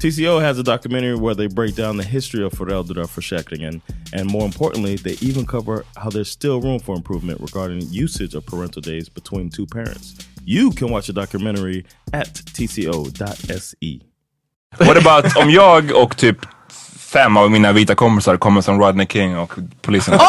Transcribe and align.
TCO 0.00 0.40
has 0.40 0.58
a 0.58 0.62
documentary 0.62 1.14
where 1.14 1.34
they 1.34 1.46
break 1.46 1.74
down 1.76 1.96
the 1.96 2.04
history 2.04 2.44
of 2.44 2.52
föräldraförsäkringen 2.52 3.80
and 4.12 4.30
more 4.30 4.44
importantly, 4.44 4.96
they 4.96 5.16
even 5.20 5.46
cover 5.46 5.84
how 5.96 6.10
there's 6.10 6.30
still 6.30 6.60
room 6.60 6.78
for 6.78 6.94
improvement 6.94 7.40
regarding 7.40 7.82
usage 7.90 8.34
of 8.34 8.46
parental 8.46 8.82
days 8.82 9.08
between 9.08 9.50
two 9.50 9.66
parents. 9.66 10.14
You 10.44 10.70
can 10.70 10.90
watch 10.90 11.06
the 11.06 11.12
documentary 11.12 11.84
at 12.12 12.34
tco.se. 12.54 14.00
What 14.78 14.96
about 14.96 15.36
om 15.36 15.50
jag 15.50 15.92
och 15.92 16.16
typ 16.16 16.36
fem 16.98 17.36
av 17.36 17.50
mina 17.50 17.72
vita 17.72 17.94
kompisar 17.94 18.36
kommer 18.36 18.60
som 18.60 18.80
Rodney 18.80 19.06
King 19.06 19.38
och 19.38 19.52
polisen? 19.82 20.14
Nu 20.14 20.20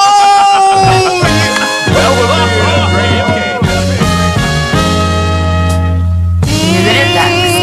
är 6.90 6.94
det 6.94 7.14
dags 7.16 7.56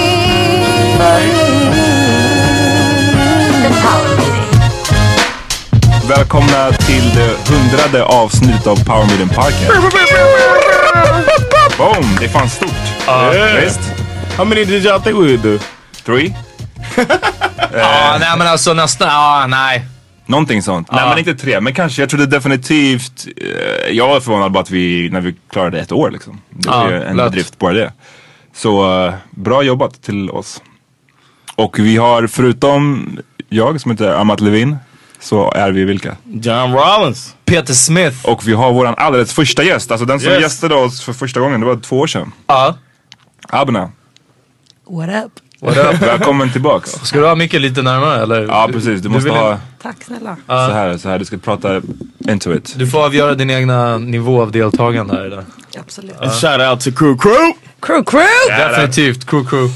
för 0.99 1.52
Välkomna 6.17 6.73
till 6.73 7.15
det 7.15 7.37
hundrade 7.55 8.05
avsnittet 8.05 8.67
av 8.67 8.85
Power 8.85 9.07
Meeting 9.07 9.29
Podcast. 9.29 9.71
Boom! 11.79 12.17
Det 12.19 12.25
är 12.25 12.29
fan 12.29 12.49
stort. 12.51 12.71
Yeah. 13.07 13.61
Visst? 13.65 13.81
How 14.37 14.45
many 14.45 14.65
did 14.65 14.83
y'all 14.87 15.01
think 15.03 15.17
we 15.17 15.37
would 15.37 15.41
do? 15.43 15.59
Three? 16.05 16.35
Ja, 17.75 18.17
nej 18.21 18.39
men 18.39 18.47
alltså 18.47 18.75
nästan, 18.75 19.09
ja 19.09 19.47
nej. 19.49 19.85
Någonting 20.27 20.63
sånt. 20.63 20.89
Nej 20.93 21.09
men 21.09 21.19
inte 21.19 21.35
tre, 21.35 21.61
men 21.61 21.75
kanske. 21.75 22.03
Jag 22.03 22.11
trodde 22.11 22.27
definitivt, 22.27 23.27
eh, 23.37 23.91
jag 23.93 24.09
var 24.09 24.21
förvånad 24.21 24.53
bara 24.53 24.61
att 24.63 24.71
vi, 24.71 25.09
när 25.13 25.21
vi 25.21 25.35
klarade 25.51 25.81
ett 25.81 25.93
år 25.93 26.11
liksom. 26.11 26.41
Det 26.51 26.69
Ja, 26.71 26.91
ju 26.91 27.03
en 27.03 27.17
lätt. 27.17 27.27
bedrift 27.27 27.59
bara 27.59 27.73
det. 27.73 27.93
Så 28.55 29.05
eh, 29.07 29.15
bra 29.31 29.63
jobbat 29.63 30.03
till 30.03 30.31
oss. 30.31 30.63
Och 31.55 31.79
vi 31.79 31.97
har 31.97 32.27
förutom 32.27 33.09
jag 33.49 33.81
som 33.81 33.91
heter 33.91 34.15
Amat 34.15 34.41
Levin, 34.41 34.77
så 35.23 35.53
är 35.53 35.73
vi 35.73 35.85
vilka? 35.85 36.17
John 36.25 36.73
Rollins. 36.73 37.35
Peter 37.45 37.75
Smith. 37.75 38.17
Och 38.29 38.49
vi 38.49 38.53
har 38.53 38.73
våran 38.73 38.95
alldeles 38.99 39.33
första 39.33 39.63
gäst, 39.63 39.91
alltså 39.91 40.05
den 40.07 40.21
som 40.21 40.31
Yes. 40.33 40.43
gästade 40.43 40.75
oss 40.75 41.01
för 41.03 41.13
första 41.13 41.41
gången, 41.41 41.61
det 41.61 41.67
var 41.67 41.77
två 41.77 41.99
år 42.01 42.07
sedan. 42.07 42.33
Ja. 42.47 42.77
Abna, 43.49 43.91
What 44.91 45.09
up? 45.25 45.33
What 45.61 45.77
up? 45.77 46.03
välkommen 46.03 46.53
tillbaks. 46.53 46.91
Ska 46.91 47.19
du 47.19 47.27
ha 47.27 47.35
mycket 47.35 47.61
lite 47.61 47.83
närmare 47.83 48.23
eller? 48.23 48.43
Ja 48.43 48.69
precis, 48.73 49.01
du 49.01 49.09
måste 49.09 49.25
vill- 49.25 49.39
ha 49.39 49.59
Tack 49.83 49.97
snälla. 50.07 50.37
så 50.47 50.53
här, 50.73 50.97
så 50.99 51.09
här, 51.09 51.19
du 51.19 51.25
ska 51.25 51.37
prata 51.37 51.81
into 52.29 52.55
it. 52.55 52.75
Du 52.77 52.87
får 52.87 53.05
avgöra 53.05 53.35
din 53.35 53.51
egna 53.51 53.99
nivå 53.99 54.43
av 54.43 54.53
deltagande 54.53 55.15
här 55.15 55.27
idag. 55.27 55.45
Absolut. 55.81 56.21
And 56.21 56.33
shout 56.33 56.61
out 56.61 56.81
to 56.81 56.91
Crew 56.99 57.19
Crew. 57.23 57.53
Crew 57.81 58.05
crew! 58.11 58.59
Definitivt, 58.69 59.27
crew 59.27 59.49
crew. 59.51 59.73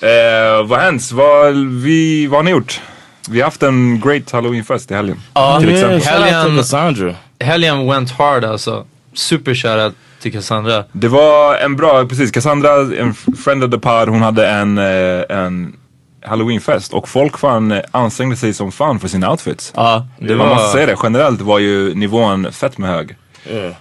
Eh, 0.00 0.66
vad 0.66 0.80
hänt? 0.80 1.12
Vad, 1.12 1.54
vi, 1.82 2.26
vad 2.26 2.38
har 2.38 2.42
ni 2.42 2.50
gjort? 2.50 2.80
Vi 3.28 3.40
har 3.40 3.44
haft 3.44 3.62
en 3.62 4.00
great 4.00 4.30
halloweenfest 4.32 4.90
i 4.90 4.94
helgen. 4.94 5.22
Ja, 5.34 5.60
Till 5.60 5.68
Yeah, 5.68 5.94
exempel. 5.96 6.22
Helgen- 6.22 6.56
Cassandra. 6.56 7.14
helgen 7.40 7.86
went 7.86 8.10
hard 8.10 8.44
alltså. 8.44 8.84
Super 9.14 9.54
shoutout 9.54 9.94
till 10.20 10.32
Cassandra. 10.32 10.84
Det 10.92 11.08
var 11.08 11.56
en 11.56 11.76
bra, 11.76 12.04
precis, 12.06 12.30
Cassandra, 12.30 12.70
en 12.98 13.14
friend 13.14 13.64
of 13.64 13.70
the 13.70 13.78
pod, 13.78 14.08
hon 14.08 14.22
hade 14.22 14.48
en, 14.48 14.78
eh, 14.78 15.36
en 15.36 15.76
halloweenfest 16.24 16.92
och 16.94 17.08
folk 17.08 17.38
fan 17.38 17.72
eh, 17.72 17.80
ansträngde 17.90 18.36
sig 18.36 18.54
som 18.54 18.72
fan 18.72 19.00
för 19.00 19.08
sina 19.08 19.30
outfits. 19.30 19.72
Ja, 19.76 20.06
Det 20.18 20.34
var, 20.34 20.46
man 20.46 20.54
måste 20.56 20.72
säga 20.72 20.86
det, 20.86 20.96
generellt 21.02 21.40
var 21.40 21.58
ju 21.58 21.94
nivån 21.94 22.52
fett 22.52 22.78
med 22.78 22.90
hög. 22.90 23.16
Yeah. 23.50 23.72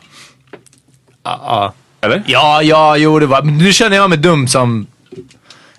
Ja, 1.24 1.74
Eller? 2.02 2.24
ja, 2.28 2.62
ja, 2.62 2.98
jo 2.98 3.20
det 3.20 3.26
var. 3.26 3.42
Men 3.42 3.58
nu 3.58 3.74
känner 3.74 3.96
jag 3.98 4.10
mig 4.10 4.18
dum 4.18 4.48
som 4.48 4.88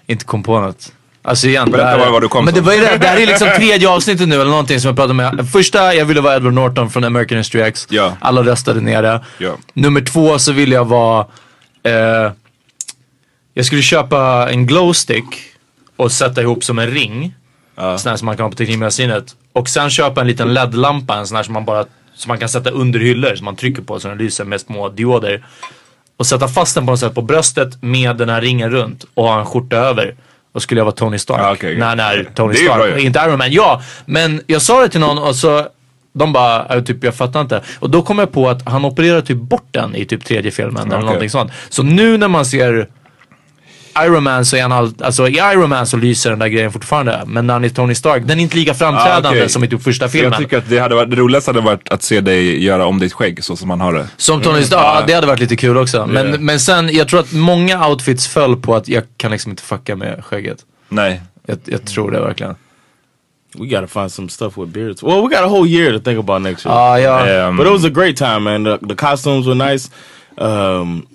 inte 0.06 0.24
kom 0.24 0.42
på 0.42 0.60
något. 0.60 0.92
Alltså 1.26 1.46
igen. 1.46 1.70
Berätta 1.70 1.96
det 1.96 2.04
här- 2.04 2.10
var- 2.10 2.20
du 2.20 2.28
kom 2.28 2.44
Men 2.44 2.54
det, 2.54 2.60
var 2.60 2.72
ju 2.72 2.80
det, 2.80 2.96
det 2.96 3.06
här 3.06 3.20
är 3.20 3.26
liksom 3.26 3.48
tredje 3.56 3.88
avsnittet 3.88 4.28
nu 4.28 4.34
eller 4.34 4.50
någonting 4.50 4.80
som 4.80 4.88
jag 4.88 4.96
pratade 4.96 5.14
med. 5.14 5.48
Första, 5.52 5.94
jag 5.94 6.04
ville 6.04 6.20
vara 6.20 6.36
Edward 6.36 6.52
Norton 6.54 6.90
från 6.90 7.04
American 7.04 7.38
History 7.38 7.62
X. 7.62 7.86
Ja. 7.90 8.16
Alla 8.20 8.42
röstade 8.42 8.80
ner 8.80 9.02
det. 9.02 9.20
Ja. 9.38 9.56
Nummer 9.74 10.00
två 10.00 10.38
så 10.38 10.52
ville 10.52 10.74
jag 10.74 10.84
vara, 10.84 11.26
eh, 11.82 12.32
jag 13.54 13.66
skulle 13.66 13.82
köpa 13.82 14.48
en 14.50 14.66
glowstick 14.66 15.24
och 15.96 16.12
sätta 16.12 16.42
ihop 16.42 16.64
som 16.64 16.78
en 16.78 16.90
ring. 16.90 17.34
Sån 17.98 18.10
här 18.10 18.16
som 18.16 18.26
man 18.26 18.36
kan 18.36 18.44
ha 18.44 18.50
på 18.50 18.56
Teknikmagasinet. 18.56 19.24
Och 19.52 19.68
sen 19.68 19.90
köpa 19.90 20.20
en 20.20 20.26
liten 20.26 20.54
LED-lampa, 20.54 21.14
en 21.16 21.26
sån 21.26 21.36
här 21.36 21.42
som 21.42 21.54
man 21.54 21.64
bara 21.64 21.84
som 22.14 22.28
man 22.28 22.38
kan 22.38 22.48
sätta 22.48 22.70
under 22.70 23.00
hyllor 23.00 23.34
som 23.36 23.44
man 23.44 23.56
trycker 23.56 23.82
på 23.82 24.00
så 24.00 24.08
den 24.08 24.18
lyser 24.18 24.44
med 24.44 24.60
små 24.60 24.88
dioder. 24.88 25.44
Och 26.16 26.26
sätta 26.26 26.48
fast 26.48 26.74
den 26.74 26.86
på 26.86 26.92
något 26.92 27.00
sätt 27.00 27.14
på 27.14 27.22
bröstet 27.22 27.82
med 27.82 28.16
den 28.16 28.28
här 28.28 28.40
ringen 28.40 28.70
runt 28.70 29.04
och 29.14 29.24
ha 29.24 29.38
en 29.40 29.46
skjorta 29.46 29.76
över. 29.76 30.14
Och 30.56 30.62
skulle 30.62 30.80
jag 30.80 30.84
vara 30.84 30.94
Tony 30.94 31.18
Stark. 31.18 31.40
Ah, 31.40 31.52
okej, 31.52 31.70
okej. 31.70 31.78
när, 31.78 31.96
när 31.96 32.28
Tony 32.34 32.54
Stark, 32.54 32.76
bra 32.76 32.98
inte 32.98 33.18
Iron 33.18 33.38
Man. 33.38 33.52
Ja, 33.52 33.82
men 34.04 34.40
jag 34.46 34.62
sa 34.62 34.80
det 34.80 34.88
till 34.88 35.00
någon 35.00 35.18
och 35.18 35.36
så 35.36 35.68
de 36.12 36.32
bara, 36.32 36.82
typ 36.82 37.04
jag 37.04 37.14
fattar 37.14 37.40
inte. 37.40 37.60
Och 37.78 37.90
då 37.90 38.02
kom 38.02 38.18
jag 38.18 38.32
på 38.32 38.48
att 38.48 38.68
han 38.68 38.84
opererar 38.84 39.20
typ 39.20 39.36
bort 39.36 39.68
den 39.70 39.96
i 39.96 40.04
typ 40.04 40.24
tredje 40.24 40.50
filmen 40.50 40.86
eller 40.86 40.96
Okej. 40.96 41.04
någonting 41.04 41.30
sånt. 41.30 41.52
Så 41.68 41.82
nu 41.82 42.16
när 42.16 42.28
man 42.28 42.46
ser 42.46 42.88
Iron 44.04 44.22
Man 44.22 44.44
så 44.44 44.56
är 44.56 44.62
han 44.62 44.72
all, 44.72 44.94
alltså 45.00 45.28
i 45.28 45.32
Iron 45.52 45.70
Man 45.70 45.86
så 45.86 45.96
lyser 45.96 46.30
den 46.30 46.38
där 46.38 46.46
grejen 46.48 46.72
fortfarande. 46.72 47.22
Men 47.26 47.46
när 47.46 47.54
han 47.54 47.64
är 47.64 47.68
Tony 47.68 47.94
Stark, 47.94 48.22
den 48.26 48.38
är 48.38 48.42
inte 48.42 48.56
lika 48.56 48.74
framträdande 48.74 49.28
Ah, 49.28 49.32
okej. 49.32 49.48
som 49.48 49.64
i 49.64 49.68
typ 49.68 49.82
första 49.82 50.08
Så 50.08 50.16
jag 50.16 50.22
filmen. 50.22 50.38
tycker 50.40 50.58
att 50.58 50.68
det, 50.68 50.78
hade 50.78 50.94
varit, 50.94 51.10
det 51.10 51.16
roligaste 51.16 51.50
hade 51.50 51.60
varit 51.60 51.88
att 51.92 52.02
se 52.02 52.20
dig 52.20 52.64
göra 52.64 52.86
om 52.86 52.98
ditt 52.98 53.12
skägg 53.12 53.44
så 53.44 53.56
som 53.56 53.68
man 53.68 53.80
har 53.80 53.92
det. 53.92 54.08
Som 54.16 54.42
Tony 54.42 54.62
Stark, 54.62 54.82
ja 54.84 55.04
det 55.06 55.12
hade 55.12 55.26
varit 55.26 55.40
lite 55.40 55.56
kul 55.56 55.76
också. 55.76 56.06
Men, 56.06 56.26
Yeah. 56.26 56.40
men 56.40 56.60
sen, 56.60 56.88
jag 56.92 57.08
tror 57.08 57.20
att 57.20 57.32
många 57.32 57.88
outfits 57.88 58.28
föll 58.28 58.56
på 58.56 58.74
att 58.74 58.88
jag 58.88 59.02
kan 59.16 59.30
liksom 59.30 59.50
inte 59.50 59.62
fucka 59.62 59.96
med 59.96 60.24
skägget. 60.24 60.58
Nej. 60.88 61.20
Jag, 61.46 61.58
jag 61.64 61.84
tror 61.84 62.10
det 62.10 62.20
verkligen. 62.20 62.54
We 63.58 63.66
gotta 63.66 63.86
find 63.86 64.12
some 64.12 64.28
stuff 64.28 64.58
with 64.58 64.72
beards. 64.72 65.02
Well, 65.02 65.16
we 65.22 65.28
got 65.28 65.44
a 65.44 65.46
whole 65.48 65.68
year 65.68 65.92
to 65.92 66.04
think 66.04 66.18
about 66.18 66.42
next 66.42 66.66
year. 66.66 66.76
Ah, 66.78 66.98
ja. 66.98 67.48
Um, 67.48 67.56
but 67.56 67.66
it 67.66 67.72
was 67.72 67.84
a 67.84 67.88
great 67.88 68.16
time, 68.16 68.40
man. 68.40 68.64
The, 68.64 68.86
the 68.88 68.94
costumes 68.94 69.46
were 69.46 69.70
nice. 69.72 69.90
Um, 70.38 71.06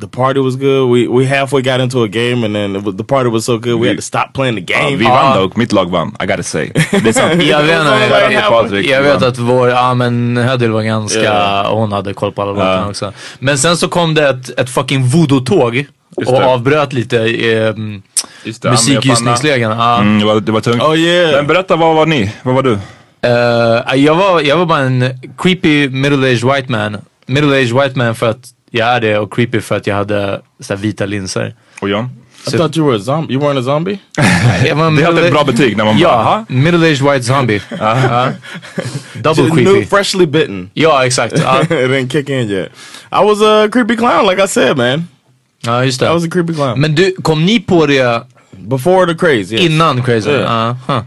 the 0.00 0.06
party 0.06 0.40
was 0.40 0.56
good. 0.56 0.88
We 0.90 1.06
we 1.08 1.26
halfway 1.26 1.62
got 1.62 1.80
into 1.80 2.02
a 2.04 2.08
game, 2.08 2.44
and 2.46 2.54
then 2.54 2.84
was, 2.84 2.96
the 2.96 3.04
party 3.04 3.30
was 3.30 3.44
so 3.44 3.58
good 3.58 3.80
we 3.80 3.88
had 3.88 3.96
to 3.96 4.02
stop 4.02 4.32
playing 4.34 4.56
the 4.66 4.72
Ja, 4.72 4.78
game. 4.84 4.96
vi 4.96 5.04
vann 5.04 5.36
dock, 5.36 5.56
mitt 5.56 5.72
lag 5.72 5.90
vann. 5.90 6.16
I 6.22 6.26
gotta 6.26 6.42
say. 6.42 6.70
Det 6.90 7.08
är 7.08 7.12
sant. 7.12 7.42
Jag 7.42 7.62
vet, 7.62 8.32
jag, 8.32 8.48
Patrik. 8.50 8.86
jag 8.90 9.02
vet 9.02 9.22
att 9.22 9.38
vår, 9.38 9.68
ja 9.68 9.94
men 9.94 10.36
Hedil 10.36 10.70
var 10.70 10.82
ganska, 10.82 11.22
Ja. 11.22 11.68
hon 11.72 11.92
hade 11.92 12.14
koll 12.14 12.32
på 12.32 12.42
alla 12.42 12.52
låtarna 12.52 12.82
Ja. 12.82 12.88
också. 12.88 13.12
Men 13.38 13.58
sen 13.58 13.76
så 13.76 13.88
kom 13.88 14.14
det 14.14 14.28
ett, 14.28 14.58
ett 14.60 14.70
fucking 14.70 15.04
voodoo-tåg 15.04 15.84
och 16.16 16.24
det. 16.24 16.44
avbröt 16.46 16.92
lite 16.92 17.16
Just 18.44 18.62
det, 18.62 18.70
musikgissningsleken. 18.70 19.70
Ja. 19.70 19.98
Mm, 20.00 20.18
det, 20.18 20.24
var, 20.26 20.40
det 20.40 20.52
var 20.52 20.60
tungt. 20.60 20.82
Oh 20.82 20.96
yeah. 20.98 21.36
Men 21.36 21.46
berätta, 21.46 21.76
vad 21.76 21.94
var 21.96 22.06
ni? 22.06 22.32
Vad 22.42 22.54
var 22.54 22.62
du? 22.62 22.78
Eh, 23.22 23.94
jag, 24.04 24.14
var, 24.14 24.40
jag 24.40 24.56
var 24.56 24.66
bara 24.66 24.78
en 24.80 25.04
creepy 25.38 25.88
middle-aged 25.88 26.54
white 26.54 26.72
man. 26.72 26.96
Middle-aged 27.26 27.82
white 27.82 27.98
man 27.98 28.14
för 28.14 28.30
att 28.30 28.48
jag 28.70 28.88
är 28.88 29.00
det 29.00 29.18
och 29.18 29.32
creepy 29.34 29.60
för 29.60 29.76
att 29.76 29.86
jag 29.86 29.94
hade 29.94 30.40
så 30.60 30.74
här, 30.74 30.80
vita 30.80 31.06
linser. 31.06 31.54
Och 31.80 31.88
John? 31.88 32.08
I 32.48 32.50
thought 32.50 32.76
you 32.76 32.86
were 32.86 32.96
a 32.96 33.00
zombie. 33.00 33.34
You 33.34 33.42
weren't 33.42 33.58
a 33.58 33.62
zombie. 33.62 33.98
Jag 34.16 34.24
Det 34.62 34.68
är 34.68 34.84
alltid 34.84 35.04
middle- 35.06 35.24
ett 35.26 35.32
bra 35.32 35.44
betyg 35.44 35.76
när 35.76 35.84
man 35.84 35.94
bara, 35.94 36.02
Ja, 36.02 36.08
"Aha." 36.10 36.44
middle-aged 36.48 37.12
white 37.12 37.22
zombie. 37.22 37.60
Ja. 37.78 38.32
Double 39.14 39.42
Just 39.44 39.54
creepy. 39.54 39.72
new, 39.72 39.84
freshly 39.84 40.26
bitten. 40.26 40.70
Ja, 40.74 41.04
exakt. 41.06 41.38
Ja, 41.38 41.62
it 41.62 41.68
didn't 41.70 42.08
kick 42.08 42.28
in 42.28 42.50
yet. 42.50 42.68
I 43.12 43.24
was 43.24 43.42
a 43.42 43.68
creepy 43.72 43.96
clown, 43.96 44.26
like 44.26 44.44
I 44.44 44.48
said, 44.48 44.76
man. 44.76 45.08
ja 45.62 45.84
just 45.84 46.02
I 46.02 46.04
was 46.04 46.22
det. 46.22 46.28
a 46.28 46.30
creepy 46.32 46.54
clown. 46.54 46.80
Men 46.80 46.94
du, 46.94 47.14
kom 47.22 47.44
ni 47.46 47.60
på 47.60 47.86
det 47.86 48.22
Before 48.52 49.06
the 49.06 49.14
craze, 49.18 49.54
yes. 49.54 49.60
innan 49.66 50.02
Crazy? 50.02 50.30
Yeah. 50.30 50.42
Ja, 50.86 50.94
huh. 50.94 51.02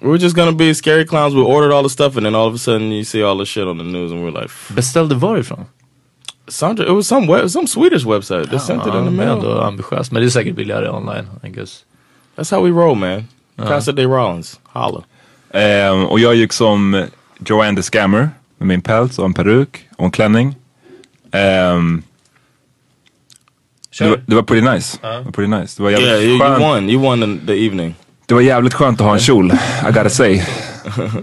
We 0.00 0.08
were 0.08 0.18
just 0.18 0.36
gonna 0.36 0.52
be 0.52 0.74
scary 0.74 1.06
clowns. 1.06 1.34
We 1.34 1.40
ordered 1.42 1.72
all 1.72 1.82
the 1.82 1.88
stuff, 1.92 2.16
and 2.16 2.26
then 2.26 2.34
all 2.34 2.48
of 2.48 2.54
a 2.54 2.58
sudden, 2.58 2.92
you 2.92 3.04
see 3.04 3.22
all 3.24 3.38
the 3.38 3.46
shit 3.46 3.64
on 3.66 3.78
the 3.78 3.84
news, 3.84 4.12
and 4.12 4.20
we're 4.24 4.40
like, 4.42 4.52
Beställde 4.68 5.14
varifrån? 5.14 5.64
Sandra, 6.48 6.86
it 6.86 6.92
was 6.94 7.06
some 7.08 7.26
web, 7.26 7.48
some 7.50 7.66
Swedish 7.66 8.04
website. 8.04 8.50
They 8.50 8.58
sent 8.58 8.86
it 8.86 8.94
in 8.94 9.04
the 9.04 9.10
mail. 9.10 9.28
ändå 9.28 9.60
ambitiöst. 9.60 10.12
Men 10.12 10.22
det 10.22 10.28
är 10.28 10.30
säkert 10.30 10.54
billigare 10.56 10.88
online, 10.90 11.26
I 11.44 11.48
guess. 11.48 11.84
That's 12.36 12.50
how 12.56 12.62
we 12.64 12.70
roll, 12.70 12.96
man. 12.96 13.24
Casa 13.68 13.92
de 13.92 14.04
Rollins, 14.06 14.60
holla. 14.64 15.02
Ehm, 15.50 16.04
och 16.06 16.20
jag 16.20 16.34
gick 16.34 16.52
som 16.52 17.06
Joanne 17.46 17.76
the 17.76 17.82
Scammer 17.82 18.30
med 18.58 18.68
min 18.68 18.80
päls 18.82 19.18
och 19.18 19.24
en 19.24 19.34
peruk 19.34 19.88
och 19.96 20.04
en 20.04 20.10
klänning. 20.10 20.54
Ehm, 21.32 22.02
det, 23.98 24.08
var, 24.08 24.20
det 24.26 24.34
var 24.34 24.42
pretty 24.42 24.70
nice. 24.70 24.98
Det 25.02 25.08
var 25.24 25.32
pretty 25.32 25.50
nice. 25.60 25.74
Det 25.76 25.82
var 25.82 25.90
jävligt 25.90 26.08
Yeah, 26.08 26.22
you, 26.22 26.30
you 26.30 26.40
skönt. 26.40 26.62
won. 26.62 26.90
You 26.90 27.02
won 27.02 27.20
the, 27.40 27.46
the 27.46 27.66
evening. 27.66 27.94
Det 28.26 28.34
var 28.34 28.40
jävligt 28.40 28.74
skönt 28.74 29.00
att 29.00 29.06
ha 29.06 29.14
en 29.14 29.20
kjol, 29.20 29.52
I 29.88 29.92
gotta 29.92 30.08
say. 30.10 30.42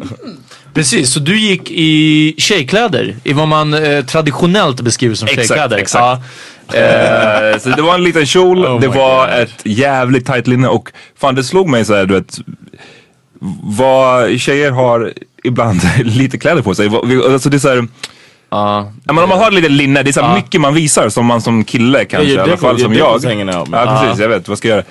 Precis, 0.73 1.13
så 1.13 1.19
du 1.19 1.39
gick 1.39 1.71
i 1.71 2.33
tjejkläder? 2.37 3.15
I 3.23 3.33
vad 3.33 3.47
man 3.47 3.73
eh, 3.73 4.05
traditionellt 4.05 4.81
beskriver 4.81 5.15
som 5.15 5.27
Exakt, 5.27 5.47
tjejkläder? 5.47 5.77
exakt. 5.77 6.03
Ja. 6.03 6.23
Eh, 6.73 7.59
så 7.59 7.69
det 7.69 7.81
var 7.81 7.95
en 7.95 8.03
liten 8.03 8.25
kjol, 8.25 8.65
Oh 8.65 8.79
det 8.81 8.87
var 8.87 9.27
God. 9.27 9.39
ett 9.39 9.53
jävligt 9.63 10.25
tight 10.25 10.47
linne 10.47 10.67
och 10.67 10.89
fan 11.19 11.35
det 11.35 11.43
slog 11.43 11.69
mig 11.69 11.85
så 11.85 11.95
här, 11.95 12.05
du 12.05 12.13
vet. 12.13 12.37
Vad 13.63 14.39
tjejer 14.39 14.71
har 14.71 15.13
ibland 15.43 15.81
lite 16.03 16.37
kläder 16.37 16.61
på 16.61 16.75
sig. 16.75 16.89
Alltså 17.31 17.49
det 17.49 17.57
är 17.57 17.59
så 17.59 17.69
här, 17.69 17.87
Ja. 18.53 18.91
Ja, 19.05 19.13
men 19.13 19.23
om 19.23 19.29
man 19.29 19.39
har 19.39 19.51
lite 19.51 19.69
linne, 19.69 20.03
det 20.03 20.09
är 20.09 20.11
så 20.11 20.21
här 20.21 20.35
mycket 20.35 20.61
man 20.61 20.73
visar 20.73 21.09
som 21.09 21.25
man 21.25 21.41
som 21.41 21.63
kille 21.63 22.05
kanske 22.05 22.29
your 22.29 22.47
i 22.47 22.49
alla 22.49 22.57
fall 22.57 22.79
som 22.79 22.93
jag. 22.93 23.23
man. 23.47 23.67
ja 23.71 24.01
precis, 24.01 24.21
jag 24.21 24.29
vet 24.29 24.47
vad 24.47 24.57
ska 24.57 24.67
jag 24.67 24.75
göra. 24.75 24.85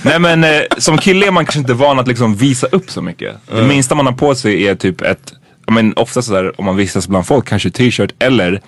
Nej 0.02 0.18
men 0.18 0.44
eh, 0.44 0.60
som 0.78 0.98
kille 0.98 1.26
är 1.26 1.30
man 1.30 1.44
kanske 1.44 1.58
inte 1.58 1.74
van 1.74 1.98
att 1.98 2.08
liksom 2.08 2.36
visa 2.36 2.66
upp 2.66 2.90
så 2.90 3.02
mycket. 3.02 3.36
Det 3.46 3.62
minsta 3.62 3.94
man 3.94 4.06
har 4.06 4.12
på 4.12 4.34
sig 4.34 4.66
är 4.68 4.74
typ 4.74 5.00
ett, 5.00 5.32
ja, 5.66 5.72
men 5.72 5.92
ofta 5.96 6.22
sådär 6.22 6.60
om 6.60 6.64
man 6.64 6.76
vistas 6.76 7.08
bland 7.08 7.26
folk, 7.26 7.48
kanske 7.48 7.70
t-shirt 7.70 8.10
eller 8.18 8.60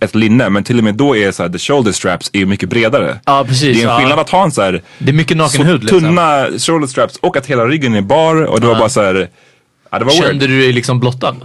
ett 0.00 0.14
linne. 0.14 0.48
Men 0.50 0.64
till 0.64 0.78
och 0.78 0.84
med 0.84 0.94
då 0.94 1.16
är 1.16 1.32
så 1.32 1.42
här, 1.42 1.50
the 1.50 1.58
shoulder 1.58 1.92
straps 1.92 2.30
är 2.32 2.46
mycket 2.46 2.68
bredare. 2.68 3.20
Ja, 3.24 3.44
precis, 3.48 3.76
Det 3.76 3.82
är 3.82 3.86
en 3.86 3.90
ja. 3.90 3.98
skillnad 3.98 4.18
att 4.18 4.30
ha 4.30 4.44
en 4.44 4.52
så 4.52 4.62
här 4.62 4.82
Det 4.98 5.10
är 5.10 5.14
mycket 5.14 5.36
naken 5.36 5.60
så 5.60 5.62
hud 5.62 5.82
liksom. 5.82 6.00
tunna 6.00 6.46
shoulder 6.58 6.86
straps 6.86 7.16
och 7.16 7.36
att 7.36 7.46
hela 7.46 7.66
ryggen 7.66 7.94
är 7.94 8.00
bar 8.00 8.44
och 8.44 8.60
det 8.60 8.66
var 8.66 8.74
bara 8.74 8.88
så 8.88 9.02
här. 9.02 9.28
Ja, 9.90 9.98
det 9.98 10.04
var 10.04 10.12
weird. 10.12 10.24
Kände 10.24 10.46
du 10.46 10.60
dig 10.60 10.72
liksom 10.72 11.00
blottad? 11.00 11.36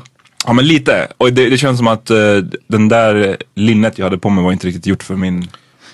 Ja 0.45 0.53
men 0.53 0.67
lite. 0.67 1.07
Och 1.17 1.33
det, 1.33 1.49
det 1.49 1.57
känns 1.57 1.77
som 1.77 1.87
att 1.87 2.09
eh, 2.09 2.17
den 2.67 2.89
där 2.89 3.37
linnet 3.55 3.97
jag 3.97 4.05
hade 4.05 4.17
på 4.17 4.29
mig 4.29 4.43
var 4.43 4.51
inte 4.51 4.67
riktigt 4.67 4.85
gjort 4.87 5.03
för 5.03 5.15
min... 5.15 5.47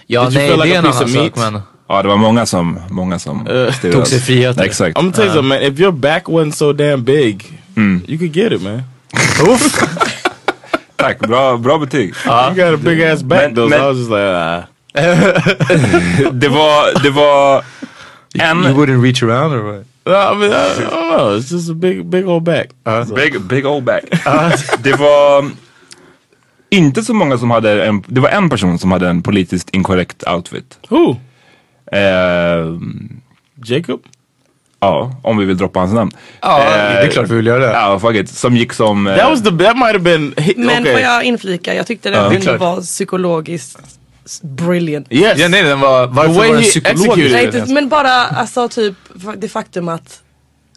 Ja, 0.08 0.26
Did 0.26 0.34
nej 0.38 0.50
like 0.50 0.64
det 0.64 0.70
är 0.70 0.76
a 0.76 0.80
en 0.80 0.86
annan 0.86 1.10
sak 1.10 1.32
men... 1.36 1.62
Ja 1.90 2.02
det 2.02 2.08
var 2.10 2.18
många 2.18 2.46
som, 2.46 2.80
många 2.90 3.20
som 3.20 3.40
stirrade 3.78 3.92
tog 3.92 4.08
sig 4.08 4.20
friheter. 4.20 4.64
Exakt. 4.64 4.98
I'm 4.98 5.02
gonna 5.02 5.12
tell 5.14 5.26
you 5.26 5.34
something, 5.34 5.50
man. 5.50 5.62
If 5.74 5.80
your 5.80 5.92
back 5.92 6.24
wasn't 6.28 6.52
so 6.52 6.74
damn 6.74 7.04
big, 7.04 7.60
you 8.08 8.18
could 8.18 8.36
get 8.36 8.52
it, 8.52 8.62
man. 8.62 8.84
Tack, 10.96 11.20
bra, 11.20 11.58
bra 11.58 11.78
betyg. 11.78 12.14
You 12.26 12.56
got 12.56 12.74
a 12.74 12.78
big 12.78 13.02
ass 13.02 13.22
back 13.24 13.42
Men- 13.42 13.56
though, 13.56 13.70
men- 13.70 13.80
so 13.80 13.86
I 13.86 13.88
was 13.90 13.98
just 13.98 14.10
like, 14.10 14.20
ah. 14.22 14.64
Det 16.32 16.48
var, 16.48 17.04
det 17.04 17.10
var 17.10 17.64
en... 18.42 18.64
You 18.64 18.74
wouldn't 18.74 19.02
reach 19.04 19.24
around 19.24 19.54
or 19.54 19.62
what? 19.64 19.86
No, 20.06 20.14
I 20.14 20.36
mean, 20.36 20.52
I, 20.52 20.56
I 20.56 20.90
don't 20.90 21.18
know. 21.18 21.38
It's 21.38 21.52
just 21.52 21.70
a 21.70 21.74
big, 21.74 22.06
big 22.10 22.28
old 22.28 22.44
back. 22.44 22.68
Big, 23.16 23.42
big 23.42 23.66
old 23.66 23.84
back. 23.84 24.04
det 24.84 24.94
var 24.94 25.46
inte 26.70 27.04
så 27.04 27.14
många 27.14 27.38
som 27.38 27.52
hade 27.52 27.86
en, 27.86 28.04
det 28.08 28.22
var 28.22 28.30
en 28.30 28.50
person 28.50 28.80
som 28.80 28.92
hade 28.92 29.10
en 29.10 29.22
politiskt 29.24 29.70
inkorrekt 29.70 30.24
outfit. 30.28 30.78
Who? 30.90 31.16
Ehm, 31.92 33.22
Jacob? 33.66 34.00
ja, 34.80 35.12
om 35.24 35.38
vi 35.38 35.46
vill 35.46 35.58
droppa 35.58 35.80
hans 35.80 35.94
namn. 35.94 36.12
Ja, 36.42 36.60
Eh, 36.64 36.68
det 36.68 37.08
är 37.08 37.12
klart 37.12 37.30
vi 37.30 37.36
vill 37.36 37.46
göra 37.48 37.60
det. 37.60 37.72
Ja, 37.74 38.00
fuck 38.00 38.16
it. 38.16 38.30
Som 38.30 38.56
gick 38.58 38.74
som... 38.74 39.08
eh, 39.08 39.18
That 39.18 39.30
was 39.30 39.44
the. 39.44 39.50
That 39.52 39.78
might 39.78 39.94
have 39.94 40.00
been. 40.00 40.34
He, 40.38 40.54
Men 40.58 40.82
okay. 40.82 40.94
får 40.94 41.02
jag 41.02 41.24
inflika, 41.24 41.74
jag 41.76 41.88
tyckte 41.88 42.10
det 42.10 42.16
filmen 42.30 42.42
klart. 42.42 42.60
var 42.60 42.82
psykologiskt 42.82 43.80
brilliant. 44.42 45.08
Yes. 45.10 45.40
Ja, 45.40 45.48
nej, 45.48 45.64
den 45.64 45.80
var, 45.80 46.08
varför 46.08 46.34
way 46.34 46.48
var 46.48 46.56
den 46.56 46.64
psykologisk? 46.64 47.36
executed 47.36 47.64
Nej, 47.66 47.74
men 47.74 47.90
bara 47.90 48.12
alltså 48.12 48.70
typ 48.70 48.96
det 49.38 49.50
faktum 49.50 49.90
att 49.90 50.22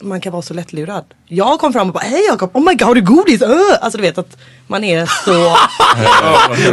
man 0.00 0.20
kan 0.20 0.32
vara 0.32 0.42
så 0.42 0.54
lättlurad. 0.54 1.04
Jag 1.30 1.58
kom 1.58 1.72
fram 1.72 1.88
och 1.88 1.94
bara 1.94 2.04
hej 2.04 2.26
Jakob, 2.28 2.50
oh 2.54 2.64
my 2.64 2.74
god 2.74 2.88
har 2.88 2.94
du 2.94 3.00
godis? 3.00 3.42
Uh! 3.42 3.48
Alltså 3.80 3.98
du 3.98 4.02
vet 4.02 4.18
att 4.18 4.36
man 4.66 4.84
är 4.84 5.06
så... 5.24 5.56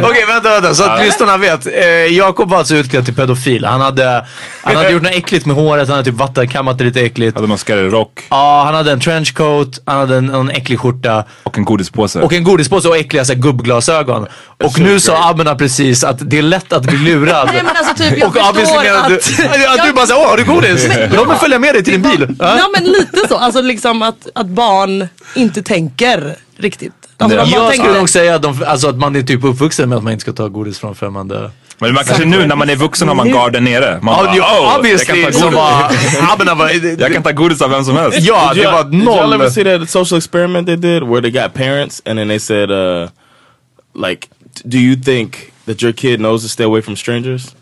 Okej 0.08 0.24
vänta, 0.26 0.50
vänta, 0.50 0.74
så 0.74 0.84
att 0.84 1.04
lyssnarna 1.04 1.36
vet. 1.36 1.66
Eh, 1.66 1.84
Jakob 1.88 2.50
var 2.50 2.58
alltså 2.58 2.74
utklädd 2.74 3.04
till 3.04 3.14
pedofil. 3.14 3.64
Han 3.64 3.80
hade, 3.80 4.26
han 4.62 4.76
hade 4.76 4.90
gjort 4.90 5.02
något 5.02 5.12
äckligt 5.12 5.46
med 5.46 5.56
håret, 5.56 5.88
han 5.88 5.96
hade 5.96 6.10
typ 6.10 6.18
vattenkammat 6.18 6.78
det 6.78 6.84
lite 6.84 7.00
äckligt. 7.00 7.40
Hade 7.40 7.58
skarrig 7.58 7.92
rock 7.92 8.26
Ja, 8.30 8.62
han 8.64 8.74
hade 8.74 8.92
en 8.92 9.00
trenchcoat, 9.00 9.78
han 9.86 9.98
hade 9.98 10.16
en, 10.16 10.34
en 10.34 10.50
äcklig 10.50 10.80
skjorta 10.80 11.24
och 11.42 11.58
en 11.58 11.64
godispåse. 11.64 12.20
och 12.20 12.32
en 12.32 12.44
godispåse 12.44 12.88
och 12.88 12.96
äckliga 12.96 13.24
så 13.24 13.32
här, 13.32 13.40
gubbglasögon. 13.40 14.26
Och 14.64 14.78
nu 14.80 15.00
sa 15.00 15.28
Abena 15.30 15.54
precis 15.54 16.04
att 16.04 16.30
det 16.30 16.38
är 16.38 16.42
lätt 16.42 16.72
att 16.72 16.82
bli 16.82 16.98
lurad. 16.98 17.48
Nej 17.52 17.62
men 17.64 17.76
alltså 17.76 17.94
typ 17.94 18.18
jag 18.18 18.28
och 18.28 18.56
förstår 18.56 18.82
menar 18.82 19.00
att... 19.00 19.08
du, 19.08 19.66
att 19.66 19.86
du 19.86 19.92
bara 19.92 20.06
såhär, 20.06 20.20
åh 20.20 20.30
har 20.30 20.36
du 20.36 20.44
godis? 20.44 20.88
Låt 21.12 21.28
mig 21.28 21.38
följa 21.38 21.58
med 21.58 21.74
dig 21.74 21.84
till 21.84 21.92
din 21.92 22.10
bil. 22.10 22.36
Ja. 22.38 22.58
Ja 22.58 22.68
men 22.74 22.84
lite 22.84 23.28
så, 23.28 23.36
alltså 23.36 23.60
liksom 23.60 24.02
att, 24.02 24.26
att 24.46 24.52
barn 24.54 25.08
inte 25.34 25.62
tänker 25.62 26.36
riktigt. 26.56 26.92
Alltså, 27.18 27.36
bara 27.38 27.46
Jag 27.46 27.70
tänker- 27.70 27.84
skulle 27.84 27.98
nog 27.98 28.08
säga 28.08 28.34
att, 28.34 28.42
de, 28.42 28.62
alltså, 28.66 28.88
att 28.88 28.96
man 28.96 29.16
är 29.16 29.22
typ 29.22 29.44
uppvuxen 29.44 29.88
med 29.88 29.98
att 29.98 30.04
man 30.04 30.12
inte 30.12 30.20
ska 30.22 30.32
ta 30.32 30.48
godis 30.48 30.78
från 30.78 30.94
främmande. 30.94 31.50
Men 31.78 31.94
man 31.94 32.04
kanske 32.04 32.24
nu 32.24 32.46
när 32.46 32.56
man 32.56 32.70
är 32.70 32.76
vuxen 32.76 33.08
har 33.08 33.14
man 33.14 33.30
garden 33.30 33.64
nere. 33.64 33.98
Man 34.02 34.14
Ja, 34.36 34.40
bara, 34.40 34.60
"Oh, 34.60 34.78
obviously 34.78 35.20
jag 35.22 35.32
kan 35.32 35.40
ta 35.42 35.50
godis." 36.54 37.00
Jag 37.00 37.12
kan 37.12 37.22
ta 37.22 37.64
av 37.64 37.70
vem 37.70 37.84
som 37.84 37.96
helst. 37.96 38.18
Ja, 38.20 38.52
Did 38.54 38.62
det 38.62 38.70
var 38.70 38.84
Did 38.84 39.02
y'all 39.02 39.34
ever 39.34 39.38
noll. 39.38 39.50
see 39.50 39.64
that 39.78 39.90
social 39.90 40.18
experiment 40.18 40.66
they 40.66 40.76
did 40.76 41.02
where 41.02 41.20
they 41.20 41.30
got 41.42 41.54
parents 41.54 42.02
and 42.06 42.18
then 42.18 42.28
they 42.28 42.38
said, 42.38 42.70
uh, 42.70 43.08
like, 44.08 44.26
do 44.64 44.78
you 44.78 44.96
think 45.04 45.36
that 45.66 45.82
your 45.82 45.92
kid 45.92 46.18
knows 46.18 46.42
to 46.42 46.48
stay 46.48 46.64
away 46.64 46.82
from 46.82 46.96
strangers? 46.96 47.54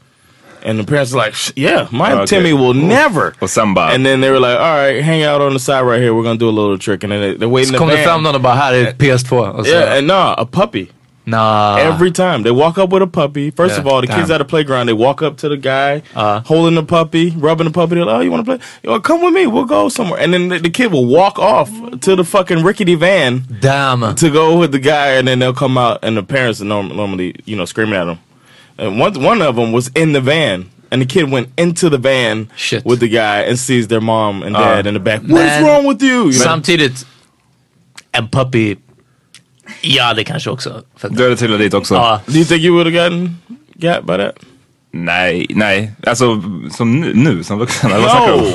And 0.65 0.79
the 0.79 0.85
parents 0.85 1.13
are 1.13 1.19
like, 1.27 1.35
yeah, 1.57 1.87
my 1.91 2.13
Okay. 2.13 2.27
Timmy 2.27 2.53
will 2.55 2.75
never. 2.75 3.35
Och 3.41 3.51
sen 3.51 3.75
bara, 3.75 3.93
And 3.95 4.05
then 4.07 4.21
they 4.21 4.31
were 4.31 4.41
like, 4.41 4.59
all 4.59 4.77
right, 4.77 5.03
hang 5.05 5.23
out 5.23 5.41
on 5.43 5.53
the 5.53 5.59
side 5.59 5.83
right 5.83 6.01
here. 6.01 6.13
We're 6.15 6.23
gonna 6.25 6.39
do 6.39 6.49
a 6.49 6.57
little 6.61 6.79
trick. 6.79 7.05
And 7.05 7.13
then 7.13 7.21
they, 7.21 7.35
they're 7.37 7.49
waiting 7.49 7.69
Så 7.69 7.75
in 7.75 7.79
kom 7.79 7.89
the 7.89 7.97
det 7.97 8.03
van. 8.07 8.09
fram 8.15 8.23
någon 8.23 8.35
och 8.35 8.41
bara, 8.41 8.55
här 8.55 8.73
är 8.75 8.93
PS2. 8.93 9.51
Och 9.59 9.67
Yeah, 9.67 9.99
and 9.99 10.07
nah, 10.07 10.35
a 10.39 10.47
puppy. 10.47 10.87
nah. 11.27 11.79
Every 11.79 12.11
time 12.11 12.43
they 12.43 12.53
walk 12.53 12.79
up 12.79 12.93
with 12.93 13.03
a 13.03 13.07
puppy, 13.07 13.51
first 13.51 13.77
Yeah, 13.77 13.87
of 13.87 13.93
all, 13.93 14.01
the 14.01 14.07
kids 14.07 14.31
at 14.31 14.39
the 14.39 14.45
playground, 14.45 14.87
they 14.89 14.95
walk 14.95 15.23
up 15.23 15.37
to 15.39 15.49
the 15.49 15.57
guy, 15.57 16.03
Uh. 16.15 16.41
holding 16.45 16.75
the 16.75 16.83
puppy, 16.83 17.31
rubbing 17.37 17.67
the 17.67 17.73
puppy. 17.73 17.95
They're 17.95 18.05
like, 18.07 18.17
"Oh, 18.17 18.21
you 18.21 18.31
want 18.31 18.45
to 18.47 18.57
play? 18.57 18.61
Yo, 18.83 19.01
come 19.01 19.23
with 19.25 19.35
me. 19.35 19.47
We'll 19.47 19.65
go 19.67 19.89
somewhere." 19.91 20.21
And 20.21 20.33
then 20.35 20.49
the, 20.49 20.59
the 20.59 20.71
kid 20.71 20.93
will 20.93 21.07
walk 21.07 21.39
off 21.39 21.71
to 22.01 22.17
the 22.17 22.25
fucking 22.25 22.63
rickety 22.65 22.95
van 22.95 23.43
Damn. 23.61 24.15
to 24.15 24.31
go 24.31 24.59
with 24.59 24.73
the 24.73 24.79
guy, 24.79 25.17
and 25.19 25.27
then 25.29 25.39
they'll 25.41 25.55
come 25.55 25.79
out, 25.79 25.99
and 26.03 26.17
the 26.17 26.23
parents 26.23 26.61
are 26.61 26.67
norm- 26.67 26.93
normally, 26.97 27.35
you 27.47 27.57
know, 27.57 27.65
screaming 27.67 27.95
at 28.01 28.05
them. 28.07 28.19
And 28.79 29.01
one 29.01 29.13
one 29.23 29.43
of 29.43 29.57
them 29.57 29.73
was 29.73 29.91
in 29.95 30.13
the 30.13 30.21
van. 30.21 30.71
And 30.91 31.03
the 31.03 31.07
kid 31.07 31.31
went 31.31 31.49
into 31.57 31.91
the 31.91 31.99
van 31.99 32.49
Shit. 32.57 32.85
with 32.85 33.01
the 33.01 33.09
guy 33.09 33.43
and 33.49 33.59
sees 33.59 33.89
their 33.89 34.01
mom 34.01 34.43
and 34.43 34.55
dad 34.55 34.87
uh, 34.87 34.89
in 34.89 34.95
the 34.95 35.01
back. 35.01 35.23
What's 35.23 35.61
wrong 35.63 35.87
with 35.87 36.03
you? 36.03 36.25
you? 36.27 36.33
Samtidigt, 36.33 37.07
en 38.13 38.29
puppy. 38.29 38.77
Ja, 39.81 40.15
det 40.15 40.25
kanske 40.25 40.51
också. 40.51 40.83
Att- 41.01 41.17
du 41.17 41.23
hade 41.23 41.37
trillat 41.37 41.59
dit 41.59 41.75
också. 41.75 41.95
Ja. 41.95 42.21
Do 42.27 42.33
you 42.33 42.45
think 42.45 42.63
you 42.63 42.75
would 42.75 42.87
have 42.87 43.09
gotten 43.09 43.39
got 43.75 44.07
by 44.07 44.17
that? 44.17 44.35
Nej, 44.97 45.47
nej. 45.51 45.93
Alltså 46.07 46.43
som 46.71 47.01
nu, 47.01 47.13
nu 47.15 47.45
som 47.45 47.59
vuxen. 47.59 47.93
eller? 47.93 48.07
No, 48.07 48.47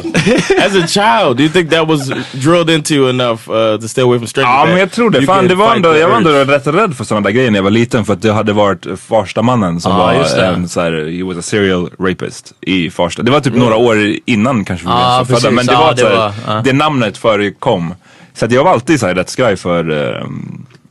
as 0.65 0.75
a 0.83 0.87
child, 0.87 1.37
do 1.37 1.43
you 1.43 1.49
think 1.53 1.69
that 1.71 1.87
was 1.87 2.07
drilled 2.33 2.69
into 2.69 2.93
you 2.93 3.09
enough 3.09 3.49
uh, 3.49 3.77
to 3.81 3.87
stay 3.87 4.01
away 4.03 4.17
from 4.19 4.27
strangers? 4.27 4.53
Ja 4.53 4.65
men 4.65 4.77
jag 4.79 4.91
tror 4.91 5.09
det. 5.09 5.21
Fan, 5.25 5.47
det 5.47 5.55
var 5.55 5.75
ändå, 5.75 5.97
jag 5.97 6.09
var 6.09 6.17
ändå 6.17 6.29
rätt 6.29 6.67
rädd 6.67 6.95
för 6.97 7.03
sådana 7.03 7.23
där 7.23 7.31
grejer 7.31 7.51
när 7.51 7.57
jag 7.57 7.63
var 7.63 7.71
liten 7.71 8.05
för 8.05 8.13
att 8.13 8.21
det 8.21 8.33
hade 8.33 8.53
varit 8.53 8.85
Farstamannen 9.07 9.81
som 9.81 9.91
Ja, 9.91 9.97
var 9.97 10.13
det. 10.13 10.45
en 10.45 10.69
så 10.69 10.81
här, 10.81 11.17
he 11.17 11.23
was 11.23 11.37
a 11.37 11.41
serial 11.41 11.89
rapist 11.99 12.53
i 12.61 12.89
Farsta. 12.89 13.23
Det 13.23 13.31
var 13.31 13.39
typ 13.39 13.55
några 13.55 13.75
år 13.75 13.97
innan 14.25 14.65
kanske 14.65 14.85
vi 14.87 14.91
Ja, 14.91 15.23
blev 15.27 15.37
födda. 15.37 15.51
Men 15.51 15.65
det 15.65 15.73
Ja, 15.73 15.79
var, 15.81 15.91
det 15.93 15.97
så 16.01 16.07
här, 16.07 16.15
var, 16.15 16.33
ja. 16.47 16.61
det 16.65 16.73
namnet 16.73 17.17
förekom. 17.17 17.93
Så 18.33 18.45
att 18.45 18.51
jag 18.51 18.63
var 18.63 18.71
alltid 18.71 18.99
så 18.99 19.07
här 19.07 19.15
rätt 19.15 19.29
skraj 19.29 19.55
för 19.57 20.15
äh, 20.19 20.25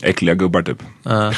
äckliga 0.03 0.35
gubbar 0.35 0.63
typ. 0.63 0.83
Eh, 1.07 1.31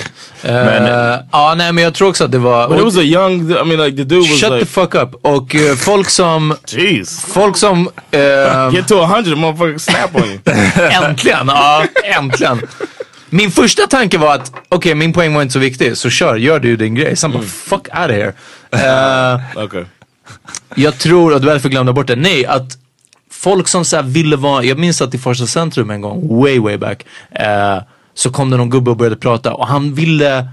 Men- 0.42 1.18
ja, 1.32 1.54
nej 1.56 1.72
men 1.72 1.84
jag 1.84 1.94
tror 1.94 2.08
också 2.08 2.24
att 2.24 2.32
det 2.32 2.38
var... 2.38 2.68
But 2.68 2.78
it 2.78 2.84
was 2.84 2.96
a 2.96 3.02
young. 3.02 3.50
I 3.50 3.64
mean, 3.64 3.76
like 3.84 3.96
the 3.96 4.04
dude 4.04 4.16
was 4.20 4.40
Shut 4.40 4.52
like, 4.52 4.60
the 4.64 4.66
fuck 4.66 4.94
up. 4.94 5.14
Och 5.22 5.54
eh, 5.54 5.74
folk 5.76 6.10
som... 6.10 6.54
"Jeez, 6.66 7.20
Folk 7.24 7.56
som... 7.56 7.88
eh, 8.10 8.70
get 8.74 8.88
to 8.88 9.00
a 9.02 9.06
hundred, 9.06 9.38
motherfucker, 9.38 9.78
snap 9.78 10.14
on 10.16 10.24
you." 10.24 10.38
äntligen! 11.08 11.46
Ja, 11.46 11.84
äntligen. 12.04 12.60
Min 13.30 13.50
första 13.50 13.86
tanke 13.86 14.18
var 14.18 14.34
att, 14.34 14.52
okej 14.68 14.94
min 14.94 15.12
poäng 15.12 15.34
var 15.34 15.42
inte 15.42 15.52
så 15.52 15.58
viktig, 15.58 15.96
så 15.96 16.10
kör, 16.10 16.36
gör 16.36 16.58
du 16.60 16.76
din 16.76 16.94
grej. 16.94 17.16
Sen 17.16 17.32
bara, 17.32 17.42
fuck 17.42 17.72
out 17.80 17.90
of 17.92 18.10
here. 18.10 18.32
Eh, 18.72 19.64
okay. 19.64 19.84
jag 20.74 20.98
tror, 20.98 21.34
och 21.34 21.40
det 21.40 21.46
var 21.46 21.52
därför 21.52 21.68
glömde 21.68 21.92
bort 21.92 22.06
det, 22.06 22.16
nej 22.16 22.46
att 22.46 22.76
folk 23.30 23.68
som 23.68 23.84
så 23.84 24.02
ville 24.02 24.36
vara, 24.36 24.64
jag 24.64 24.78
minns 24.78 25.02
att 25.02 25.14
i 25.14 25.18
Farsta 25.18 25.46
centrum 25.46 25.90
en 25.90 26.00
gång, 26.00 26.40
way 26.42 26.58
way 26.58 26.76
back, 26.76 27.04
eh, 27.30 27.78
så 28.20 28.30
kom 28.30 28.50
det 28.50 28.56
någon 28.56 28.70
gubbe 28.70 28.90
och 28.90 28.96
började 28.96 29.16
prata 29.16 29.52
och 29.54 29.66
han 29.66 29.94
ville 29.94 30.48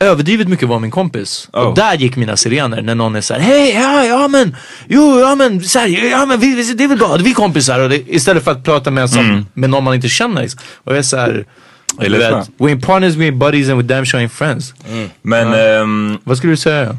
överdrivet 0.00 0.48
mycket 0.48 0.68
vara 0.68 0.78
min 0.78 0.90
kompis. 0.90 1.48
Oh. 1.52 1.60
Och 1.60 1.74
där 1.74 1.94
gick 1.94 2.16
mina 2.16 2.36
sirener 2.36 2.82
när 2.82 2.94
någon 2.94 3.16
är 3.16 3.20
såhär, 3.20 3.40
hej, 3.40 3.74
ja, 3.74 4.04
ja 4.04 4.28
men, 4.28 4.56
jo, 4.88 5.20
ja 5.20 5.34
men, 5.34 5.60
så 5.60 5.78
här, 5.78 6.10
ja 6.10 6.26
men 6.26 6.40
vi, 6.40 6.54
vi- 6.54 6.72
det 6.72 6.84
är 6.84 6.88
väl 6.88 6.98
bra, 6.98 7.16
vi 7.16 7.30
är 7.30 7.34
kompisar. 7.34 7.80
Och 7.80 7.88
det, 7.88 8.10
istället 8.14 8.44
för 8.44 8.50
att 8.50 8.64
prata 8.64 8.90
med, 8.90 9.10
som, 9.10 9.46
med 9.54 9.70
någon 9.70 9.84
man 9.84 9.94
inte 9.94 10.08
känner. 10.08 10.42
Liksom. 10.42 10.60
Och 10.84 10.92
jag 10.92 10.98
är 10.98 11.02
såhär, 11.02 11.44
är 12.00 12.08
du 12.10 12.18
vet, 12.18 12.50
we 12.58 12.66
ain't 12.66 12.86
partners, 12.86 13.14
we 13.14 13.24
ain't 13.30 13.38
buddies 13.38 13.68
and 13.68 13.76
we 13.76 13.94
damn 13.94 14.06
sure 14.06 14.22
ain't 14.26 14.28
friends. 14.28 14.74
Men 15.22 15.52
ehm, 15.54 16.18
Vad 16.24 16.36
skulle 16.38 16.52
du 16.52 16.56
säga? 16.56 16.96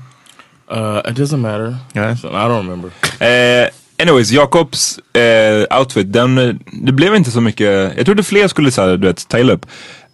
Uh, 0.71 0.97
it 1.11 1.17
doesn't 1.17 1.37
matter. 1.37 1.75
Yeah. 1.95 2.15
So, 2.17 2.27
I 2.27 2.31
don't 2.31 2.57
remember. 2.57 2.91
Eh, 3.19 3.69
anyways, 4.01 4.31
Jakobs 4.31 4.99
eh, 5.15 5.79
outfit, 5.79 6.13
den, 6.13 6.59
det 6.83 6.91
blev 6.91 7.15
inte 7.15 7.31
så 7.31 7.41
mycket. 7.41 7.93
Jag 7.97 8.05
trodde 8.05 8.23
fler 8.23 8.47
skulle 8.47 8.71
så 8.71 8.81
här, 8.81 8.97
du 8.97 9.07
vet, 9.07 9.27
ta 9.27 9.37
upp. 9.37 9.65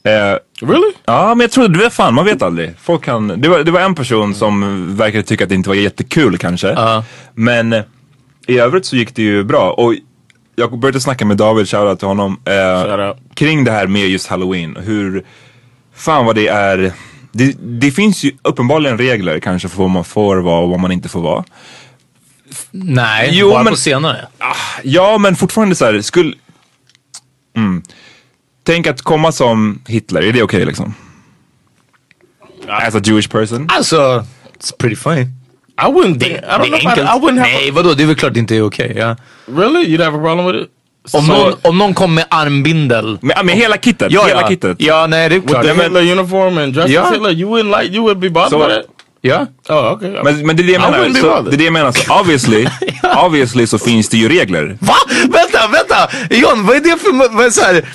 Eh, 0.03 0.37
Really? 0.67 0.91
ja, 1.05 1.27
men 1.35 1.39
jag 1.39 1.51
trodde, 1.51 1.73
du 1.73 1.79
vet 1.79 1.93
fan, 1.93 2.13
man 2.13 2.25
vet 2.25 2.41
aldrig. 2.41 2.73
Folk 2.81 3.03
kan, 3.03 3.27
det, 3.41 3.49
var, 3.49 3.59
det 3.59 3.71
var 3.71 3.81
en 3.81 3.95
person 3.95 4.35
som 4.35 4.85
verkade 4.97 5.23
tycka 5.23 5.43
att 5.43 5.49
det 5.49 5.55
inte 5.55 5.69
var 5.69 5.75
jättekul 5.75 6.37
kanske. 6.37 6.67
Ja. 6.67 7.03
Men 7.33 7.73
eh, 7.73 7.83
i 8.47 8.57
övrigt 8.59 8.85
så 8.85 8.95
gick 8.95 9.15
det 9.15 9.21
ju 9.21 9.43
bra. 9.43 9.71
Och 9.71 9.93
jag 10.55 10.79
började 10.79 10.99
snacka 11.01 11.25
med 11.25 11.37
David, 11.37 11.69
shoutout 11.69 11.99
till 11.99 12.07
honom, 12.07 12.39
eh, 12.45 13.13
kring 13.33 13.63
det 13.63 13.71
här 13.71 13.87
med 13.87 14.07
just 14.09 14.27
halloween. 14.27 14.75
Hur, 14.81 15.25
fan 15.95 16.25
vad 16.25 16.35
det 16.35 16.47
är. 16.47 16.91
Det, 17.31 17.55
det 17.59 17.91
finns 17.91 18.23
ju 18.23 18.31
uppenbarligen 18.41 18.97
regler 18.97 19.39
kanske 19.39 19.69
för 19.69 19.77
vad 19.77 19.89
man 19.89 20.03
får 20.03 20.37
vara 20.37 20.59
och 20.61 20.69
vad 20.69 20.79
man 20.79 20.91
inte 20.91 21.09
får 21.09 21.21
vara. 21.21 21.43
Nej, 22.71 23.29
Jo, 23.33 23.49
bara 23.51 23.63
men- 23.63 23.73
på 23.73 23.77
senare. 23.79 24.27
Ja, 24.83 25.17
men 25.17 25.35
fortfarande 25.35 25.75
så 25.75 25.85
här, 25.85 26.01
skulle... 26.01 26.33
Mm. 27.57 27.83
Tänk 28.69 28.87
att 28.87 29.01
komma 29.01 29.31
som 29.31 29.81
Hitler, 29.87 30.21
är 30.21 30.33
det 30.33 30.43
okej 30.43 30.65
liksom? 30.65 30.93
As 32.67 32.95
a 32.95 33.01
Jewish 33.03 33.29
person? 33.29 33.67
Alltså, 33.71 34.25
it's 34.59 34.77
pretty 34.79 34.95
funny. 34.95 35.21
I 35.21 35.85
wouldn't 35.85 36.19
think. 36.19 36.23
I 36.23 36.33
Det 36.33 36.47
don't 36.47 36.53
är 36.53 36.57
know. 36.57 36.75
If 36.77 36.83
I, 36.83 36.87
enkelt. 36.87 37.09
I 37.09 37.19
wouldn't 37.19 37.39
have. 37.39 37.51
Nej, 37.51 37.71
vadå? 37.71 37.93
Det 37.93 38.03
är 38.03 38.07
väl 38.07 38.15
klart 38.15 38.33
det 38.33 38.39
inte 38.39 38.55
är 38.55 38.61
okej. 38.61 38.93
ja. 38.97 39.15
Really? 39.45 39.85
You'd 39.97 40.03
have 40.03 40.17
a 40.17 40.21
problem 40.21 40.45
with 40.45 40.57
it? 40.59 40.69
Om, 41.13 41.21
So- 41.25 41.27
någon, 41.27 41.53
om 41.61 41.77
någon 41.77 41.93
kom 41.93 42.15
med 42.15 42.25
armbindel. 42.29 43.17
Med, 43.21 43.45
med 43.45 43.55
hela 43.55 43.77
kittet? 43.77 44.11
Ja, 44.11 44.25
hela 44.27 44.41
ja. 44.41 44.47
kittet? 44.47 44.77
Ja, 44.79 45.07
nej 45.07 45.29
det 45.29 45.35
är 45.35 45.39
With 45.39 45.51
klart. 45.51 45.65
the 45.65 45.73
Men, 45.73 45.83
Hitler 45.83 46.11
uniform 46.19 46.57
and 46.57 46.73
dressed 46.73 46.91
Yeah. 46.91 47.07
as 47.07 47.13
Hitler, 47.13 47.31
you 47.31 47.49
wouldn't 47.57 47.81
like. 47.81 47.95
You 47.95 48.03
would 48.05 48.19
be 48.19 48.29
bothered 48.29 48.61
So- 48.61 48.67
by 48.67 48.73
that. 48.73 48.85
ja. 49.21 49.45
Oh, 49.69 49.91
okay. 49.93 50.09
Men, 50.23 50.45
men 50.47 50.55
det 50.55 50.63
är 50.63 50.67
det 50.67 50.71
jag 50.73 50.81
menar. 50.91 51.09
Så, 51.21 51.41
det 51.41 51.55
är 51.55 51.57
det 51.57 51.63
jag 51.63 51.73
menar. 51.73 51.91
Så 51.91 52.19
obviously, 52.19 52.67
obviously 53.25 53.67
så 53.67 53.77
finns 53.79 54.09
det 54.09 54.17
ju 54.17 54.29
regler. 54.29 54.77
Va? 54.79 54.93
Vänta, 55.21 55.48
vänta! 55.99 56.35
John, 56.35 56.65
vad 56.65 56.75
är 56.75 56.79
det 56.79 56.97
för... 56.97 57.35
Vad 57.35 57.45
är 57.45 57.49
så 57.49 57.61
här, 57.61 57.85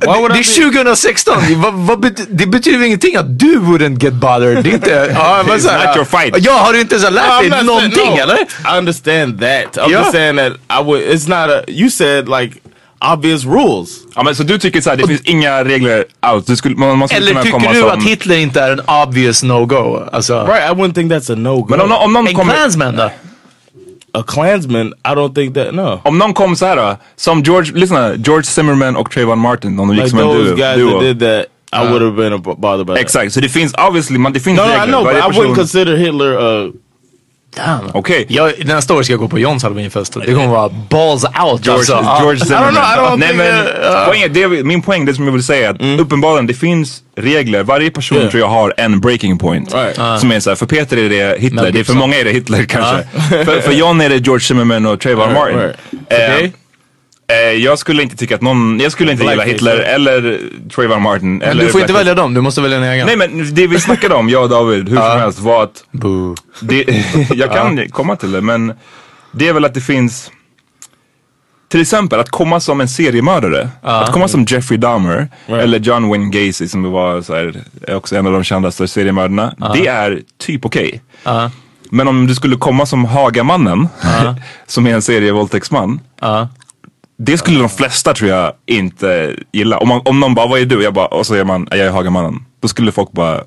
det, 0.00 0.06
är 0.06 0.70
2016. 0.70 1.34
vad, 1.56 1.74
vad 1.74 2.00
bety, 2.00 2.22
det 2.28 2.46
betyder 2.46 2.84
ingenting 2.86 3.16
att 3.16 3.38
du 3.38 3.58
wouldn't 3.58 4.04
get 4.04 4.14
bothered. 4.14 4.64
Det 4.64 4.70
är 4.70 4.74
inte... 4.74 5.10
Ja, 5.14 5.44
men 5.48 5.60
så 5.60 5.68
här- 5.68 5.86
not 5.86 5.96
your 5.96 6.04
fight. 6.04 6.44
Ja, 6.44 6.52
har 6.52 6.72
du 6.72 6.80
inte 6.80 7.00
så 7.00 7.10
lärt 7.10 7.50
dig 7.50 7.64
någonting 7.64 8.10
no, 8.10 8.20
eller? 8.22 8.36
I 8.36 8.78
understand 8.78 9.40
that. 9.40 9.76
I'm 9.76 9.90
Yeah. 9.90 10.02
just 10.02 10.12
saying 10.12 10.36
that 10.36 10.52
I 10.52 10.84
would. 10.84 11.00
It's 11.00 11.28
not 11.28 11.50
a. 11.50 11.62
You 11.68 11.90
said 11.90 12.28
like 12.28 12.60
obvious 13.12 13.44
rules. 13.44 13.88
Ja, 14.14 14.22
men, 14.22 14.34
så 14.34 14.42
du 14.42 14.58
tycker 14.58 14.80
så 14.80 14.90
här, 14.90 14.96
det 14.96 15.06
finns 15.06 15.20
inga 15.20 15.64
regler 15.64 16.04
alls? 16.20 16.44
Du 16.44 16.56
skulle, 16.56 16.76
man, 16.76 16.98
man 16.98 17.08
skulle 17.08 17.30
Eller 17.30 17.42
tycker 17.42 17.58
komma 17.58 17.72
du 17.72 17.80
som... 17.80 17.90
att 17.90 18.02
Hitler 18.04 18.36
inte 18.36 18.60
är 18.60 18.70
en 18.70 18.80
obvious 18.80 19.42
no-go? 19.42 20.08
Alltså, 20.12 20.46
Right? 20.46 20.70
I 20.70 20.74
wouldn't 20.74 20.94
think 20.94 21.12
that's 21.12 21.32
a 21.32 21.36
no 21.36 21.62
go. 21.62 21.76
Men 21.76 21.80
om, 21.80 21.92
om, 21.92 22.12
någon 22.12 22.26
en 22.26 22.34
kommer, 22.34 22.54
clansman 22.54 22.96
då? 22.96 23.10
A 24.16 24.22
Klansman, 24.22 24.86
I 25.04 25.14
don't 25.14 25.34
think 25.34 25.54
that. 25.54 25.74
No. 25.74 26.00
om 26.04 26.18
någon 26.18 26.34
kom 26.34 26.56
så 26.56 26.66
här 26.66 26.96
som 27.16 27.42
George, 27.42 27.72
lyssna, 27.74 28.14
George 28.14 28.44
Zimmerman 28.44 28.96
och 28.96 29.10
Trayvon 29.10 29.38
Martin, 29.38 29.76
de 29.76 29.90
gick 29.90 29.96
Like 29.98 30.10
som 30.10 30.18
en 30.18 30.24
those 30.26 30.44
duo. 30.44 30.56
guys 30.56 30.76
duo. 30.76 30.90
that 30.90 31.00
did 31.00 31.18
that, 31.20 31.46
I 31.72 31.90
would 31.90 32.02
have 32.02 32.16
been 32.16 32.32
a, 32.32 32.38
bothered 32.38 32.86
by 32.86 32.92
that. 32.92 33.02
Exakt, 33.02 33.32
så 33.32 33.40
det 33.40 33.48
finns 33.48 33.74
obviously, 33.78 34.18
man, 34.18 34.32
det 34.32 34.40
finns 34.40 34.56
No, 34.58 34.64
no. 34.66 34.84
I 34.84 34.86
know, 34.86 35.04
but 35.04 35.16
I 35.16 35.38
wouldn't 35.38 35.54
consider 35.54 35.96
Hitler 35.96 36.32
a. 36.38 36.70
Damn. 37.56 37.90
Okej. 37.94 38.26
Jag, 38.28 38.52
nästa 38.66 38.94
år 38.94 39.02
ska 39.02 39.12
jag 39.12 39.20
gå 39.20 39.28
på 39.28 39.38
Johns 39.38 39.62
halloweenfest. 39.62 40.12
Det 40.26 40.32
kommer 40.34 40.46
vara 40.46 40.68
balls 40.90 41.24
out 41.24 41.66
George, 41.66 41.72
alltså. 41.72 42.16
George 42.20 42.40
Zimmerman. 42.40 42.74
I 42.74 42.76
don't 42.76 42.96
know, 42.96 43.06
I 43.06 43.10
don't 43.10 43.18
Nej, 43.18 43.34
men, 43.34 43.66
uh, 43.66 44.06
poängen, 44.08 44.32
det, 44.32 44.42
är- 44.42 44.64
min 44.64 44.82
poäng, 44.82 45.04
det 45.04 45.14
som 45.14 45.24
jag 45.24 45.32
vill 45.32 45.42
säga 45.44 45.68
är 45.68 45.70
att 45.94 46.00
uppenbarligen 46.00 46.46
det 46.46 46.54
finns 46.54 47.02
regler. 47.16 47.62
Varje 47.62 47.90
person 47.90 48.18
Yeah. 48.18 48.30
tror 48.30 48.40
jag 48.40 48.48
har 48.48 48.74
en 48.76 49.00
breaking 49.00 49.38
point. 49.38 49.74
Right. 49.74 50.20
Som 50.20 50.32
är 50.32 50.40
så 50.40 50.50
här, 50.50 50.54
för 50.56 50.66
Peter 50.66 50.96
är 50.96 51.08
det 51.08 51.40
Hitler, 51.40 51.70
det 51.70 51.80
är 51.80 51.84
för 51.84 51.94
många 51.94 52.16
är 52.16 52.24
det 52.24 52.30
Hitler 52.30 52.64
kanske. 52.64 53.08
för, 53.44 53.60
för 53.60 53.72
John 53.72 54.00
är 54.00 54.08
det 54.08 54.16
George 54.16 54.40
Zimmerman 54.40 54.86
och 54.86 55.00
Trayvon 55.00 55.24
Right, 55.28 55.34
Martin. 55.40 55.58
right. 55.58 55.76
Eh, 55.92 56.34
Okej. 56.34 56.44
eh, 56.44 56.50
jag 57.58 57.78
skulle 57.78 58.02
inte 58.02 58.16
tycka 58.16 58.34
att 58.34 58.42
någon, 58.42 58.80
jag 58.80 58.92
skulle 58.92 59.12
inte 59.12 59.24
Black 59.24 59.34
gilla 59.34 59.44
Hitler 59.44 59.78
eller 59.78 60.40
Trayvon 60.74 61.02
Martin. 61.02 61.38
Men 61.38 61.48
eller 61.48 61.64
du 61.64 61.70
får 61.70 61.80
inte 61.80 61.92
välja 61.92 62.14
dem, 62.14 62.34
du 62.34 62.40
måste 62.40 62.60
välja 62.60 62.76
en 62.76 62.84
egen. 62.84 63.06
Nej 63.06 63.16
men 63.16 63.54
det 63.54 63.66
vi 63.66 63.80
snackade 63.80 64.14
om, 64.14 64.28
jag 64.28 64.42
och 64.42 64.48
David, 64.48 64.88
hur 64.88 64.96
som 64.96 65.18
helst 65.18 65.38
var 65.38 65.62
att 65.62 65.84
Boo. 65.90 66.34
det, 66.60 66.84
jag 67.34 67.52
kan 67.52 67.88
komma 67.88 68.16
till 68.16 68.32
det 68.32 68.40
men 68.40 68.72
det 69.32 69.48
är 69.48 69.52
väl 69.52 69.64
att 69.64 69.74
det 69.74 69.80
finns 69.80 70.30
till 71.68 71.80
exempel 71.80 72.20
att 72.20 72.30
komma 72.30 72.60
som 72.60 72.80
en 72.80 72.88
seriemördare. 72.88 73.68
Att 73.82 74.12
komma 74.12 74.28
som 74.28 74.44
Jeffrey 74.48 74.78
Dahmer 74.78 75.28
eller 75.46 75.78
John 75.78 76.08
Wayne 76.08 76.30
Gacy 76.30 76.68
som 76.68 76.92
var 76.92 77.22
så 77.22 77.34
här, 77.34 77.60
är 77.86 77.94
också 77.94 78.16
en 78.16 78.26
av 78.26 78.32
de 78.32 78.44
kändaste 78.44 78.88
seriemördarna. 78.88 79.54
Det 79.74 79.86
är 79.86 80.20
typ 80.38 80.64
okej. 80.64 81.02
Ja. 81.24 81.50
Men 81.90 82.08
om 82.08 82.26
du 82.26 82.34
skulle 82.34 82.56
komma 82.56 82.86
som 82.86 83.04
Hagamannen, 83.04 83.88
som 84.66 84.86
är 84.86 84.94
en 84.94 85.02
serievåldtäktsman. 85.02 86.00
Det 87.18 87.38
skulle 87.38 87.58
de 87.58 87.68
flesta 87.68 88.14
tror 88.14 88.30
jag 88.30 88.52
inte 88.66 89.36
gilla. 89.52 89.78
Om, 89.78 89.88
man, 89.88 90.00
om 90.04 90.20
någon 90.20 90.34
bara, 90.34 90.46
vad 90.46 90.60
är 90.60 90.64
du? 90.64 90.82
Jag 90.82 90.94
bara, 90.94 91.06
och 91.06 91.26
så 91.26 91.34
är 91.34 91.44
man, 91.44 91.68
jag 91.70 91.78
är 91.78 91.90
Hagamannen. 91.90 92.44
Då 92.62 92.68
skulle 92.68 92.92
folk 92.92 93.12
bara, 93.12 93.40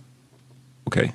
okej. 0.84 1.14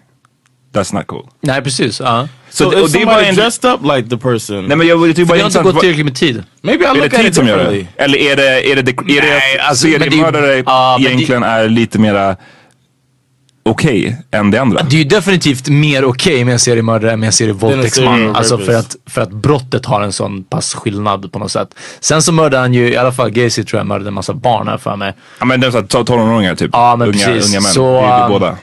That's 0.74 0.94
not 0.94 1.06
cool. 1.06 1.26
Nej 1.40 1.62
precis. 1.62 2.00
Ja. 2.00 2.28
So, 2.50 2.70
det- 2.70 2.76
och 2.80 2.86
if 2.86 2.92
det 2.92 3.02
är 3.02 3.06
bara 3.06 3.14
somebody 3.14 3.28
en- 3.28 3.34
dressed 3.34 3.70
up 3.74 3.80
like 3.96 4.08
the 4.10 4.16
person, 4.16 4.64
Nej 4.66 4.76
men 4.76 4.86
jag 4.86 5.00
tycker 5.06 5.24
bara 5.24 5.34
det 5.36 5.40
har 5.42 5.46
inte 5.48 5.62
gått 5.62 5.80
tillräckligt 5.80 6.06
med 6.06 6.14
tid. 6.16 6.42
maybe 6.62 6.84
I 6.84 6.86
Är 6.86 6.94
look 6.94 7.10
det 7.10 7.16
tid 7.22 7.34
som 7.34 7.46
gör 7.46 7.70
det? 7.72 7.86
Eller 7.96 8.18
är 8.18 8.36
det, 8.36 8.70
är 8.72 8.76
det, 8.76 8.80
är 8.80 9.20
det 9.20 9.20
Nej, 9.20 9.58
att 9.58 9.68
alltså, 9.68 9.86
men 9.88 9.98
det 10.00 10.04
är 10.04 10.06
ju- 10.06 10.10
seriemördare 10.10 10.62
Ja, 10.66 10.96
men 10.98 11.02
det- 11.04 11.10
egentligen 11.10 11.42
är 11.42 11.68
lite 11.68 11.98
mera 11.98 12.36
okej 13.64 14.16
än 14.30 14.50
det 14.50 14.58
andra? 14.58 14.82
Det 14.82 14.96
är 14.96 14.98
ju 14.98 15.04
definitivt 15.04 15.68
mer 15.68 16.04
okej 16.04 16.44
med 16.44 16.52
en 16.52 16.58
seriemördare 16.58 17.12
än 17.12 17.20
med 17.20 17.26
en 17.26 17.32
serievåldtäktsman. 17.32 18.36
Alltså 18.36 18.58
för 18.58 18.74
att, 18.74 18.96
för 19.06 19.20
att 19.20 19.30
brottet 19.30 19.86
har 19.86 20.02
en 20.02 20.12
sån 20.12 20.44
pass 20.44 20.74
skillnad 20.74 21.32
på 21.32 21.38
något 21.38 21.52
sätt. 21.52 21.68
Sen 22.00 22.22
så 22.22 22.32
mördade 22.32 22.62
han 22.62 22.74
ju, 22.74 22.92
i 22.92 22.96
alla 22.96 23.12
fall 23.12 23.30
Gacy 23.30 23.64
tror 23.64 23.80
jag 23.80 23.86
mördade 23.86 24.08
en 24.08 24.14
massa 24.14 24.34
barn 24.34 24.68
här 24.68 24.78
för 24.78 24.96
mig. 24.96 25.12
Ja 25.38 25.44
men 25.44 25.60
det 25.60 25.66
är 25.66 25.70
så 25.70 25.78
att 25.78 25.94
12-åringar 25.94 26.54
typ. 26.54 26.70
Ja, 26.72 26.96
men 26.96 27.08
unga, 27.08 27.26
precis. 27.26 27.50
unga 27.50 27.60
män. 27.60 27.72
Så, 27.72 27.92
det 27.92 28.06
är 28.06 28.18
ju 28.18 28.24
um, 28.24 28.30
båda. 28.30 28.56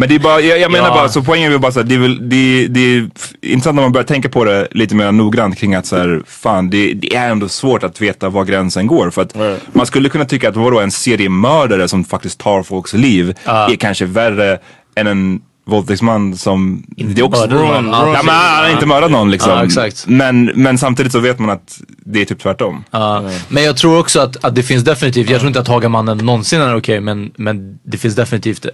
Men 0.00 0.08
det 0.08 0.14
är 0.14 0.18
bara, 0.18 0.40
jag, 0.40 0.60
jag 0.60 0.72
menar 0.72 0.88
Ja. 0.88 0.94
bara, 0.94 1.08
så 1.08 1.22
poängen 1.22 1.52
är 1.52 1.58
bara 1.58 1.72
så 1.72 1.80
att 1.80 1.88
det 1.88 1.94
är 1.94 1.98
väl, 1.98 2.28
det, 2.28 2.66
det 2.66 2.80
är 2.80 3.10
intressant 3.42 3.74
när 3.76 3.82
man 3.82 3.92
börjar 3.92 4.06
tänka 4.06 4.28
på 4.28 4.44
det 4.44 4.68
lite 4.70 4.94
mer 4.94 5.12
noggrant 5.12 5.58
kring 5.58 5.74
att 5.74 5.86
så 5.86 5.96
här, 5.96 6.22
fan 6.26 6.70
det, 6.70 6.94
det 6.94 7.16
är 7.16 7.30
ändå 7.30 7.48
svårt 7.48 7.82
att 7.82 8.00
veta 8.00 8.28
var 8.28 8.44
gränsen 8.44 8.86
går. 8.86 9.10
För 9.10 9.22
att 9.22 9.36
man 9.72 9.86
skulle 9.86 10.08
kunna 10.08 10.24
tycka 10.24 10.48
att 10.48 10.56
vadå 10.56 10.80
en 10.80 10.90
seriemördare 10.90 11.88
som 11.88 12.04
faktiskt 12.04 12.38
tar 12.40 12.62
folks 12.62 12.92
liv 12.92 13.34
är 13.44 13.76
kanske 13.76 14.04
värre 14.04 14.58
än 14.96 15.06
en 15.06 15.40
våldtäktsman 15.66 16.36
som... 16.36 16.84
det 16.88 17.20
är 17.20 17.24
också, 17.24 17.40
mördade 17.40 17.80
någon. 17.80 17.86
Ja, 18.14 18.22
men 18.24 18.34
han 18.34 18.64
har 18.64 18.70
inte 18.70 18.86
mördat 18.86 19.10
någon 19.10 19.30
liksom. 19.30 19.52
Ja, 19.52 19.64
exakt. 19.64 20.04
Men, 20.06 20.44
men 20.44 20.78
samtidigt 20.78 21.12
så 21.12 21.18
vet 21.20 21.38
man 21.38 21.50
att 21.50 21.80
det 21.86 22.20
är 22.20 22.24
typ 22.24 22.42
tvärtom. 22.42 22.84
Ja. 22.90 23.24
Men 23.48 23.62
jag 23.64 23.76
tror 23.76 23.98
också 23.98 24.20
att, 24.20 24.44
att 24.44 24.54
det 24.54 24.62
finns 24.62 24.84
definitivt, 24.84 25.30
jag 25.30 25.40
tror 25.40 25.48
inte 25.48 25.60
att 25.60 25.68
Hagamannen 25.68 26.18
någonsin 26.18 26.60
är 26.60 26.76
okej 26.76 27.00
men, 27.00 27.30
men 27.36 27.78
det 27.82 27.98
finns 27.98 28.14
definitivt 28.14 28.66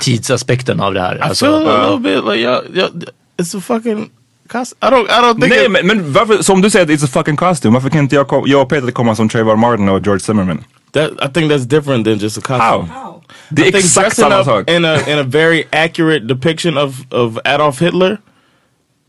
tidsaspekten 0.00 0.80
av 0.80 0.94
det 0.94 1.00
här. 1.00 1.16
I 1.16 1.20
Alltså, 1.20 1.44
feel 1.46 1.68
a 1.68 1.82
little 1.90 1.98
bit 2.14 2.24
like 2.24 2.40
y'all, 2.48 2.62
y'all, 2.74 3.04
it's 3.42 3.58
a 3.58 3.60
fucking 3.60 4.10
cost. 4.48 4.72
I 4.82 4.86
don't, 4.86 5.06
I 5.06 5.20
don't 5.22 5.34
think. 5.40 5.48
Nej 5.50 5.64
it, 5.64 5.70
men, 5.70 5.86
men 5.86 6.12
varför, 6.12 6.42
som 6.42 6.60
du 6.62 6.70
säger 6.70 6.86
it's 6.86 7.04
a 7.04 7.08
fucking 7.12 7.36
costume, 7.36 7.74
varför 7.74 7.90
kan 7.90 8.00
inte 8.00 8.14
jag, 8.16 8.42
jag 8.46 8.62
och 8.62 8.68
Peter 8.68 8.90
komma 8.90 9.14
som 9.14 9.28
Trayvon 9.28 9.60
Martin 9.60 9.88
och 9.88 10.00
George 10.06 10.20
Zimmerman? 10.20 10.64
that, 10.92 11.10
I 11.10 11.28
think 11.34 11.52
that's 11.52 11.66
different 11.66 12.04
than 12.06 12.18
just 12.18 12.38
a 12.38 12.40
costume. 12.40 12.88
How? 12.94 13.22
Det 13.48 13.62
I 13.62 13.68
är 13.68 13.72
think 13.72 13.84
exakt 13.84 14.16
samma 14.16 14.38
up 14.40 14.44
sak. 14.46 14.70
in 14.70 14.84
a 14.84 14.98
in 15.10 15.18
a 15.18 15.22
very 15.22 15.64
accurate 15.72 16.26
depiction 16.26 16.78
of 16.78 16.94
of 17.10 17.38
Adolf 17.44 17.80
Hitler 17.80 18.18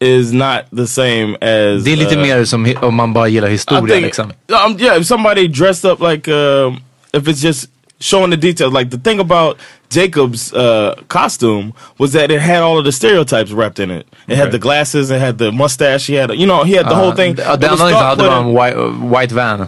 is 0.02 0.32
not 0.34 0.62
the 0.78 0.88
same 0.88 1.36
as. 1.42 1.84
det 1.84 1.92
är 1.92 1.96
lite 1.96 2.16
uh, 2.16 2.22
mer 2.22 2.46
som 2.46 2.66
hi- 2.66 2.76
om 2.82 2.96
man 2.96 3.14
bara 3.14 3.28
gillar 3.28 3.48
historia 3.50 3.94
think, 3.96 4.06
liksom. 4.06 4.32
um, 4.66 4.78
yeah, 4.80 5.02
if 5.02 5.08
somebody 5.08 5.48
dressed 5.48 5.92
up 5.92 6.00
like, 6.02 6.32
um, 6.32 6.82
if 7.14 7.24
it's 7.28 7.44
just 7.44 7.70
showing 8.00 8.29
the 8.32 8.38
details, 8.38 8.74
like 8.74 8.89
the 8.89 8.98
thing 8.98 9.20
about 9.20 9.58
Jacob's 9.89 10.53
uh, 10.53 10.96
costume 11.08 11.74
was 11.98 12.12
that 12.13 12.32
it 12.32 12.39
had 12.41 12.62
all 12.62 12.77
of 12.77 12.86
the 12.86 12.91
stereotypes 12.91 13.51
wrapped 13.51 13.79
in 13.79 13.91
it. 13.91 14.08
It 14.27 14.36
had 14.38 14.48
Okay. 14.48 14.51
the 14.58 14.60
glasses, 14.60 15.12
it 15.12 15.20
had 15.20 15.38
the 15.38 15.51
mustache, 15.51 16.08
he 16.08 16.13
had, 16.15 16.32
you 16.32 16.46
know, 16.48 16.63
he 16.63 16.74
had 16.74 16.86
the 16.88 16.96
whole 16.96 17.12
thing. 17.12 17.38
Ja, 17.38 17.53
It 17.53 17.60
det 17.62 17.70
was 17.72 17.79
thought 17.79 17.94
hade 17.94 18.18
put 18.20 18.27
var 18.27 18.41
in- 18.41 18.48
en 18.48 18.53
white, 18.53 18.75
white 19.10 19.32
van. 19.32 19.68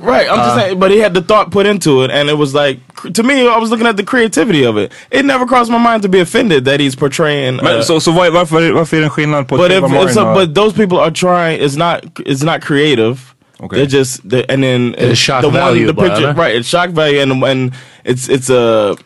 Right, 0.00 0.28
I'm 0.28 0.38
just 0.38 0.56
saying, 0.56 0.78
but 0.80 0.90
he 0.90 0.98
had 0.98 1.14
the 1.14 1.22
thought 1.22 1.52
put 1.52 1.66
into 1.66 2.02
it, 2.02 2.10
and 2.10 2.28
it 2.28 2.36
was 2.36 2.52
like, 2.52 2.80
to 3.12 3.22
me, 3.22 3.46
I 3.48 3.58
was 3.58 3.70
looking 3.70 3.86
at 3.86 3.96
the 3.96 4.02
creativity 4.02 4.64
of 4.66 4.76
it. 4.76 4.92
It 5.12 5.24
never 5.24 5.46
crossed 5.46 5.70
my 5.70 5.78
mind 5.78 6.02
to 6.02 6.08
be 6.08 6.18
offended 6.20 6.64
that 6.64 6.80
he's 6.80 6.96
portraying. 6.96 7.56
Men, 7.62 7.76
uh, 7.76 7.82
så 7.82 8.00
så 8.00 8.10
var, 8.12 8.30
varför, 8.30 8.72
varför 8.72 8.96
är 8.96 9.00
det 9.00 9.06
en 9.06 9.10
skillnad 9.10 9.48
på 9.48 9.56
but 9.56 9.66
if, 9.66 9.78
Trayvon 9.78 9.90
if 9.90 9.94
Martin 9.96 10.14
so, 10.14 10.26
och... 10.26 10.34
but 10.36 10.54
those 10.54 10.74
people 10.76 10.98
are 10.98 11.10
trying. 11.12 11.60
It's 11.60 11.76
not. 11.78 12.04
It's 12.26 12.42
not 12.44 12.60
creative. 12.64 13.18
Okay. 13.64 13.78
They're 13.78 13.98
just. 13.98 14.30
They, 14.30 14.44
and 14.48 14.62
then 14.62 14.94
It's 14.98 15.18
shock 15.18 15.42
the 15.42 15.50
value, 15.50 15.86
the 15.86 15.92
bara, 15.92 16.08
picture, 16.08 16.28
eller? 16.28 16.42
right? 16.44 16.56
It's 16.60 16.68
shock 16.68 16.90
value, 16.90 17.22
and 17.22 17.44
and 17.44 17.72
it's 18.04 18.28
it's 18.28 18.50
a. 18.50 18.96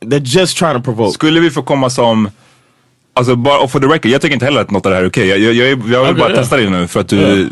They're 0.00 0.20
just 0.24 0.56
trying 0.58 0.74
to 0.74 0.80
provoke. 0.80 1.12
Skulle 1.14 1.40
vi 1.40 1.50
få 1.50 1.62
komma 1.62 1.90
som, 1.90 2.30
alltså 3.14 3.36
bara 3.36 3.58
och 3.58 3.70
for 3.70 3.80
the 3.80 3.86
record, 3.86 4.10
jag 4.10 4.20
tycker 4.20 4.34
inte 4.34 4.44
heller 4.44 4.60
att 4.60 4.70
något 4.70 4.86
av 4.86 4.90
det 4.92 4.96
här 4.96 5.04
är 5.04 5.08
okej. 5.08 5.28
Jag, 5.28 5.38
jag, 5.38 5.54
jag, 5.54 5.68
jag 5.68 5.76
vill 5.78 5.96
Okej, 5.96 6.14
bara 6.14 6.30
ja. 6.30 6.36
testa 6.36 6.56
det 6.56 6.70
nu 6.70 6.86
för 6.86 7.00
att 7.00 7.08
du 7.08 7.50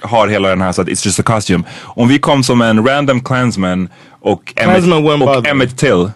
har 0.00 0.28
hela 0.28 0.48
den 0.48 0.60
här 0.60 0.72
så 0.72 0.82
att 0.82 0.88
it's 0.88 1.06
just 1.06 1.20
a 1.20 1.22
costume. 1.22 1.64
Om 1.80 2.08
vi 2.08 2.18
kom 2.18 2.42
som 2.44 2.60
en 2.62 2.86
random 2.86 3.20
clansman 3.20 3.88
och 4.20 4.52
Emmett, 4.56 5.22
och. 5.22 5.46
Emmett 5.46 5.78
Till. 5.78 6.10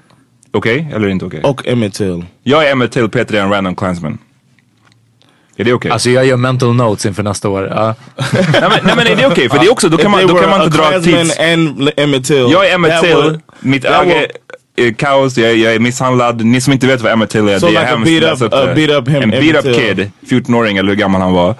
Okej? 0.52 0.88
Eller 0.94 1.08
inte 1.08 1.24
okej? 1.24 1.40
Och 1.42 1.66
Emmett 1.68 1.94
Till. 1.94 2.24
Jag 2.42 2.66
är 2.66 2.72
Emmett 2.72 2.92
Till, 2.92 3.08
Peter 3.08 3.34
är 3.34 3.40
en 3.40 3.50
random 3.50 3.76
clansman. 3.76 4.18
Är 5.56 5.64
det 5.64 5.72
okej? 5.72 5.90
Alltså 5.90 6.10
jag 6.10 6.26
gör 6.26 6.36
mental 6.36 6.74
notes 6.74 7.06
inför 7.06 7.22
nästa 7.22 7.48
år. 7.48 7.68
Ja. 7.74 7.94
nej, 8.32 8.44
men, 8.52 8.70
nej 8.84 8.96
men 8.96 9.06
är 9.06 9.16
det 9.16 9.26
okej? 9.26 9.48
För 9.48 9.58
det 9.58 9.66
är 9.66 9.72
också, 9.72 9.88
då 9.88 9.96
kan 9.96 10.10
man, 10.10 10.26
då 10.26 10.34
kan 10.38 10.50
man 10.50 10.62
inte 10.64 10.78
dra 10.78 11.00
tids... 11.00 11.38
and 11.38 11.90
Emmett 11.96 12.24
Till. 12.24 12.36
Jag 12.50 12.66
är 12.68 12.74
Emmett 12.74 12.90
that 12.92 13.00
Till, 13.02 13.14
would- 13.16 13.40
mitt 13.60 13.82
that 13.82 14.02
öga 14.06 14.14
would- 14.14 14.26
är 14.76 14.92
kaos, 14.92 15.38
jag, 15.38 15.56
jag 15.56 15.74
är 15.74 15.78
misshandlad. 15.78 16.44
Ni 16.44 16.60
som 16.60 16.72
inte 16.72 16.86
vet 16.86 17.00
vad 17.00 17.12
Emmett 17.12 17.30
Till 17.30 17.48
är, 17.48 17.58
So 17.58 17.66
det 17.66 17.72
like 17.72 17.82
är 17.82 17.86
hemskt. 17.86 18.20
beat 18.20 18.42
up- 18.42 18.50
det. 18.50 18.74
beat 18.86 18.90
up 19.02 19.08
him, 19.08 19.22
En 19.22 19.30
beat 19.30 19.64
up 19.66 19.74
kid, 19.76 20.10
14-åring 20.30 20.76
eller 20.76 20.88
hur 20.88 20.96
gammal 20.96 21.20
han 21.20 21.32
var. 21.32 21.54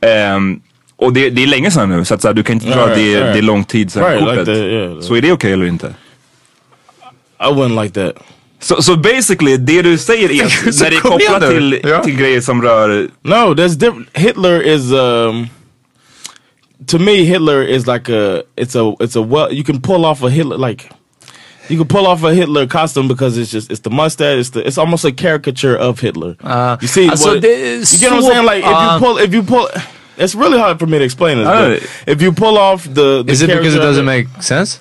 Ehm, 0.00 0.60
och 0.96 1.12
det, 1.12 1.30
det 1.30 1.42
är 1.42 1.46
länge 1.46 1.70
sedan 1.70 1.88
nu 1.90 2.04
så, 2.04 2.14
att, 2.14 2.22
så 2.22 2.28
här, 2.28 2.34
du 2.34 2.42
kan 2.42 2.54
inte 2.54 2.66
dra 2.68 2.80
att 2.84 2.94
det, 2.94 3.14
Right, 3.20 3.32
det 3.32 3.38
är 3.38 3.42
lång 3.42 3.64
tid 3.64 3.92
sedan 3.92 4.02
Right, 4.04 4.20
like 4.20 4.30
kortet. 4.30 4.46
the- 4.46 4.52
yeah, 4.52 5.00
så 5.00 5.14
är 5.14 5.22
det 5.22 5.32
okej 5.32 5.52
eller 5.52 5.66
inte? 5.66 5.94
I 7.40 7.44
wouldn't 7.52 7.82
like 7.82 7.94
that. 8.00 8.22
Så 8.60 8.82
so, 8.82 8.96
basically, 8.96 9.56
det 9.56 9.82
du 9.82 9.98
säger 9.98 10.30
är 10.30 10.44
att 10.68 10.74
Så 10.74 10.84
när 10.84 10.90
det 10.90 10.96
är 10.96 11.00
kom 11.00 11.20
igen 11.20 11.32
kopplat 11.32 11.52
nu. 11.52 11.58
till, 11.58 11.80
Ja. 11.90 12.02
till 12.02 12.16
grejer 12.16 12.40
som 12.40 12.62
rör 12.62 13.08
No, 13.22 13.54
there's 13.54 13.76
different. 13.76 14.08
Hitler 14.12 14.60
is 14.62 14.92
um. 14.92 15.48
To 16.88 16.98
me, 16.98 17.24
Hitler 17.24 17.62
is 17.62 17.86
like 17.86 18.08
a. 18.12 18.42
It's 18.56 18.76
a. 18.76 18.94
It's 19.00 19.16
a 19.16 19.22
well. 19.22 19.52
You 19.52 19.64
can 19.64 19.80
pull 19.80 20.04
off 20.04 20.22
a 20.22 20.28
Hitler 20.28 20.58
like. 20.68 20.84
You 21.68 21.78
can 21.78 21.88
pull 21.88 22.06
off 22.06 22.22
a 22.24 22.32
Hitler 22.32 22.66
costume 22.68 23.08
because 23.08 23.36
it's 23.42 23.50
just 23.50 23.70
it's 23.72 23.80
the 23.80 23.90
mustache. 23.90 24.38
It's 24.38 24.50
the 24.50 24.60
it's 24.66 24.78
almost 24.78 25.04
a 25.04 25.10
caricature 25.12 25.76
of 25.76 26.00
Hitler. 26.00 26.36
Uh, 26.44 26.76
you 26.80 26.88
see, 26.88 27.08
alltså, 27.10 27.28
what, 27.28 27.42
det 27.42 27.48
är 27.48 27.76
you 27.92 27.98
get 28.00 28.12
what 28.12 28.22
I'm 28.22 28.32
saying? 28.32 28.46
Like 28.46 28.58
if 28.58 28.66
uh, 28.76 28.92
you 28.92 28.98
pull, 29.00 29.18
if 29.18 29.34
you 29.34 29.42
pull, 29.42 29.66
it's 30.16 30.34
really 30.34 30.58
hard 30.58 30.78
for 30.78 30.86
me 30.86 30.98
to 30.98 31.04
explain 31.04 31.38
this. 31.38 31.46
Uh, 31.48 31.68
but 31.68 32.12
if 32.14 32.22
you 32.22 32.32
pull 32.32 32.56
off 32.58 32.84
the, 32.84 33.22
the 33.24 33.32
Is 33.32 33.42
it 33.42 33.48
because 33.48 33.74
it 33.74 33.82
doesn't 33.82 34.04
make 34.04 34.26
sense? 34.40 34.80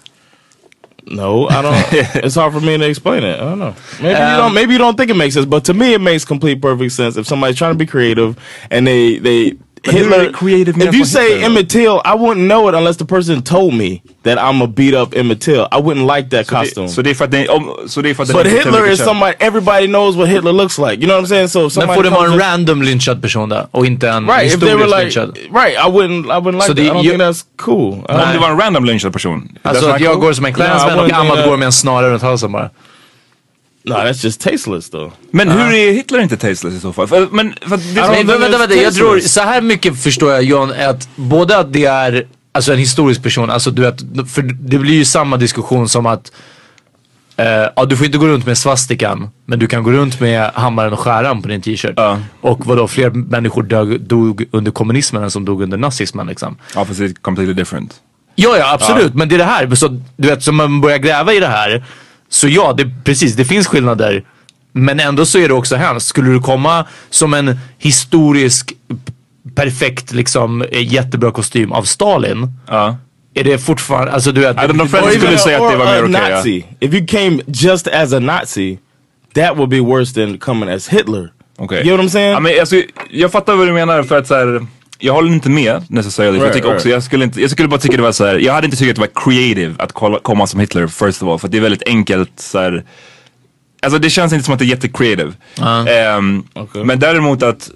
No, 1.07 1.47
I 1.47 1.61
don't. 1.61 1.75
it's 2.23 2.35
hard 2.35 2.53
for 2.53 2.61
me 2.61 2.77
to 2.77 2.87
explain 2.89 3.23
it. 3.23 3.35
I 3.35 3.43
don't 3.43 3.59
know. 3.59 3.75
Maybe 4.01 4.09
you 4.09 4.15
Um, 4.25 4.37
don't. 4.37 4.53
Maybe 4.53 4.73
you 4.73 4.77
don't 4.79 4.97
think 4.97 5.11
it 5.11 5.15
makes 5.15 5.35
sense, 5.35 5.45
but 5.45 5.63
to 5.65 5.73
me, 5.73 5.93
it 5.93 6.01
makes 6.01 6.25
complete 6.25 6.61
perfect 6.61 6.91
sense. 6.93 7.15
If 7.17 7.27
somebody's 7.27 7.57
trying 7.57 7.73
to 7.73 7.77
be 7.77 7.85
creative 7.85 8.37
and 8.71 8.87
they 8.87 9.19
they 9.19 9.53
Hitler 9.91 10.31
creative 10.31 10.77
If 10.83 10.95
you 10.95 11.05
say 11.05 11.29
Hitler? 11.29 11.45
Emmett 11.45 11.69
Till, 11.69 12.01
I 12.05 12.15
wouldn't 12.15 12.47
know 12.47 12.69
it 12.69 12.75
unless 12.75 12.97
the 12.97 13.05
person 13.05 13.41
told 13.43 13.73
me 13.73 14.01
that 14.23 14.37
I'm 14.37 14.61
a 14.63 14.67
beat 14.67 14.93
up 14.93 15.13
Emmett 15.15 15.41
Till. 15.41 15.67
I 15.71 15.77
wouldn't 15.81 16.05
like 16.17 16.29
that 16.29 16.47
costume. 16.47 16.87
Det, 16.87 16.91
så 16.93 17.01
det 17.01 17.09
är 17.09 17.13
för 17.13 17.25
att 17.25 17.31
det, 17.31 17.47
om, 17.47 17.71
så 17.87 18.01
det 18.01 18.09
är 18.09 18.13
för 18.13 18.23
att 18.23 18.29
den 18.29 18.37
but 18.43 18.47
Hitler 18.51 18.91
is 18.91 19.03
somebody. 19.03 19.33
Everybody 19.39 19.87
knows 19.87 20.15
what 20.15 20.27
Hitler 20.29 20.53
looks 20.53 20.77
like. 20.77 20.93
You 20.93 21.07
know 21.07 21.15
what 21.15 21.23
I'm 21.25 21.27
saying? 21.27 21.47
So 21.49 21.59
if 21.59 21.63
Men 21.63 21.69
somebody 21.71 21.95
får 21.95 22.03
det 22.03 22.09
vara 22.09 22.31
en 22.31 22.39
random 22.39 22.81
lynchad 22.81 23.21
person 23.21 23.49
där 23.49 23.67
och 23.71 23.85
inte 23.85 24.09
en 24.09 24.27
Right, 24.27 24.53
if 24.53 24.59
they 24.59 24.75
were 24.75 24.83
historisk 24.83 25.15
like, 25.15 25.19
lynchad? 25.19 25.37
right, 25.63 25.75
I 25.87 25.89
wouldn't, 25.91 26.25
I 26.25 26.39
wouldn't 26.41 26.51
like 26.53 26.67
So 26.67 26.73
that. 26.73 26.75
the- 26.77 26.85
I 26.85 26.89
don't 26.89 27.03
you- 27.05 27.09
think 27.09 27.21
that's 27.21 27.41
cool. 27.57 27.93
Om 27.93 28.19
det 28.33 28.39
var 28.39 28.49
en 28.49 28.57
random 28.59 28.85
lynchad 28.85 29.13
person. 29.13 29.49
Alltså 29.61 29.85
That's 29.87 29.93
att 29.95 30.01
jag 30.01 30.13
cool? 30.13 30.21
går 30.21 30.33
som 30.33 30.45
en 30.45 30.51
I 30.51 30.55
och 30.55 31.11
Ahmad 31.19 31.45
går 31.45 31.57
med 31.57 31.65
en 31.65 31.71
snara 31.71 32.09
runt 32.09 32.21
halsen 32.21 32.51
bara. 32.51 32.69
No, 33.85 33.93
that's 33.93 34.23
just 34.23 34.41
tasteless 34.41 34.89
though. 34.89 35.13
Men 35.31 35.49
hur 35.49 35.73
är 35.73 35.91
Hitler 35.91 36.19
inte 36.19 36.37
tasteless 36.37 36.73
i 36.73 36.79
så 36.79 36.93
fall? 36.93 37.07
För, 37.07 37.27
men, 37.31 37.53
för 37.61 37.77
det, 37.77 38.25
men 38.25 38.41
vänta, 38.41 38.57
vänta. 38.57 38.75
Jag 38.75 38.93
tror, 38.93 39.19
så 39.19 39.41
här 39.41 39.61
mycket 39.61 40.03
förstår 40.03 40.31
jag 40.31 40.43
John, 40.43 40.73
att 40.89 41.09
både 41.15 41.57
att 41.57 41.73
det 41.73 41.85
är 41.85 42.27
alltså 42.51 42.73
en 42.73 42.79
historisk 42.79 43.23
person, 43.23 43.49
alltså 43.49 43.71
du 43.71 43.81
vet, 43.81 43.99
för 44.31 44.41
det 44.41 44.77
blir 44.77 44.93
ju 44.93 45.05
samma 45.05 45.37
diskussion 45.37 45.89
som 45.89 46.05
att 46.05 46.31
eh, 47.37 47.45
ja, 47.75 47.85
du 47.85 47.97
får 47.97 48.05
inte 48.05 48.17
gå 48.17 48.27
runt 48.27 48.45
med 48.45 48.57
svastikan, 48.57 49.29
men 49.45 49.59
du 49.59 49.67
kan 49.67 49.83
gå 49.83 49.91
runt 49.91 50.19
med 50.19 50.51
hammaren 50.53 50.93
och 50.93 50.99
skäran 50.99 51.41
på 51.41 51.47
din 51.47 51.61
t-shirt. 51.61 51.93
Ja. 51.97 52.19
Och 52.41 52.65
vadå, 52.65 52.87
fler 52.87 53.09
människor 53.09 53.63
dog, 53.63 54.01
dog 54.01 54.45
under 54.51 54.71
kommunismen 54.71 55.23
än 55.23 55.31
som 55.31 55.45
dog 55.45 55.61
under 55.61 55.77
nazismen 55.77 56.27
liksom. 56.27 56.57
ja 56.75 56.85
fast 56.85 56.99
det 56.99 57.05
är 57.05 57.13
completely 57.21 57.53
different. 57.53 57.95
Ja, 58.35 58.57
ja 58.57 58.73
absolut. 58.73 59.13
Men 59.13 59.29
det 59.29 59.35
är 59.35 59.39
det 59.39 59.43
här. 59.43 59.75
Så, 59.75 60.01
du 60.17 60.27
vet, 60.27 60.43
som 60.43 60.55
man 60.55 60.81
börjar 60.81 60.97
gräva 60.97 61.33
i 61.33 61.39
det 61.39 61.47
här. 61.47 61.83
Så 62.35 62.47
ja, 62.47 62.73
det, 62.77 62.91
precis. 63.03 63.35
Det 63.35 63.45
finns 63.45 63.67
skillnader. 63.67 64.23
Men 64.71 64.99
ändå 64.99 65.25
så 65.25 65.39
är 65.39 65.47
det 65.47 65.53
också 65.53 65.75
hemskt. 65.75 66.07
Skulle 66.07 66.31
du 66.31 66.39
komma 66.39 66.85
som 67.09 67.33
en 67.33 67.59
historisk 67.77 68.73
perfekt 69.55 70.13
liksom 70.13 70.61
eh, 70.61 70.93
jättebra 70.93 71.31
kostym 71.31 71.71
av 71.71 71.83
Stalin. 71.83 72.47
Ja. 72.67 72.97
Är 73.33 73.43
det 73.43 73.57
fortfarande, 73.57 74.11
alltså 74.11 74.31
du 74.31 74.41
vet. 74.41 74.59
Fred 74.59 74.69
even 74.69 74.87
skulle 75.11 75.37
säga 75.37 75.65
att 75.65 75.71
det 75.71 75.77
var 75.77 75.85
mer 75.85 76.03
okej. 76.03 76.21
ja. 76.29 76.35
Nazi. 76.35 76.65
If 76.79 76.93
you 76.93 77.07
came 77.07 77.41
just 77.47 77.87
as 77.87 78.13
a 78.13 78.19
Nazi, 78.19 78.77
that 79.35 79.57
would 79.57 79.69
be 79.69 79.79
worse 79.79 80.13
than 80.13 80.37
coming 80.37 80.69
as 80.69 80.87
Hitler. 80.87 81.31
Okej. 81.57 81.77
You 81.77 81.83
know 81.83 81.97
what 81.97 82.05
I'm 82.05 82.09
saying? 82.09 82.31
Ja, 82.31 82.39
men, 82.39 82.59
alltså, 82.59 82.81
jag 83.09 83.31
fattar 83.31 83.55
vad 83.55 83.67
du 83.67 83.73
menar 83.73 84.03
för 84.03 84.17
att 84.17 84.27
så 84.27 84.35
här, 84.35 84.67
jag 84.99 85.13
håller 85.13 85.31
inte 85.31 85.49
med 85.49 85.83
necessarily. 85.89 86.31
För 86.31 86.37
jag 86.37 86.43
Right, 86.45 86.53
tycker 86.55 86.67
right. 86.67 86.77
också, 86.79 86.89
jag 86.89 87.03
skulle, 87.03 87.23
inte, 87.25 87.41
jag 87.41 87.51
skulle 87.51 87.67
bara 87.67 87.79
tycka 87.79 87.97
det 87.97 88.03
var 88.03 88.11
så 88.11 88.25
här, 88.25 88.35
jag 88.39 88.53
hade 88.53 88.65
inte 88.65 88.77
tyckt 88.77 88.89
att 88.89 88.95
det 88.95 89.01
var 89.01 89.23
creative 89.31 89.75
att 89.79 89.91
kolla, 89.91 90.19
komma 90.19 90.47
som 90.47 90.59
Hitler 90.59 90.87
first 90.87 91.23
of 91.23 91.29
all. 91.29 91.39
För 91.39 91.47
att 91.47 91.51
det 91.51 91.57
är 91.57 91.61
väldigt 91.61 91.87
enkelt 91.87 92.31
så 92.35 92.59
här, 92.59 92.83
Alltså 93.81 93.99
det 93.99 94.09
känns 94.09 94.33
inte 94.33 94.45
som 94.45 94.53
att 94.53 94.59
det 94.59 94.65
är 94.65 94.67
jättecreative. 94.67 95.31
Ehm, 95.89 96.43
Okej. 96.53 96.83
Men 96.83 96.99
däremot 96.99 97.43
att 97.43 97.69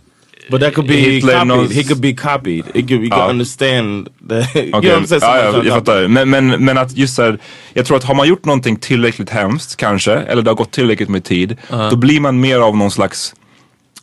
But 0.52 0.62
that 0.62 0.74
could 0.74 0.88
be 0.88 0.94
Hitler 0.96 1.34
copied. 1.40 1.52
knows- 1.58 1.74
He 1.74 1.84
could 1.84 2.00
be 2.02 2.14
copied. 2.14 2.64
It 2.74 2.88
could, 2.88 2.92
you 3.04 3.08
Ja. 3.10 3.16
can 3.18 3.30
understand 3.30 4.08
that. 4.30 4.56
you 4.56 4.72
know 4.72 4.82
what 4.84 4.92
I'm 5.02 5.06
saying? 5.08 5.22
ja, 5.22 5.52
ja, 5.54 5.64
jag 5.64 5.74
fattar. 5.76 6.08
Men, 6.08 6.30
men, 6.30 6.48
men 6.66 6.78
att 6.78 6.98
just 6.98 7.16
såhär, 7.16 7.40
jag 7.74 7.86
tror 7.86 7.98
att 7.98 8.04
har 8.04 8.16
man 8.16 8.28
gjort 8.28 8.46
någonting 8.46 8.76
tillräckligt 8.78 9.30
hemskt 9.30 9.76
kanske, 9.78 10.14
eller 10.14 10.42
det 10.42 10.50
har 10.50 10.56
gått 10.56 10.72
tillräckligt 10.72 11.10
med 11.10 11.24
tid, 11.24 11.58
då 11.90 11.96
blir 11.96 12.20
man 12.20 12.40
mer 12.40 12.60
av 12.60 12.78
någon 12.78 12.92
slags 12.92 13.34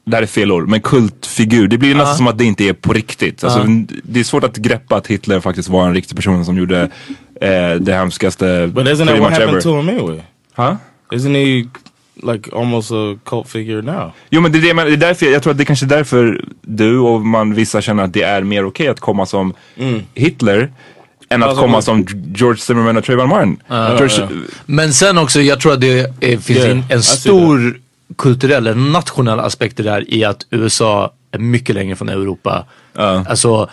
det 0.07 0.17
här 0.17 0.23
är 0.23 0.27
fel 0.27 0.53
ord, 0.53 0.69
men 0.69 0.81
kultfigur. 0.81 1.69
Det 1.69 1.79
blir 1.79 1.95
nästan 1.95 2.17
som 2.17 2.27
att 2.27 2.39
det 2.39 2.45
inte 2.45 2.65
är 2.65 2.73
på 2.73 2.93
riktigt. 2.93 3.45
Alltså, 3.45 3.67
Det 4.03 4.21
är 4.21 4.25
svårt 4.25 4.45
att 4.45 4.57
greppa 4.57 4.97
att 4.97 5.07
Hitler 5.07 5.41
faktiskt 5.41 5.69
var 5.69 5.87
en 5.87 5.95
riktig 5.95 6.17
person 6.17 6.45
som 6.45 6.59
gjorde 6.59 6.81
eh, 7.41 7.75
det 7.81 7.93
hemskaste 7.93 8.67
But 8.75 8.87
isn't 8.87 9.07
that 9.07 9.19
what 9.19 9.31
happened 9.33 9.49
ever. 9.51 9.61
to 9.61 9.77
him 9.81 9.89
anyway? 9.89 10.21
Huh? 10.55 10.75
Isn't 11.13 11.35
he 11.35 11.69
like 12.33 12.51
almost 12.57 12.91
a 12.93 13.19
cult 13.25 13.49
figure 13.49 13.83
now? 13.83 14.13
Jo 14.31 14.41
men 14.41 14.53
det 14.53 14.59
är, 14.59 14.75
det, 14.75 14.85
det 14.85 14.93
är 14.93 14.97
därför, 14.97 15.27
jag 15.27 15.43
tror 15.43 15.51
att 15.51 15.57
det 15.59 15.63
är 15.63 15.67
kanske 15.67 15.87
är 15.87 15.89
därför 15.89 16.45
du 16.63 16.99
och 16.99 17.21
man 17.21 17.55
vissa 17.55 17.81
känner 17.83 18.03
att 18.03 18.13
det 18.13 18.23
är 18.23 18.43
mer 18.43 18.65
okej 18.65 18.89
att 18.89 19.01
komma 19.01 19.27
som 19.27 19.55
Hitler 20.15 20.73
än 21.29 21.43
att 21.43 21.49
Alltså, 21.49 21.63
komma 21.63 21.83
som 21.83 22.07
George 22.35 22.61
Zimmerman 22.61 22.97
och 22.97 23.05
Trayvon 23.05 23.29
Martin. 23.29 23.57
George, 23.69 24.29
Men 24.67 24.93
sen 24.93 25.19
också, 25.19 25.41
jag 25.41 25.61
tror 25.61 25.73
att 25.73 25.81
det 25.81 25.99
är, 26.21 26.39
finns 26.39 26.51
Yeah, 26.59 26.71
en, 26.71 26.79
I 26.79 26.93
en 26.93 27.03
stor 27.03 27.79
kulturell, 28.19 28.67
en 28.67 28.93
nationell 28.93 29.41
aspekt 29.41 29.81
i 30.07 30.25
att 30.25 30.47
USA 30.51 31.13
är 31.31 31.39
mycket 31.39 31.75
längre 31.75 31.97
från 31.97 32.09
Europa. 32.09 32.65
Alltså, 32.95 33.71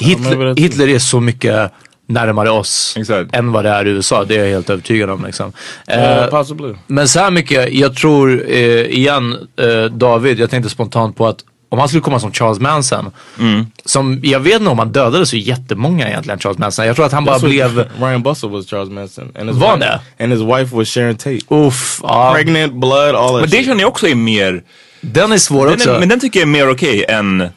men 0.00 0.08
Hitler, 0.08 0.54
Hitler 0.56 0.88
är 0.88 0.98
så 0.98 1.20
mycket 1.20 1.72
närmare 2.06 2.50
oss 2.50 2.94
Exakt. 2.98 3.34
än 3.34 3.52
vad 3.52 3.64
det 3.64 3.70
är 3.70 3.86
i 3.86 3.90
USA. 3.90 4.24
Det 4.24 4.36
är 4.36 4.44
jag 4.44 4.50
helt 4.50 4.70
övertygad 4.70 5.10
om. 5.10 5.24
Liksom. 5.24 5.52
Uh, 5.92 6.26
possibly. 6.26 6.74
men 6.86 7.08
så 7.08 7.20
här 7.20 7.30
mycket, 7.30 7.72
jag 7.72 7.96
tror 7.96 8.44
eh, 8.48 8.80
igen 8.80 9.48
eh, 9.56 9.84
David, 9.84 10.38
jag 10.38 10.50
tänkte 10.50 10.70
spontant 10.70 11.16
på 11.16 11.26
att 11.26 11.44
om 11.68 11.78
han 11.78 11.88
skulle 11.88 12.00
komma 12.02 12.20
som 12.20 12.32
Charles 12.32 12.60
Manson, 12.60 13.10
Mm. 13.38 13.66
som 13.84 14.20
jag 14.22 14.40
vet 14.40 14.54
inte 14.54 14.70
om 14.70 14.78
han 14.78 14.92
dödade 14.92 15.26
så 15.26 15.36
jättemånga 15.36 16.08
egentligen 16.08 16.38
Charles 16.38 16.58
Manson. 16.58 16.86
Jag 16.86 16.96
tror 16.96 17.06
att 17.06 17.12
han 17.12 17.24
bara 17.24 17.38
blev, 17.38 17.84
Ryan 18.00 18.22
Bussell 18.22 18.50
was 18.50 18.66
Charles 18.66 18.90
Manson. 18.90 19.32
And 19.38 19.48
his 19.50 19.58
Var 19.58 19.76
wife, 19.76 19.86
det? 20.18 20.24
And 20.24 20.32
his 20.32 20.42
wife 20.42 20.76
was 20.76 20.88
Sharon 20.88 21.16
Tate. 21.16 21.38
uff, 21.48 22.00
ja, 22.02 22.32
Pregnant, 22.34 22.72
blood, 22.72 23.14
all 23.14 23.28
that 23.32 23.40
men 23.40 23.50
det 23.50 23.64
känner 23.64 23.80
jag 23.80 23.88
också 23.88 24.08
är 24.08 24.14
mer, 24.14 24.62
den 25.00 25.32
är 25.32 25.38
svår 25.38 25.64
den 25.66 25.74
också. 25.74 25.90
är, 25.94 26.00
men 26.00 26.08
den 26.08 26.20
tycker 26.20 26.40
jag 26.40 26.46
är 26.48 26.52
mer 26.52 26.70
okej 26.70 27.04
än 27.08 27.48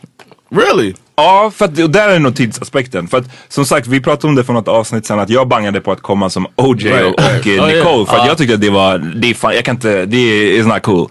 Really? 0.51 0.93
Ja, 1.19 1.51
för 1.55 1.65
att, 1.65 1.79
och 1.79 1.89
där 1.89 2.10
är 2.10 2.19
nog 2.19 2.36
tidsaspekten. 2.36 3.08
För 3.08 3.17
att 3.17 3.25
som 3.47 3.65
sagt, 3.65 3.88
vi 3.88 4.01
pratade 4.01 4.27
om 4.27 4.36
det 4.36 4.43
för 4.43 4.53
något 4.53 4.67
avsnitt 4.67 5.05
sen 5.05 5.19
att 5.19 5.29
jag 5.29 5.47
bangade 5.47 5.82
på 5.82 5.91
att 5.91 6.01
komma 6.01 6.29
som 6.29 6.47
OJ 6.55 6.84
Right, 6.84 7.13
och, 7.13 7.47
eh, 7.47 7.65
Nicole. 7.67 8.05
För 8.05 8.17
att 8.17 8.27
jag 8.27 8.38
tyckte 8.38 8.53
att 8.55 8.62
det 8.62 8.69
var, 8.69 8.97
det 8.97 9.29
är 9.29 9.34
fan, 9.34 9.55
jag 9.55 9.65
kan 9.65 9.75
inte, 9.75 10.05
det 10.05 10.17
är 10.60 10.63
not 10.63 10.82
cool. 10.82 11.10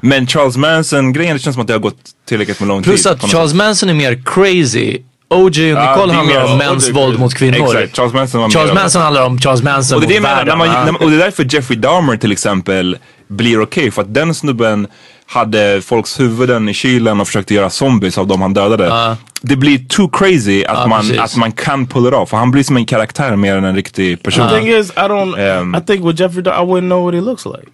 Men 0.00 0.26
Charles 0.26 0.56
Manson 0.56 1.12
grejen, 1.12 1.36
det 1.36 1.42
känns 1.42 1.54
som 1.54 1.60
att 1.60 1.66
det 1.66 1.74
har 1.74 1.80
gått 1.80 1.96
tillräckligt 2.28 2.60
med 2.60 2.68
lång 2.68 2.82
Plus 2.82 3.02
tid. 3.02 3.12
att 3.12 3.20
på 3.20 3.26
något 3.26 3.32
Charles. 3.32 3.54
Manson 3.54 3.88
är 3.88 3.94
mer 3.94 4.22
crazy. 4.26 4.98
OJ 5.34 5.38
och 5.38 5.46
Nicole 5.46 6.06
det 6.06 6.12
är 6.12 6.16
handlar 6.16 6.44
om 6.52 6.58
mäns 6.58 6.90
våld 6.90 7.18
mot 7.18 7.34
kvinnor. 7.34 7.64
Exakt, 7.76 7.96
Charles 7.96 8.12
Manson 8.14 8.40
var 8.40 8.50
Charles 8.50 8.70
det. 8.70 8.74
Manson 8.74 9.02
handlar 9.02 9.26
om 9.26 9.38
Charles 9.38 9.62
Manson 9.62 9.96
Och 9.96 10.00
det, 10.00 10.06
är 10.06 10.08
det, 10.08 10.20
mot 10.20 10.22
menar, 10.22 10.36
världen. 10.36 10.58
man, 10.58 10.68
man, 10.68 10.96
och 10.96 11.10
det 11.10 11.16
är 11.16 11.18
därför 11.18 11.46
Jeffrey 11.54 11.78
Dahmer 11.78 12.16
till 12.16 12.32
exempel 12.32 12.96
blir 13.28 13.62
okej. 13.62 13.90
för 13.90 14.02
att 14.02 14.14
den 14.14 14.34
snubben 14.34 14.86
hade 15.32 15.80
folks 15.82 16.20
huvuden 16.20 16.68
i 16.68 16.74
kylen 16.74 17.20
och 17.20 17.26
försökte 17.26 17.54
göra 17.54 17.70
zombies 17.70 18.18
av 18.18 18.26
dem 18.26 18.42
han 18.42 18.54
dödade. 18.54 19.16
Det 19.42 19.56
blir 19.56 19.78
too 19.88 20.08
crazy 20.08 20.64
att, 20.64 20.78
Ja, 20.78 20.86
man, 20.86 21.00
precis. 21.00 21.18
att 21.20 21.36
man 21.36 21.52
kan 21.52 21.86
pull 21.86 22.06
it 22.08 22.14
off. 22.14 22.28
För 22.30 22.36
han 22.36 22.50
blir 22.50 22.62
som 22.62 22.76
en 22.76 22.86
karaktär 22.86 23.36
mer 23.36 23.56
än 23.56 23.64
en 23.64 23.74
riktig 23.76 24.22
person. 24.22 24.48
The 24.48 24.54
thing 24.54 24.68
is, 24.68 24.90
I 24.90 24.94
don't. 25.00 25.60
Um, 25.60 25.74
I 25.74 25.80
think 25.86 26.04
with 26.06 26.20
Jeffrey 26.20 26.42
Dahmer, 26.42 26.62
I 26.62 26.66
wouldn't 26.66 26.88
know 26.88 27.04
what 27.04 27.14
he 27.14 27.20
looks 27.20 27.44
like. 27.46 27.66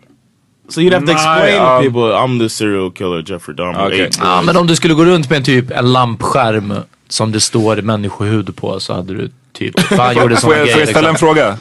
So 0.69 0.81
you'd 0.81 0.93
have 0.95 1.07
to 1.07 1.13
explain 1.13 1.61
um, 1.61 1.67
to 1.67 1.83
people, 1.83 2.03
I'm 2.13 2.39
the 2.39 2.49
serial 2.49 2.91
killer 2.93 3.23
Jeffrey 3.33 3.55
Dahmer. 3.57 3.87
Okay. 3.87 3.99
Ja, 4.21 4.37
boys." 4.37 4.47
men 4.47 4.57
om 4.57 4.67
du 4.67 4.77
skulle 4.77 4.95
gå 4.95 5.05
runt 5.05 5.31
med 5.31 5.37
en 5.37 5.45
typ 5.45 5.71
en 5.71 5.93
lampskärm 5.93 6.75
som 7.09 7.33
det 7.33 7.41
står 7.41 7.77
människohud 7.83 8.57
på 8.57 8.81
så 8.81 8.95
hade 8.95 9.15
du 9.15 9.31
typ, 9.53 9.81
fan 9.97 10.17
gjorde 10.17 10.37
såna 10.37 10.57
jag, 10.57 10.61
får 10.61 10.65
grejer. 10.67 10.79
jag 10.79 10.89
ställa 10.89 11.09
en 11.09 11.13
Liksom. 11.15 11.29
fråga? 11.29 11.59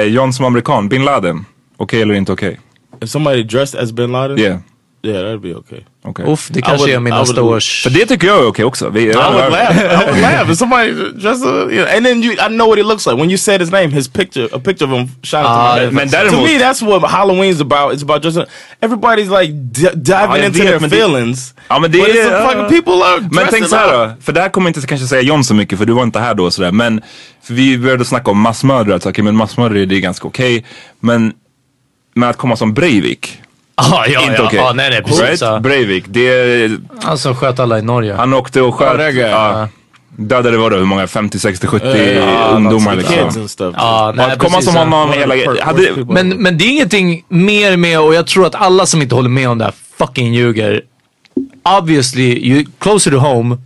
eh, 0.00 0.02
John 0.02 0.32
som 0.32 0.44
amerikan, 0.44 0.88
bin 0.88 1.04
Laden. 1.04 1.44
Okej 1.76 2.02
eller 2.02 2.14
inte 2.14 2.32
okej? 2.32 2.60
If 3.02 3.08
somebody 3.08 3.42
dressed 3.42 3.80
as 3.80 3.92
Bin 3.92 4.12
Laden, 4.12 4.38
Yeah. 4.38 4.58
Yeah, 5.04 5.22
that'd 5.22 5.40
be 5.40 5.54
okay. 5.54 5.80
okej. 6.04 6.24
Uff, 6.32 6.48
det 6.52 6.58
I 6.58 6.62
kanske 6.62 6.86
would- 6.86 6.94
är 6.96 7.00
min 7.00 7.14
nästa 7.14 7.42
års... 7.42 7.82
För 7.82 7.90
det 7.90 8.06
tycker 8.06 8.26
jag 8.26 8.38
är 8.38 8.46
okej 8.46 8.64
också. 8.64 8.88
Vi, 8.90 9.00
I 9.02 9.06
would 9.06 9.16
laugh. 9.52 9.76
I 9.78 10.06
would 10.06 10.20
laugh 10.22 10.50
if 10.50 10.58
somebody 10.58 10.92
dressed, 10.92 11.46
uh, 11.46 11.52
you 11.54 11.84
know, 11.84 11.96
and 11.96 12.06
then 12.06 12.22
you, 12.22 12.32
I 12.32 12.48
know 12.48 12.66
what 12.68 12.78
he 12.78 12.84
looks 12.84 13.06
like 13.06 13.16
when 13.16 13.30
you 13.30 13.38
said 13.38 13.60
his 13.60 13.70
name. 13.70 13.88
His 13.88 14.08
picture, 14.08 14.48
a 14.52 14.58
picture 14.58 14.84
of 14.84 14.90
him 14.98 15.08
shot 15.22 15.40
into 15.40 15.48
Ah, 15.50 15.74
my 15.74 15.80
head. 15.80 15.92
men 15.92 16.08
to 16.08 16.16
däremot- 16.16 16.44
me, 16.44 16.58
that's 16.58 16.82
what 16.82 17.02
Halloween's 17.10 17.60
about. 17.60 17.92
It's 17.94 18.02
about 18.02 18.24
just 18.24 18.38
everybody's 18.80 19.30
like 19.40 19.52
diving 19.94 20.40
Ja, 20.42 20.46
into 20.46 20.58
vet, 20.58 20.66
their 20.68 20.80
men 20.80 20.90
det- 20.90 20.96
feelings. 20.96 21.54
Ja 21.68 21.78
men 21.78 21.90
det 21.92 21.98
but 21.98 22.08
är... 22.08 22.14
it's 22.14 22.34
a 22.34 22.48
fucking 22.50 22.68
people 22.82 23.04
are 23.04 23.20
Men 23.30 23.46
tänk 23.50 23.66
så 23.68 23.76
här 23.76 24.04
up. 24.04 24.10
då, 24.16 24.22
för 24.22 24.32
det 24.32 24.40
här 24.40 24.48
kommer 24.48 24.68
inte 24.68 24.80
kanske 24.86 25.06
säga 25.06 25.22
John 25.22 25.44
så 25.44 25.54
mycket 25.54 25.78
för 25.78 25.84
du 25.86 25.92
var 25.92 26.02
inte 26.02 26.18
här 26.20 26.34
då 26.34 26.44
och 26.44 26.52
sådär. 26.54 26.72
Men 26.72 27.00
för 27.42 27.54
vi 27.54 27.78
började 27.78 28.04
snacka 28.04 28.30
om 28.30 28.40
massmördare, 28.40 29.00
okej 29.04 29.24
men 29.24 29.36
massmördare 29.36 29.84
det 29.86 29.96
är 29.96 30.00
ganska 30.00 30.28
okej. 30.28 30.64
Men, 31.00 31.32
men 32.14 32.28
att 32.28 32.36
komma 32.36 32.56
som 32.56 32.74
Breivik, 32.74 33.38
Ah, 33.92 34.06
ja, 34.06 34.20
inte 34.20 34.34
ja, 34.38 34.46
okej. 34.46 34.58
ja, 34.58 34.72
nej, 34.74 34.90
nej, 34.90 35.02
precis. 35.02 35.42
Right? 35.42 35.62
Breivik, 35.62 36.04
det 36.08 36.28
är, 36.28 36.78
Han 37.02 37.18
som 37.18 37.34
sköt 37.36 37.58
alla 37.58 37.78
i 37.78 37.82
Norge. 37.82 38.14
han 38.14 38.34
åkte 38.34 38.62
och 38.62 38.74
sköt, 38.74 39.16
ja, 39.16 39.68
dödade 40.18 40.56
vadå, 40.56 40.76
hur 40.76 40.84
många? 40.84 41.06
50, 41.06 41.38
60, 41.38 41.66
70 41.66 41.86
Yeah, 41.86 42.56
ungdomar 42.56 42.96
liksom. 42.96 43.14
kids 43.16 43.36
and 43.36 43.50
stuff. 43.50 43.74
Ja, 43.78 44.08
Och 44.08 44.16
nej, 44.16 44.38
komma 44.38 44.56
precis, 44.56 44.72
som 44.74 44.92
honom, 44.92 45.12
hela, 45.12 45.34
hade. 45.64 45.92
Men, 46.08 46.28
men 46.28 46.58
det 46.58 46.64
är 46.64 46.68
ingenting 46.70 47.24
mer 47.28 47.76
med, 47.76 48.00
och 48.00 48.14
jag 48.14 48.26
tror 48.26 48.46
att 48.46 48.54
alla 48.54 48.86
som 48.86 49.02
inte 49.02 49.14
håller 49.14 49.28
med 49.28 49.48
om 49.48 49.58
det 49.58 49.64
här 49.64 49.74
fucking 49.98 50.34
ljuger. 50.34 50.80
Obviously, 51.80 52.24
you 52.48 52.64
closer 52.78 53.10
to 53.10 53.16
home, 53.16 53.56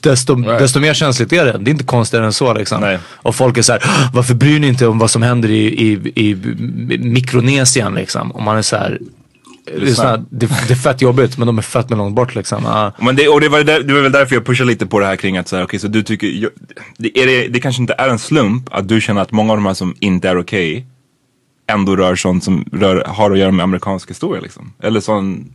desto, 0.00 0.34
desto 0.34 0.80
mer 0.80 0.94
känsligt 0.94 1.32
är 1.32 1.44
det. 1.44 1.58
Det 1.58 1.70
är 1.70 1.72
inte 1.72 1.84
konstigare 1.84 2.26
än 2.26 2.32
så 2.32 2.54
liksom. 2.54 2.80
Nej. 2.80 2.98
Och 3.12 3.34
folk 3.34 3.58
är 3.58 3.62
så 3.62 3.72
här, 3.72 3.82
varför 4.12 4.34
bryr 4.34 4.60
ni 4.60 4.66
inte 4.68 4.86
om 4.86 4.98
vad 4.98 5.10
som 5.10 5.22
händer 5.22 5.50
i, 5.50 5.64
i, 5.66 5.92
i 6.28 6.34
Mikronesien 6.98 7.94
liksom? 7.94 8.32
Om 8.32 8.44
man 8.44 8.58
är 8.58 8.62
så 8.62 8.76
här, 8.76 8.98
det 9.64 9.90
är, 9.90 9.94
så 9.94 10.02
här, 10.02 10.24
det, 10.30 10.46
det 10.46 10.70
är 10.70 10.74
fett 10.74 11.02
jobbigt 11.02 11.38
men 11.38 11.46
de 11.46 11.58
är 11.58 11.62
fett 11.62 11.88
med 11.88 11.98
långt 11.98 12.16
bort 12.16 12.34
liksom. 12.34 12.62
Ja. 12.64 12.92
Men 12.98 13.16
det, 13.16 13.28
och 13.28 13.40
det 13.40 13.48
var, 13.48 13.64
där, 13.64 13.82
det 13.82 13.94
var 13.94 14.00
väl 14.00 14.12
därför 14.12 14.34
jag 14.34 14.46
pushade 14.46 14.70
lite 14.70 14.86
på 14.86 15.00
det 15.00 15.06
här 15.06 15.16
kring 15.16 15.36
att 15.36 15.48
så 15.48 15.56
här, 15.56 15.64
okej 15.64 15.80
så 15.80 15.88
du 15.88 16.02
tycker, 16.02 16.26
jag, 16.26 16.50
det, 16.98 17.18
är 17.18 17.26
det, 17.26 17.48
det 17.48 17.60
kanske 17.60 17.82
inte 17.82 17.94
är 17.98 18.08
en 18.08 18.18
slump 18.18 18.68
att 18.74 18.88
du 18.88 19.00
känner 19.00 19.20
att 19.20 19.32
många 19.32 19.52
av 19.52 19.56
de 19.56 19.66
här 19.66 19.74
som 19.74 19.94
inte 20.00 20.28
är 20.28 20.40
okej 20.40 20.86
ändå 21.66 21.96
rör 21.96 22.16
sånt 22.16 22.44
som 22.44 22.64
rör, 22.72 23.04
har 23.04 23.30
att 23.30 23.38
göra 23.38 23.50
med 23.50 23.64
amerikansk 23.64 24.10
historia 24.10 24.40
liksom. 24.40 24.72
Eller 24.82 25.00
sån, 25.00 25.52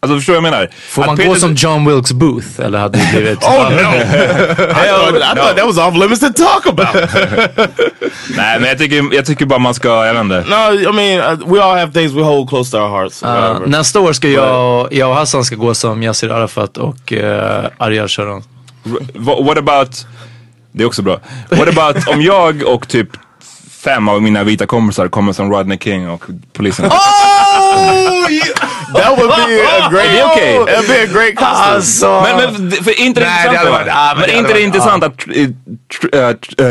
alltså 0.00 0.16
förstår 0.18 0.32
du 0.34 0.40
vad 0.40 0.46
jag 0.46 0.52
menar? 0.52 0.70
Får 0.88 1.02
Att 1.02 1.06
man 1.06 1.16
Peter- 1.16 1.28
gå 1.28 1.34
som 1.34 1.54
John 1.54 1.84
Wilkes 1.88 2.12
Booth 2.12 2.60
eller 2.60 2.78
hade 2.78 2.98
det 2.98 3.08
blivit... 3.12 3.38
Oh 3.44 3.70
no! 3.70 3.76
I, 3.76 4.88
thought, 4.88 5.16
I 5.16 5.36
thought 5.36 5.56
that 5.56 5.66
was 5.66 5.78
off 5.78 5.94
limits 5.96 6.20
to 6.20 6.32
talk 6.32 6.66
about. 6.66 6.94
Nej 8.36 8.60
men 8.60 8.68
jag 8.68 8.78
tycker, 8.78 9.14
jag 9.14 9.26
tycker 9.26 9.46
bara 9.46 9.58
man 9.58 9.74
ska, 9.74 10.06
jag 10.06 10.14
vet 10.14 10.20
inte. 10.22 10.44
no, 10.48 10.90
I 10.90 10.92
mean 10.92 11.40
uh, 11.40 11.52
we 11.52 11.62
all 11.62 11.78
have 11.78 11.92
things 11.92 12.12
we 12.12 12.22
hold 12.22 12.48
close 12.48 12.70
to 12.70 12.76
our 12.78 12.88
hearts. 12.88 13.22
Uh, 13.22 13.66
nästa 13.66 14.00
år 14.00 14.12
ska 14.12 14.28
jag, 14.28 14.92
jag 14.92 15.10
och 15.10 15.16
Hassan 15.16 15.44
ska 15.44 15.56
gå 15.56 15.74
som 15.74 16.02
Yassir 16.02 16.30
Arafat 16.30 16.76
och 16.78 17.12
uh, 17.12 17.20
Ariel 17.78 18.08
Sharon. 18.08 18.42
What, 19.14 19.58
about, 19.58 20.06
det 20.72 20.82
är 20.82 20.86
också 20.86 21.02
bra. 21.02 21.20
What 21.50 21.68
about 21.68 22.08
om 22.08 22.22
jag 22.22 22.62
och 22.62 22.88
typ 22.88 23.08
fem 23.70 24.08
av 24.08 24.22
mina 24.22 24.44
vita 24.44 24.66
kompisar 24.66 25.08
kommer 25.08 25.32
som 25.32 25.50
Rodney 25.52 25.78
King 25.78 26.10
och 26.10 26.24
polisen? 26.52 26.90
That 28.94 29.18
would 29.18 29.28
be 29.30 29.62
a 29.68 29.88
great. 29.92 30.06
Är 30.06 30.12
det 30.16 30.24
okej? 30.24 30.58
That'd 30.58 30.88
be 30.88 31.02
a 31.02 31.06
great 31.06 31.34
costume. 31.36 31.74
Alltså, 31.74 32.20
Men, 32.22 32.36
men 32.62 32.70
för 32.72 33.00
inte 33.00 33.20
det 33.20 33.26
Nej, 33.26 33.48
det 33.50 33.56
hade 33.56 33.70
intressant 33.70 33.72
varit- 33.72 33.86
ja, 33.86 34.12
men 34.16 34.20
men 34.20 34.28
det 34.28 34.36
inte 34.38 34.48
det 34.48 34.52
varit- 34.54 34.64
intressant 34.64 35.04
att 35.04 35.28
uh, 35.28 35.48
tr, 35.88 36.16
uh, 36.16 36.32
tr, 36.32 36.62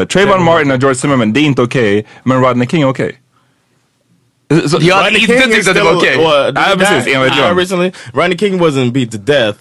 uh, 0.00 0.06
Trayvon 0.06 0.42
Martin 0.44 0.70
och 0.70 0.78
George 0.80 0.94
Zimmerman, 0.94 1.32
det 1.32 1.40
är 1.40 1.44
inte 1.44 1.62
okej, 1.62 2.06
men 2.24 2.40
Rodney 2.42 2.68
King 2.68 2.82
är 2.82 2.88
okej. 2.88 3.20
Så- 4.66 4.78
Jag 4.80 4.96
hade 4.96 5.18
inte 5.18 5.40
tyckt 5.40 5.68
att 5.68 5.74
det 5.74 5.82
var 5.82 5.94
okej. 5.96 6.16
what, 6.24 6.46
did 6.46 6.54
Nej, 6.54 6.76
precis, 6.78 7.14
enligt 7.14 7.36
John. 7.38 7.56
recently, 7.58 7.90
Rodney 8.14 8.38
King 8.38 8.60
wasn't 8.60 8.92
beat 8.92 9.10
to 9.12 9.18
death, 9.18 9.58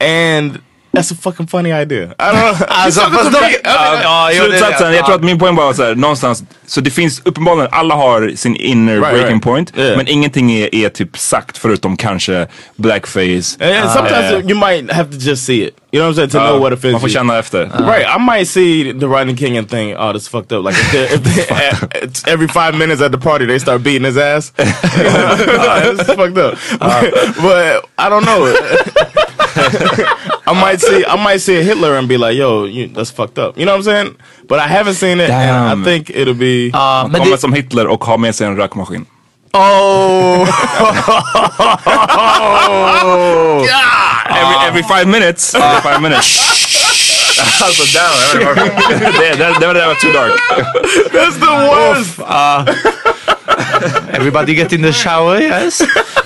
and 0.00 0.58
that's 0.98 1.10
a 1.12 1.14
fucking 1.22 1.46
funny 1.46 1.72
idea. 1.82 2.04
I 2.04 2.32
don't 2.32 2.58
know. 2.58 2.66
Alltså, 2.68 3.00
fast 3.00 3.32
de- 3.32 3.58
ja, 3.64 4.30
ja, 4.32 4.44
Slutsatsen, 4.44 4.86
jag 4.86 4.96
ja. 5.00 5.06
tror 5.06 5.14
att 5.14 5.22
min 5.24 5.38
poäng 5.38 5.54
bara 5.56 5.66
var 5.66 5.72
såhär, 5.72 5.94
någonstans, 5.94 6.42
så 6.66 6.80
det 6.80 6.90
finns 6.90 7.22
uppenbarligen, 7.24 7.68
alla 7.72 7.94
har 7.94 8.32
sin 8.36 8.56
inner 8.56 8.94
Right, 8.96 9.12
breaking 9.12 9.26
right. 9.32 9.42
point, 9.42 9.72
Yeah. 9.76 9.96
men 9.96 10.08
ingenting 10.08 10.52
är, 10.52 10.74
är 10.74 10.88
typ 10.88 11.18
sagt 11.18 11.58
förutom 11.58 11.96
kanske 11.96 12.46
blackface. 12.76 13.56
And 13.60 13.90
sometimes 13.90 14.32
Uh, 14.32 14.50
you 14.50 14.54
might 14.54 14.92
have 14.92 15.10
to 15.10 15.16
just 15.20 15.44
see 15.46 15.62
it. 15.64 15.74
You 15.92 16.00
know 16.02 16.08
what 16.08 16.12
I'm 16.18 16.30
saying? 16.30 16.30
To 16.30 16.38
know 16.52 16.60
what 16.60 16.72
offends 16.72 16.92
man 16.92 17.00
får 17.00 17.08
you. 17.10 17.14
känna 17.14 17.38
efter. 17.38 17.58
Right, 17.64 18.06
I 18.16 18.18
might 18.18 18.48
see 18.48 18.92
the 19.00 19.06
Rodney 19.06 19.36
King 19.36 19.58
and 19.58 19.70
think, 19.70 19.96
oh, 19.98 20.12
this 20.12 20.22
is 20.22 20.28
fucked 20.28 20.52
up. 20.52 20.64
Like 20.64 20.76
if, 20.78 21.12
if 21.14 21.22
they, 21.22 21.54
at, 21.68 22.04
it's 22.04 22.24
every 22.28 22.48
five 22.48 22.72
minutes 22.74 23.02
at 23.02 23.12
the 23.12 23.18
party 23.18 23.46
they 23.46 23.58
start 23.58 23.82
beating 23.82 24.04
his 24.04 24.16
ass. 24.18 24.52
Oh, 24.58 24.64
this 25.96 26.08
is 26.08 26.14
fucked 26.14 26.38
up. 26.38 26.54
but 27.42 27.84
I 27.98 28.08
don't 28.10 28.24
know. 28.26 28.54
I 30.50 30.54
might 30.54 30.80
see 30.80 31.04
I 31.04 31.16
might 31.16 31.40
see 31.40 31.58
a 31.58 31.62
Hitler 31.62 31.96
and 31.98 32.08
be 32.08 32.16
like, 32.18 32.34
yo, 32.38 32.64
you, 32.66 32.88
that's 32.88 33.10
fucked 33.10 33.38
up. 33.38 33.58
You 33.58 33.64
know 33.66 33.76
what 33.76 33.86
I'm 33.88 34.06
saying? 34.06 34.16
But 34.48 34.58
I 34.58 34.66
haven't 34.66 34.94
seen 34.94 35.20
it, 35.20 35.30
and 35.30 35.30
Damn. 35.30 35.82
I 35.82 35.84
think 35.84 36.10
it'll 36.10 36.34
be. 36.34 36.70
Ja, 36.72 37.08
men 37.10 37.20
Kommer 37.20 37.32
det, 37.32 37.38
som 37.40 37.52
Hitler 37.52 37.86
och 37.86 38.04
har 38.04 38.18
med 38.18 38.34
sig 38.34 38.46
en 38.46 38.56
rökmaskin. 38.56 39.06
Oh! 39.52 40.48
Every, 44.30 44.56
every 44.68 44.82
five 44.82 45.06
minutes. 45.06 45.54
Every 45.54 45.80
five 45.80 46.00
minutes. 46.00 46.38
alltså 47.62 47.98
damn. 47.98 48.38
det, 48.98 49.36
det, 49.36 49.54
det, 49.60 49.66
var- 49.66 49.74
det 49.74 49.86
var 49.86 49.94
too 49.94 50.12
dark. 50.12 50.32
That's 51.12 51.38
the 51.38 51.46
worst! 51.68 52.18
Uh, 52.18 52.64
everybody 54.16 54.54
get 54.54 54.72
in 54.72 54.82
the 54.82 54.92
shower, 54.92 55.40
yes. 55.40 55.80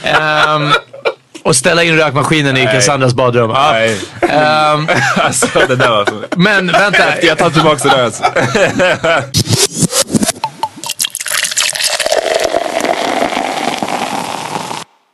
Ehm, 0.04 0.72
och 1.42 1.56
ställa 1.56 1.82
in 1.82 1.96
rökmaskinen 1.96 2.56
i 2.56 2.64
Cassandras 2.66 3.14
badrum. 3.14 3.50
Ja. 3.50 3.72
Nej. 3.72 4.00
Ehm, 4.20 4.88
Alltså 5.16 5.46
det 5.68 5.76
där 5.76 5.90
var... 5.90 6.04
Så. 6.04 6.12
men 6.36 6.66
vänta. 6.66 7.02
Jag 7.22 7.38
tar 7.38 7.50
tillbaka 7.50 7.88
det 7.88 7.96
där 7.96 8.04
alltså. 8.04 8.24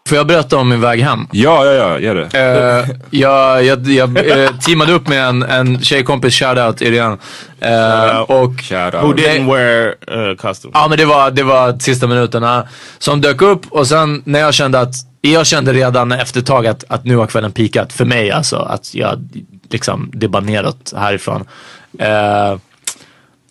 Får 0.09 0.19
jag 0.19 0.27
berätta 0.27 0.57
om 0.57 0.69
min 0.69 0.81
väg 0.81 1.01
hem? 1.01 1.27
Ja, 1.33 1.65
ja, 1.65 1.73
ja, 1.73 1.99
gör 1.99 2.15
det. 2.15 2.39
Eh, 2.39 2.97
jag 3.11 3.65
jag, 3.65 3.87
jag 3.87 4.43
eh, 4.43 4.51
teamade 4.59 4.93
upp 4.93 5.09
med 5.09 5.29
en, 5.29 5.43
en 5.43 5.83
tjejkompis, 5.83 6.35
shoutout 6.35 6.83
Irene. 6.83 7.17
Uh, 7.65 8.21
och 8.21 8.61
Shout 8.61 8.95
Who 8.95 9.07
out. 9.07 9.17
didn't 9.17 9.55
wear 9.55 9.95
uh, 10.29 10.37
costume? 10.37 10.73
Ja 10.75 10.89
men 10.89 10.99
det 10.99 11.05
var, 11.05 11.31
det 11.31 11.43
var 11.43 11.79
sista 11.79 12.07
minuterna 12.07 12.69
som 12.99 13.21
dök 13.21 13.43
upp 13.43 13.67
och 13.71 13.87
sen 13.87 14.23
när 14.25 14.41
jag 14.41 14.55
kände 14.55 14.81
att, 14.81 14.95
jag 15.21 15.47
kände 15.47 15.73
redan 15.73 16.13
efter 16.13 16.41
ett 16.41 16.47
tag 16.47 16.67
att, 16.67 16.85
att 16.89 17.05
nu 17.05 17.17
har 17.17 17.27
kvällen 17.27 17.53
pikat 17.53 17.93
för 17.93 18.05
mig 18.05 18.31
alltså. 18.31 18.57
Att 18.57 18.95
jag 18.95 19.29
liksom, 19.71 20.11
det 20.15 20.27
är 20.27 20.31
bara 20.31 20.43
neråt 20.43 20.93
härifrån. 20.97 21.45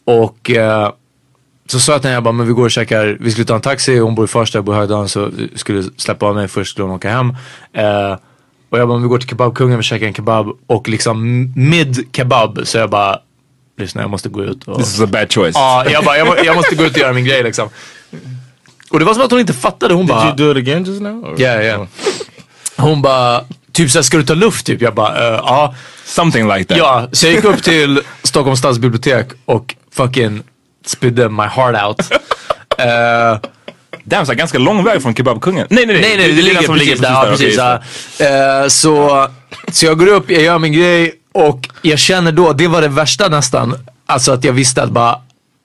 Och 0.05 0.51
så 1.67 1.79
sa 1.79 1.91
jag 1.91 2.01
till 2.01 2.07
henne, 2.09 2.15
jag 2.15 2.23
bara, 2.23 2.31
men 2.31 2.47
vi 2.47 2.53
går 2.53 2.63
och 2.65 2.71
käkar, 2.71 3.17
vi 3.19 3.31
skulle 3.31 3.45
ta 3.45 3.55
en 3.55 3.61
taxi, 3.61 3.97
hon 3.99 4.15
bor 4.15 4.25
i 4.25 4.27
Farsta, 4.27 4.57
jag 4.57 4.65
bor 4.65 4.75
i 4.75 4.77
Högdalen 4.77 5.09
så 5.09 5.31
skulle 5.55 5.83
släppa 5.97 6.25
av 6.25 6.35
mig 6.35 6.47
först, 6.47 6.71
skulle 6.71 6.85
hon 6.85 6.95
åka 6.95 7.09
hem. 7.09 7.29
Eh, 7.73 8.11
och 8.69 8.79
jag 8.79 8.87
bara, 8.87 8.93
men 8.97 9.01
vi 9.01 9.07
går 9.09 9.17
till 9.17 9.29
kebabkungen, 9.29 9.77
vi 9.77 9.83
käkar 9.83 10.07
en 10.07 10.13
kebab 10.13 10.47
och 10.67 10.89
liksom 10.89 11.23
mid 11.55 12.07
kebab 12.15 12.59
så 12.63 12.77
jag 12.77 12.89
bara, 12.89 13.19
lyssna 13.77 14.01
jag 14.01 14.09
måste 14.09 14.29
gå 14.29 14.43
ut 14.43 14.63
och 14.63 14.77
This 14.79 14.93
is 14.93 15.01
a 15.01 15.07
bad 15.07 15.33
choice. 15.33 15.55
Ja, 15.55 15.85
jag 15.89 16.03
bara, 16.03 16.17
jag, 16.17 16.45
jag 16.45 16.55
måste 16.55 16.75
gå 16.75 16.83
ut 16.83 16.91
och 16.91 16.97
göra 16.97 17.13
min 17.13 17.25
grej 17.25 17.43
liksom. 17.43 17.69
Och 18.89 18.99
det 18.99 19.05
var 19.05 19.13
som 19.13 19.23
att 19.23 19.31
hon 19.31 19.39
inte 19.39 19.53
fattade. 19.53 19.93
Hon 19.93 20.05
Did 20.05 20.15
bara, 20.15 20.25
you 20.27 20.35
do 20.35 20.51
it 20.51 20.57
again 20.57 20.83
just 20.83 21.01
now? 21.01 21.23
or- 21.25 21.35
ja, 21.41 21.61
ja. 21.63 21.87
Hon 22.77 23.01
bara, 23.01 23.43
typ 23.71 23.91
såhär, 23.91 24.03
ska 24.03 24.17
du 24.17 24.23
ta 24.23 24.33
luft 24.33 24.65
typ? 24.65 24.81
Jag 24.81 24.95
bara, 24.95 25.17
"Eh, 25.27 25.33
ja. 25.45 25.75
Something 26.05 26.47
like 26.53 26.63
that. 26.65 26.77
Ja, 26.77 27.07
så 27.11 27.25
jag 27.27 27.33
gick 27.33 27.43
upp 27.43 27.63
till 27.63 28.01
Stockholms 28.23 28.59
stadsbibliotek 28.59 29.27
och 29.45 29.75
fucking 29.91 30.41
spydde 30.89 31.29
my 31.29 31.43
heart 31.43 31.83
out. 31.83 32.01
Eh, 32.79 33.37
Damn, 34.03 34.25
så 34.25 34.33
ganska 34.33 34.57
lång 34.57 34.83
väg 34.83 35.01
från 35.01 35.15
kebabkungen. 35.15 35.67
Nej, 35.69 35.85
nej, 35.85 36.01
Nej 36.01 36.17
nej, 36.17 36.31
det, 36.33 36.41
ligger 36.41 36.61
som 36.61 36.75
precis 36.77 36.99
där. 36.99 37.09
Ja, 37.09 37.19
okej, 37.19 37.31
precis, 37.31 37.45
just 37.47 37.57
ja. 37.57 37.79
det. 38.17 38.59
Eh, 38.61 38.67
så, 38.67 39.27
så 39.71 39.85
jag 39.85 39.99
går 39.99 40.07
upp, 40.07 40.31
jag 40.31 40.41
gör 40.41 40.59
min 40.59 40.73
grej 40.73 41.13
och 41.33 41.69
jag 41.81 41.99
känner 41.99 42.31
då, 42.31 42.53
det 42.53 42.67
var 42.67 42.81
det 42.81 42.87
värsta 42.87 43.27
nästan. 43.27 43.75
Alltså 44.05 44.31
att 44.31 44.43
jag 44.43 44.53
visste 44.53 44.83
att 44.83 44.89
bara, 44.89 45.19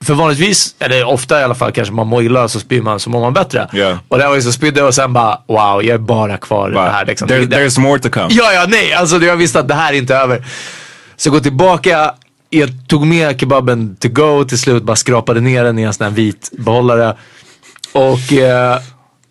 för 0.04 0.14
vanligtvis, 0.14 0.74
eller 0.78 1.04
ofta 1.04 1.40
i 1.40 1.44
alla 1.44 1.54
fall 1.54 1.72
kanske 1.72 1.94
man 1.94 2.06
mår 2.06 2.22
illa 2.22 2.48
så 2.48 2.60
spyr 2.60 2.82
man 2.82 3.00
så 3.00 3.10
mår 3.10 3.20
man 3.20 3.32
bättre. 3.32 3.68
Ja. 3.72 3.98
Och 4.08 4.18
det 4.18 4.28
var 4.28 4.34
ju 4.34 4.42
så 4.42 4.52
spydde 4.52 4.82
och 4.82 4.94
sen 4.94 5.12
bara 5.12 5.38
wow, 5.46 5.82
jag 5.84 5.94
är 5.94 5.98
bara 5.98 6.36
kvar 6.36 6.70
i 6.70 6.74
det 6.74 6.80
här 6.80 7.06
liksom. 7.06 7.28
There, 7.28 7.44
Det- 7.46 7.56
there's 7.56 7.80
more 7.80 7.98
to 7.98 8.08
come. 8.10 8.26
Ja, 8.30 8.52
ja, 8.52 8.64
nej. 8.68 8.92
Alltså 8.92 9.16
jag 9.18 9.36
visste 9.36 9.60
att 9.60 9.68
det 9.68 9.74
här 9.74 9.92
är 9.92 9.96
inte 9.96 10.16
över. 10.16 10.44
Så 11.16 11.28
jag 11.28 11.32
går 11.32 11.40
tillbaka. 11.40 12.14
Jag 12.54 12.70
tog 12.88 13.06
med 13.06 13.40
kebaben 13.40 13.96
to 13.96 14.08
go 14.08 14.44
till 14.44 14.58
slut. 14.58 14.82
Bara 14.82 14.96
skrapade 14.96 15.40
ner 15.40 15.64
den 15.64 15.78
i 15.78 15.82
en 15.82 15.94
sån 15.94 16.04
här 16.04 16.12
vit 16.12 16.50
behållare. 16.52 17.16
Och 17.92 18.32
eh, 18.32 18.78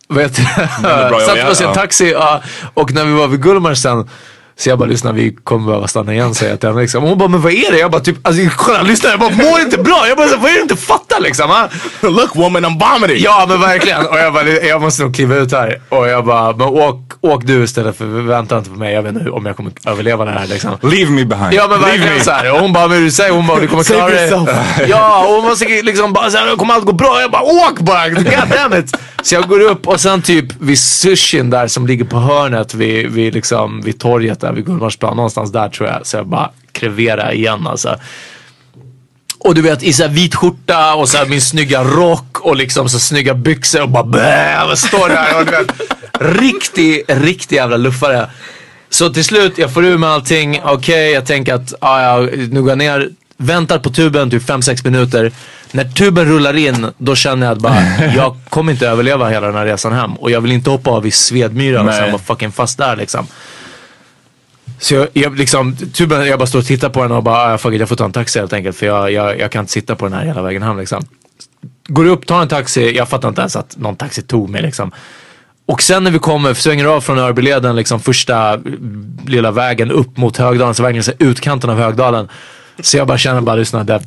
vet 0.10 0.36
satte 0.36 1.50
oss 1.52 1.62
i 1.62 1.64
en 1.64 1.74
taxi. 1.74 2.16
Och 2.74 2.94
när 2.94 3.06
vi 3.06 3.14
var 3.14 3.28
vid 3.28 3.42
Gullmars 3.42 3.78
sen. 3.78 4.10
Så 4.58 4.70
jag 4.70 4.80
bara, 4.80 4.90
lyssna 4.90 5.12
vi 5.12 5.36
kommer 5.44 5.66
behöva 5.68 5.88
stanna 5.88 6.14
igen 6.14 6.34
säger 6.36 6.52
jag 6.52 6.60
till 6.60 6.70
henne. 6.70 6.82
Liksom. 6.82 7.04
Och 7.04 7.10
hon 7.10 7.18
bara, 7.18 7.30
men 7.30 7.42
vad 7.42 7.52
är 7.52 7.72
det? 7.72 7.78
Jag 7.80 7.92
bara, 7.92 8.02
typ, 8.02 8.28
alltså 8.28 8.44
kolla, 8.58 8.82
lyssna. 8.82 9.10
Jag 9.10 9.20
bara, 9.20 9.30
mår 9.30 9.60
inte 9.60 9.78
bra. 9.78 10.06
Jag 10.08 10.18
bara, 10.18 10.28
så, 10.28 10.38
vad 10.38 10.46
är 10.46 10.54
det 10.54 10.58
du 10.58 10.62
inte 10.62 10.76
fattar 10.76 11.20
liksom? 11.20 11.50
ha? 11.50 11.70
Look 12.02 12.36
woman, 12.36 12.66
I'm 12.66 12.80
vomiting! 12.94 13.24
Ja 13.24 13.46
men 13.50 13.62
verkligen. 13.62 14.06
Och 14.06 14.18
jag 14.18 14.34
bara, 14.34 14.50
jag 14.50 14.82
måste 14.82 15.04
nog 15.04 15.16
kliva 15.16 15.36
ut 15.36 15.52
här. 15.52 15.82
Och 15.90 16.08
jag 16.08 16.26
bara, 16.26 16.52
men 16.56 16.68
åk, 16.68 17.14
åk 17.22 17.46
du 17.46 17.64
istället 17.64 17.98
för 17.98 18.06
vänta 18.06 18.58
inte 18.58 18.70
på 18.70 18.76
mig. 18.76 18.94
Jag 18.94 19.02
vet 19.04 19.16
inte 19.16 19.30
om 19.30 19.46
jag 19.46 19.56
kommer 19.58 19.72
överleva 19.88 20.26
det 20.26 20.32
här 20.32 20.48
liksom. 20.48 20.78
Leave 20.82 21.12
me 21.12 21.26
behind. 21.26 21.54
Ja 21.54 21.68
men 21.68 21.80
Leave 21.80 21.92
verkligen 21.92 22.18
me. 22.18 22.24
såhär. 22.24 22.52
Och 22.54 22.60
hon 22.60 22.74
bara, 22.74 22.88
men 22.88 23.04
du 23.04 23.12
säger 23.12 23.32
hon 23.32 23.48
bara, 23.48 23.60
du 23.60 23.68
kommer 23.68 23.84
klara 23.84 24.10
det. 24.10 24.28
yourself. 24.30 24.50
Ja 24.88 25.26
och 25.28 25.34
hon 25.34 25.44
måste 25.44 25.66
liksom 25.66 26.14
bara 26.14 26.32
såhär, 26.32 26.56
kommer 26.56 26.74
allt 26.74 26.86
gå 26.86 26.92
bra? 26.94 27.22
Jag 27.22 27.32
bara, 27.32 27.44
åk 27.44 27.80
bara! 27.80 28.10
God 28.10 28.24
damn 28.26 28.80
it. 28.80 28.98
Så 29.24 29.36
jag 29.36 29.48
går 29.48 29.60
upp 29.60 29.88
och 29.88 30.02
sen 30.02 30.22
typ 30.22 30.46
vid 30.60 30.80
sushin 30.80 31.50
där 31.50 31.68
som 31.68 31.88
ligger 31.88 32.06
på 32.06 32.18
hörnet 32.18 32.74
vid, 32.74 33.08
vid, 33.12 33.34
liksom, 33.34 33.82
vid 33.82 34.00
torget 34.00 34.40
där 34.40 34.52
vid 34.52 34.66
Gullmarsplan. 34.66 35.16
Någonstans 35.16 35.52
där 35.52 35.70
tror 35.70 35.90
jag. 35.90 36.08
Så 36.08 36.18
jag 36.18 36.28
bara 36.28 36.52
krevera 36.72 37.34
igen 37.34 37.68
alltså. 37.68 37.96
Och 39.40 39.56
du 39.56 39.62
vet 39.62 39.84
i 39.84 39.94
så 39.94 40.04
här 40.04 40.10
vit 40.10 40.36
skjorta 40.36 40.96
och 40.96 41.10
så 41.10 41.18
här 41.18 41.26
min 41.26 41.42
snygga 41.42 41.84
rock 41.84 42.40
och 42.40 42.56
liksom 42.56 42.90
så 42.90 43.00
snygga 43.00 43.34
byxor 43.34 43.82
och 43.82 43.90
bara 43.90 44.04
bäh, 44.04 44.74
står 44.74 45.10
där 45.10 45.40
och 45.40 45.46
du 45.46 45.52
vet. 45.52 45.72
Riktig, 46.42 47.04
riktig 47.08 47.56
jävla 47.56 47.78
luffare. 47.78 48.30
Så 48.90 49.10
till 49.10 49.24
slut, 49.24 49.58
jag 49.58 49.74
får 49.74 49.86
ur 49.86 49.98
med 49.98 50.10
allting. 50.10 50.62
Okej, 50.64 51.12
jag 51.12 51.26
tänker 51.26 51.54
att 51.54 51.74
ah, 51.80 52.02
ja, 52.02 52.30
nu 52.50 52.62
går 52.62 52.70
jag 52.70 52.78
ner. 52.78 53.10
Väntar 53.42 53.80
på 53.80 53.90
tuben 53.90 54.30
typ 54.30 54.44
5-6 54.44 54.86
minuter. 54.86 55.32
När 55.72 55.84
tuben 55.84 56.26
rullar 56.26 56.58
in, 56.58 56.88
då 56.98 57.16
känner 57.16 57.48
jag 57.48 57.54
att 57.54 57.62
bara, 57.62 57.84
jag 58.16 58.38
kommer 58.50 58.72
inte 58.72 58.88
överleva 58.88 59.30
hela 59.30 59.48
den 59.48 59.56
här 59.56 59.66
resan 59.66 59.94
hem. 59.94 60.14
Och 60.14 60.32
jag 60.32 60.42
vill 60.42 60.52
inte 60.52 60.70
hoppa 60.70 60.92
av 60.92 61.08
i 61.08 61.12
Svedmyra 61.12 61.82
och 61.82 61.94
sen 61.94 62.12
vara 62.12 62.22
fucking 62.22 62.52
fast 62.52 62.78
där 62.78 62.96
liksom. 62.96 63.28
Så 64.80 64.94
jag, 64.94 65.08
jag 65.14 65.38
liksom, 65.38 65.76
tuben, 65.76 66.28
jag 66.28 66.40
bara 66.40 66.48
står 66.48 66.60
och 66.60 66.66
tittar 66.66 66.90
på 66.90 67.02
den 67.02 67.12
och 67.12 67.24
bara, 67.24 67.54
ah, 67.54 67.58
fuck 67.58 67.74
it, 67.74 67.80
jag 67.80 67.90
får 67.90 67.96
ta 67.96 68.06
en 68.06 68.12
taxi 68.12 68.40
helt 68.40 68.54
enkelt. 68.54 68.78
För 68.78 68.86
jag, 68.86 69.12
jag, 69.12 69.40
jag 69.40 69.52
kan 69.52 69.60
inte 69.60 69.72
sitta 69.72 69.96
på 69.96 70.06
den 70.06 70.14
här 70.14 70.26
hela 70.26 70.42
vägen 70.42 70.64
hem 70.64 70.80
liksom. 70.80 71.06
Går 71.88 72.06
upp, 72.06 72.26
tar 72.26 72.42
en 72.42 72.48
taxi, 72.48 72.96
jag 72.98 73.10
fattar 73.10 73.30
inte 73.30 73.42
ens 73.42 73.56
att 73.56 73.78
någon 73.78 73.96
taxi 73.96 74.22
tog 74.22 74.50
mig 74.50 74.62
liksom. 74.62 74.92
Och 75.66 75.82
sen 75.82 76.04
när 76.04 76.12
vi 76.12 76.20
kommer, 76.20 76.54
svänger 76.54 76.86
av 76.86 77.02
från 77.02 77.20
Örbyleden, 77.20 77.76
liksom 77.76 78.00
första 78.00 78.54
mm, 78.54 79.18
lilla 79.28 79.52
vägen 79.52 79.92
upp 79.92 80.18
mot 80.18 80.38
Högdalen, 80.38 80.76
så 80.76 80.84
verkligen 80.84 81.04
så 81.04 81.12
utkanten 81.20 81.70
av 81.70 81.78
Högdalen. 81.78 82.28
Så 82.82 82.98
jag 82.98 83.08
bara 83.08 83.18
känner 83.18 83.42
bara, 83.42 83.56
lyssna, 83.56 83.84
det, 83.84 84.02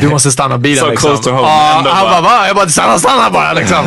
du 0.00 0.08
måste 0.08 0.30
stanna 0.30 0.58
bilen 0.58 0.84
So 0.84 0.90
liksom. 0.90 1.10
close 1.10 1.22
to 1.24 1.30
home, 1.30 1.48
han 1.48 1.84
bara- 1.84 2.10
bara, 2.10 2.20
va? 2.20 2.46
Jag 2.46 2.56
bara, 2.56 2.68
stanna, 2.68 2.98
stanna 2.98 3.30
bara 3.30 3.52
liksom. 3.52 3.86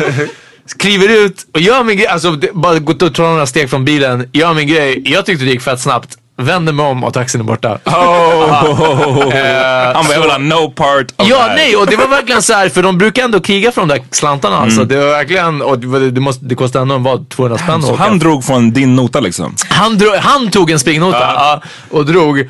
Kliver 0.78 1.08
ut 1.08 1.36
och 1.54 1.60
gör 1.60 1.84
min 1.84 1.96
grej, 1.96 2.06
alltså 2.06 2.38
bara 2.54 2.78
gå 2.78 2.92
och 3.06 3.14
ta 3.14 3.22
några 3.22 3.46
steg 3.46 3.70
från 3.70 3.84
bilen, 3.84 4.28
gör 4.32 4.54
min 4.54 4.68
grej. 4.68 5.02
Jag 5.04 5.26
tyckte 5.26 5.44
det 5.44 5.50
gick 5.50 5.62
fett 5.62 5.80
snabbt. 5.80 6.18
Vänder 6.36 6.72
mig 6.72 6.86
om 6.86 7.04
och 7.04 7.14
taxin 7.14 7.40
är 7.40 7.44
borta. 7.44 7.78
Oh. 7.84 7.92
Eh, 9.36 9.94
Han 9.94 10.04
bara, 10.06 10.12
jag 10.14 10.20
vill 10.20 10.30
ha 10.30 10.38
no 10.38 10.70
part 10.70 11.06
of 11.16 11.28
Ja, 11.28 11.36
that. 11.38 11.52
nej, 11.56 11.76
och 11.76 11.86
det 11.86 11.96
var 11.96 12.08
verkligen 12.08 12.42
så 12.42 12.52
här, 12.52 12.68
för 12.68 12.82
de 12.82 12.98
brukar 12.98 13.24
ändå 13.24 13.40
kriga 13.40 13.72
för 13.72 13.80
de 13.80 13.88
där 13.88 14.00
slantarna. 14.10 14.56
Alltså, 14.58 14.84
det 14.84 14.96
var 14.96 15.06
verkligen, 15.06 15.62
och 15.62 15.78
det, 15.78 16.10
det, 16.10 16.20
måste, 16.20 16.44
det 16.44 16.54
kostade 16.54 16.82
ändå 16.82 16.94
en 16.94 17.02
vad, 17.02 17.28
200 17.28 17.58
spänn 17.58 17.82
Så 17.82 17.94
han 17.96 18.18
drog 18.18 18.44
från 18.44 18.70
din 18.72 18.94
nota 18.96 19.20
liksom? 19.20 19.54
Han, 19.68 19.98
dro, 19.98 20.10
han 20.20 20.50
tog 20.50 20.70
en 20.70 20.78
springnota 20.78 21.18
ja, 21.20 21.62
och 21.90 22.06
drog. 22.06 22.38
eh, 22.40 22.44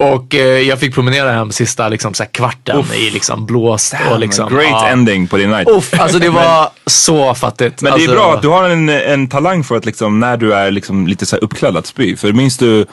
och 0.00 0.34
eh, 0.34 0.40
jag 0.40 0.78
fick 0.78 0.94
promenera 0.94 1.32
hem 1.32 1.52
sista 1.52 1.88
liksom, 1.88 2.14
så 2.14 2.24
kvarten 2.24 2.84
i 2.94 3.10
liksom, 3.10 3.46
blåst. 3.46 3.94
och, 4.10 4.18
liksom, 4.20 4.54
Great 4.54 4.70
ja. 4.70 4.88
ending 4.88 5.26
på 5.28 5.36
din 5.36 5.50
night. 5.50 5.68
Uff, 5.68 6.00
alltså 6.00 6.18
det 6.18 6.28
var 6.30 6.68
så 6.86 7.34
fattigt. 7.34 7.82
Men 7.82 7.92
alltså, 7.92 8.08
det 8.08 8.12
är 8.14 8.16
bra 8.16 8.34
att 8.34 8.42
du 8.42 8.48
har 8.48 8.68
en, 8.70 8.88
en 8.88 9.28
talang 9.28 9.64
för 9.64 9.76
att 9.76 9.86
liksom, 9.86 10.20
när 10.20 10.36
du 10.36 10.54
är 10.54 10.70
liksom 10.70 11.06
lite 11.06 11.26
så 11.26 11.36
här 11.36 11.44
uppklädd 11.44 11.76
att 11.76 11.86
spy. 11.86 12.16
För 12.16 12.32
minns 12.32 12.58
du 12.58 12.86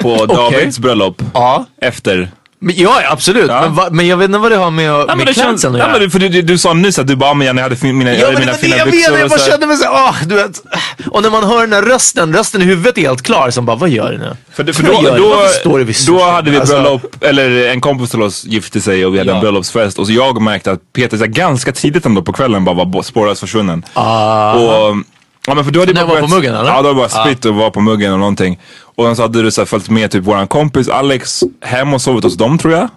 på 0.00 0.26
Davids 0.26 0.78
bröllop 0.78 1.22
Ja. 1.34 1.66
efter? 1.82 2.30
Men, 2.58 2.74
ja, 2.78 3.00
ja, 3.02 3.12
absolut. 3.12 3.48
Ja. 3.48 3.60
Men, 3.60 3.74
va, 3.74 3.88
men 3.90 4.06
jag 4.06 4.16
vet 4.16 4.24
inte 4.24 4.38
vad 4.38 4.50
det 4.52 4.56
har 4.56 4.70
med, 4.70 4.84
Ja, 4.90 5.06
med 5.06 5.16
men 5.16 5.26
klädseln 5.34 5.74
att 5.74 5.78
ja, 5.80 5.84
göra. 5.84 5.92
men 5.92 6.00
du, 6.00 6.10
för 6.10 6.18
du, 6.18 6.28
du, 6.28 6.42
du 6.42 6.58
sa 6.58 6.72
nyss 6.72 6.98
att 6.98 7.06
du 7.06 7.16
bara, 7.16 7.34
men 7.34 7.46
jag 7.46 7.62
hade 7.62 7.76
fin, 7.76 7.98
mina, 7.98 8.10
jag 8.10 8.20
Ja 8.20 8.26
men 8.30 8.40
mina 8.40 8.52
det 8.52 8.58
fina 8.58 8.76
jag 8.76 8.90
byxor 8.90 9.14
jag 9.14 9.24
och 9.24 9.30
bara 9.30 9.38
så 9.38 9.44
här. 9.44 9.50
kände 9.50 9.66
mig 9.66 9.76
såhär, 9.76 9.92
åh, 9.92 10.14
du 10.26 10.34
vet. 10.34 10.62
Och 11.10 11.22
när 11.22 11.30
man 11.30 11.44
hör 11.44 11.60
den 11.60 11.70
där 11.70 11.82
rösten, 11.82 12.34
rösten 12.36 12.62
i 12.62 12.64
huvudet 12.64 12.98
är 12.98 13.02
helt 13.02 13.22
klar, 13.22 13.50
som 13.50 13.66
bara, 13.66 13.76
vad 13.76 13.88
gör 13.88 14.12
du 14.12 14.18
nu? 14.18 14.36
För, 14.52 14.72
för 14.72 14.82
då, 14.82 14.92
då, 14.92 15.16
då 15.16 15.92
sushi? 15.92 16.22
hade 16.22 16.50
vi 16.50 16.56
Alltså- 16.56 16.74
bröllop, 16.82 17.02
eller 17.24 17.68
en 17.68 17.80
kompis 17.80 18.10
till 18.10 18.22
oss 18.22 18.44
gifte 18.44 18.80
sig 18.80 19.06
och 19.06 19.14
vi 19.14 19.18
hade 19.18 19.30
en 19.30 19.36
Ja. 19.36 19.40
bröllopsfest. 19.42 19.98
Och 19.98 20.06
så 20.06 20.12
jag 20.12 20.42
märkte 20.42 20.70
att 20.72 20.80
Peter 20.92 21.16
så 21.16 21.24
här, 21.24 21.30
ganska 21.30 21.72
tidigt 21.72 22.06
ändå 22.06 22.22
på 22.22 22.32
kvällen 22.32 22.64
bara 22.64 22.84
var 22.84 23.02
spårlöst 23.02 23.40
försvunnen. 23.40 23.82
Och, 24.54 24.96
ja, 25.46 25.54
men 25.54 25.64
för 25.64 25.72
du 25.72 25.80
hade 25.80 25.94
bara 25.94 26.04
på 26.06 26.10
börjat- 26.12 26.30
muggen, 26.30 26.54
eller? 26.54 26.70
Ja, 26.70 26.82
du 26.82 26.88
hade 26.88 26.94
bara 26.94 27.08
spritt 27.08 27.44
och 27.44 27.54
var 27.54 27.70
på 27.70 27.80
muggen 27.80 28.12
och 28.12 28.18
någonting. 28.18 28.58
Och 28.98 29.04
sen 29.06 29.16
så 29.16 29.22
hade 29.22 29.42
du 29.42 29.50
så 29.50 29.60
här, 29.60 29.66
följt 29.66 29.88
med 29.90 30.10
typ 30.10 30.24
våran 30.24 30.48
kompis 30.48 30.88
Alex 30.88 31.42
hem 31.64 31.94
och 31.94 32.02
sovit 32.02 32.24
hos 32.24 32.36
dem 32.36 32.58
tror 32.58 32.72
jag. 32.74 32.88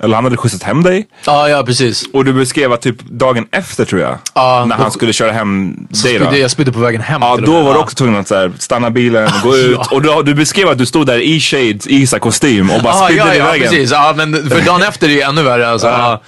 Eller 0.00 0.14
han 0.14 0.24
hade 0.24 0.36
skjutsat 0.36 0.62
hem 0.62 0.82
dig. 0.82 1.06
Ja, 1.26 1.48
ja 1.48 1.62
precis. 1.62 2.04
Och 2.12 2.24
du 2.24 2.32
beskrev 2.32 2.72
att 2.72 2.82
typ 2.82 3.02
dagen 3.02 3.46
efter 3.52 3.84
tror 3.84 4.00
jag. 4.00 4.18
Ja, 4.34 4.64
när 4.68 4.76
han 4.76 4.90
skulle 4.90 5.12
köra 5.12 5.32
hem 5.32 5.74
dig 6.02 6.18
då. 6.18 6.36
Jag 6.36 6.50
spydde 6.50 6.72
på 6.72 6.78
vägen 6.80 7.00
hem 7.00 7.22
Ja, 7.22 7.32
och 7.32 7.42
då 7.42 7.52
var 7.52 7.62
du 7.72 7.78
Ja. 7.78 7.82
också 7.82 7.94
tvungen 7.96 8.20
att 8.20 8.28
så 8.28 8.34
här, 8.34 8.52
stanna 8.58 8.90
bilen, 8.90 9.30
gå 9.42 9.56
ut. 9.56 9.78
Och 9.90 10.02
du, 10.02 10.22
du 10.22 10.34
beskrev 10.34 10.68
att 10.68 10.78
du 10.78 10.86
stod 10.86 11.06
där 11.06 11.18
i 11.18 11.40
shades, 11.40 11.86
i 11.86 12.06
kostym 12.20 12.70
och 12.70 12.82
bara 12.82 12.94
Ja, 12.94 13.04
spydde 13.06 13.26
ja, 13.26 13.34
i 13.34 13.38
ja, 13.38 13.44
vägen. 13.44 13.68
precis. 13.68 13.90
Ja, 13.90 14.14
men 14.16 14.50
för 14.50 14.60
dagen 14.60 14.82
efter 14.82 15.06
är 15.06 15.08
det 15.08 15.14
ju 15.16 15.20
ännu 15.22 15.42
värre. 15.42 15.68
Alltså. 15.70 16.18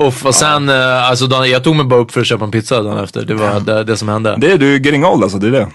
Ja. 0.00 0.06
Uff, 0.06 0.24
och 0.26 0.34
sen, 0.34 0.68
eh, 0.68 1.08
alltså 1.10 1.26
dagen, 1.26 1.50
jag 1.50 1.64
tog 1.64 1.76
mig 1.76 1.84
bara 1.84 2.00
upp 2.00 2.12
för 2.12 2.20
att 2.20 2.26
köpa 2.26 2.44
en 2.44 2.50
pizza 2.50 2.82
dagen 2.82 3.04
efter. 3.04 3.24
Det 3.24 3.34
var 3.34 3.60
det, 3.60 3.84
det 3.84 3.96
som 3.96 4.08
hände. 4.08 4.34
Det 4.38 4.52
är 4.52 4.58
du 4.58 4.72
getting 4.72 5.04
old 5.04 5.22
alltså, 5.22 5.38
det 5.38 5.46
är 5.46 5.50
det. 5.52 5.68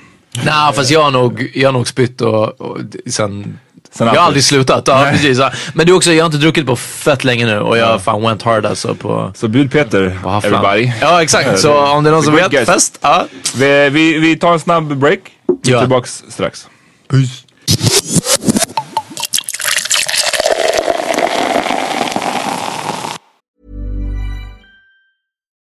Nej, 0.45 0.73
fast 0.73 0.91
jag 0.91 1.03
har 1.03 1.11
nog, 1.11 1.51
jag 1.55 1.67
har 1.67 1.73
nog 1.73 1.87
spytt 1.87 2.21
och, 2.21 2.61
och 2.61 2.77
sen, 3.09 3.59
Sen 3.93 4.07
jag 4.07 4.13
har 4.15 4.25
aldrig 4.27 4.43
slutat. 4.43 4.83
Ja, 4.87 5.07
precis. 5.11 5.37
Ja. 5.37 5.51
Men 5.73 5.89
är 5.89 5.93
också, 5.93 6.11
jag 6.13 6.23
har 6.23 6.25
inte 6.25 6.37
druckit 6.37 6.65
på 6.65 6.75
fett 6.75 7.23
länge 7.23 7.45
nu 7.45 7.59
och 7.59 7.77
jag 7.77 8.01
fan 8.01 8.21
went 8.21 8.41
hard 8.41 8.65
alltså 8.65 8.95
på, 8.95 9.31
Så 9.35 9.47
bjud 9.47 9.71
Peter, 9.71 10.19
på 10.23 10.29
hafflan. 10.29 10.53
everybody. 10.65 10.91
Ja, 11.01 11.23
exakt. 11.23 11.59
Så 11.59 11.77
om 11.79 12.03
det 12.03 12.09
är 12.09 12.11
någon 12.11 12.23
som 12.23 12.35
vet, 12.35 12.51
guest. 12.51 12.71
fest. 12.71 12.99
Ja. 13.01 13.25
Vi, 13.55 13.89
vi, 13.89 14.17
vi 14.19 14.35
tar 14.35 14.53
en 14.53 14.59
snabb 14.59 14.97
break. 14.97 15.19
Vi 15.63 15.69
är 15.71 15.73
Ja. 15.75 15.79
tillbaks 15.79 16.23
strax. 16.29 16.67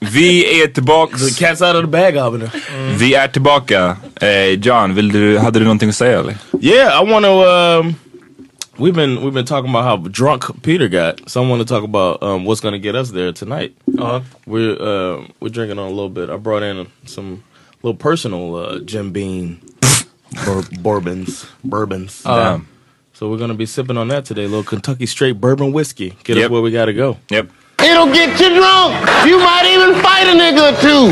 Vi 0.00 0.62
är 0.62 0.66
tillbaks. 0.68 1.28
The 1.28 1.46
cat's 1.46 1.62
out 1.62 1.76
of 1.76 1.82
the 1.82 1.86
bag 1.88 2.16
over 2.16 2.38
there. 2.38 2.96
Vi 2.96 3.14
är 3.14 3.28
tillbaka. 3.28 3.96
Eh, 4.20 4.60
John, 4.60 4.94
vill 4.94 5.08
du, 5.12 5.38
hade 5.38 5.58
du 5.58 5.64
någonting 5.64 5.88
att 5.88 5.94
säga 5.94 6.18
eller? 6.18 6.36
Yeah, 6.60 7.02
I 7.02 7.12
want 7.12 7.24
to. 7.24 7.30
Um, 7.30 7.94
we've 8.78 8.94
been 8.94 9.16
we've 9.22 9.34
been 9.34 9.46
talking 9.46 9.70
about 9.70 9.84
how 9.84 9.96
drunk 10.08 10.62
Peter 10.62 10.88
got, 10.88 11.28
so 11.30 11.42
I 11.42 11.48
want 11.50 11.68
to 11.68 11.74
talk 11.74 11.84
about 11.84 12.22
um, 12.22 12.44
what's 12.44 12.60
going 12.60 12.72
to 12.74 12.78
get 12.78 12.94
us 12.94 13.10
there 13.10 13.32
tonight. 13.32 13.72
Uh-huh. 13.98 14.20
We're 14.46 14.76
uh, 14.80 15.26
we're 15.40 15.50
drinking 15.52 15.78
on 15.78 15.86
a 15.86 15.94
little 15.94 16.10
bit. 16.10 16.30
I 16.30 16.36
brought 16.36 16.62
in 16.62 16.86
some 17.04 17.42
little 17.82 17.96
personal 17.98 18.54
uh, 18.56 18.78
Jim 18.84 19.12
Beam 19.12 19.60
bur- 20.44 20.68
bourbons, 20.80 21.46
bourbons. 21.64 22.22
Damn. 22.22 22.66
So 23.14 23.28
we're 23.28 23.38
going 23.38 23.50
to 23.50 23.56
be 23.56 23.66
sipping 23.66 23.96
on 23.98 24.08
that 24.08 24.24
today. 24.24 24.44
A 24.44 24.48
little 24.48 24.62
Kentucky 24.62 25.06
straight 25.06 25.40
bourbon 25.40 25.72
whiskey. 25.72 26.16
Get 26.22 26.38
us 26.38 26.48
where 26.50 26.62
we 26.62 26.70
got 26.70 26.84
to 26.84 26.92
go. 26.94 27.16
Yep. 27.30 27.50
It'll 27.90 28.12
get 28.14 28.40
you 28.40 28.50
drunk. 28.54 28.94
You 29.26 29.38
might 29.38 29.66
even 29.74 29.94
fight 29.94 30.26
a 30.28 30.34
nigga 30.34 30.62
or 30.68 30.72
two. 30.80 31.04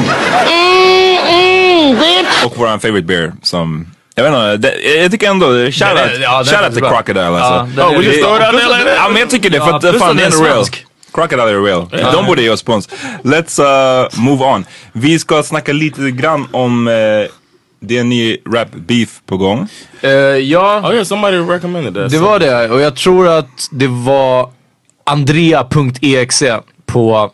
Mm-mm, 0.51 1.99
bitch. 1.99 2.45
Och 2.45 2.57
våran 2.59 2.81
favorite 2.81 3.07
beer 3.07 3.33
som, 3.43 3.87
jag 4.15 4.25
vet 4.25 4.33
inte, 4.33 4.57
det, 4.57 4.95
jag 5.03 5.11
tycker 5.11 5.31
ändå, 5.31 5.47
shoutout 5.47 5.81
ja, 6.21 6.37
den 6.37 6.45
shout 6.45 6.53
är 6.53 6.65
out 6.65 6.75
till. 6.75 6.83
Crocodile 6.83 7.21
Ja, 7.21 7.39
alltså. 7.41 7.99
we 7.99 8.05
just 8.05 8.21
Det-? 8.23 8.95
Ja 8.97 9.09
men 9.11 9.21
jag 9.21 9.31
tycker 9.31 9.51
det 9.51 9.61
för 9.61 9.69
Ja, 9.69 9.77
att 9.77 9.83
plus 9.83 9.99
fan 10.03 10.17
det 10.17 10.23
är 10.23 10.27
är 10.27 10.45
real. 10.45 10.65
Crocodile 11.15 11.51
är 11.51 11.63
real. 11.63 11.89
De 12.13 12.27
borde 12.27 12.43
ge 12.43 12.51
oss 12.51 12.61
spons. 12.61 12.89
Let's 13.23 13.61
uh, 13.61 14.09
move 14.21 14.45
on. 14.45 14.65
Vi 14.93 15.19
ska 15.19 15.43
snacka 15.43 15.73
lite 15.73 16.11
grann 16.11 16.49
om 16.53 16.89
uh, 16.89 16.95
det 17.81 17.97
är 17.97 18.01
en 18.01 18.09
ny 18.09 18.37
rap 18.55 18.69
beef 18.73 19.09
på 19.27 19.37
gång. 19.37 19.69
Eh, 20.01 20.11
ja, 20.11 20.81
Oh 20.85 20.93
yeah, 20.95 21.05
somebody 21.05 21.37
recommended 21.37 21.95
that. 21.95 22.11
det 22.11 22.19
var 22.19 22.39
det. 22.39 22.71
Och 22.71 22.81
jag 22.81 22.97
tror 22.97 23.29
att 23.29 23.69
det 23.71 23.87
var 23.87 24.51
Andrea.exe 25.07 26.61
på 26.87 27.31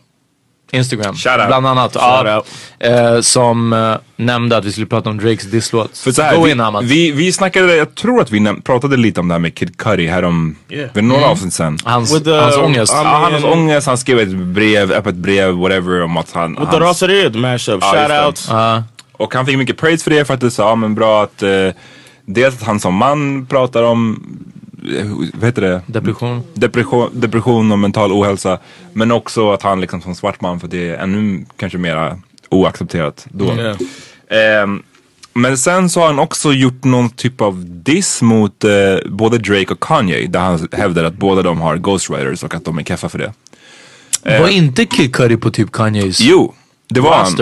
Instagram. 0.73 1.15
Shout 1.15 1.39
out. 1.39 1.47
Bland 1.47 1.67
annat. 1.67 1.93
Shout 1.93 2.03
ja, 2.27 2.37
out. 2.37 2.47
eh, 2.79 3.21
som 3.21 3.73
eh, 3.73 3.95
nämnde 4.17 4.57
att 4.57 4.65
vi 4.65 4.73
skulle 4.73 4.87
prata 4.87 5.11
om 5.11 5.19
Drakes 5.19 5.45
disslåt. 5.51 5.99
För 5.99 6.13
så 6.13 6.23
här, 6.23 6.37
Go 6.37 6.43
vi, 6.45 6.51
in 6.51 6.61
Ahmad. 6.61 6.85
vi, 6.85 7.11
vi 7.13 7.33
snackade, 7.33 7.77
jag 7.77 7.95
tror 7.95 8.21
att 8.21 8.31
vi 8.31 8.39
näm- 8.39 8.63
pratade 8.63 8.97
lite 8.97 9.21
om 9.21 9.29
det 9.29 9.35
här 9.35 9.39
med 9.39 9.55
Kid 9.55 9.77
Cudi 9.77 10.07
här 10.07 10.25
om, 10.25 10.57
Yeah. 10.69 10.93
för 10.95 11.03
några 11.03 11.27
avsnitt 11.27 11.53
sen. 11.55 11.79
Hans, 11.85 12.15
With 12.15 12.25
the- 12.29 12.41
hans 12.41 12.57
ångest. 12.57 12.93
Mean- 12.95 13.05
han 13.05 13.33
har 13.43 13.53
ångest, 13.53 13.87
han 13.87 13.99
skrev 13.99 14.19
ett 14.19 14.37
brev, 14.37 14.93
öppet 14.93 15.15
brev, 15.15 15.51
whatever 15.55 16.03
om 16.03 16.17
att 16.17 16.33
han... 16.33 16.51
With 16.51 16.71
the 16.71 16.77
hans- 16.77 16.81
Rosaried 16.89 17.37
mashup. 17.37 17.79
Ja, 17.81 17.91
Shout 17.93 18.01
just 18.01 18.09
det. 18.11 18.27
out. 18.27 18.47
Ja. 18.61 18.83
Och 19.13 19.35
han 19.35 19.47
fick 19.47 19.59
mycket 19.59 19.77
praise 19.77 20.05
för 20.05 20.11
det 20.11 20.25
för 20.25 20.35
att 20.35 20.41
det 20.41 20.51
sa, 20.51 20.75
men 20.77 20.95
bra 20.95 21.23
att 21.23 21.43
eh, 21.43 21.51
dels 22.27 22.55
att 22.55 22.63
han 22.67 22.81
som 22.81 22.95
man 22.95 23.47
pratar 23.47 23.83
om, 23.83 24.23
vad 25.35 25.45
heter 25.45 25.63
det? 25.63 25.81
Depression. 25.87 26.43
Depression, 26.55 27.11
depression 27.13 27.73
och 27.73 27.79
mental 27.79 28.13
ohälsa. 28.13 28.59
Men 28.93 29.13
också 29.13 29.53
att 29.53 29.63
han 29.63 29.81
liksom 29.81 30.01
som 30.01 30.15
svart 30.15 30.41
man 30.41 30.61
för 30.61 30.69
det 30.69 30.89
är 30.91 30.97
ännu 30.97 31.45
kanske 31.57 31.79
mera 31.79 32.19
oaccepterat 32.49 33.27
då. 33.31 33.55
Yeah. 33.55 33.77
Ehm, 34.29 34.83
men 35.35 35.59
sen 35.59 35.91
så 35.91 36.01
har 36.01 36.07
han 36.07 36.19
också 36.19 36.53
gjort 36.53 36.85
någon 36.85 37.11
typ 37.11 37.41
av 37.41 37.65
diss 37.67 38.23
mot 38.23 38.65
eh, 38.65 38.71
både 39.07 39.39
Drake 39.39 39.73
och 39.73 39.81
Kanye. 39.81 40.27
Där 40.27 40.41
han 40.41 40.69
hävdar 40.73 41.05
att 41.05 41.15
båda 41.15 41.43
de 41.43 41.61
har 41.61 41.77
ghostwriters 41.77 42.43
och 42.43 42.55
att 42.55 42.65
de 42.65 42.79
är 42.79 42.83
keffa 42.83 43.09
för 43.09 43.19
det. 43.19 43.33
Var 44.41 44.49
inte 44.49 44.87
Kid 44.87 45.15
Cudi 45.15 45.37
på 45.37 45.51
typ 45.51 45.73
Kanyes 45.73 46.21
Jo, 46.21 46.55
det 46.89 47.01
var 47.01 47.15
han. 47.15 47.33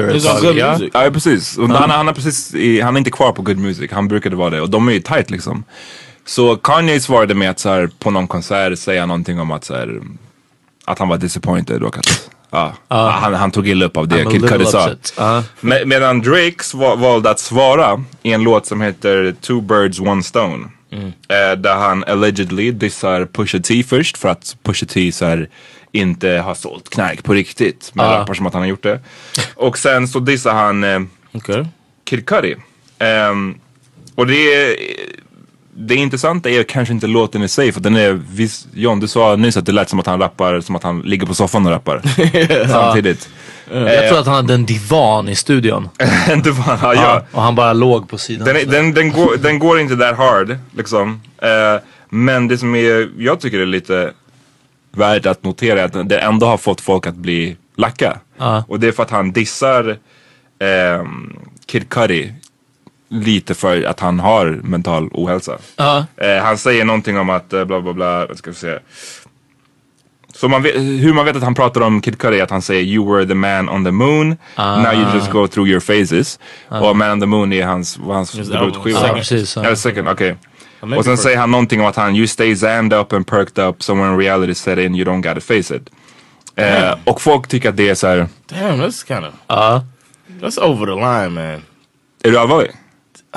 ja? 0.92 1.10
precis. 1.12 1.58
Och 1.58 1.68
han, 1.68 1.90
han, 1.90 2.08
är 2.08 2.12
precis 2.12 2.54
i, 2.54 2.80
han 2.80 2.96
är 2.96 2.98
inte 2.98 3.10
kvar 3.10 3.32
på 3.32 3.42
Good 3.42 3.58
Music. 3.58 3.90
Han 3.92 4.08
brukade 4.08 4.36
vara 4.36 4.50
det. 4.50 4.60
Och 4.60 4.70
de 4.70 4.88
är 4.88 4.92
ju 4.92 5.00
tight 5.00 5.30
liksom. 5.30 5.64
Så 6.30 6.56
Kanye 6.56 7.00
svarade 7.00 7.34
med 7.34 7.50
att 7.50 7.58
så 7.58 7.68
här, 7.68 7.90
på 7.98 8.10
någon 8.10 8.26
konsert 8.28 8.78
säga 8.78 9.06
någonting 9.06 9.40
om 9.40 9.50
att, 9.50 9.64
så 9.64 9.74
här, 9.74 10.00
att 10.84 10.98
han 10.98 11.08
var 11.08 11.16
disappointed 11.18 11.82
och 11.82 11.98
att 11.98 12.30
ja, 12.50 12.74
han, 12.88 13.34
han 13.34 13.50
tog 13.50 13.68
illa 13.68 13.86
upp 13.86 13.96
av 13.96 14.08
det 14.08 14.24
I'm 14.24 14.30
Kid 14.30 14.48
Cudi 14.48 14.64
sa. 14.64 14.90
upset. 14.90 15.14
Ja. 15.16 15.44
Me- 15.60 15.84
medan 15.84 16.20
Drake 16.20 16.76
valde 16.96 17.30
att 17.30 17.38
svara 17.38 18.04
i 18.22 18.32
en 18.32 18.42
låt 18.42 18.66
som 18.66 18.80
heter 18.80 19.34
Two 19.40 19.60
Birds 19.60 20.00
One 20.00 20.22
Stone. 20.22 20.68
Eh, 20.92 21.58
där 21.58 21.74
han 21.76 22.04
allegedly 22.04 22.70
dissar 22.70 23.24
Pusha 23.26 23.58
T 23.58 23.82
först 23.82 24.18
för 24.18 24.28
att 24.28 24.56
Pusha 24.62 24.86
T 24.86 25.12
så 25.12 25.24
här, 25.24 25.48
inte 25.92 26.28
har 26.28 26.54
sålt 26.54 26.90
knark 26.90 27.24
på 27.24 27.32
riktigt. 27.34 27.90
Men 27.94 28.06
rappar 28.06 28.34
som 28.34 28.46
att 28.46 28.52
han 28.52 28.62
har 28.62 28.68
gjort 28.68 28.82
det. 28.82 29.00
Och 29.54 29.78
sen 29.78 30.08
så 30.08 30.18
dissar 30.18 30.54
han 30.54 30.84
eh, 30.84 31.00
Okay. 31.32 31.64
Kid 32.04 32.26
Cudi. 32.26 32.56
Ehm, 32.98 33.54
och 34.14 34.26
det 34.26 34.54
är, 34.54 34.76
det 35.80 35.94
intressanta 35.94 36.50
är 36.50 36.62
kanske 36.62 36.94
inte 36.94 37.06
låten 37.06 37.42
i 37.42 37.48
sig 37.48 37.72
för 37.72 37.80
den 37.80 37.96
är, 37.96 38.12
vis, 38.12 38.66
John 38.74 39.00
du 39.00 39.08
sa 39.08 39.36
nyss 39.36 39.56
att 39.56 39.66
det 39.66 39.72
lät 39.72 39.88
som 39.88 40.00
att 40.00 40.06
han 40.06 40.20
rappar 40.20 40.60
som 40.60 40.76
att 40.76 40.82
han 40.82 41.00
ligger 41.00 41.26
på 41.26 41.34
soffan 41.34 41.66
och 41.66 41.72
rappar. 41.72 42.02
Samtidigt. 42.68 43.28
Jag 43.72 44.08
tror 44.08 44.18
att 44.18 44.26
han 44.26 44.34
hade 44.34 44.54
en 44.54 44.66
divan 44.66 45.28
i 45.28 45.34
studion. 45.34 45.88
det 46.44 46.50
var, 46.50 46.78
ja, 46.82 46.94
Ja. 46.94 47.24
Och 47.32 47.42
han 47.42 47.54
bara 47.54 47.72
låg 47.72 48.08
på 48.08 48.18
sidan. 48.18 48.46
Den, 48.46 48.56
är- 48.56 48.64
den, 48.64 48.94
den, 48.94 49.12
går, 49.12 49.36
den 49.36 49.58
går 49.58 49.80
inte 49.80 49.94
där 49.94 50.14
hard 50.14 50.58
liksom. 50.76 51.20
Eh, 51.42 51.82
men 52.08 52.48
det 52.48 52.58
som 52.58 52.74
är, 52.74 53.08
jag 53.18 53.40
tycker 53.40 53.58
är 53.58 53.66
lite 53.66 54.12
värt 54.92 55.26
att 55.26 55.44
notera 55.44 55.80
är 55.80 55.84
att 55.84 56.08
det 56.08 56.18
ändå 56.18 56.46
har 56.46 56.56
fått 56.56 56.80
folk 56.80 57.06
att 57.06 57.14
bli 57.16 57.56
lacka. 57.76 58.18
Ja. 58.38 58.64
Och 58.68 58.80
det 58.80 58.88
är 58.88 58.92
för 58.92 59.02
att 59.02 59.10
han 59.10 59.32
dissar 59.32 59.96
ehm, 60.58 61.36
Kid 61.66 61.88
Cudi 61.88 62.32
lite 63.10 63.54
för 63.54 63.82
att 63.82 64.00
han 64.00 64.20
har 64.20 64.60
mental 64.62 65.08
ohälsa. 65.12 65.58
Ja. 65.76 66.06
Eh, 66.16 66.42
han 66.42 66.58
säger 66.58 66.84
någonting 66.84 67.18
om 67.18 67.30
att 67.30 67.52
eh, 67.52 67.64
bla 67.64 67.80
bla 67.80 67.92
bla, 67.92 68.26
vad 68.26 68.38
ska 68.38 68.50
vi 68.50 68.56
se. 68.56 68.78
Så 70.34 70.48
man 70.48 70.62
vet, 70.62 70.76
hur 70.76 71.12
man 71.14 71.24
vet 71.24 71.36
att 71.36 71.42
han 71.42 71.54
pratar 71.54 71.80
om 71.80 72.00
Kid 72.00 72.18
Cudi 72.18 72.38
är 72.38 72.42
att 72.42 72.50
han 72.50 72.62
säger 72.62 72.82
you 72.82 73.14
were 73.14 73.26
the 73.26 73.34
man 73.34 73.68
on 73.68 73.84
the 73.84 73.90
moon, 73.90 74.36
now 74.56 74.94
you 74.94 75.14
just 75.14 75.30
go 75.30 75.46
through 75.46 75.68
your 75.70 75.80
phases. 75.80 76.38
Och 76.68 76.96
man 76.96 77.10
on 77.12 77.20
the 77.20 77.26
moon 77.26 77.52
är 77.52 77.66
hans, 77.66 77.98
hans 77.98 78.32
debutskiva. 78.32 79.06
Ja, 79.08 79.14
precis. 79.14 79.56
Eller 79.56 79.74
second, 79.74 80.08
okej. 80.08 80.36
maybe 80.80 80.96
Och 80.96 81.04
sen 81.04 81.18
säger 81.18 81.38
han 81.38 81.50
någonting 81.50 81.80
om 81.80 81.86
att 81.86 81.96
han 81.96 82.16
you 82.16 82.26
stay 82.26 82.56
zanned 82.56 82.92
up 82.92 83.12
and 83.12 83.26
perked 83.26 83.64
up 83.64 83.82
so 83.82 83.94
when 83.94 84.18
reality 84.18 84.54
set 84.54 84.78
in 84.78 84.94
you 84.94 85.04
don't 85.04 85.22
gotta 85.22 85.40
face 85.40 85.76
it. 85.76 85.90
Eh, 86.56 86.94
och 87.04 87.20
folk 87.20 87.48
tycker 87.48 87.68
att 87.68 87.76
det 87.76 87.88
är 87.88 87.94
så 87.94 88.06
här. 88.06 88.28
Damn, 88.46 88.80
that's 88.82 89.06
kind 89.06 89.24
of 89.26 89.34
Ja. 89.46 89.84
that's 90.40 90.60
over 90.60 90.86
the 90.86 90.92
line, 91.00 91.34
man. 91.34 91.62
är 92.22 92.30
du 92.30 92.38
allvarlig? 92.38 92.70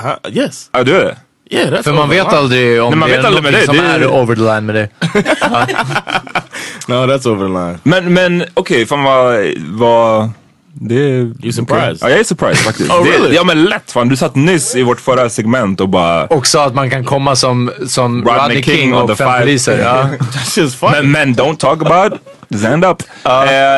Uh, 0.00 0.36
yes, 0.36 0.68
Ja 0.72 0.84
du 0.84 0.96
är 0.96 1.04
det? 1.04 1.16
yeah, 1.50 1.70
that's 1.72 1.82
För 1.82 1.92
man 1.92 2.08
vet 2.08 2.26
line. 2.26 2.34
aldrig 2.36 2.82
om 2.82 2.90
Nej, 2.90 2.98
man 2.98 3.08
det 3.08 3.16
vet 3.16 3.24
är 3.24 3.52
det. 3.52 3.66
som 3.66 3.76
Det 3.76 3.82
är- 3.82 4.00
är 4.00 4.06
over 4.22 4.34
the 4.34 4.40
line 4.42 4.66
med 4.66 4.74
det. 4.74 4.88
No, 6.88 6.94
that's 7.06 7.26
over 7.26 7.46
the 7.46 7.52
line. 7.52 7.78
Men, 7.82 8.12
men 8.14 8.44
okej, 8.54 8.86
fan 8.86 9.02
vad, 9.04 9.36
vad 9.58 10.30
det 10.72 10.94
är... 10.94 11.18
You 11.42 11.52
surprised? 11.52 11.98
Ja, 12.00 12.10
jag 12.10 12.20
är 12.20 12.24
surprised 12.24 12.56
faktiskt. 12.64 12.90
Oh, 12.92 13.04
det, 13.04 13.10
really? 13.10 13.34
Ja 13.34 13.44
men 13.44 13.64
lätt 13.64 13.92
fan, 13.92 14.08
du 14.08 14.16
satt 14.16 14.34
nyss 14.34 14.76
i 14.76 14.82
vårt 14.82 15.00
förra 15.00 15.28
segment 15.30 15.80
och 15.80 15.88
bara... 15.88 16.26
Och 16.26 16.46
sa 16.46 16.64
att 16.66 16.74
man 16.74 16.90
kan 16.90 17.04
komma 17.04 17.36
som, 17.36 17.70
som 17.86 18.24
Rodney 18.24 18.38
Rodney, 18.42 18.62
King 18.62 18.76
King, 18.76 18.94
och 18.94 19.18
fem 19.18 19.40
poliser. 19.40 19.78
Ja. 19.78 20.08
That's 20.20 20.58
just 20.60 20.76
funny. 20.78 20.92
Men, 20.92 21.10
men 21.10 21.34
don't 21.34 21.56
talk 21.56 21.82
about 21.86 22.12
stand 22.58 22.84
up. 22.84 23.02
Eh, 23.24 23.30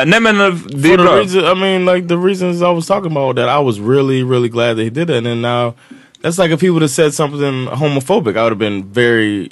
nej 0.05 0.19
men 0.19 0.41
eh, 0.41 0.53
det 0.69 0.93
är 0.93 0.97
bra. 0.97 1.15
reason, 1.15 1.43
I 1.43 1.55
mean, 1.55 1.85
like 1.95 2.07
the 2.07 2.15
reasons 2.17 2.61
I 2.61 2.73
was 2.75 2.87
talking 2.87 3.11
about 3.17 3.35
that, 3.35 3.61
I 3.61 3.63
was 3.65 3.79
really, 3.79 4.23
really 4.23 4.49
glad 4.49 4.77
that 4.77 4.83
he 4.83 4.89
did 4.89 5.09
it. 5.09 5.15
And 5.17 5.25
then 5.25 5.41
now, 5.41 5.73
that's 6.21 6.37
like 6.37 6.51
if 6.51 6.61
he 6.61 6.69
would 6.69 6.81
have 6.81 6.91
said 6.91 7.13
something 7.13 7.39
homophobic, 7.67 8.37
I 8.37 8.43
would 8.43 8.51
have 8.53 8.59
been 8.59 8.83
very 8.85 9.51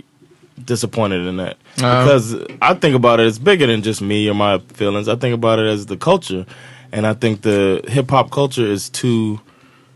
disappointed 0.63 1.26
in 1.28 1.38
that. 1.38 1.57
Because 2.03 2.36
I 2.61 2.74
think 2.74 2.95
about 2.95 3.20
it 3.20 3.28
as 3.28 3.38
bigger 3.39 3.68
than 3.68 3.82
just 3.82 4.01
me 4.01 4.30
or 4.30 4.34
my 4.34 4.59
feelings. 4.59 5.07
I 5.07 5.16
think 5.16 5.34
about 5.34 5.59
it 5.59 5.66
as 5.68 5.86
the 5.88 5.97
culture, 5.97 6.45
and 6.91 7.05
I 7.05 7.13
think 7.13 7.41
the 7.41 7.84
hip 7.88 8.09
hop 8.09 8.32
culture 8.32 8.66
is 8.66 8.89
too 8.89 9.39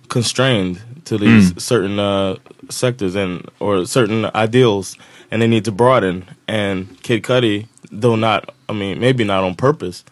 constrained 0.09 0.81
to 1.05 1.17
these 1.17 1.63
certain 1.63 1.97
uh, 1.99 2.35
sectors 2.69 3.15
and 3.15 3.49
or 3.59 3.85
certain 3.85 4.29
ideals, 4.35 4.97
and 5.31 5.41
they 5.41 5.47
need 5.47 5.65
to 5.65 5.71
broaden. 5.71 6.25
And 6.47 7.01
Kid 7.03 7.23
Cudi, 7.23 7.67
though 7.91 8.15
not, 8.15 8.53
I 8.67 8.73
mean, 8.73 8.99
maybe 8.99 9.23
not 9.23 9.43
on 9.43 9.55
purpose, 9.55 10.03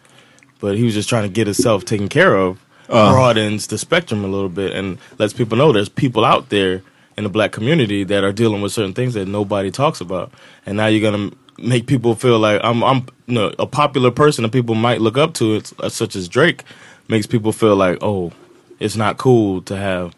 but 0.60 0.76
he 0.78 0.84
was 0.84 0.94
just 0.94 1.10
trying 1.10 1.24
to 1.24 1.30
get 1.30 1.46
himself 1.48 1.86
taken 1.86 2.08
care 2.08 2.36
of. 2.36 2.60
Broadens 2.88 3.68
the 3.68 3.78
spectrum 3.78 4.24
a 4.24 4.28
little 4.28 4.50
bit 4.50 4.74
and 4.74 4.98
lets 5.20 5.34
people 5.34 5.58
know 5.58 5.72
there's 5.72 5.90
people 5.90 6.26
out 6.26 6.50
there 6.50 6.82
in 7.18 7.24
the 7.24 7.30
black 7.30 7.52
community 7.52 8.04
that 8.06 8.24
are 8.24 8.32
dealing 8.32 8.62
with 8.62 8.72
certain 8.72 8.94
things 8.94 9.14
that 9.14 9.28
nobody 9.28 9.72
talks 9.72 10.02
about. 10.02 10.32
And 10.66 10.78
now 10.78 10.88
you're 10.88 11.12
gonna 11.12 11.32
make 11.58 11.88
people 11.88 12.14
feel 12.16 12.40
like 12.40 12.62
I'm, 12.64 12.84
I'm, 12.84 13.08
you 13.26 13.36
know, 13.36 13.52
a 13.58 13.66
popular 13.66 14.12
person 14.12 14.44
that 14.44 14.52
people 14.52 14.76
might 14.76 15.02
look 15.02 15.18
up 15.18 15.34
to, 15.34 15.56
it's, 15.56 15.74
uh, 15.80 15.90
such 15.90 16.16
as 16.16 16.30
Drake, 16.30 16.64
makes 17.08 17.28
people 17.28 17.52
feel 17.52 17.76
like, 17.76 17.98
oh, 18.04 18.32
it's 18.80 18.96
not 18.96 19.18
cool 19.18 19.62
to 19.64 19.76
have 19.76 20.12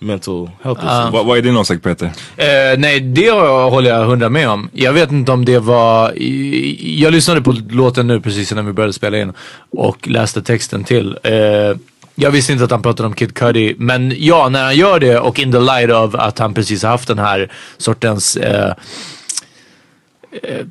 mental 0.00 0.50
health 0.62 0.78
issues. 0.78 1.12
Vad, 1.12 1.26
vad 1.26 1.38
är 1.38 1.42
din 1.42 1.56
åsikt 1.56 1.82
Peter? 1.82 2.06
Eh, 2.36 2.78
nej, 2.78 3.00
det 3.00 3.30
håller 3.30 3.90
jag 3.90 4.04
hundra 4.04 4.28
med 4.28 4.48
om. 4.48 4.70
Jag 4.72 4.92
vet 4.92 5.12
inte 5.12 5.32
om 5.32 5.44
det 5.44 5.58
var... 5.58 6.12
Jag 7.00 7.12
lyssnade 7.12 7.40
på 7.40 7.54
låten 7.70 8.06
nu 8.06 8.20
precis 8.20 8.52
innan 8.52 8.66
vi 8.66 8.72
började 8.72 8.92
spela 8.92 9.18
in 9.18 9.32
och 9.70 10.08
läste 10.08 10.42
texten 10.42 10.84
till. 10.84 11.18
Eh, 11.22 11.76
jag 12.18 12.30
visste 12.30 12.52
inte 12.52 12.64
att 12.64 12.70
han 12.70 12.82
pratade 12.82 13.06
om 13.06 13.14
Kid 13.14 13.34
Cudi, 13.34 13.74
men 13.78 14.12
ja, 14.18 14.48
när 14.48 14.64
han 14.64 14.76
gör 14.76 15.00
det 15.00 15.18
och 15.18 15.38
in 15.38 15.52
the 15.52 15.58
light 15.60 15.90
of 15.90 16.14
att 16.14 16.38
han 16.38 16.54
precis 16.54 16.82
har 16.82 16.90
haft 16.90 17.08
den 17.08 17.18
här 17.18 17.52
sortens 17.76 18.36
eh, 18.36 18.74
eh, 20.42 20.66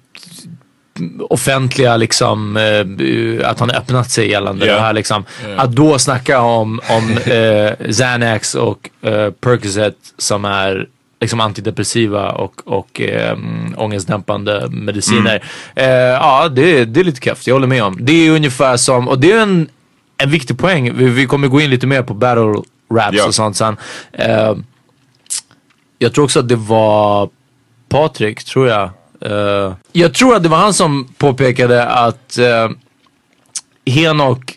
offentliga 1.29 1.97
liksom, 1.97 2.57
eh, 2.57 3.49
att 3.49 3.59
han 3.59 3.71
öppnat 3.71 4.11
sig 4.11 4.29
gällande 4.29 4.65
Ja. 4.65 4.73
det 4.73 4.79
här 4.81 4.93
liksom. 4.93 5.25
Att 5.57 5.71
då 5.71 5.99
snacka 5.99 6.39
om, 6.41 6.81
om 6.89 7.17
eh, 7.33 7.91
Xanax 7.91 8.55
och 8.55 8.89
eh, 9.01 9.31
Percocet 9.31 9.95
som 10.17 10.45
är 10.45 10.87
liksom 11.21 11.39
antidepressiva 11.39 12.31
och, 12.31 12.61
och 12.65 13.01
eh, 13.01 13.37
ångestdämpande 13.77 14.67
mediciner. 14.69 15.43
Eh, 15.75 15.85
ja, 15.89 16.47
det, 16.49 16.85
det 16.85 16.99
är 16.99 17.03
lite 17.03 17.19
kräft, 17.21 17.47
jag 17.47 17.55
håller 17.55 17.67
med 17.67 17.83
om. 17.83 17.97
Det 17.99 18.27
är 18.27 18.31
ungefär 18.31 18.77
som, 18.77 19.07
och 19.07 19.19
det 19.19 19.31
är 19.31 19.41
en, 19.41 19.67
en 20.17 20.29
viktig 20.29 20.57
poäng, 20.57 20.97
vi, 20.97 21.09
vi 21.09 21.25
kommer 21.25 21.47
gå 21.47 21.61
in 21.61 21.69
lite 21.69 21.87
mer 21.87 22.01
på 22.03 22.13
battle 22.13 22.61
raps 22.93 23.17
Ja. 23.17 23.27
och 23.27 23.35
sånt 23.35 23.57
sen. 23.57 23.77
Eh, 24.11 24.55
jag 25.99 26.13
tror 26.13 26.23
också 26.23 26.39
att 26.39 26.47
det 26.49 26.55
var 26.55 27.29
Patrik, 27.89 28.43
tror 28.43 28.67
jag. 28.67 28.89
Eh, 29.21 29.73
jag 29.91 30.13
tror 30.13 30.35
att 30.35 30.43
det 30.43 30.49
var 30.49 30.57
han 30.57 30.73
som 30.73 31.07
påpekade 31.17 31.85
att 31.87 32.37
uh, 32.39 32.75
Henok 33.93 34.53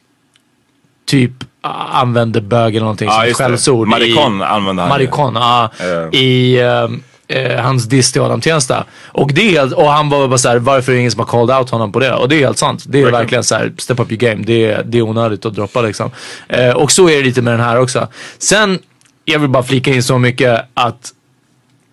typ 1.07 1.33
ah, 1.61 1.71
använde 2.01 2.41
bög 2.41 2.75
eller 2.75 2.81
någonting 2.81 3.09
Ja, 3.09 3.15
som 3.15 3.23
ett 3.25 3.37
skällsord. 3.37 3.89
Maricon 3.89 4.41
i, 4.41 4.45
använde 4.45 4.83
han. 4.83 4.89
Maricon, 4.89 5.35
ja. 5.35 5.71
I 6.13 6.61
eh, 6.61 6.89
eh, 7.29 7.61
hans 7.63 7.85
diss 7.85 8.13
till 8.13 8.23
Adam 8.23 8.41
Tensta. 8.41 8.85
Och, 9.07 9.33
det 9.35 9.57
är, 9.57 9.79
och 9.79 9.91
han 9.91 10.09
var 10.09 10.29
bara 10.29 10.39
såhär, 10.39 10.59
varför 10.59 10.93
är 10.93 10.97
det 10.97 11.01
ingen 11.01 11.11
som 11.13 11.19
har 11.19 11.27
called 11.27 11.57
out 11.57 11.71
honom 11.71 11.93
på 11.93 11.99
det? 12.01 12.13
Och 12.15 12.29
det 12.29 12.37
är 12.37 12.41
helt 12.41 12.59
sant. 12.59 12.85
Det 12.89 12.99
är 12.99 13.03
Verkligen. 13.03 13.21
verkligen 13.23 13.45
såhär, 13.45 13.73
step 13.79 14.01
up 14.01 14.13
your 14.13 14.21
game. 14.21 14.43
Det 14.47 14.65
är, 14.65 14.83
det 14.85 14.99
är 14.99 15.03
onödigt 15.03 15.45
att 15.47 15.55
droppa 15.55 15.83
liksom. 15.83 16.11
Eh, 16.49 16.71
och 16.71 16.93
så 16.93 17.09
är 17.09 17.17
det 17.17 17.23
lite 17.23 17.43
med 17.43 17.53
den 17.53 17.61
här 17.61 17.79
också. 17.81 18.09
Sen, 18.39 18.79
jag 19.25 19.39
vill 19.39 19.51
bara 19.51 19.63
flika 19.63 19.95
in 19.95 20.03
så 20.03 20.19
mycket 20.19 20.61
att 20.75 21.13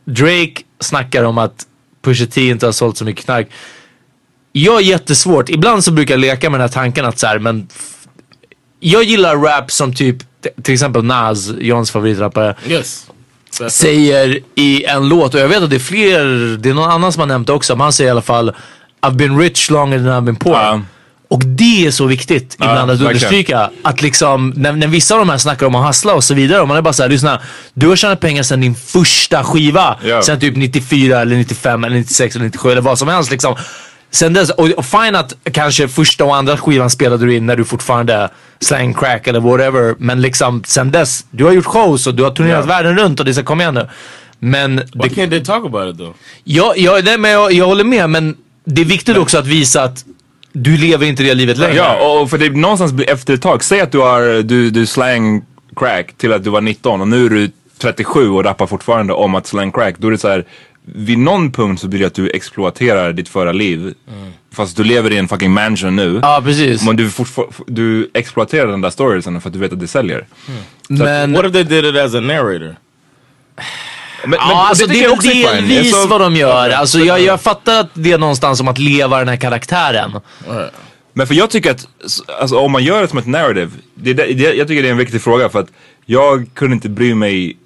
Drake 0.05 0.53
snackar 0.79 1.23
om 1.23 1.37
att 1.37 1.65
Pusha 2.01 2.25
T 2.25 2.47
inte 2.47 2.65
har 2.65 2.73
sålt 2.73 2.97
så 2.97 3.05
mycket 3.05 3.25
knark. 3.25 3.47
Jag 4.51 4.73
har 4.73 4.81
jättesvårt, 4.81 5.49
ibland 5.49 5.83
så 5.83 5.91
brukar 5.91 6.13
jag 6.13 6.19
leka 6.21 6.49
med 6.49 6.59
den 6.59 6.69
här 6.69 6.73
tanken 6.73 7.05
att 7.05 7.19
så 7.19 7.27
här, 7.27 7.39
men 7.39 7.67
jag 8.79 9.03
gillar 9.03 9.35
rap 9.35 9.71
som 9.71 9.93
typ, 9.93 10.17
till 10.63 10.73
exempel 10.73 11.03
Nas, 11.03 11.49
Johns 11.59 11.91
favoritrappare, 11.91 12.55
Yes. 12.67 13.07
Säger 13.69 14.39
i 14.55 14.85
en 14.85 15.09
låt, 15.09 15.33
och 15.33 15.39
jag 15.39 15.47
vet 15.47 15.63
att 15.63 15.69
det 15.69 15.75
är 15.75 15.79
fler, 15.79 16.57
det 16.57 16.69
är 16.69 16.73
någon 16.73 16.91
annan 16.91 17.11
som 17.11 17.19
har 17.19 17.27
nämnt 17.27 17.47
det 17.47 17.53
också, 17.53 17.75
men 17.75 17.81
han 17.81 17.93
säger 17.93 18.07
i 18.07 18.11
alla 18.11 18.21
fall 18.21 18.55
I've 19.01 19.15
been 19.15 19.39
rich 19.39 19.69
longer 19.69 19.97
than 19.97 20.07
I've 20.07 20.25
been 20.25 20.35
poor. 20.35 20.53
Ja. 20.53 20.81
Och 21.27 21.45
det 21.45 21.85
är 21.85 21.91
så 21.91 22.05
viktigt 22.05 22.55
ibland 22.55 22.77
att 22.77 22.87
verkligen. 22.87 23.07
understryka. 23.07 23.69
Att 23.83 24.01
liksom, 24.01 24.53
när, 24.55 24.71
när 24.71 24.87
vissa 24.87 25.13
av 25.13 25.19
de 25.19 25.29
här 25.29 25.37
snackar 25.37 25.65
om 25.65 25.75
att 25.75 25.83
hassla 25.83 26.13
och 26.13 26.23
så 26.23 26.33
vidare. 26.33 26.61
Och 26.61 26.67
man 26.67 26.77
är 26.77 26.81
bara 26.81 26.93
såhär, 26.93 27.09
lyssna. 27.09 27.41
Du 27.73 27.87
har 27.87 27.95
tjänat 27.95 28.19
pengar 28.19 28.43
sedan 28.43 28.61
din 28.61 28.75
första 28.75 29.43
skiva. 29.43 29.97
Ja. 30.03 30.21
Sen 30.21 30.39
typ 30.39 30.55
94 30.55 31.21
eller 31.21 31.35
95 31.35 31.83
eller 31.83 31.95
96 31.95 32.35
eller 32.35 32.45
97 32.45 32.71
eller 32.71 32.81
vad 32.81 32.99
som 32.99 33.07
helst 33.07 33.31
liksom. 33.31 33.55
Sen 34.15 34.33
dess, 34.33 34.49
och, 34.49 34.69
och 34.69 34.85
fine 34.85 35.15
att 35.15 35.35
kanske 35.51 35.87
första 35.87 36.25
och 36.25 36.35
andra 36.35 36.57
skivan 36.57 36.89
spelade 36.89 37.25
du 37.25 37.35
in 37.35 37.45
när 37.45 37.55
du 37.55 37.65
fortfarande 37.65 38.29
slang 38.59 38.93
crack 38.93 39.27
eller 39.27 39.39
whatever. 39.39 39.95
Men 39.99 40.21
liksom 40.21 40.63
sen 40.65 40.91
dess, 40.91 41.25
du 41.31 41.43
har 41.45 41.51
gjort 41.51 41.65
shows 41.65 42.07
och 42.07 42.15
du 42.15 42.23
har 42.23 42.31
turnerat 42.31 42.59
Ja. 42.59 42.65
världen 42.67 42.97
runt 42.97 43.19
och 43.19 43.25
det 43.25 43.33
ska 43.33 43.43
kom 43.43 43.61
igen 43.61 43.73
nu. 43.73 43.87
Men 44.39 44.75
Why 44.75 44.83
det, 44.93 45.07
can't 45.09 45.29
they 45.29 45.43
talk 45.43 45.65
about 45.65 45.93
it 45.93 45.97
though? 45.97 46.13
Ja, 46.43 46.73
ja 46.75 46.99
nej, 47.03 47.17
men 47.17 47.31
jag, 47.31 47.51
jag 47.53 47.65
håller 47.65 47.83
med 47.83 48.09
men 48.09 48.37
det 48.65 48.81
är 48.81 48.85
viktigt 48.85 49.17
också 49.17 49.37
att 49.37 49.47
visa 49.47 49.83
att 49.83 50.05
du 50.53 50.77
lever 50.77 51.05
inte 51.05 51.23
det 51.23 51.33
livet 51.33 51.57
längre. 51.57 51.75
Ja, 51.75 51.95
och 52.07 52.21
och 52.21 52.29
för 52.29 52.37
det 52.37 52.49
någonstans 52.49 52.91
blir 52.93 53.09
efter 53.09 53.33
ett 53.33 53.41
tag. 53.41 53.63
Säg 53.63 53.81
att 53.81 53.91
du 53.91 53.97
har 53.99 54.43
du, 54.43 54.69
du 54.69 54.85
slang 54.85 55.43
crack 55.75 56.17
till 56.17 56.33
att 56.33 56.43
du 56.43 56.49
var 56.49 56.61
19 56.61 57.01
och 57.01 57.07
nu 57.07 57.25
är 57.25 57.29
du 57.29 57.51
37 57.77 58.29
och 58.29 58.43
rappar 58.43 58.67
fortfarande 58.67 59.13
om 59.13 59.35
att 59.35 59.47
slang 59.47 59.71
crack. 59.71 59.95
Då 59.97 60.07
är 60.07 60.11
det 60.11 60.17
så 60.17 60.27
här. 60.29 60.45
Vid 60.87 61.17
någon 61.17 61.51
punkt 61.51 61.81
så 61.81 61.87
blir 61.87 61.99
det 61.99 62.05
att 62.05 62.13
du 62.13 62.29
exploaterar 62.29 63.13
ditt 63.13 63.29
förra 63.29 63.51
liv. 63.51 63.93
Fast 64.53 64.77
du 64.77 64.83
lever 64.83 65.11
i 65.11 65.17
en 65.17 65.27
fucking 65.27 65.51
mansion 65.51 65.95
nu. 65.95 66.19
Ja, 66.21 66.41
precis. 66.45 66.85
Men 66.85 66.95
du, 66.95 67.09
du 67.67 68.11
exploaterar 68.13 68.67
den 68.67 68.81
där 68.81 68.89
storiesen 68.89 69.41
för 69.41 69.49
att 69.49 69.53
du 69.53 69.59
vet 69.59 69.73
att 69.73 69.79
det 69.79 69.87
säljer. 69.87 70.25
Men, 70.87 71.33
What 71.33 71.45
if 71.45 71.51
they 71.51 71.63
did 71.63 71.85
it 71.85 71.95
as 71.95 72.13
a 72.13 72.19
narrator? 72.19 72.75
Men, 74.25 74.39
ja, 74.39 74.67
alltså 74.69 74.87
det 74.87 74.93
tycker 74.93 75.47
är 75.47 75.61
delvis 75.61 75.93
Alltså- 75.93 76.07
vad 76.07 76.21
de 76.21 76.35
gör. 76.35 76.69
Alltså 76.69 76.99
jag, 76.99 77.21
jag 77.21 77.41
fattar 77.41 77.79
att 77.79 77.89
det 77.93 78.11
är 78.11 78.17
någonstans 78.17 78.57
som 78.57 78.67
att 78.67 78.77
leva 78.77 79.19
den 79.19 79.27
här 79.27 79.35
karaktären. 79.35 80.11
Men 81.13 81.27
för 81.27 81.35
jag 81.35 81.49
tycker 81.49 81.71
att, 81.71 81.87
alltså, 82.39 82.57
om 82.57 82.71
man 82.71 82.83
gör 82.83 83.01
det 83.01 83.07
som 83.07 83.19
ett 83.19 83.25
narrative, 83.27 83.71
det, 83.95 84.13
det, 84.13 84.33
det, 84.33 84.53
jag 84.53 84.67
tycker 84.67 84.81
det 84.81 84.87
är 84.87 84.91
en 84.91 84.97
viktig 84.97 85.21
fråga 85.21 85.49
för 85.49 85.59
att 85.59 85.67
jag 86.05 86.49
kunde 86.53 86.73
inte 86.73 86.89
bry 86.89 87.15
mig 87.15 87.57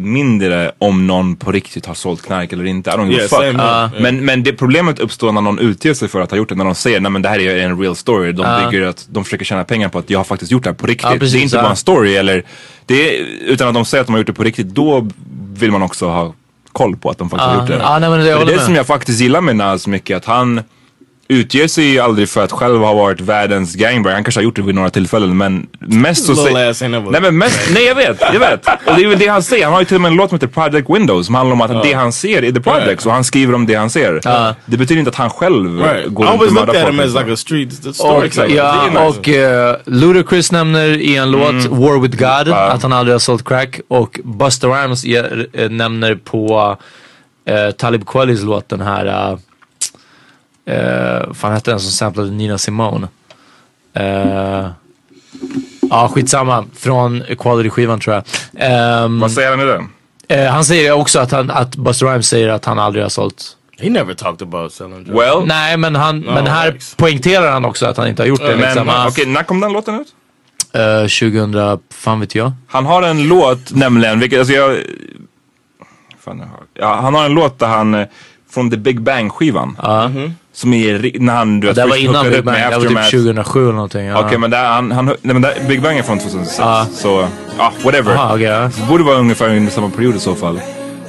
mindre 0.00 0.72
om 0.78 1.06
någon 1.06 1.36
på 1.36 1.52
riktigt 1.52 1.86
har 1.86 1.94
sålt 1.94 2.22
knark 2.22 2.52
eller 2.52 2.64
inte. 2.64 2.90
I 2.90 2.92
don't 2.92 3.10
give 3.10 3.22
Yeah, 3.22 3.24
a 3.24 3.88
fuck. 3.90 3.96
Uh, 3.96 4.02
Men, 4.02 4.24
men 4.24 4.42
det 4.42 4.52
problemet 4.52 4.98
uppstår 4.98 5.32
när 5.32 5.40
någon 5.40 5.58
utger 5.58 5.94
sig 5.94 6.08
för 6.08 6.20
att 6.20 6.30
ha 6.30 6.38
gjort 6.38 6.48
det. 6.48 6.54
När 6.54 6.64
de 6.64 6.74
säger 6.74 7.00
nej 7.00 7.12
men 7.12 7.22
det 7.22 7.28
här 7.28 7.38
är 7.38 7.58
en 7.58 7.80
real 7.80 7.96
story. 7.96 8.32
De 8.32 8.64
bygger 8.64 8.86
att 8.86 9.06
de 9.10 9.24
försöker 9.24 9.44
tjäna 9.44 9.64
pengar 9.64 9.88
på 9.88 9.98
att 9.98 10.10
jag 10.10 10.18
har 10.18 10.24
faktiskt 10.24 10.52
gjort 10.52 10.62
det 10.64 10.70
här 10.70 10.74
på 10.74 10.86
riktigt. 10.86 11.10
Ja, 11.10 11.16
precis, 11.18 11.32
det 11.32 11.38
är 11.38 11.42
inte 11.42 11.56
bara 11.56 11.70
en 11.70 11.76
story 11.76 12.16
eller, 12.16 12.44
det 12.86 13.18
är, 13.18 13.26
utan 13.46 13.68
att 13.68 13.74
de 13.74 13.84
säger 13.84 14.00
att 14.00 14.06
de 14.06 14.12
har 14.12 14.18
gjort 14.18 14.26
det 14.26 14.32
på 14.32 14.44
riktigt. 14.44 14.66
Då 14.66 15.08
vill 15.52 15.70
man 15.70 15.82
också 15.82 16.08
ha 16.08 16.34
koll 16.72 16.96
på 16.96 17.10
att 17.10 17.18
de 17.18 17.30
faktiskt 17.30 17.48
har 17.48 17.60
gjort 17.60 17.68
det. 17.68 17.78
Ja, 17.82 17.98
nej, 17.98 18.10
men 18.10 18.20
det- 18.20 18.30
är 18.30 18.44
det 18.44 18.60
som 18.60 18.74
jag 18.74 18.86
faktiskt 18.86 19.20
gillar 19.20 19.40
med 19.40 19.56
Nas 19.56 19.86
mycket. 19.86 20.16
Att 20.16 20.24
han 20.24 20.60
utger 21.30 21.68
sig 21.68 21.84
ju 21.84 21.98
aldrig 22.00 22.28
för 22.28 22.44
att 22.44 22.52
själv 22.52 22.80
ha 22.80 22.92
varit 22.94 23.20
världens 23.20 23.74
gangbanger. 23.74 24.14
Han 24.14 24.24
kanske 24.24 24.38
har 24.40 24.44
gjort 24.44 24.56
det 24.56 24.62
vid 24.62 24.74
några 24.74 24.90
tillfällen 24.90 25.36
men 25.36 25.66
mest 25.78 26.26
så 26.26 26.34
säger... 26.36 27.10
Nej 27.10 27.20
men 27.20 27.38
mest, 27.38 27.60
nej 27.74 27.84
jag 27.84 27.94
vet, 27.94 28.20
jag 28.32 28.40
vet. 28.40 28.66
Och 28.66 28.96
det 28.96 29.02
är 29.04 29.08
väl 29.08 29.18
det 29.18 29.26
han 29.26 29.42
säger. 29.42 29.64
Han 29.64 29.72
har 29.72 29.80
ju 29.80 29.84
till 29.86 29.94
och 29.94 30.00
med 30.00 30.10
en 30.10 30.16
låt 30.16 30.28
som 30.30 30.36
heter 30.36 30.46
Project 30.46 30.90
Windows 30.90 31.26
som 31.26 31.34
handlar 31.34 31.52
om 31.54 31.60
att 31.60 31.82
det 31.82 31.92
han 31.92 32.12
ser 32.12 32.44
är 32.44 32.52
the 32.52 32.60
projects 32.60 33.06
och 33.06 33.12
han 33.12 33.24
skriver 33.24 33.54
om 33.54 33.66
det 33.66 33.74
han 33.74 33.90
ser. 33.90 34.20
Det 34.66 34.76
betyder 34.76 34.98
inte 34.98 35.08
att 35.08 35.14
han 35.16 35.30
själv 35.30 35.78
Right. 35.82 36.06
Går 36.08 36.24
runt 36.26 36.42
och 36.42 36.52
mördar 36.52 36.74
folk. 36.86 37.00
as 37.00 37.14
like 37.14 37.32
a 37.32 37.36
street 37.36 37.72
st- 37.72 37.88
Och, 37.88 37.94
storyteller. 37.94 38.56
ja, 38.56 38.86
nice. 38.86 38.98
och 39.18 39.28
eh, 39.28 39.76
Ludacris 39.84 40.52
nämner 40.52 40.88
i 40.88 41.16
en 41.16 41.30
låt 41.30 41.64
War 41.66 42.00
with 42.00 42.16
God 42.18 42.52
att 42.54 42.82
han 42.82 42.92
aldrig 42.92 43.14
har 43.14 43.18
sålt 43.18 43.44
crack 43.44 43.80
och 43.88 44.20
Busta 44.24 44.66
Rhymes 44.66 45.04
ge- 45.04 45.46
eh, 45.52 45.70
nämner 45.70 46.14
på 46.14 46.76
eh, 47.48 47.70
Talib 47.70 48.04
Kweli's 48.04 48.44
låt 48.46 48.68
den 48.68 48.80
här 48.80 49.38
uh, 50.70 50.76
uh, 51.28 51.32
fan 51.34 51.52
hette 51.52 51.70
den 51.70 51.80
som 51.80 51.90
samplade 51.90 52.30
Nina 52.30 52.58
Simone? 52.58 53.08
Uh, 54.00 54.68
Ja 55.90 56.08
skitsamma, 56.08 56.64
från 56.76 57.22
Quality-skivan 57.38 58.00
tror 58.00 58.14
jag. 58.14 58.24
Ehm, 58.58 59.20
Vad 59.20 59.32
säger 59.32 59.50
han 59.50 59.60
i 59.60 59.64
den? 59.64 59.88
eh, 60.28 60.52
han 60.52 60.64
säger 60.64 60.92
också 60.92 61.18
att, 61.18 61.30
han, 61.32 61.50
att 61.50 61.76
Busta 61.76 62.06
Rhymes 62.06 62.28
säger 62.28 62.48
att 62.48 62.64
han 62.64 62.78
aldrig 62.78 63.04
har 63.04 63.08
sålt 63.08 63.56
He 63.78 63.90
never 63.90 64.14
talked 64.14 64.48
about 64.48 64.72
selling 64.72 65.04
drugs. 65.04 65.20
Well, 65.20 65.46
Nej 65.46 65.76
men, 65.76 65.94
han, 65.94 66.20
men 66.20 66.46
här 66.46 66.70
thanks. 66.70 66.94
poängterar 66.94 67.52
han 67.52 67.64
också 67.64 67.86
att 67.86 67.96
han 67.96 68.08
inte 68.08 68.22
har 68.22 68.26
gjort 68.28 68.40
det. 68.40 68.56
men 68.56 68.58
Liksom. 68.58 68.90
okej, 69.08 69.26
när 69.26 69.42
kom 69.42 69.60
den 69.60 69.72
låten 69.72 70.00
ut? 70.00 70.08
Eh, 70.74 71.00
2000, 71.00 71.78
fan 71.90 72.20
vet 72.20 72.34
jag. 72.34 72.52
Han 72.66 72.86
har 72.86 73.02
en 73.02 73.28
låt 73.28 73.72
nämligen, 73.72 74.20
vilket, 74.20 74.38
alltså 74.38 74.54
jag... 74.54 74.76
Fan, 76.20 76.38
jag 76.38 76.46
har, 76.46 76.60
ja, 76.74 77.00
han 77.02 77.14
har 77.14 77.24
en 77.24 77.32
låt 77.32 77.58
där 77.58 77.66
han, 77.66 77.94
eh, 77.94 78.06
från 78.50 78.70
The 78.70 78.76
Big 78.76 79.00
Bang 79.00 79.32
skivan. 79.32 79.76
Som 80.52 80.72
är, 80.72 81.20
när 81.20 81.34
han 81.34 81.60
du 81.60 81.66
vet, 81.66 81.76
Det 81.76 81.86
var 81.86 81.96
innan 81.96 82.30
Big 82.30 82.44
Bang, 82.44 82.56
det 82.70 82.78
var 82.78 83.02
typ 83.02 83.10
2007 83.10 83.62
eller 83.62 83.72
någonting. 83.72 84.04
Ja. 84.06 84.24
Okej 84.26 84.38
men 84.38 84.50
där, 84.50 84.64
han, 84.64 84.92
han, 84.92 85.06
nej, 85.06 85.16
men 85.22 85.42
där, 85.42 85.54
Big 85.68 85.82
Bang 85.82 85.98
är 85.98 86.02
från 86.02 86.18
2006. 86.18 86.56
Så, 87.00 87.28
ja 87.58 87.72
whatever. 87.84 88.14
Aha, 88.14 88.34
okej, 88.34 88.46
ja. 88.46 88.60
Det 88.60 88.88
borde 88.88 89.04
vara 89.04 89.16
ungefär 89.16 89.56
under 89.56 89.72
samma 89.72 89.90
period 89.90 90.16
i 90.16 90.18
så 90.18 90.34
fall. 90.34 90.60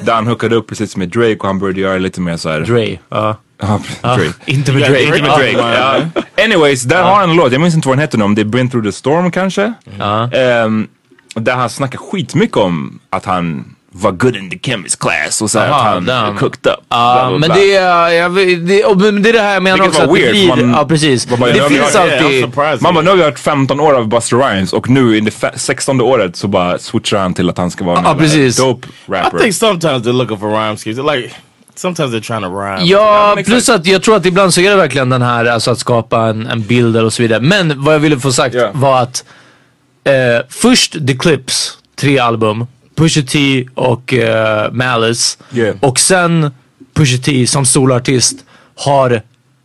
Där 0.04 0.14
han 0.14 0.28
hookade 0.28 0.56
upp 0.56 0.68
precis 0.68 0.98
med 0.98 1.10
Drake 1.10 1.38
och 1.40 1.48
han 1.48 1.60
började 1.60 1.82
göra 1.82 1.98
lite 1.98 2.22
mer 2.22 2.38
såhär... 2.38 2.60
Dre. 2.62 2.98
Ja. 3.10 3.36
Ja, 3.62 3.80
Drake. 4.02 4.34
Inte 4.46 4.72
med 4.72 4.82
Drake. 4.82 5.04
Inte 5.04 5.22
med 5.22 5.32
Drake. 5.32 6.10
Anyways, 6.44 6.84
där 6.84 7.04
har 7.04 7.16
han 7.16 7.30
en 7.30 7.36
låt, 7.36 7.52
jag 7.52 7.62
minns 7.62 7.76
inte 7.76 7.88
vad 7.88 7.98
den 7.98 8.02
heter 8.02 8.18
nu, 8.18 8.24
om 8.24 8.36
det 8.36 8.42
är 8.42 8.46
Been 8.46 8.70
through 8.70 8.88
the 8.88 8.92
storm 8.92 9.32
kanske? 9.32 9.74
Ja. 10.00 10.32
Ehm, 10.32 10.88
där 11.36 11.56
han 11.56 11.70
snackar 11.70 11.98
skitmycket 12.00 12.58
om 12.58 13.00
att 13.10 13.26
han 13.26 13.76
var 13.94 14.12
good 14.12 14.36
in 14.36 14.50
the 14.50 14.60
chemist 14.72 15.00
class 15.00 15.42
och 15.42 15.52
så 15.52 15.60
här 15.60 15.68
Aha, 15.70 15.78
att 15.80 15.94
han 15.94 16.06
damn. 16.06 16.38
cooked 16.38 16.72
up. 16.74 16.80
Ja, 16.90 17.28
bla, 17.30 17.38
bla, 17.38 17.48
men 17.48 17.58
det 17.58 17.76
är, 17.76 18.10
jag, 18.10 18.32
det, 18.68 18.84
och, 18.84 18.98
men 18.98 19.22
det 19.24 19.30
är 19.30 19.34
det 19.34 19.40
här 19.42 19.54
jag 19.54 19.64
menar 19.64 19.78
Vilket 19.78 19.90
också 20.02 20.08
var 20.08 20.14
att 20.18 20.24
det 20.24 20.32
weird, 20.32 20.54
blir, 20.56 20.66
man- 20.66 20.74
ja 20.80 20.86
precis. 20.88 21.30
man- 21.30 21.40
det 21.40 21.58
jag- 21.58 21.68
finns 21.68 21.96
Yeah, 21.96 22.08
I'm 22.24 22.62
alltid. 22.72 22.82
Man 22.84 22.94
bara, 22.94 23.02
nu 23.04 23.10
har 23.10 23.18
vi 23.18 23.24
hört 23.24 23.40
15 23.40 23.80
år 23.80 23.94
av 23.94 24.08
Buster 24.08 24.38
Rhymes 24.38 24.74
och 24.74 24.90
nu 24.90 25.18
i 25.18 25.20
det 25.20 25.32
fe- 25.32 25.52
16 25.58 26.02
året 26.02 26.36
så 26.36 26.48
bara 26.48 26.78
switchar 26.80 27.18
han 27.18 27.34
till 27.34 27.50
att 27.50 27.58
han 27.58 27.72
ska 27.72 27.84
vara 27.84 28.10
en 28.12 28.18
precis. 28.18 28.58
dope 28.58 28.88
I 28.88 29.12
rapper. 29.12 29.40
think 29.40 29.56
sometimes 29.56 30.04
they're 30.08 30.14
looking 30.14 30.38
for 30.40 30.48
rhyme 30.50 30.78
schemes. 30.78 30.98
They're 31.00 31.16
like, 31.16 31.34
sometimes 31.76 32.14
they're 32.14 32.22
trying 32.28 32.42
to 32.42 32.60
rhyme. 32.62 32.84
Ja, 32.86 33.38
plus 33.46 33.70
att 33.70 33.86
jag 33.86 34.04
tror 34.04 34.16
att 34.16 34.26
ibland 34.26 34.54
så 34.54 34.62
är 34.62 34.70
det 34.70 34.76
verkligen 34.76 35.10
den 35.10 35.22
här, 35.22 35.46
alltså 35.46 35.72
att 35.72 35.80
skapa 35.80 36.20
en, 36.22 36.48
en 36.48 36.62
bild 36.62 36.98
och 36.98 37.14
så 37.14 37.22
vidare. 37.22 37.40
Men 37.42 37.74
vad 37.84 37.94
jag 37.94 38.00
ville 38.00 38.20
få 38.20 38.32
sagt 38.32 38.56
Ja. 38.56 38.70
var 38.74 39.02
att 39.02 39.24
eh, 40.04 40.14
först 40.50 41.08
The 41.08 41.14
Clips, 41.14 41.78
tre 41.96 42.20
album, 42.20 42.68
Pusha 42.96 43.22
T 43.22 43.66
och 43.76 44.14
eh, 44.14 44.72
Malice. 44.72 45.38
Yeah. 45.54 45.76
Och 45.80 46.00
sen 46.00 46.52
Pusha 46.94 47.18
T 47.18 47.48
som 47.48 47.66
soloartist 47.66 48.46
har 48.76 49.22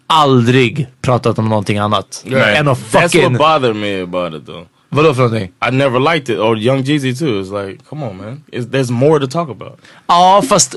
aldrig 0.07 0.87
pratat 1.03 1.39
om 1.39 1.49
någonting 1.49 1.79
annat. 1.79 2.22
Nej. 2.24 2.57
Än 2.57 2.68
att 2.68 2.79
That's 2.79 3.03
fucking... 3.03 3.33
what 3.33 3.39
bothered 3.39 3.77
me 3.77 4.03
about 4.03 4.35
it 4.35 4.47
though. 4.47 4.66
Vadå 4.89 5.14
för 5.14 5.22
någonting? 5.22 5.51
I 5.68 5.70
never 5.70 6.14
liked 6.14 6.37
it. 6.37 6.41
Or 6.41 6.59
Young 6.59 6.83
Jeezy 6.83 7.14
too. 7.14 7.43
It's 7.43 7.66
like, 7.66 7.85
come 7.89 8.07
on 8.07 8.16
man. 8.16 8.43
It's, 8.53 8.70
there's 8.70 8.91
more 8.91 9.20
to 9.20 9.27
talk 9.27 9.51
about. 9.51 9.79
Ja, 10.07 10.43
fast 10.49 10.77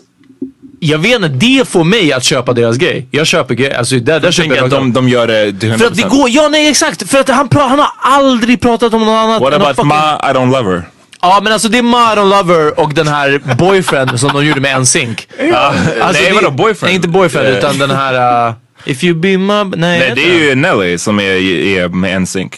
jag 0.80 1.00
vet 1.00 1.16
inte, 1.16 1.28
det 1.28 1.68
får 1.68 1.84
mig 1.84 2.14
att 2.14 2.24
köpa 2.24 2.54
deras 2.54 2.78
grej. 2.78 3.08
Jag 3.12 3.28
köper 3.28 3.56
grejer, 3.56 3.78
alltså 3.78 3.96
där, 3.96 4.20
där 4.20 4.32
köper 4.32 4.56
jag 4.56 4.66
att 4.66 4.72
de, 4.72 4.94
de 4.94 5.10
gör 5.10 5.28
det 5.28 5.54
till 5.60 5.72
100%. 5.72 5.78
För 5.78 5.86
att 5.86 5.96
det 5.96 6.10
går, 6.10 6.30
ja 6.30 6.48
nej 6.48 6.70
exakt, 6.70 7.10
för 7.10 7.20
att 7.20 7.30
han, 7.30 7.50
pra, 7.50 7.62
han 7.62 7.80
har 7.80 7.92
aldrig 8.02 8.62
pratat 8.62 8.94
om 8.94 9.06
något 9.06 9.18
annat 9.18 9.42
What 9.42 9.54
about 9.54 9.76
fucking, 9.76 9.88
Ma 9.88 10.20
I 10.30 10.34
don't 10.34 10.52
love 10.52 10.72
her? 10.72 10.84
Ja 11.22 11.40
men 11.44 11.54
alltså 11.54 11.68
det 11.70 11.78
är 11.78 11.82
Ma 11.82 12.14
I 12.14 12.16
don't 12.16 12.30
love 12.44 12.54
her 12.54 12.80
och 12.80 12.94
den 12.94 13.08
här 13.08 13.42
Boyfriend 13.58 14.20
som 14.20 14.30
de 14.34 14.46
gjorde 14.46 14.62
med 14.62 14.82
NSYNC. 14.82 15.28
Alltså, 15.54 16.22
nej 16.22 16.30
det- 16.30 16.36
vadå 16.36 16.52
boyfriend? 16.52 16.82
Nej 16.90 16.96
inte 16.96 17.08
Boyfriend 17.08 17.48
Eh, 17.48 17.58
utan 17.58 17.78
den 17.78 17.92
här 17.92 18.48
uh, 18.50 18.54
If 18.86 19.04
you 19.04 19.16
be 19.20 19.38
my... 19.38 19.64
Nej, 19.64 20.00
Nej 20.00 20.12
det 20.16 20.24
är 20.24 20.50
ju 20.50 20.56
Nelly 20.56 20.98
som 20.98 21.20
är, 21.20 21.24
är 21.24 21.88
med 21.90 22.22
NSYNC. 22.22 22.52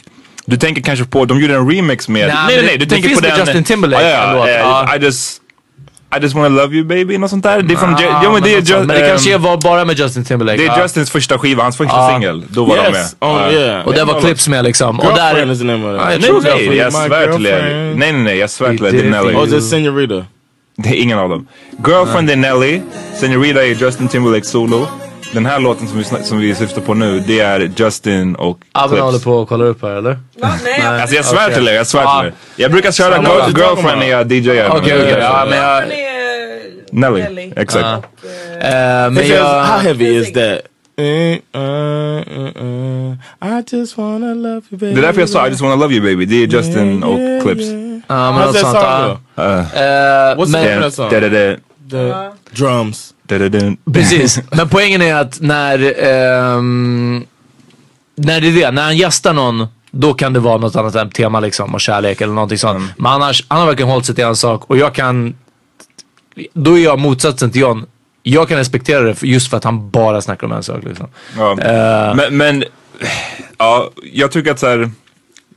Du 0.46 0.58
tänker 0.58 0.82
kanske 0.82 1.06
på, 1.06 1.26
de 1.26 1.40
gjorde 1.42 1.56
en 1.56 1.72
remix 1.72 2.08
med... 2.10 2.28
Nej, 2.28 2.36
nej 2.48 2.56
men 2.56 2.66
nej, 2.66 2.78
du 2.78 2.86
det 2.86 2.90
tänker 2.90 3.10
finns 3.10 3.22
på 3.22 3.28
med 3.28 3.38
den... 3.38 3.46
Justin 3.46 3.64
Timberlake, 3.64 4.10
Ja, 4.10 4.24
en 4.32 4.36
låt. 4.38 4.48
ja, 4.50 4.86
Ja. 4.90 4.96
I 4.96 5.00
just... 5.04 5.41
I 6.18 6.20
just 6.22 6.36
wanna 6.36 6.50
love 6.50 6.76
you 6.76 6.86
baby, 6.86 7.18
något 7.18 7.30
sånt 7.30 7.44
där. 7.44 7.62
Det 7.62 7.74
är 7.74 7.78
från... 7.78 7.92
Ja, 8.00 8.22
ja, 8.24 8.32
men 8.32 8.44
det 8.44 8.54
är, 8.54 8.58
något 8.60 8.68
sånt. 8.68 8.82
ju- 8.82 8.86
men 8.86 8.88
det 8.88 9.02
ehm, 9.04 9.10
kanske 9.10 9.38
var 9.38 9.58
bara 9.58 9.86
med 9.86 10.00
Justin 10.00 10.26
Timberlake. 10.26 10.58
det 10.58 10.64
är 10.64 10.68
ja. 10.68 10.82
Justins 10.82 11.12
första 11.12 11.38
skiva, 11.38 11.64
hans 11.64 11.78
första 11.78 11.96
Ja. 11.96 12.10
singel. 12.14 12.44
Då 12.50 12.66
var 12.66 12.76
de 12.76 12.82
med. 12.82 12.92
yes. 12.92 13.16
Oh 13.20 13.54
yeah. 13.54 13.88
Och 13.88 13.94
där 13.94 14.06
var 14.06 14.22
Clips 14.22 14.48
med 14.48 14.64
liksom. 14.64 15.00
Och 15.00 15.06
Girlfriend 15.06 15.48
där... 15.48 15.52
is 15.54 15.60
the 15.60 15.66
name 15.66 15.88
of 15.88 15.96
it. 15.96 16.02
Ja, 16.02 16.12
jag 16.12 16.22
Nej 16.22 16.44
nej, 16.44 16.70
det. 16.70 16.76
jag 16.76 16.94
svär 16.94 17.32
till 17.32 17.46
er. 17.46 17.50
girlfriend. 17.52 18.00
Nej 18.00 18.12
nej 18.14 18.24
nej, 18.24 18.38
jag 18.38 18.50
svär 18.50 18.78
till 18.78 18.86
er. 18.86 18.92
Det 18.92 19.00
är 19.00 19.10
Nelly. 19.10 19.36
Oh, 19.36 19.48
is 19.48 19.54
it 19.54 19.64
Senorita? 19.64 20.26
Det 20.78 20.90
är 20.90 21.02
ingen 21.02 21.20
av 21.20 21.30
dem. 21.30 21.48
Girlfriend 21.88 22.30
är 22.30 22.36
Nelly, 22.36 22.82
Senorita 23.20 23.64
är 23.66 23.68
Justin 23.76 24.08
Timberlake 24.08 24.46
solo. 24.46 24.88
Den 25.34 25.46
här 25.46 25.60
låten 25.60 25.88
som 25.88 25.98
vi, 25.98 26.04
som 26.04 26.38
vi 26.40 26.56
syftar 26.56 26.82
på 26.82 26.94
nu, 26.94 27.20
det 27.28 27.40
är 27.40 27.72
Justin 27.78 28.36
och 28.36 28.60
Clips. 28.60 29.02
håller 29.02 29.20
på 29.20 29.32
och 29.32 29.50
kollar 29.50 29.66
upp 29.66 29.82
här 29.82 29.90
eller? 29.96 30.12
Va? 30.40 30.54
Nej, 30.64 30.80
jag 30.84 31.02
Alltså 31.02 31.16
jag 31.16 31.26
svär 31.26 31.44
Okej. 31.46 31.56
till 31.56 31.68
er, 31.68 31.74
jag 31.74 31.88
svär 31.88 32.02
Ja. 32.02 32.20
till 32.22 32.28
er. 32.28 32.34
Jag 32.56 32.72
brukar 32.72 32.92
köra 32.92 33.16
girl, 33.18 33.58
Girlfriend 33.60 34.00
när 34.00 34.08
jag 34.10 34.32
DJar. 34.32 34.70
Okej 34.70 34.80
okej, 35.02 35.18
ja 35.22 35.46
men 35.50 35.58
jag... 35.58 35.78
är 35.78 35.88
Nelly, 36.92 37.22
Nelly. 37.24 37.54
exakt. 37.56 37.86
Ja. 37.86 38.68
Eh, 38.68 39.10
men 39.12 39.28
jag... 39.28 39.64
how 39.64 39.78
heavy 39.80 40.06
is 40.22 40.34
that? 40.34 40.60
Uh, 41.00 41.06
uh, 41.56 41.62
uh, 42.38 42.64
uh, 42.64 43.14
I 43.60 43.64
just 43.72 43.98
wanna 43.98 44.34
love 44.34 44.62
you 44.70 44.80
baby. 44.80 44.94
Det 44.94 45.00
är 45.00 45.02
därför 45.02 45.20
jag 45.20 45.30
sa 45.30 45.48
I 45.48 45.50
just 45.50 45.62
wanna 45.62 45.76
love 45.76 45.94
you 45.96 46.04
baby. 46.04 46.26
Det 46.26 46.44
är 46.44 46.48
Justin 46.48 47.04
och 47.04 47.20
Clips. 47.44 47.66
Ja 48.08 48.32
men 48.32 48.42
How's 48.42 48.46
något 48.46 48.54
that 48.56 48.62
sånt. 48.62 49.20
Uh, 49.38 49.46
Eh, 49.46 50.36
What's 50.36 50.48
men- 50.52 50.64
the 50.64 50.70
name 50.76 50.86
of 50.88 50.96
that 50.96 51.12
song? 51.12 51.58
drums. 52.52 53.14
Precis, 53.94 54.40
men 54.52 54.70
poängen 54.70 55.02
är 55.02 55.16
att 55.16 55.42
när, 55.42 56.04
ehm, 56.04 57.26
när 58.16 58.42
det 58.42 58.48
är 58.48 58.52
det, 58.52 58.72
när 58.72 58.84
han 58.84 58.98
gästar 58.98 59.34
någon, 59.34 59.68
då 59.92 60.14
kan 60.14 60.34
det 60.34 60.40
vara 60.40 60.58
något 60.58 60.76
annat 60.76 60.96
än 60.96 61.10
tema 61.10 61.40
liksom 61.40 61.74
och 61.74 61.82
kärlek 61.82 62.22
eller 62.22 62.34
någonting 62.34 62.58
sånt. 62.58 62.92
Men 62.98 63.12
annars, 63.12 63.46
han 63.48 63.60
har 63.60 63.68
verkligen 63.68 63.90
hållit 63.92 64.06
sig 64.06 64.16
till 64.16 64.24
en 64.24 64.36
sak 64.36 64.70
och 64.70 64.78
jag 64.78 64.96
kan, 64.96 65.36
då 66.54 66.78
är 66.80 66.84
jag 66.84 67.00
motsatsen 67.00 67.52
till 67.52 67.62
John. 67.62 67.86
Jag 68.24 68.48
kan 68.48 68.58
respektera 68.58 69.02
det 69.02 69.24
just 69.24 69.50
för 69.50 69.58
att 69.58 69.64
han 69.64 69.90
bara 69.90 70.22
snackar 70.22 70.48
om 70.48 70.54
en 70.54 70.64
sak 70.64 70.84
liksom. 70.84 71.08
Ja. 71.38 71.52
Eh. 71.62 72.16
Men, 72.16 72.38
men 72.38 72.64
ja, 73.58 73.92
jag 74.14 74.32
tycker 74.32 74.52
att 74.52 74.60
så 74.60 74.68
här, 74.68 74.92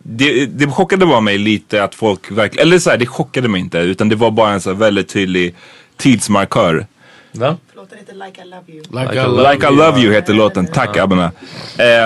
det, 0.03 0.47
det 0.47 0.67
chockade 0.67 1.07
bara 1.07 1.21
mig 1.21 1.39
lite 1.39 1.85
att 1.85 1.95
folk 1.95 2.31
verkligen, 2.31 2.67
eller 2.67 2.79
så 2.79 2.91
här, 2.91 2.97
det 2.97 3.07
chockade 3.07 3.49
mig 3.49 3.61
inte 3.61 3.79
utan 3.79 4.09
det 4.09 4.17
var 4.17 4.31
bara 4.31 4.53
en 4.53 4.61
så 4.61 4.73
väldigt 4.73 5.09
tydlig 5.09 5.55
tidsmarkör. 5.97 6.87
Va? 7.33 7.57
Låten 7.85 7.99
heter 7.99 8.15
Like 8.27 8.43
I 8.43 8.45
Love 8.45 8.63
You. 8.73 8.83
Like, 8.91 9.15
I 9.15 9.27
love 9.27 9.53
Like 9.53 9.67
I 9.67 9.71
love 9.71 10.01
you 10.01 10.13
heter 10.13 10.35
låten, 10.35 10.67
tack 10.67 10.97
Abba. 10.97 11.31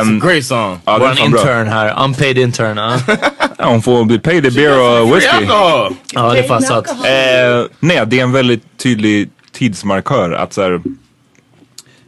Um, 0.00 0.20
Great 0.20 0.44
song. 0.44 0.78
ja, 0.84 0.98
Vår 0.98 1.14
fan 1.14 1.30
bra. 1.30 1.40
intern 1.40 1.68
här, 1.68 2.04
unpaid 2.04 2.38
intern. 2.38 2.76
Ja, 2.76 2.98
Ja, 3.58 3.66
hon 3.68 3.82
får 3.82 4.04
bli 4.04 4.18
paid 4.18 4.46
i 4.46 4.50
beer 4.50 5.00
och 5.02 5.16
whisky. 5.16 5.44
Ja 5.44 5.90
det 6.32 6.38
är 6.38 6.42
fan 6.48 6.62
sant. 6.62 6.88
Eh, 6.88 7.70
nej, 7.80 8.02
det 8.06 8.18
är 8.18 8.22
en 8.22 8.32
väldigt 8.32 8.78
tydlig 8.78 9.30
tidsmarkör 9.52 10.32
att 10.32 10.52
så 10.52 10.62
här, 10.62 10.82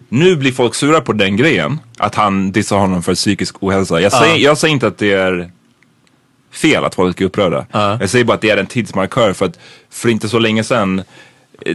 nu 0.08 0.36
blir 0.36 0.52
folk 0.52 0.74
sura 0.74 1.00
på 1.00 1.12
den 1.12 1.36
grejen. 1.36 1.78
Att 1.98 2.14
han 2.14 2.52
dissar 2.52 2.76
honom 2.78 3.02
för 3.02 3.14
psykisk 3.14 3.62
ohälsa. 3.62 4.00
Jag 4.00 4.12
säger, 4.12 4.36
jag 4.36 4.58
säger 4.58 4.72
inte 4.74 4.86
att 4.86 4.98
det 4.98 5.12
är 5.12 5.50
fel 6.52 6.84
att 6.84 6.94
folk 6.94 7.20
är 7.20 7.24
upprörda. 7.24 7.66
Jag 8.00 8.10
säger 8.10 8.24
bara 8.24 8.34
att 8.34 8.40
det 8.40 8.50
är 8.50 8.56
en 8.56 8.66
tidsmarkör 8.66 9.32
för 9.32 9.46
att 9.46 9.58
för 9.90 10.08
inte 10.08 10.28
så 10.28 10.38
länge 10.38 10.64
sedan 10.64 11.02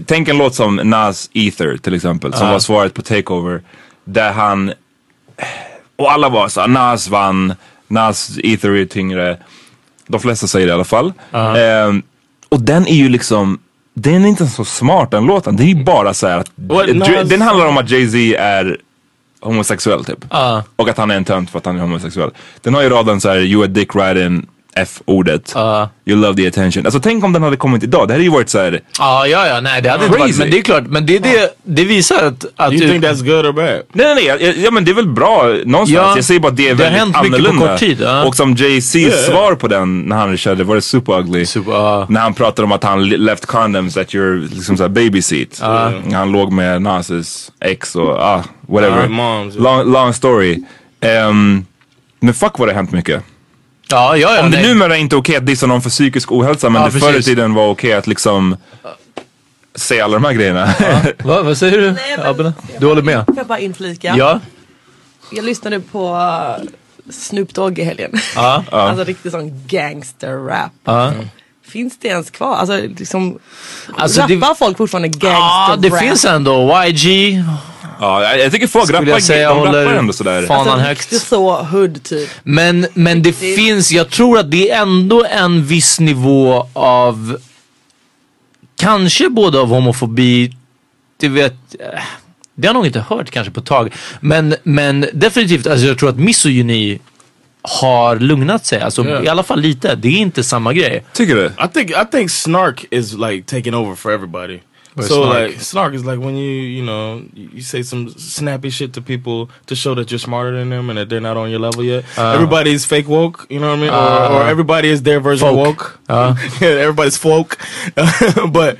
Tänk 0.05 0.27
en 0.27 0.37
låt 0.37 0.55
som 0.55 0.75
Nas 0.75 1.29
Ether 1.33 1.77
till 1.77 1.93
exempel 1.93 2.33
som 2.33 2.47
var 2.47 2.59
svaret 2.59 2.93
på 2.93 3.01
Takeover. 3.01 3.61
Där 4.05 4.31
han 4.31 4.73
och 5.95 6.11
alla 6.11 6.29
var 6.29 6.47
så 6.47 6.67
Nas 6.67 7.07
vann, 7.07 7.53
Nas 7.87 8.37
Ether 8.43 8.69
är 8.75 8.85
tyngre. 8.85 9.37
De 10.07 10.19
flesta 10.19 10.47
säger 10.47 10.65
det 10.67 10.71
i 10.71 10.73
alla 10.73 10.83
fall. 10.83 11.13
Ehm, 11.57 12.01
och 12.49 12.61
den 12.61 12.87
är 12.87 12.95
ju 12.95 13.09
liksom, 13.09 13.59
den 13.93 14.25
är 14.25 14.29
inte 14.29 14.47
så 14.47 14.65
smart 14.65 15.11
den 15.11 15.25
låten. 15.25 15.55
Det 15.55 15.63
är 15.63 15.67
ju 15.67 15.83
bara 15.83 16.13
så 16.13 16.27
här 16.27 16.37
att, 16.37 16.51
Dr- 16.55 16.93
Nas- 16.93 17.23
den 17.23 17.41
handlar 17.41 17.65
om 17.65 17.77
att 17.77 17.89
Jay-Z 17.89 18.35
är 18.39 18.77
homosexuell 19.41 20.05
typ. 20.05 20.25
Ja. 20.29 20.63
Och 20.75 20.89
att 20.89 20.97
han 20.97 21.11
är 21.11 21.15
en 21.15 21.25
tönt 21.25 21.49
för 21.49 21.57
att 21.59 21.65
han 21.65 21.75
är 21.77 21.81
homosexuell. 21.81 22.31
Den 22.61 22.73
har 22.73 22.81
ju 22.81 22.89
raden 22.89 23.21
så 23.21 23.29
här, 23.29 23.37
you 23.37 23.63
a 23.63 23.67
dick 23.67 23.95
riding 23.95 24.47
F-ordet. 24.77 25.53
You 26.05 26.21
love 26.21 26.35
the 26.35 26.47
attention. 26.47 26.85
Alltså 26.85 26.99
tänk 26.99 27.23
om 27.23 27.33
den 27.33 27.43
hade 27.43 27.57
kommit 27.57 27.83
idag. 27.83 28.07
Det 28.07 28.13
hade 28.13 28.23
ju 28.23 28.29
varit 28.29 28.49
så 28.49 28.59
här. 28.59 28.81
Ja, 28.99 29.27
ja, 29.27 29.47
ja, 29.47 29.61
nej 29.61 29.81
det 29.81 29.89
hade 29.89 30.05
inte 30.05 30.17
varit, 30.17 30.27
Crazy. 30.27 30.39
men 30.39 30.51
det 30.51 30.57
är 30.57 30.61
klart, 30.61 30.83
men 30.87 31.05
det, 31.05 31.19
det, 31.19 31.53
det 31.63 31.85
visar 31.85 32.25
att... 32.25 32.45
att 32.55 32.73
you 32.73 32.91
think 32.91 33.03
that's 33.03 33.25
good 33.25 33.45
or 33.45 33.51
bad? 33.51 33.65
Nej, 33.93 34.15
nej, 34.15 34.37
nej. 34.39 34.63
Ja, 34.63 34.71
men 34.71 34.85
det 34.85 34.91
är 34.91 34.95
väl 34.95 35.07
bra 35.07 35.43
någonstans. 35.65 35.89
Ja, 35.89 36.15
jag 36.15 36.25
säger 36.25 36.39
bara 36.39 36.47
att 36.51 36.57
det 36.57 36.69
är 36.69 36.75
det 36.75 36.83
har 36.83 36.91
väldigt 36.91 36.99
hänt 36.99 37.31
mycket 37.31 37.43
på 37.43 37.49
annorlunda. 37.49 37.71
kort 37.71 37.79
tid, 37.79 37.97
ja. 38.01 38.25
Och 38.25 38.35
som 38.35 38.55
Jay-Z's 38.55 38.97
Ja, 38.97 39.15
ja. 39.15 39.31
svar 39.31 39.55
på 39.55 39.67
den 39.67 40.01
när 40.01 40.15
han 40.15 40.37
körde, 40.37 40.63
var 40.63 40.75
det 40.75 40.81
Super 40.81 41.19
Ugly? 41.19 41.45
När 42.09 42.19
han 42.19 42.33
pratade 42.33 42.63
om 42.63 42.71
att 42.71 42.83
han 42.83 43.09
left 43.09 43.45
condoms 43.45 43.97
at 43.97 44.15
your 44.15 44.49
liksom 44.55 44.77
såhär 44.77 44.89
baby 44.89 45.21
seat. 45.21 45.61
Han 46.13 46.31
låg 46.31 46.51
med 46.51 46.81
Nases 46.81 47.51
ex 47.61 47.95
och 47.95 48.09
ah, 48.09 48.43
whatever. 48.61 49.07
Moms, 49.07 49.55
long, 49.55 49.91
long 49.91 50.13
story. 50.13 50.63
Ehm, 51.01 51.65
men 52.19 52.33
fuck 52.33 52.59
vad 52.59 52.67
det 52.67 52.71
har 52.71 52.75
hänt 52.75 52.91
mycket. 52.91 53.23
Ja, 53.89 54.17
ja, 54.17 54.35
ja. 54.35 54.43
Om 54.43 54.51
det 54.51 54.57
nej. 54.57 54.67
numera 54.67 54.97
inte 54.97 55.15
är 55.15 55.17
okej 55.17 55.35
att 55.35 55.45
dissa 55.45 55.67
någon 55.67 55.81
för 55.81 55.89
psykisk 55.89 56.31
ohälsa 56.31 56.69
men 56.69 56.81
Ja, 56.81 56.87
det 56.87 56.99
förr 56.99 57.09
i 57.09 57.13
precis. 57.13 57.25
tiden 57.25 57.53
var 57.53 57.69
okej 57.69 57.93
att 57.93 58.07
liksom 58.07 58.57
säga 59.75 60.03
alla 60.03 60.13
de 60.13 60.23
här 60.25 60.33
grejerna. 60.33 60.73
Va, 61.23 61.41
vad 61.41 61.57
säger 61.57 61.77
du? 61.77 61.95
Abbe? 62.23 62.53
Du 62.79 62.85
håller 62.85 63.01
med? 63.01 63.25
Får 63.25 63.37
jag 63.37 63.47
bara 63.47 63.59
inflika? 63.59 64.15
Ja. 64.17 64.39
Jag 65.31 65.45
lyssnade 65.45 65.79
på 65.79 66.13
uh, 66.13 66.65
Snoop 67.11 67.53
Dogg 67.53 67.79
i 67.79 67.83
helgen. 67.83 68.11
Ja. 68.35 68.63
alltså 68.71 69.03
riktigt 69.03 69.31
sån 69.31 69.67
gangster-rap. 69.67 70.71
Ja. 70.83 71.13
Finns 71.67 71.97
det 72.01 72.07
ens 72.07 72.29
kvar? 72.29 72.55
Alltså 72.55 72.81
liksom, 72.99 73.39
Alltså, 73.97 74.21
rappar 74.21 74.49
det- 74.49 74.55
folk 74.59 74.77
fortfarande 74.77 75.07
Ja, 75.07 75.29
gangster-rap? 75.29 75.81
det 75.81 75.99
finns 75.99 76.25
ändå. 76.25 76.83
YG. 76.87 77.43
ja, 77.99 78.35
jag, 78.35 78.51
tycker 78.51 78.67
folk 78.67 78.85
Skulle 78.85 78.97
rappar, 78.99 79.09
jag 79.09 79.23
säga 79.23 79.49
de 79.49 79.63
rappar 79.63 79.93
ändå 79.93 80.13
sådär. 80.13 80.45
fanan 80.47 80.67
alltså, 80.67 80.87
högt. 80.87 81.09
Det 81.09 81.15
är 81.15 81.19
så 81.19 81.63
hood 81.63 82.03
typ. 82.03 82.29
Men, 82.43 82.87
men 82.93 83.21
det 83.21 83.33
finns, 83.33 83.91
jag 83.91 84.09
tror 84.09 84.39
att 84.39 84.51
det 84.51 84.71
är 84.71 84.81
ändå 84.81 85.25
en 85.25 85.65
viss 85.65 85.99
nivå 85.99 86.67
av 86.73 87.37
kanske 88.75 89.29
både 89.29 89.59
av 89.59 89.67
homofobi, 89.67 90.53
det 91.17 91.27
vet 91.29 91.53
eh, 91.79 91.99
det 92.57 92.67
har 92.67 92.73
jag 92.73 92.73
nog 92.73 92.85
inte 92.85 92.99
hört 92.99 93.31
kanske 93.31 93.51
på 93.51 93.59
ett 93.59 93.65
tag. 93.65 93.93
Men, 94.19 94.55
men 94.63 95.05
definitivt, 95.13 95.67
alltså 95.67 95.85
jag 95.87 95.97
tror 95.99 96.09
att 96.09 96.17
misogyni 96.19 96.99
har 97.67 98.15
lugnat 98.19 98.65
sig. 98.65 98.81
Alltså 98.81 99.05
Ja. 99.07 99.23
i 99.23 99.27
alla 99.27 99.43
fall 99.43 99.59
lite. 99.59 99.95
Det 99.95 100.07
är 100.07 100.17
inte 100.19 100.43
samma 100.43 100.73
grej. 100.73 101.03
Tycker 101.13 101.35
du? 101.35 101.45
I 101.45 101.67
think 101.73 101.91
I 101.91 102.05
think 102.11 102.31
snark 102.31 102.85
is 102.91 103.13
like 103.13 103.43
taking 103.45 103.73
over 103.73 103.95
for 103.95 104.11
everybody. 104.11 104.59
Is 104.99 105.07
so 105.07 105.23
snark? 105.23 105.49
like 105.49 105.61
snark 105.61 105.93
is 105.93 106.05
like 106.05 106.19
when 106.25 106.37
you 106.37 106.51
you 106.77 106.83
know 106.85 107.21
you 107.35 107.61
say 107.61 107.83
some 107.83 108.09
snappy 108.17 108.71
shit 108.71 108.93
to 108.93 109.01
people 109.01 109.47
to 109.65 109.75
show 109.75 109.95
that 109.95 110.09
you're 110.11 110.19
smarter 110.19 110.57
than 110.59 110.69
them 110.69 110.89
and 110.89 110.97
that 110.97 111.09
they're 111.09 111.19
not 111.33 111.37
on 111.37 111.49
your 111.51 111.59
level 111.59 111.83
yet. 111.83 112.03
Uh. 112.17 112.33
everybody's 112.35 112.85
fake 112.85 113.07
woke, 113.09 113.45
you 113.49 113.59
know 113.59 113.69
what 113.71 113.79
I 113.79 113.81
mean? 113.81 113.89
or, 113.89 114.37
or 114.37 114.41
Uh. 114.43 114.49
everybody 114.51 114.87
is 114.89 115.01
their 115.03 115.19
version 115.19 115.47
Folk. 115.49 115.57
of 115.59 115.65
woke. 115.67 115.99
Uh. 116.09 116.35
yeah, 116.61 116.69
everybody's 116.85 117.17
folk. 117.17 117.57
but 118.51 118.77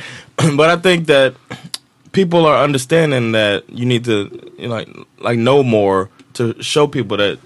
but 0.56 0.70
I 0.70 0.78
think 0.82 1.08
that 1.08 1.34
people 2.12 2.46
are 2.46 2.64
understanding 2.64 3.34
that 3.34 3.64
you 3.70 3.86
need 3.86 4.06
to 4.06 4.30
you 4.58 4.68
know, 4.70 4.76
like 4.76 4.88
like 5.20 5.38
know 5.38 5.64
more 5.64 6.10
to 6.34 6.54
show 6.62 6.88
people 6.88 7.18
that 7.18 7.38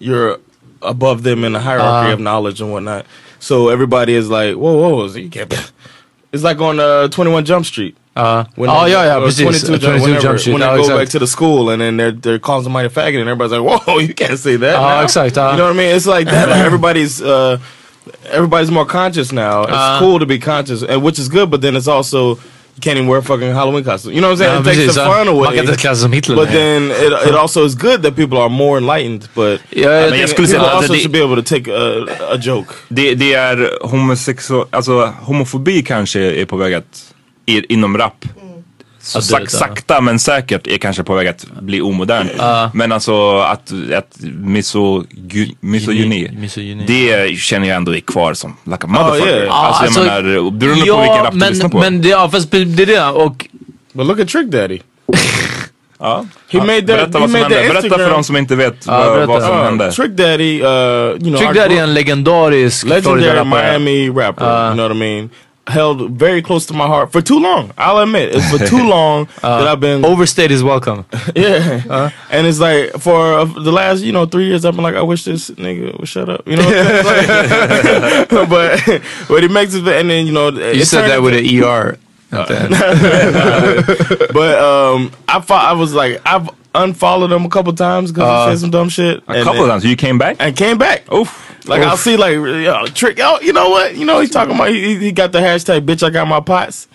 you're 0.00 0.38
above 0.82 1.22
them 1.22 1.44
in 1.44 1.52
the 1.52 1.60
hierarchy 1.60 2.10
Uh. 2.10 2.14
of 2.14 2.20
knowledge 2.20 2.60
and 2.60 2.72
whatnot. 2.72 3.06
So 3.38 3.68
everybody 3.70 4.14
is 4.14 4.28
like, 4.30 4.54
whoa, 4.56 4.74
whoa, 4.78 5.06
you 5.14 5.28
can't. 5.30 5.52
It's 6.32 6.42
like 6.42 6.58
on 6.62 6.80
uh, 6.80 7.08
Twenty 7.08 7.30
One 7.30 7.44
Jump 7.44 7.66
Street. 7.66 7.94
Ja, 8.16 8.44
When 8.56 8.70
they- 8.70 8.90
ja, 8.92 9.02
ja 9.04 9.20
precis. 9.20 9.42
22 9.42 9.78
Jump, 9.78 9.82
22 9.82 10.02
whenever, 10.02 10.20
Jump 10.22 10.38
Street. 10.38 10.52
when 10.54 10.60
they 10.60 10.66
Ja, 10.66 10.76
go 10.76 10.80
exakt. 10.82 10.98
back 10.98 11.08
to 11.10 11.18
the 11.18 11.26
school 11.26 11.68
and 11.70 11.80
then 11.82 11.96
they're 11.98 12.12
they're 12.12 12.38
calling 12.38 12.62
somebody 12.64 12.86
a 12.86 12.90
faggot 12.90 13.20
and 13.20 13.28
everybody's 13.28 13.52
like, 13.52 13.86
whoa, 13.86 13.98
you 13.98 14.14
can't 14.14 14.38
say 14.38 14.56
that. 14.56 14.80
Now. 14.80 15.02
exakt, 15.02 15.36
ja. 15.36 15.50
You 15.50 15.58
know 15.58 15.64
what 15.64 15.74
I 15.74 15.76
mean? 15.76 15.94
It's 15.94 16.06
like 16.06 16.26
that. 16.30 16.48
Like 16.48 16.64
everybody's 16.68 17.20
uh, 17.20 17.58
everybody's 18.30 18.70
more 18.70 18.86
conscious 18.86 19.30
now. 19.30 19.62
It's 19.64 19.72
Ja. 19.72 19.98
cool 19.98 20.18
to 20.18 20.26
be 20.26 20.38
conscious, 20.38 20.82
and 20.82 21.02
which 21.02 21.18
is 21.18 21.28
good. 21.28 21.50
But 21.50 21.60
then 21.60 21.76
it's 21.76 21.88
also 21.88 22.38
you 22.76 22.80
can't 22.80 22.96
even 22.96 23.06
wear 23.08 23.18
a 23.18 23.22
fucking 23.22 23.52
Halloween 23.54 23.84
costume. 23.84 24.12
You 24.14 24.20
know 24.20 24.30
what 24.30 24.40
I'm 24.40 24.44
saying? 24.44 24.54
Ja, 24.54 24.60
it 24.60 24.64
takes 24.64 24.76
precis, 24.78 24.94
the 24.94 25.00
ja. 25.00 25.12
fun 25.18 25.28
away. 25.28 25.44
Man 25.44 25.54
kan 25.56 25.64
inte 25.64 25.76
klä 25.76 25.94
sig 25.94 26.02
som 26.02 26.12
Hitler 26.12 26.36
But 26.36 26.44
längre. 26.50 26.58
then 26.58 26.90
it, 26.90 27.28
it 27.28 27.34
also 27.34 27.64
is 27.66 27.74
good 27.74 28.02
that 28.02 28.16
people 28.16 28.38
are 28.38 28.48
more 28.48 28.78
enlightened. 28.78 29.28
But 29.34 29.60
Ja, 29.70 29.90
jag 29.90 30.08
think 30.10 30.22
jag 30.22 30.28
skulle 30.30 30.48
säga 30.48 30.58
people 30.60 30.72
att 30.72 30.82
also 30.82 30.92
det- 30.92 30.98
should 30.98 31.12
be 31.12 31.22
able 31.24 31.42
to 31.42 31.48
take 31.54 31.70
a, 31.72 32.06
a 32.34 32.38
joke. 32.42 32.68
Det, 32.88 33.14
det 33.14 33.32
är 33.34 33.70
homosexual, 33.82 34.66
alltså 34.70 35.12
homofobi 35.20 35.82
kanske 35.82 36.20
är 36.20 36.44
på 36.44 36.56
väg 36.56 36.74
att, 36.74 37.14
i, 37.46 37.72
inom 37.74 37.98
rap. 37.98 38.24
Så 39.04 39.18
Ja, 39.18 39.38
det 39.40 39.50
sak, 39.50 39.50
sakta 39.68 40.00
men 40.00 40.18
säkert 40.18 40.66
är 40.66 40.78
kanske 40.78 41.02
på 41.02 41.14
väg 41.14 41.28
att 41.28 41.46
bli 41.60 41.80
omodernt. 41.80 42.30
Men 42.74 42.92
alltså 42.92 43.38
att, 43.38 43.72
att 43.96 44.16
misogy, 44.38 45.54
misogyni, 45.60 46.30
Misogyni. 46.38 46.84
det 46.86 47.36
känner 47.38 47.68
jag 47.68 47.76
ändå 47.76 47.94
är 47.96 48.00
kvar 48.00 48.34
som 48.34 48.56
like 48.64 48.84
a 48.84 48.86
motherfucker. 48.86 49.28
yeah. 49.36 49.46
Ja, 49.46 49.52
Alltså, 49.66 49.82
alltså, 49.84 50.00
jag 50.04 50.24
menar, 50.24 50.50
beroende 50.50 50.86
på 50.86 51.00
vilken 51.00 51.24
rap 51.24 51.32
du 51.32 51.38
men, 51.38 51.48
lyssnar 51.48 51.68
på. 51.68 51.78
men 51.78 52.02
det, 52.02 52.08
ja, 52.08 52.28
fast 52.30 52.50
det 52.50 52.58
är 52.58 52.86
det. 52.86 53.04
Och 53.06 53.46
But 53.92 54.06
look 54.06 54.20
at 54.20 54.28
Trick 54.28 54.46
Daddy. 54.46 54.78
ja. 55.98 56.24
He 56.48 56.58
made 56.58 56.80
that. 56.80 56.86
Berätta 56.86 57.18
he 57.18 57.20
vad 57.20 57.30
som 57.30 57.32
made 57.32 57.42
hände. 57.44 57.56
the 57.56 57.68
Berätta 57.68 57.78
Instagram. 57.86 58.08
för 58.08 58.14
de 58.14 58.24
som 58.24 58.36
inte 58.36 58.56
vet 58.56 58.86
Ja, 58.86 59.10
vad, 59.10 59.28
vad 59.28 59.42
som 59.42 59.56
Uh, 59.56 59.64
hände. 59.64 59.92
Trick 59.92 60.10
Daddy, 60.10 60.62
uh, 60.62 60.66
you 60.68 61.18
know, 61.18 61.36
Trick 61.36 61.54
Daddy 61.54 61.76
är 61.76 61.82
en 61.82 61.94
legendarisk 61.94 62.86
legendary. 62.86 63.44
Miami 63.44 64.10
rapper. 64.10 64.66
you 64.66 64.74
know 64.74 64.88
what 64.88 64.96
I 64.96 64.98
mean? 64.98 65.30
Held 65.68 66.10
very 66.10 66.42
close 66.42 66.66
to 66.66 66.74
my 66.74 66.86
heart 66.88 67.12
for 67.12 67.22
too 67.22 67.38
long. 67.38 67.70
I'll 67.78 67.98
admit, 67.98 68.34
it's 68.34 68.50
for 68.50 68.58
too 68.66 68.84
long 68.96 69.28
that 69.42 69.68
I've 69.68 69.78
been. 69.78 70.04
Overstayed 70.04 70.50
is 70.50 70.62
welcome. 70.64 71.04
Yeah, 71.36 72.10
and 72.30 72.46
it's 72.48 72.58
like 72.58 72.92
for 72.98 73.34
uh, 73.34 73.44
the 73.44 73.70
last 73.70 74.02
you 74.02 74.10
know 74.12 74.26
three 74.26 74.46
years, 74.48 74.64
I've 74.64 74.74
been 74.74 74.82
like, 74.82 74.96
I 74.96 75.02
wish 75.02 75.24
this 75.24 75.50
nigga 75.50 75.96
would 75.98 76.08
shut 76.08 76.28
up. 76.28 76.46
You 76.48 76.56
know, 76.56 76.64
what 76.64 76.76
I'm? 76.76 78.26
Like, 78.26 78.28
but 78.50 79.02
but 79.28 79.42
he 79.42 79.48
makes 79.48 79.74
it, 79.74 79.86
and 79.86 80.10
then 80.10 80.26
you 80.26 80.32
know, 80.32 80.48
You 80.48 80.84
said 80.84 81.08
that 81.08 81.22
with 81.22 81.34
an 81.34 81.46
ER. 81.64 81.96
but 84.32 84.58
um, 84.58 85.12
I 85.28 85.40
fo- 85.40 85.54
I 85.54 85.72
was 85.72 85.92
like, 85.94 86.20
I've 86.24 86.48
unfollowed 86.74 87.30
him 87.30 87.44
a 87.44 87.48
couple 87.48 87.72
times 87.74 88.10
because 88.10 88.46
he 88.46 88.52
said 88.52 88.60
some 88.60 88.70
dumb 88.70 88.88
shit. 88.88 89.22
A 89.28 89.44
couple 89.44 89.62
of 89.62 89.68
times, 89.68 89.84
you 89.84 89.96
came 89.96 90.18
back? 90.18 90.36
and 90.40 90.56
came 90.56 90.78
back. 90.78 91.10
Oof. 91.12 91.50
Like 91.68 91.82
I'll 91.82 91.96
see 91.96 92.16
like 92.16 92.34
yo, 92.34 92.86
trick. 92.86 93.18
Oh, 93.20 93.38
you 93.40 93.52
know 93.52 93.70
what? 93.70 93.96
You 93.96 94.04
know 94.04 94.20
he's 94.20 94.30
talking 94.30 94.54
about. 94.54 94.70
He, 94.70 94.96
he 94.98 95.12
got 95.12 95.30
the 95.32 95.38
hashtag 95.38 95.86
"bitch 95.86 96.02
I 96.02 96.10
got 96.10 96.26
my 96.26 96.40
pots," 96.40 96.88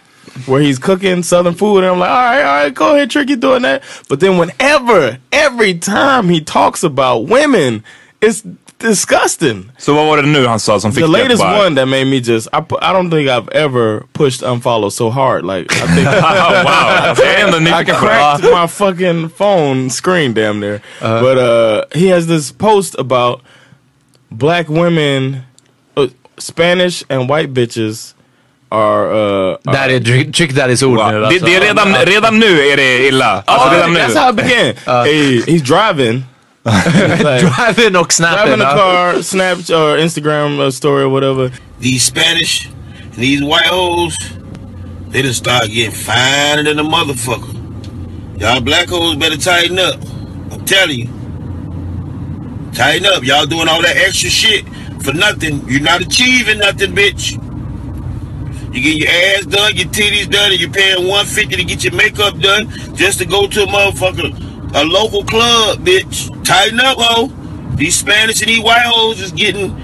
where 0.46 0.60
he's 0.60 0.78
cooking 0.80 1.24
southern 1.24 1.54
food, 1.54 1.80
and 1.80 1.88
I'm 1.88 2.00
like, 2.00 2.10
all 2.10 2.16
right, 2.16 2.42
all 2.42 2.64
right, 2.64 2.74
go 2.74 2.96
ahead, 2.96 3.10
trick, 3.10 3.30
you 3.30 3.38
doing 3.38 3.62
that. 3.62 3.84
But 4.10 4.20
then 4.20 4.38
whenever, 4.38 5.20
every 5.32 5.78
time 5.78 6.28
he 6.28 6.42
talks 6.42 6.84
about 6.84 7.28
women, 7.28 7.84
it's 8.22 8.44
disgusting. 8.80 9.72
So 9.78 9.94
what 9.94 10.06
var 10.08 10.18
det 10.18 10.28
nu 10.28 10.48
han 10.48 10.60
sa 10.60 10.80
som 10.80 10.92
fick 10.92 11.04
The 11.04 11.08
latest 11.12 11.42
bara- 11.44 11.66
one 11.66 11.76
that 11.76 11.88
made 11.88 12.06
me 12.06 12.18
just 12.18 12.48
I, 12.54 12.58
I 12.58 12.94
don't 12.94 13.10
think 13.12 13.30
I've 13.30 13.50
ever 13.50 14.04
pushed 14.14 14.42
unfollow 14.44 14.90
so 14.92 15.10
hard. 15.10 15.46
Like 15.46 15.66
I 15.84 15.88
think 15.96 16.08
Oh, 16.08 16.14
wow. 16.64 17.10
Alltså, 17.10 17.24
jag 17.26 17.34
är 17.42 17.58
I 17.58 17.60
nyfiken 17.60 17.86
på 17.86 18.06
det. 18.06 18.12
cracked 18.14 18.44
my 18.62 18.68
fucking 18.68 19.30
phone 19.38 19.90
screen 19.90 20.34
damn 20.34 20.60
near. 20.60 20.80
But 21.02 21.38
uh, 21.38 21.82
he 22.02 22.10
has 22.16 22.28
this 22.28 22.52
post 22.52 22.96
about 23.00 23.42
black 24.30 24.70
women, 24.70 25.38
uh, 25.98 26.08
Spanish 26.38 27.04
and 27.10 27.30
white 27.30 27.48
bitches 27.54 28.14
are. 28.70 29.06
Uh, 29.52 29.58
Det 29.64 29.78
här 29.78 29.90
är 29.90 30.00
Trick, 30.00 30.36
trick 30.36 30.52
Daddys 30.56 30.84
ord 30.84 30.98
nu 30.98 31.20
Det, 31.20 31.28
alltså. 31.28 31.46
det 31.46 31.56
är 31.56 31.62
redan, 31.62 31.96
redan 32.06 32.40
nu 32.40 32.62
är 32.68 32.78
det 32.78 33.08
illa. 33.08 33.44
Alltså 33.46 33.68
oh, 33.70 33.74
redan 33.74 33.94
nu. 33.94 34.00
that's 34.00 34.16
how 34.20 34.30
it 34.30 34.36
began. 34.36 34.74
He- 35.06 35.46
he's 35.46 35.64
driving. 35.64 36.24
He's 36.68 37.24
like, 37.24 37.42
Driving 37.56 37.96
och 37.96 38.14
snapping. 38.14 38.58
driving 38.58 38.62
a 38.66 38.72
car, 38.74 39.22
Snap 39.24 39.58
or 39.70 39.98
Instagram 39.98 40.60
uh, 40.60 40.72
story 40.72 41.04
or 41.04 41.10
whatever. 41.10 41.52
These 41.80 42.04
Spanish 42.04 42.68
and 42.68 43.14
these 43.16 43.44
white 43.44 43.66
hoes, 43.68 44.18
they 45.10 45.22
just 45.22 45.40
start 45.40 45.68
getting 45.68 45.92
finer 45.92 46.64
than 46.64 46.80
a 46.80 46.84
motherfucker. 46.84 47.54
Y'all 48.40 48.62
black 48.62 48.90
hoes 48.90 49.16
better 49.16 49.38
tighten 49.38 49.80
up. 49.80 50.00
I'm 50.52 50.64
telling 50.66 51.00
you. 51.00 51.08
Tighten 52.74 53.06
up. 53.08 53.24
Y'all 53.24 53.46
doing 53.46 53.68
all 53.68 53.82
that 53.82 53.98
extra 53.98 54.30
shit 54.30 54.66
for 55.02 55.14
nothing. 55.14 55.68
You're 55.68 55.82
not 55.82 56.02
achieving 56.02 56.60
nothing, 56.60 56.94
bitch. 56.94 57.44
You 58.76 58.84
get 58.84 58.96
your 58.98 59.10
ass 59.10 59.46
done, 59.46 59.76
your 59.76 59.88
titties 59.88 60.30
done, 60.30 60.52
and 60.52 60.60
you're 60.60 60.70
paying 60.70 61.08
150 61.08 61.56
to 61.56 61.64
get 61.64 61.84
your 61.84 61.94
makeup 61.94 62.38
done 62.40 62.70
just 62.96 63.18
to 63.20 63.26
go 63.26 63.48
to 63.48 63.64
a 63.64 63.66
motherfucker, 63.66 64.32
a 64.78 64.86
local 64.86 65.24
club, 65.24 65.80
bitch. 65.80 66.30
Tighten 66.46 66.80
up, 66.80 66.98
ho. 67.00 67.28
These 67.76 67.96
Spanish 67.96 68.42
and 68.42 68.50
these 68.50 68.64
white 68.64 68.84
hoes 68.86 69.20
is 69.20 69.32
getting 69.32 69.76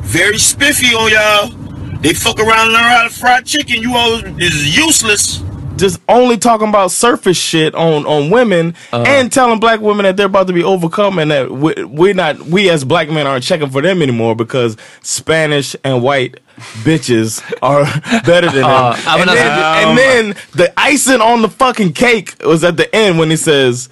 very 0.00 0.38
spiffy 0.38 0.94
on 0.94 1.10
y'all. 1.10 1.98
They 2.00 2.14
fuck 2.14 2.38
around 2.40 2.66
and 2.66 2.72
learn 2.72 2.82
how 2.84 3.02
to 3.04 3.10
fry 3.10 3.42
chicken. 3.42 3.82
You 3.82 3.94
all 3.94 4.24
is 4.40 4.76
useless. 4.76 5.42
just 5.76 6.00
only 6.08 6.36
talking 6.36 6.68
about 6.68 6.90
surface 6.90 7.38
shit 7.38 7.74
on 7.74 8.04
on 8.06 8.30
women 8.30 8.74
and 8.92 9.32
telling 9.32 9.58
black 9.60 9.80
women 9.80 10.04
that 10.04 10.16
they're 10.16 10.26
about 10.26 10.46
to 10.46 10.52
be 10.52 10.62
overcome 10.62 11.18
and 11.18 11.30
that 11.30 11.50
we, 11.50 11.72
we're 11.84 12.14
not 12.14 12.38
we 12.42 12.68
as 12.68 12.84
black 12.84 13.08
men 13.10 13.26
aren't 13.26 13.44
checking 13.44 13.70
for 13.70 13.80
them 13.80 14.02
anymore 14.02 14.34
because 14.36 14.76
Spanish 15.02 15.74
and 15.84 16.02
white 16.02 16.38
bitches 16.82 17.42
are 17.62 17.84
better 18.24 18.48
than 18.48 18.62
them. 18.62 18.64
Uh, 18.64 18.96
I'm 19.06 19.20
and, 19.20 19.30
then, 19.30 19.88
and 19.88 19.98
then 19.98 20.36
the 20.52 20.72
icing 20.78 21.20
on 21.22 21.40
the 21.42 21.48
fucking 21.48 21.92
cake 21.94 22.36
was 22.44 22.62
at 22.64 22.76
the 22.76 22.94
end 22.94 23.18
when 23.18 23.30
he 23.30 23.36
says. 23.36 23.88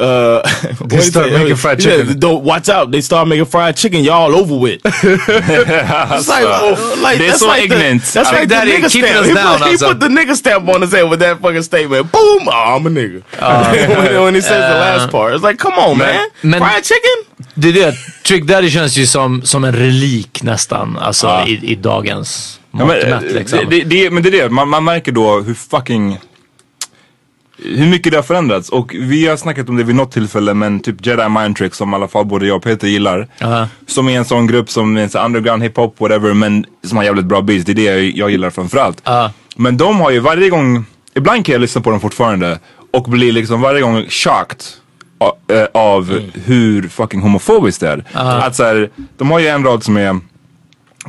Uh, 0.00 0.40
They 0.88 1.00
start 1.02 1.32
making 1.32 1.56
fried 1.56 1.84
Yeah, 1.84 1.96
chicken. 1.98 2.18
don't 2.20 2.42
watch 2.44 2.68
out. 2.68 2.90
They 2.92 3.02
start 3.02 3.28
making 3.28 3.44
fried 3.46 3.76
chicken. 3.76 4.02
Y'all 4.04 4.34
over 4.34 4.54
with. 4.56 4.80
It's 4.84 6.28
like, 6.28 6.44
oh, 6.46 7.00
like 7.02 7.20
är 7.20 7.26
that's 7.26 7.38
så 7.40 7.46
like 7.46 7.64
ignorant. 7.64 8.02
The, 8.04 8.12
that's 8.14 8.30
I 8.32 8.32
like 8.32 8.48
the 8.48 8.54
that 8.54 8.68
is 8.68 8.74
nigga 8.74 8.88
stamp. 8.90 9.26
He, 9.26 9.32
put, 9.34 9.70
he 9.70 9.76
put 9.88 10.00
the 10.00 10.08
nigga 10.08 10.36
stamp 10.36 10.68
on 10.68 10.80
his 10.82 10.92
head 10.92 11.10
with 11.10 11.20
that 11.20 11.40
fucking 11.42 11.62
statement. 11.62 12.12
Boom! 12.12 12.48
Oh, 12.48 12.76
I'm 12.76 12.86
a 12.86 12.90
nigga. 12.90 13.22
when, 13.88 14.22
when 14.24 14.34
he 14.34 14.40
says 14.40 14.62
the 14.72 14.78
last 14.80 15.10
part, 15.10 15.34
it's 15.34 15.42
like, 15.44 15.58
come 15.58 15.74
on, 15.78 15.98
man. 15.98 16.28
men- 16.42 16.60
fried 16.60 16.84
chicken. 16.84 17.18
Det 17.54 17.68
är 17.68 17.72
det. 17.72 17.94
Trick 18.22 18.44
Daddy 18.44 18.70
känns 18.70 18.96
ju 18.96 19.06
som, 19.06 19.42
som 19.42 19.64
en 19.64 19.72
relik 19.72 20.42
nästan. 20.42 20.98
Alltså 20.98 21.44
i, 21.46 21.60
i 21.62 21.74
dagens 21.74 22.60
Ja, 22.72 22.84
men, 22.86 23.10
mätt 23.10 23.32
liksom. 23.32 23.58
det, 23.58 23.64
det, 23.78 23.84
det, 23.84 24.10
men 24.10 24.22
det 24.22 24.28
är 24.28 24.42
det, 24.42 24.48
man, 24.50 24.68
man 24.68 24.84
märker 24.84 25.12
då 25.12 25.40
hur 25.40 25.54
fucking 25.54 26.18
hur 27.64 27.86
mycket 27.86 28.12
det 28.12 28.18
har 28.18 28.22
förändrats 28.22 28.68
och 28.68 28.94
vi 28.98 29.26
har 29.26 29.36
snackat 29.36 29.68
om 29.68 29.76
det 29.76 29.84
vid 29.84 29.94
något 29.94 30.12
tillfälle 30.12 30.54
men 30.54 30.80
typ 30.80 31.06
Jedi 31.06 31.28
Mind 31.28 31.56
Trick 31.56 31.74
som 31.74 31.92
i 31.92 31.94
alla 31.94 32.08
fall 32.08 32.24
både 32.26 32.46
jag 32.46 32.56
och 32.56 32.62
Peter 32.62 32.88
gillar. 32.88 33.28
Ja. 33.38 33.68
Som 33.86 34.08
är 34.08 34.18
en 34.18 34.24
sån 34.24 34.46
grupp 34.46 34.70
som 34.70 34.96
är 34.96 35.00
en 35.02 35.08
sån 35.10 35.24
underground 35.24 35.62
hiphop 35.62 36.00
whatever 36.00 36.34
men 36.34 36.64
som 36.84 36.96
har 36.96 37.04
jävligt 37.04 37.24
bra 37.24 37.40
beats. 37.42 37.64
Det 37.64 37.72
är 37.72 37.74
det 37.74 37.82
jag, 37.82 38.02
jag 38.04 38.30
gillar 38.30 38.50
framförallt. 38.50 39.02
Ja. 39.04 39.32
Men 39.56 39.76
de 39.76 40.00
har 40.00 40.10
ju 40.10 40.18
varje 40.20 40.50
gång, 40.50 40.84
ibland 41.14 41.44
kan 41.46 41.52
jag 41.52 41.60
lyssna 41.60 41.80
på 41.80 41.90
dem 41.90 42.00
fortfarande 42.00 42.58
och 42.90 43.02
bli 43.04 43.32
liksom 43.32 43.60
varje 43.60 43.80
gång 43.80 44.04
shocked 44.08 44.62
a- 45.18 45.52
eh, 45.54 45.66
av 45.74 46.20
hur 46.44 46.88
fucking 46.88 47.20
homofobiskt 47.20 47.80
det 47.80 47.88
är. 47.88 48.04
Att 48.46 48.56
så 48.56 48.64
här, 48.64 48.90
de 49.18 49.30
har 49.30 49.38
ju 49.38 49.46
en 49.46 49.64
rad 49.64 49.82
som 49.84 49.96
är 49.96 50.20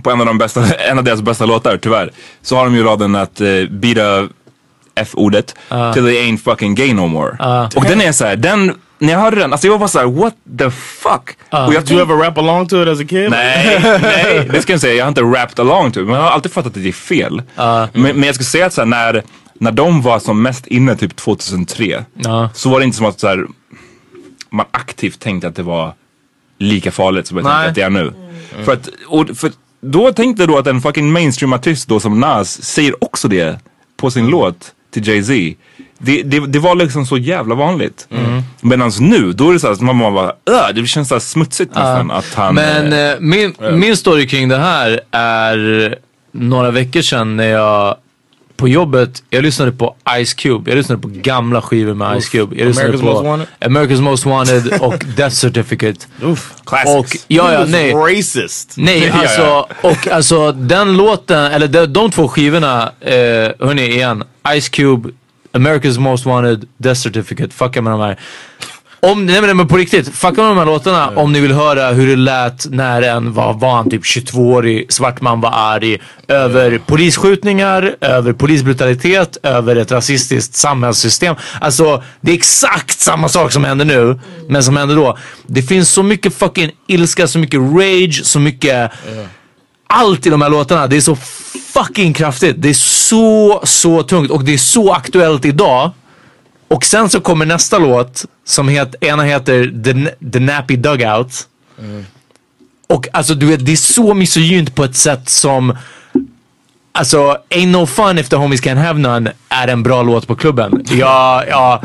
på 0.04 0.12
en 0.12 0.20
av, 0.20 0.26
de 0.26 0.38
bästa, 0.38 0.66
en 0.90 0.98
av 0.98 1.04
deras 1.04 1.22
bästa 1.22 1.46
låtar 1.46 1.78
tyvärr. 1.78 2.12
Så 2.42 2.56
har 2.56 2.66
de 2.66 2.76
ju 2.76 2.84
raden 2.84 3.16
att 3.16 3.42
uh, 3.42 3.70
bita 3.70 4.28
F-ordet 4.96 5.56
till 5.94 6.04
they 6.04 6.32
ain't 6.32 6.38
fucking 6.38 6.76
gay 6.76 6.94
no 6.94 7.08
more. 7.08 7.38
Och 7.76 7.84
den 7.84 8.02
är 8.02 8.12
såhär, 8.12 8.36
den, 8.36 8.74
när 9.00 9.14
jag 9.14 9.20
hörde 9.20 9.36
den, 9.40 9.52
alltså 9.52 9.68
jag 9.68 9.78
var 9.78 9.88
såhär 9.88 10.06
what 10.06 10.34
the 10.60 10.70
fuck? 10.72 11.30
och 11.50 11.74
jag 11.74 11.84
Did 11.84 11.92
you 11.92 12.02
ever 12.02 12.16
rap 12.16 12.38
along 12.38 12.68
to 12.68 12.82
it 12.84 12.88
as 12.88 13.00
a 13.00 13.06
kid? 13.10 13.30
Nej, 13.32 13.80
nej, 14.02 14.50
det 14.52 14.62
ska 14.62 14.74
jag 14.74 14.82
säga. 14.82 14.94
Jag 14.94 15.04
har 15.06 15.10
inte 15.10 15.22
rapped 15.22 15.60
along 15.60 15.92
to 15.92 16.00
it, 16.00 16.06
men 16.06 16.16
jag 16.16 16.22
har 16.24 16.30
alltid 16.30 16.52
fattat 16.52 16.78
att 16.78 16.84
det 16.84 16.90
är 16.90 16.94
fel. 16.94 17.42
Men, 17.56 17.92
men 17.94 18.24
jag 18.24 18.36
ska 18.36 18.44
säga 18.44 18.66
att 18.66 18.74
så 18.74 18.82
här, 18.82 18.86
när, 18.86 19.24
när 19.54 19.72
de 19.72 20.02
var 20.02 20.20
som 20.20 20.42
mest 20.42 20.68
inne 20.68 20.96
typ 20.96 21.16
2003 21.16 22.06
Ja. 22.14 22.50
så 22.54 22.70
var 22.70 22.80
det 22.80 22.86
inte 22.86 22.98
som 22.98 23.06
att 23.06 23.20
så 23.20 23.28
här, 23.28 23.46
man 24.50 24.66
aktivt 24.72 25.20
tänkte 25.20 25.48
att 25.48 25.56
det 25.56 25.64
var 25.64 25.94
lika 26.58 26.92
farligt 26.92 27.28
som 27.28 27.38
jag 27.38 27.44
Nej. 27.44 27.54
tänkte 27.54 27.70
att 27.70 27.76
det 27.76 28.00
är 28.00 28.04
nu. 28.04 28.14
För 28.66 28.74
att, 28.74 28.90
och, 29.08 29.38
för 29.38 29.52
då 29.82 30.14
tänkte 30.14 30.42
jag 30.42 30.50
då 30.50 30.58
att 30.58 30.68
en 30.68 30.82
fucking 30.82 31.12
mainstream 31.12 31.54
artist 31.54 31.88
då 31.88 32.00
som 32.00 32.20
Nas 32.20 32.64
säger 32.64 33.04
också 33.04 33.28
det 33.28 33.60
på 33.98 34.12
sin 34.12 34.28
låt 34.28 34.72
till 34.92 35.08
Jay-Z. 35.08 35.34
Det, 35.98 36.24
det, 36.24 36.40
det 36.48 36.60
var 36.60 36.76
liksom 36.76 37.06
så 37.06 37.18
jävla 37.18 37.56
vanligt. 37.56 38.08
Medan 38.62 38.92
nu, 39.00 39.32
då 39.34 39.50
är 39.50 39.54
det 39.54 39.60
så 39.60 39.68
att 39.68 39.82
man 39.82 40.00
bara, 40.00 40.26
"Ugh", 40.30 40.76
det 40.76 40.88
känns 40.88 41.10
så 41.10 41.20
smutsigt 41.20 41.76
nästan 41.76 42.12
att 42.12 42.34
han... 42.36 42.56
Men 42.56 42.94
eh, 42.94 43.00
eh, 43.00 43.20
min, 43.20 43.54
min 43.74 43.98
story 43.98 44.28
kring 44.28 44.50
det 44.50 44.58
här 44.58 45.00
är 45.12 45.96
några 46.32 46.72
veckor 46.72 47.02
sedan 47.02 47.36
när 47.38 47.48
jag 47.48 47.96
på 48.62 48.68
jobbet, 48.68 49.24
jag 49.30 49.44
lyssnade 49.44 49.72
på 49.72 49.96
Ice 50.24 50.34
Cube. 50.34 50.72
Jag 50.72 50.78
lyssnade 50.78 51.02
på 51.02 51.08
gamla 51.08 51.62
skivor 51.62 51.94
med 51.94 52.24
Ice 52.24 52.30
Cube. 52.30 52.56
Jag 52.58 52.68
lyssnade 52.68 52.90
America's 52.92 53.00
på 53.00 53.06
Most 53.06 53.24
Wanted? 53.24 53.48
America's 53.60 54.02
Most 54.02 54.26
Wanted 54.26 54.82
och 54.82 55.04
Death 55.16 55.36
Certificate. 55.36 56.06
Classics. 56.66 56.96
Och 56.96 57.26
ja, 57.28 57.54
ja, 57.54 57.66
nej. 57.66 57.94
racist. 57.94 58.74
Nej, 58.78 59.10
alltså, 59.14 59.68
och 59.82 60.08
alltså 60.08 60.52
den 60.52 60.98
låten, 60.98 61.52
eller 61.52 61.68
de, 61.68 61.86
de 61.86 62.12
två 62.12 62.28
skivorna, 62.28 62.92
eh, 63.02 63.14
hörni 63.60 63.86
igen. 63.86 64.24
Ice 64.60 64.70
Cube, 64.70 65.10
America's 65.52 66.00
Most 66.00 66.26
Wanted, 66.26 66.68
Death 66.78 67.00
Certificate, 67.00 67.54
fucka 67.54 67.82
med 67.82 67.94
de 67.94 68.00
här. 68.00 68.20
Om, 69.04 69.26
nej 69.26 69.42
men, 69.42 69.58
men 69.58 69.68
på 69.68 69.78
riktigt, 69.78 70.16
fucka 70.16 70.42
med 70.42 70.52
de 70.52 70.58
här 70.58 70.66
låtarna 70.66 71.10
om 71.16 71.34
ni 71.34 71.40
vill 71.40 71.52
höra 71.52 71.92
hur 71.92 72.08
det 72.08 72.16
lät 72.16 72.66
när 72.70 73.02
en, 73.02 73.34
var, 73.34 73.54
var 73.54 73.76
han 73.76 73.90
typ 73.90 74.04
22-årig 74.04 74.94
svart 74.94 75.22
man 75.22 75.42
var 75.42 75.52
arg 75.54 75.98
över 76.28 76.82
polisskjutningar, 76.86 77.96
över 78.02 78.34
polisbrutalitet, 78.34 79.38
över 79.44 79.76
ett 79.76 79.92
rasistiskt 79.92 80.56
samhällssystem. 80.56 81.36
Alltså 81.62 82.04
det 82.22 82.32
är 82.32 82.36
exakt 82.36 83.00
samma 83.00 83.30
sak 83.30 83.52
som 83.52 83.64
händer 83.64 83.86
nu, 83.86 84.20
men 84.50 84.64
som 84.64 84.78
händer 84.78 84.96
då. 84.96 85.18
Det 85.48 85.62
finns 85.62 85.90
så 85.90 86.04
mycket 86.04 86.36
fucking 86.36 86.72
ilska, 86.88 87.28
så 87.28 87.40
mycket 87.40 87.60
rage, 87.60 88.22
så 88.26 88.40
mycket 88.40 88.92
allt 89.88 90.28
i 90.28 90.30
de 90.30 90.42
här 90.42 90.50
låtarna. 90.50 90.88
Det 90.88 90.98
är 90.98 91.02
så 91.02 91.18
fucking 91.74 92.14
kraftigt. 92.14 92.56
Det 92.60 92.70
är 92.70 92.74
så, 92.74 93.62
så 93.64 94.04
tungt 94.04 94.32
och 94.32 94.44
det 94.44 94.54
är 94.54 94.58
så 94.58 94.94
aktuellt 94.94 95.46
idag. 95.46 95.92
Och 96.72 96.86
sen 96.86 97.10
så 97.10 97.22
kommer 97.22 97.46
nästa 97.46 97.78
låt 97.78 98.26
som 98.46 98.68
heter, 98.68 99.06
ena 99.06 99.24
heter 99.24 99.84
The, 99.84 100.30
The 100.32 100.40
Nappy 100.40 100.76
Dugout. 100.76 101.48
Och 102.88 103.08
alltså 103.14 103.34
du 103.36 103.46
vet, 103.46 103.66
det 103.66 103.72
är 103.72 103.76
så 103.76 104.14
misogynt 104.14 104.76
på 104.76 104.84
ett 104.84 104.96
sätt 104.96 105.30
som 105.30 105.78
Alltså, 106.94 107.38
Ain't 107.50 107.68
No 107.68 107.86
Fun 107.86 108.18
If 108.18 108.30
The 108.30 108.36
Homies 108.36 108.62
Can't 108.62 108.86
Have 108.86 109.00
None 109.00 109.32
är 109.50 109.68
en 109.68 109.84
bra 109.84 110.04
låt 110.04 110.28
på 110.28 110.36
klubben. 110.36 110.86
Jag, 110.90 111.48
jag, 111.50 111.80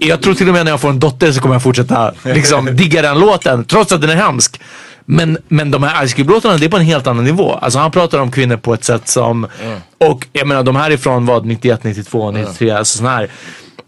jag 0.00 0.22
tror 0.22 0.34
till 0.34 0.48
och 0.48 0.54
med 0.54 0.64
när 0.64 0.72
jag 0.72 0.80
får 0.80 0.88
en 0.88 1.00
dotter 1.00 1.32
så 1.32 1.40
kommer 1.40 1.54
jag 1.54 1.62
fortsätta 1.62 2.12
liksom, 2.22 2.66
digga 2.76 3.02
den 3.02 3.18
låten, 3.18 3.64
trots 3.64 3.92
att 3.92 4.00
den 4.00 4.10
är 4.10 4.16
hemsk. 4.16 4.60
Men, 5.04 5.38
men 5.48 5.70
de 5.70 5.82
här 5.82 6.06
Ice 6.06 6.14
Cube-låtarna, 6.14 6.58
det 6.58 6.64
är 6.64 6.70
på 6.70 6.76
en 6.76 6.82
helt 6.82 7.06
annan 7.06 7.24
nivå. 7.24 7.52
Alltså 7.52 7.78
han 7.78 7.90
pratar 7.90 8.18
om 8.18 8.30
kvinnor 8.30 8.56
på 8.56 8.74
ett 8.74 8.84
sätt 8.84 9.08
som... 9.08 9.46
Och 9.98 10.26
jag 10.32 10.46
menar 10.46 10.62
de 10.62 10.76
här 10.76 10.90
ifrån 10.90 11.26
vad, 11.26 11.46
91, 11.46 11.84
92, 11.84 12.30
93, 12.30 12.70
alltså 12.70 12.98
sån 12.98 13.06
här. 13.06 13.28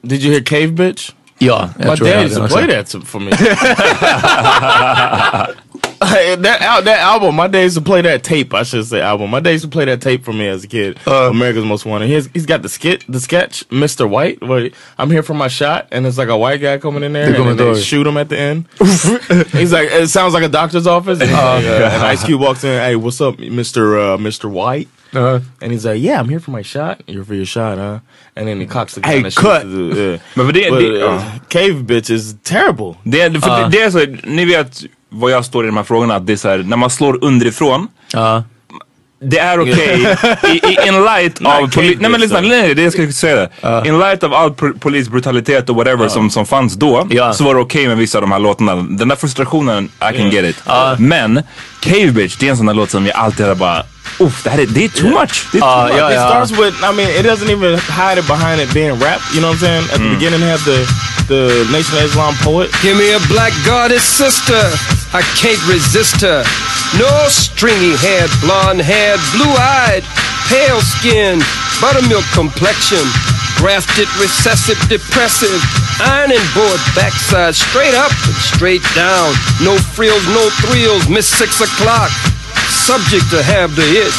Did 0.04 0.22
you 0.22 0.32
hear 0.32 0.42
Cave 0.42 0.72
Bitch? 0.74 1.12
Ja, 1.38 1.70
jag 1.78 1.86
My 1.88 1.96
tror 1.96 2.08
jag 2.08 2.16
dad 2.18 2.24
used 2.24 2.34
to 2.34 2.40
den 2.40 2.48
play 2.48 2.64
också. 2.64 2.76
that 2.76 2.86
to, 2.86 3.00
for 3.06 3.20
me. 3.20 3.30
that 6.00 6.60
al- 6.62 6.82
that 6.82 7.00
album, 7.00 7.34
my 7.34 7.48
dad 7.48 7.62
used 7.62 7.76
to 7.76 7.82
play 7.82 8.00
that 8.02 8.22
tape. 8.22 8.54
I 8.54 8.62
should 8.64 8.86
say 8.86 9.00
album. 9.00 9.30
My 9.30 9.40
dad 9.40 9.50
used 9.50 9.64
to 9.64 9.70
play 9.70 9.84
that 9.86 10.00
tape 10.00 10.24
for 10.24 10.32
me 10.32 10.46
as 10.48 10.64
a 10.64 10.68
kid. 10.68 10.98
America's 11.06 11.64
Most 11.64 11.84
Wanted. 11.84 12.08
He's, 12.08 12.26
he's 12.32 12.46
got 12.46 12.62
the 12.62 12.68
skit, 12.68 13.04
the 13.08 13.20
sketch, 13.20 13.68
Mr. 13.70 14.08
White. 14.08 14.40
Where 14.40 14.70
I'm 14.98 15.10
here 15.10 15.22
for 15.22 15.34
my 15.34 15.48
shot, 15.48 15.88
and 15.90 16.06
it's 16.06 16.18
like 16.18 16.28
a 16.28 16.36
white 16.36 16.60
guy 16.60 16.78
coming 16.78 17.02
in 17.02 17.12
there, 17.12 17.26
and 17.26 17.34
then 17.34 17.56
they 17.56 17.64
Comedor. 17.64 17.84
shoot 17.84 18.06
him 18.06 18.16
at 18.16 18.28
the 18.28 18.38
end. 18.38 18.66
he's 19.52 19.72
like, 19.72 19.88
it 19.90 20.08
sounds 20.10 20.34
like 20.34 20.44
a 20.44 20.48
doctor's 20.48 20.86
office. 20.86 21.20
And, 21.20 21.28
he's 21.28 21.38
like, 21.38 21.64
uh, 21.64 21.90
and 21.92 22.02
Ice 22.04 22.24
Cube 22.24 22.40
walks 22.40 22.64
in. 22.64 22.70
Hey, 22.80 22.96
what's 22.96 23.20
up, 23.20 23.36
Mr. 23.36 24.14
Uh, 24.14 24.16
Mr. 24.16 24.50
White? 24.50 24.88
Uh, 25.14 25.40
And 25.60 25.72
he's 25.72 25.84
like, 25.84 25.98
yeah, 26.08 26.20
I'm 26.20 26.28
here 26.28 26.40
for 26.40 26.50
my 26.52 26.62
shot. 26.64 26.96
You're 27.06 27.24
for 27.24 27.34
your 27.34 27.46
shot, 27.46 27.78
huh? 27.78 27.98
And 28.36 28.46
then 28.48 28.60
he 28.60 28.66
cocks 28.66 28.94
the 28.94 29.00
gun 29.00 29.10
Hey, 29.10 29.18
and 29.24 29.34
cut. 29.34 29.64
yeah. 29.64 30.20
Men 30.34 30.46
för 30.46 30.52
det, 30.52 30.70
But, 30.70 30.78
det, 30.80 31.02
uh, 31.04 31.22
Cave 31.48 31.74
Bitch 31.74 32.10
is 32.10 32.34
terrible. 32.42 32.94
det, 33.04 33.40
för 33.42 33.60
det, 33.62 33.68
det 33.70 33.82
är 33.82 33.90
så, 33.90 33.98
ni 34.24 34.44
vet 34.44 34.82
vad 35.08 35.30
jag 35.30 35.44
står 35.44 35.64
i 35.64 35.66
de 35.66 35.76
här 35.76 35.84
frågorna, 35.84 36.14
att 36.16 36.26
det 36.26 36.32
är 36.32 36.36
så 36.36 36.48
här, 36.48 36.58
när 36.58 36.76
man 36.76 36.90
slår 36.90 37.24
underifrån 37.24 37.88
ja. 38.12 38.44
det 39.20 39.38
är 39.38 39.60
okej 39.60 40.16
i, 40.44 40.48
i, 40.48 40.88
in 40.88 40.94
light 41.04 41.38
av 41.46 41.50
cave 41.50 41.66
poli- 41.66 41.96
Nej 42.00 42.10
men 42.10 42.20
lyssna, 42.20 42.40
nej, 42.40 42.74
det 42.74 42.82
jag 42.82 42.92
ska 42.92 43.12
säga 43.12 43.36
det. 43.62 43.82
In 43.88 43.98
light 43.98 44.22
av 44.22 44.34
all 44.34 44.54
polisbrutalitet 44.80 45.68
och 45.70 45.76
whatever 45.76 46.08
som, 46.08 46.30
som 46.30 46.46
fanns 46.46 46.74
då 46.74 47.06
Ja. 47.10 47.32
så 47.32 47.44
var 47.44 47.54
det 47.54 47.60
okej 47.60 47.88
med 47.88 47.96
vissa 47.96 48.18
av 48.18 48.22
de 48.22 48.32
här 48.32 48.38
låtarna. 48.38 48.74
Den 48.76 49.08
där 49.08 49.16
frustrationen, 49.16 49.84
I 49.84 50.16
can 50.18 50.30
get 50.30 50.44
it. 50.44 50.62
Men 50.98 51.42
Cave 51.80 52.10
Bitch, 52.12 52.36
det 52.36 52.46
är 52.46 52.50
en 52.50 52.56
sån 52.56 52.66
där 52.66 52.74
låt 52.74 52.90
som 52.90 53.06
jag 53.06 53.16
alltid 53.16 53.46
har 53.46 53.54
bara 53.54 53.82
Uff, 54.22 54.42
det 54.44 54.50
här 54.50 54.58
är, 54.58 54.66
det 54.66 54.84
är 54.84 54.88
too 54.88 55.10
much. 55.20 55.46
Det 55.52 55.58
är 55.58 55.60
too 55.60 55.68
Ja, 55.68 55.86
much. 55.86 55.98
ja, 55.98 56.10
It 56.10 56.16
ja. 56.16 56.28
starts 56.28 56.50
with, 56.60 56.76
I 56.82 56.92
mean, 56.96 57.10
it 57.10 57.24
doesn't 57.26 57.50
even 57.50 57.78
hide 57.78 58.18
it 58.20 58.26
behind 58.26 58.60
it 58.60 58.72
being 58.74 58.94
rap. 58.98 59.20
You 59.34 59.40
know 59.42 59.50
what 59.52 59.62
I'm 59.62 59.66
saying? 59.66 59.84
At 59.92 59.98
the 59.98 60.08
mm. 60.08 60.14
beginning, 60.18 60.40
have 60.40 60.64
the 60.64 60.78
the 61.28 61.64
Nation 61.70 61.94
of 61.98 62.04
Islam 62.04 62.34
poet. 62.42 62.68
Give 62.82 62.96
me 62.98 63.08
a 63.14 63.20
black 63.28 63.52
goddess 63.64 64.04
sister. 64.04 64.62
I 65.14 65.22
can't 65.40 65.62
resist 65.68 66.20
her. 66.20 66.42
No 66.98 67.08
stringy 67.28 67.94
haired, 67.96 68.30
blonde 68.42 68.82
haired, 68.82 69.20
blue 69.34 69.54
eyed, 69.80 70.04
pale 70.50 70.80
skin, 70.82 71.40
buttermilk 71.80 72.24
complexion, 72.34 73.00
grafted, 73.56 74.08
recessive, 74.20 74.76
depressive, 74.88 75.56
ironing 76.02 76.42
board 76.54 76.80
backside, 76.94 77.54
straight 77.54 77.94
up 77.94 78.12
and 78.28 78.36
straight 78.52 78.84
down. 78.94 79.32
No 79.62 79.78
frills, 79.94 80.24
no 80.36 80.44
thrills, 80.66 81.08
miss 81.08 81.28
six 81.28 81.60
o'clock. 81.60 82.10
Subject 82.86 83.30
to 83.30 83.42
have 83.42 83.76
the 83.76 83.88
itch. 84.06 84.18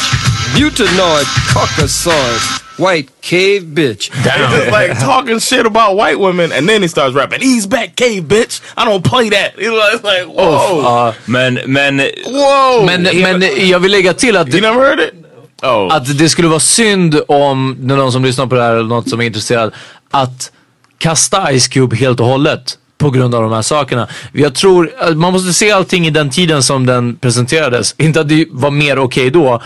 Mutanoid, 0.56 1.26
caucasoid, 1.52 2.78
white 2.78 3.10
cave 3.20 3.62
bitch. 3.74 4.10
It's 4.14 4.70
like 4.72 4.98
talking 4.98 5.38
shit 5.38 5.66
about 5.66 5.96
white 5.96 6.18
women, 6.18 6.50
and 6.50 6.66
then 6.66 6.80
he 6.80 6.88
starts 6.88 7.14
rapping. 7.14 7.40
He's 7.42 7.66
back, 7.66 7.94
cave 7.94 8.22
bitch. 8.24 8.62
I 8.76 8.84
don't 8.86 9.04
play 9.04 9.28
that. 9.30 9.52
It's 9.58 10.02
like, 10.04 10.26
whoa, 10.26 10.80
Ja. 10.82 11.14
Men, 11.26 11.60
men 11.66 12.00
whoa. 12.26 12.86
Men, 12.86 13.02
men 13.02 13.68
jag 13.68 13.80
vill 13.80 13.92
lägga 13.92 14.14
till 14.14 14.36
att 14.36 14.48
you 14.48 14.60
never 14.60 14.80
heard 14.80 15.00
it? 15.00 15.14
Oh, 15.62 15.94
att 15.94 16.18
det 16.18 16.28
skulle 16.28 16.48
vara 16.48 16.60
synd 16.60 17.20
om 17.28 17.76
någon 17.80 18.12
som 18.12 18.24
lyssnar 18.24 18.46
på 18.46 18.54
det 18.54 18.62
här 18.62 18.72
eller 18.72 18.88
något 18.88 19.08
som 19.08 19.20
är 19.20 19.24
intresserad 19.24 19.72
att 20.10 20.52
kasta 20.98 21.58
Ice 21.58 21.68
Cube 21.68 21.96
helt 21.96 22.20
och 22.20 22.26
hållet 22.26 22.78
på 22.98 23.10
grund 23.10 23.34
av 23.34 23.42
de 23.42 23.52
här 23.52 23.62
sakerna. 23.62 24.08
Jag 24.32 24.54
tror, 24.54 24.90
att 25.00 25.16
man 25.16 25.32
måste 25.32 25.52
se 25.52 25.70
allting 25.70 26.06
i 26.06 26.10
den 26.10 26.30
tiden 26.30 26.62
som 26.62 26.86
den 26.86 27.16
presenterades. 27.16 27.94
Inte 27.98 28.20
att 28.20 28.28
det 28.28 28.46
var 28.50 28.70
mer 28.70 28.98
okej 28.98 29.30
då. 29.30 29.62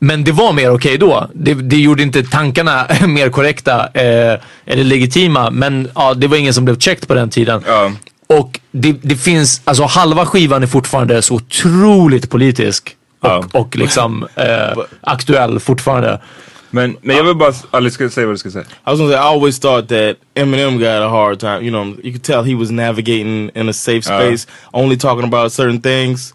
Men 0.00 0.24
det 0.24 0.32
var 0.32 0.52
mer 0.52 0.70
okej 0.74 0.98
då. 0.98 1.30
Det, 1.34 1.54
det 1.54 1.76
gjorde 1.76 2.02
inte 2.02 2.22
tankarna 2.22 2.86
mer 3.06 3.28
korrekta 3.30 3.80
eh, 3.94 4.38
eller 4.66 4.84
legitima. 4.84 5.50
Men 5.50 5.88
ja, 5.94 6.14
det 6.14 6.26
var 6.26 6.36
ingen 6.36 6.54
som 6.54 6.64
blev 6.64 6.78
checked 6.78 7.08
på 7.08 7.14
den 7.14 7.30
tiden. 7.30 7.62
Ja. 7.66 7.92
Och 8.28 8.60
det, 8.70 8.92
det 9.02 9.16
finns, 9.16 9.60
alltså 9.64 9.84
halva 9.84 10.26
skivan 10.26 10.62
är 10.62 10.66
fortfarande 10.66 11.22
så 11.22 11.34
otroligt 11.34 12.30
politisk. 12.30 12.96
Och, 13.20 13.28
Ja. 13.28 13.44
och 13.52 13.76
liksom 13.76 14.26
eh, 14.34 14.78
aktuell 15.00 15.60
fortfarande. 15.60 16.20
Men, 16.70 16.96
men 17.02 17.16
jag 17.16 17.24
vill 17.24 17.36
bara, 17.36 17.52
Ali 17.70 17.90
ska 17.90 18.08
säga 18.10 18.26
vad 18.26 18.34
du 18.34 18.38
ska 18.38 18.50
säga. 18.50 18.64
I 18.86 18.90
was 18.90 18.98
gonna 19.00 19.12
say, 19.12 19.18
I 19.18 19.22
always 19.34 19.58
thought 19.58 19.88
that 19.88 20.16
Eminem 20.34 20.78
got 20.78 21.02
a 21.02 21.08
hard 21.08 21.38
time. 21.40 21.62
You 21.64 21.70
know, 21.70 21.96
you 22.02 22.12
could 22.12 22.24
tell 22.24 22.42
he 22.42 22.54
was 22.54 22.70
navigating 22.70 23.50
in 23.54 23.68
a 23.68 23.72
safe 23.72 24.04
space, 24.04 24.46
only 24.74 24.96
talking 24.96 25.24
about 25.24 25.52
certain 25.52 25.80
things. 25.80 26.34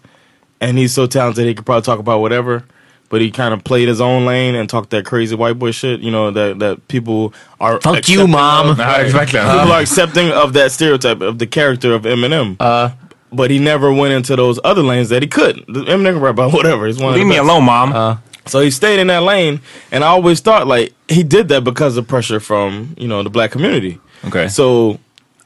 And 0.60 0.78
he's 0.78 0.92
so 0.94 1.06
talented, 1.06 1.46
he 1.46 1.54
could 1.54 1.66
probably 1.66 1.82
talk 1.82 1.98
about 1.98 2.20
whatever. 2.20 2.62
But 3.10 3.20
he 3.20 3.30
kind 3.30 3.52
of 3.52 3.62
played 3.62 3.88
his 3.88 4.00
own 4.00 4.24
lane 4.24 4.54
and 4.54 4.70
talked 4.70 4.88
that 4.90 5.04
crazy 5.04 5.36
white 5.36 5.58
boy 5.58 5.72
shit. 5.72 6.00
You 6.00 6.10
know 6.10 6.30
that 6.30 6.58
that 6.60 6.88
people 6.88 7.34
are 7.60 7.78
Fuck 7.80 8.08
you, 8.08 8.22
accepting 8.22 8.30
mom. 8.30 8.70
Of, 8.70 8.78
Ja, 8.78 8.84
verkligen. 9.10 9.44
people 9.52 9.72
are 9.72 9.80
accepting 9.80 10.30
of 10.32 10.52
that 10.54 10.72
stereotype 10.72 11.20
of 11.20 11.38
the 11.38 11.46
character 11.46 11.92
of 11.94 12.02
Eminem. 12.04 12.56
Uh, 12.58 12.88
but 13.30 13.50
he 13.50 13.58
never 13.58 13.92
went 13.92 14.14
into 14.14 14.34
those 14.36 14.58
other 14.64 14.82
lanes 14.82 15.08
that 15.10 15.20
he 15.22 15.28
couldn't. 15.28 15.66
Eminem 15.68 16.14
can 16.14 16.20
rap 16.20 16.34
about 16.34 16.52
whatever. 16.54 16.86
He's 16.86 16.98
one 16.98 17.10
of 17.10 17.16
Leave 17.16 17.24
the 17.24 17.30
me 17.30 17.36
best. 17.36 17.44
alone 17.50 17.64
mom. 17.64 17.92
uh, 17.92 18.16
So 18.46 18.60
he 18.60 18.70
stayed 18.70 18.98
in 18.98 19.06
that 19.06 19.22
lane, 19.22 19.60
and 19.90 20.02
I 20.02 20.08
always 20.08 20.40
thought 20.40 20.66
like 20.66 20.92
he 21.08 21.22
did 21.22 21.48
that 21.48 21.64
because 21.64 21.96
of 21.96 22.08
pressure 22.08 22.40
from 22.40 22.94
you 22.98 23.08
know 23.08 23.22
the 23.22 23.30
black 23.30 23.50
community. 23.52 24.00
Okay. 24.24 24.48
So 24.48 24.98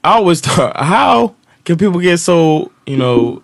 I 0.02 0.14
always 0.14 0.40
thought, 0.46 0.76
how 0.76 1.34
can 1.64 1.76
people 1.76 2.00
get 2.00 2.18
so 2.18 2.72
you 2.86 2.96
know 2.96 3.42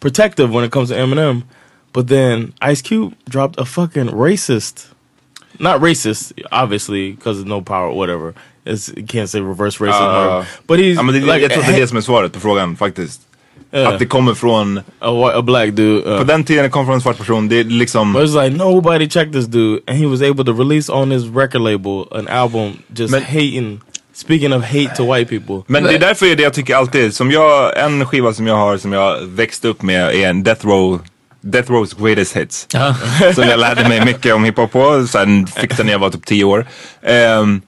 protective 0.00 0.52
when 0.52 0.64
it 0.64 0.72
comes 0.72 0.90
to 0.90 0.96
Eminem? 0.96 1.44
But 1.92 2.08
then 2.08 2.52
Ice 2.60 2.82
Cube 2.82 3.16
dropped 3.28 3.58
a 3.58 3.64
fucking 3.64 4.08
racist, 4.08 4.92
not 5.58 5.80
racist, 5.80 6.32
obviously 6.52 7.12
because 7.12 7.40
of 7.40 7.46
no 7.46 7.62
power, 7.62 7.92
whatever. 7.92 8.34
It's, 8.64 8.88
you 8.88 9.04
can't 9.04 9.28
say 9.28 9.40
reverse 9.40 9.78
racism, 9.78 10.42
or, 10.42 10.46
but 10.66 10.78
he's 10.78 11.02
men 11.02 11.14
det, 11.14 11.20
like 11.22 11.42
jag 11.42 11.50
tror 11.50 11.62
att 11.62 11.68
det 11.68 11.74
är 11.74 11.80
det 11.80 11.88
som 11.88 11.96
är 11.96 12.00
svaret 12.00 12.32
på 12.32 12.40
frågan 12.40 12.76
faktiskt. 12.76 13.20
Yeah. 13.72 13.88
Att 13.88 13.98
det 13.98 14.06
kommer 14.06 14.34
från, 14.34 14.78
a, 14.98 15.32
a 15.34 15.42
black 15.42 15.70
dude. 15.70 16.10
uh, 16.10 16.18
på 16.18 16.24
den 16.24 16.44
tiden 16.44 16.64
det 16.64 16.70
kom 16.70 16.86
från 16.86 16.94
en 16.94 17.00
svart 17.00 17.18
person, 17.18 17.48
det 17.48 17.60
är 17.60 17.64
liksom... 17.64 18.12
But 18.12 18.22
it's 18.22 18.44
like 18.44 18.56
nobody 18.56 19.08
checked 19.08 19.32
this 19.32 19.46
dude, 19.46 19.80
and 19.86 19.98
he 19.98 20.06
was 20.06 20.22
able 20.22 20.44
to 20.44 20.52
release 20.52 20.92
on 20.92 21.10
his 21.10 21.24
record 21.24 21.62
label 21.62 22.04
an 22.10 22.28
album 22.28 22.72
just 22.96 23.12
Men- 23.12 23.22
hating. 23.22 23.80
Speaking 24.12 24.52
of 24.52 24.64
hate 24.64 24.96
to 24.96 25.14
white 25.14 25.30
people, 25.30 25.62
Men 25.66 25.84
det 25.84 25.94
är 25.94 25.98
därför 25.98 26.26
är 26.26 26.36
det 26.36 26.42
jag 26.42 26.54
tycker 26.54 26.74
alltid, 26.76 27.14
som 27.14 27.30
jag, 27.30 27.84
en 27.84 28.06
skiva 28.06 28.32
som 28.32 28.46
jag 28.46 28.56
har 28.56 28.76
som 28.76 28.92
jag 28.92 29.20
växte 29.20 29.68
upp 29.68 29.82
med 29.82 30.14
är 30.14 30.28
en 30.28 30.42
Death 30.42 30.66
Row 30.66 31.00
Death 31.40 31.70
Rows 31.70 31.94
Greatest 31.94 32.36
Hits. 32.36 32.66
Ja. 32.72 32.94
Som 33.34 33.44
jag 33.44 33.60
lärde 33.60 33.88
mig 33.88 34.04
mycket 34.04 34.34
om 34.34 34.44
hiphop 34.44 34.72
på. 34.72 35.06
Sen 35.06 35.46
fick 35.46 35.76
den 35.76 35.86
när 35.86 35.92
jag 35.92 35.98
var 35.98 36.10
typ 36.10 36.26
10 36.26 36.44
år. 36.44 36.66
Ehm, 37.02 37.62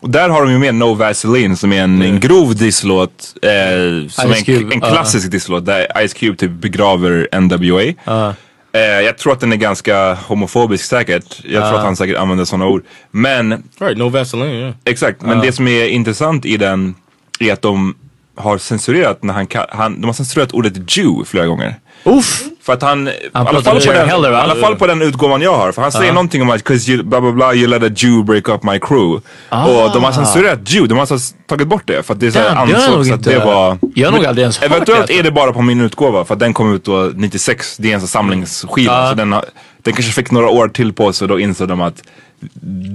och 0.00 0.10
där 0.10 0.28
har 0.28 0.42
de 0.42 0.52
ju 0.52 0.58
med 0.58 0.74
No 0.74 0.94
Vaseline 0.94 1.56
som 1.56 1.72
är 1.72 1.82
en, 1.82 2.02
en 2.02 2.20
grov 2.20 2.54
disslåt. 2.54 3.34
Eh, 3.42 4.08
som 4.08 4.34
Ice 4.34 4.48
en, 4.48 4.72
en 4.72 4.80
klassisk 4.80 5.30
disslåt 5.30 5.66
där 5.66 6.06
Ice 6.08 6.14
Cube 6.14 6.36
typ 6.36 6.50
begraver 6.50 7.40
NWA. 7.40 7.94
Ja. 8.04 8.34
Eh, 8.72 8.80
jag 8.80 9.18
tror 9.18 9.32
att 9.32 9.40
den 9.40 9.52
är 9.52 9.56
ganska 9.56 10.14
homofobisk 10.14 10.84
säkert. 10.84 11.44
Jag 11.44 11.68
tror 11.68 11.78
att 11.78 11.84
han 11.84 11.96
säkert 11.96 12.16
använder 12.16 12.44
sådana 12.44 12.66
ord. 12.66 12.84
Men 13.10 13.62
right? 13.78 13.98
No 13.98 14.08
Vaseline, 14.08 14.54
yeah. 14.54 14.74
Exakt, 14.84 15.22
men 15.22 15.40
det 15.40 15.52
som 15.52 15.68
är 15.68 15.88
intressant 15.88 16.44
i 16.46 16.56
den 16.56 16.94
är 17.40 17.52
att 17.52 17.62
de 17.62 17.94
har 18.36 18.58
censurerat 18.58 19.22
när 19.22 19.34
han, 19.34 19.46
han 19.68 20.00
de 20.00 20.06
har 20.06 20.12
censurerat 20.12 20.52
ordet 20.52 20.96
Jew 20.96 21.24
flera 21.24 21.46
gånger. 21.46 21.74
Uff! 22.04 22.42
För 22.62 22.72
att 22.72 22.82
han, 22.82 23.08
i 23.08 23.12
alla 23.32 23.62
fall, 23.62 23.80
på 23.80 23.92
den, 23.92 24.08
Heller, 24.08 24.32
alla 24.32 24.54
fall 24.54 24.76
på 24.76 24.86
den 24.86 25.02
utgåvan 25.02 25.42
jag 25.42 25.56
har. 25.56 25.72
För 25.72 25.82
han 25.82 25.92
säger 25.92 26.12
någonting 26.12 26.42
om 26.42 26.50
att 26.50 26.62
'cause 26.64 26.90
you, 26.90 27.02
bla 27.02 27.20
bla 27.20 27.32
bla, 27.32 27.54
you 27.54 27.66
let 27.66 27.82
a 27.82 27.94
Jew 27.96 28.22
break 28.24 28.48
up 28.48 28.62
my 28.62 28.78
crew. 28.78 29.20
Och 29.50 29.92
de 29.94 30.04
har 30.04 30.12
censurerat 30.12 30.58
Jew, 30.70 30.88
de 30.88 30.94
har 30.94 31.00
alltså 31.12 31.34
tagit 31.46 31.68
bort 31.68 31.82
det. 31.86 32.02
För 32.02 32.14
att 32.14 32.20
det 32.20 32.26
är 32.26 32.30
så 32.30 32.48
ansågs 32.48 33.10
att 33.10 33.24
det 33.24 33.38
var... 33.38 33.78
jag 33.94 34.10
har 34.10 34.16
nog 34.16 34.26
aldrig 34.26 34.42
ens 34.42 34.58
hört 34.58 34.70
Eventuellt 34.70 35.06
det. 35.06 35.18
är 35.18 35.22
det 35.22 35.30
bara 35.30 35.52
på 35.52 35.62
min 35.62 35.80
utgåva 35.80 36.24
för 36.24 36.34
att 36.34 36.40
den 36.40 36.54
kom 36.54 36.74
ut 36.74 36.84
då 36.84 37.10
96. 37.14 37.76
Det 37.76 37.90
är 37.90 37.94
en 37.94 38.00
samlingsskiva. 38.06 38.92
Ja. 38.92 39.08
Så 39.08 39.14
den, 39.14 39.32
har, 39.32 39.44
den 39.82 39.94
kanske 39.94 40.12
fick 40.12 40.30
några 40.30 40.48
år 40.48 40.68
till 40.68 40.92
på 40.92 41.12
sig 41.12 41.24
och 41.24 41.28
då 41.28 41.40
insåg 41.40 41.68
de 41.68 41.80
att 41.80 42.02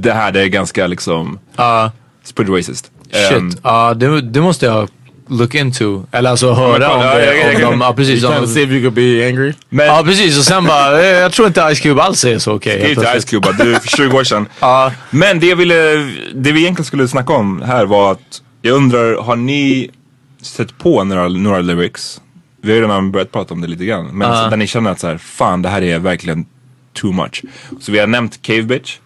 det 0.04 0.14
här 0.14 0.32
det 0.32 0.42
är 0.42 0.48
ganska 0.48 0.88
liksom... 0.88 1.40
Ja. 1.56 1.92
It's 2.26 2.36
pretty 2.36 2.52
racist. 2.52 2.92
Shit, 3.12 3.32
Ehm, 3.38 3.52
ja 3.64 3.94
det, 3.94 4.22
det 4.22 4.42
måste 4.42 4.66
jag 4.66 4.90
look 5.30 5.56
into. 5.56 6.04
Eller 6.12 6.30
alltså 6.30 6.54
höra 6.54 6.90
om 6.94 7.02
det. 7.02 7.66
om 7.66 7.72
de, 7.72 7.82
ja, 7.82 7.94
precis. 7.94 8.24
Om, 8.24 8.48
see 8.48 8.64
if 8.64 8.70
you 8.70 8.82
could 8.82 8.94
be 8.94 9.28
angry? 9.28 9.54
men 9.70 9.86
ja 9.86 10.02
precis 10.06 10.38
och 10.38 10.44
sen 10.46 10.66
bara, 10.66 11.02
eh, 11.02 11.08
jag 11.08 11.32
tror 11.32 11.48
inte 11.48 11.76
Ice 11.76 11.80
Cube 11.80 12.02
alls 12.02 12.26
är 12.26 12.40
så 12.40 12.54
okej. 12.54 12.74
skriv 12.74 12.88
helt 12.98 13.12
till. 13.12 13.22
Ice 13.22 13.26
Cube 13.26 13.64
du 13.64 13.80
för 13.80 13.88
20 13.98 14.18
år 14.18 14.24
sedan. 14.24 14.48
Ja. 14.60 14.92
Men 15.10 15.40
det 15.40 15.48
jag 15.48 15.56
ville, 15.56 15.76
det 16.36 16.52
vi 16.52 16.62
egentligen 16.62 16.86
skulle 16.86 17.08
snacka 17.08 17.34
om 17.34 17.62
här 17.62 17.86
var 17.86 18.12
att 18.12 18.42
jag 18.62 18.76
undrar, 18.76 19.22
har 19.24 19.36
ni 19.36 19.90
sett 20.42 20.78
på 20.78 21.04
några, 21.04 21.28
några 21.28 21.60
lyrics? 21.60 22.22
Vi 22.62 22.70
har 22.72 22.76
ju 22.76 22.82
redan 22.82 23.12
börjat 23.12 23.32
prata 23.32 23.54
om 23.54 23.62
det 23.62 23.68
lite 23.68 23.86
grann. 23.86 24.06
Men 24.06 24.30
Ja. 24.32 24.48
där 24.50 24.58
ni 24.58 24.68
känner 24.68 24.92
att 24.92 25.00
så 25.00 25.08
här, 25.08 25.18
fan 25.18 25.62
det 25.62 25.70
här 25.70 25.82
är 25.82 26.00
verkligen 26.00 26.46
too 26.94 27.12
much. 27.12 27.42
Så 27.80 27.92
vi 27.92 28.00
har 28.00 28.08
nämnt 28.08 28.42
Cave 28.42 28.62
Bitch. 28.64 28.98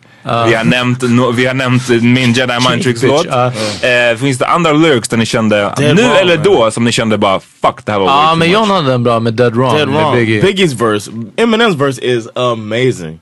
Vi, 0.48 0.54
har 0.56 0.64
nämnt, 0.64 1.02
no, 1.02 1.32
vi 1.32 1.46
har 1.46 1.54
nämnt 1.54 1.90
min 1.90 2.34
Jedi 2.34 2.54
Mind 2.70 2.84
Tricks 2.84 3.04
låt. 3.04 3.26
Eh, 3.26 4.18
finns 4.20 4.38
det 4.38 4.48
andra 4.48 4.72
lyrics 4.72 5.10
där 5.10 5.18
ni 5.18 5.26
kände, 5.26 5.74
Dead 5.78 5.96
nu 5.96 6.02
wrong, 6.02 6.18
eller 6.18 6.36
man. 6.36 6.44
då, 6.44 6.72
som 6.72 6.84
ni 6.84 6.92
kände 6.92 7.18
bara 7.18 7.40
fuck 7.40 7.86
det 7.86 7.92
här 7.92 8.00
var 8.00 8.08
Ja 8.08 8.36
men. 8.36 8.52
John 8.52 8.70
hade 8.70 8.94
en 8.94 9.04
bra 9.04 9.20
med 9.20 9.34
Dead 9.34 9.56
Wrong. 9.56 9.76
Dead 9.78 9.90
wrong. 9.90 10.16
Biggie. 10.16 10.42
Biggie's 10.42 10.76
verse, 10.76 11.12
Eminem's 11.38 11.76
verse 11.78 12.02
is 12.06 12.28
amazing. 12.36 13.20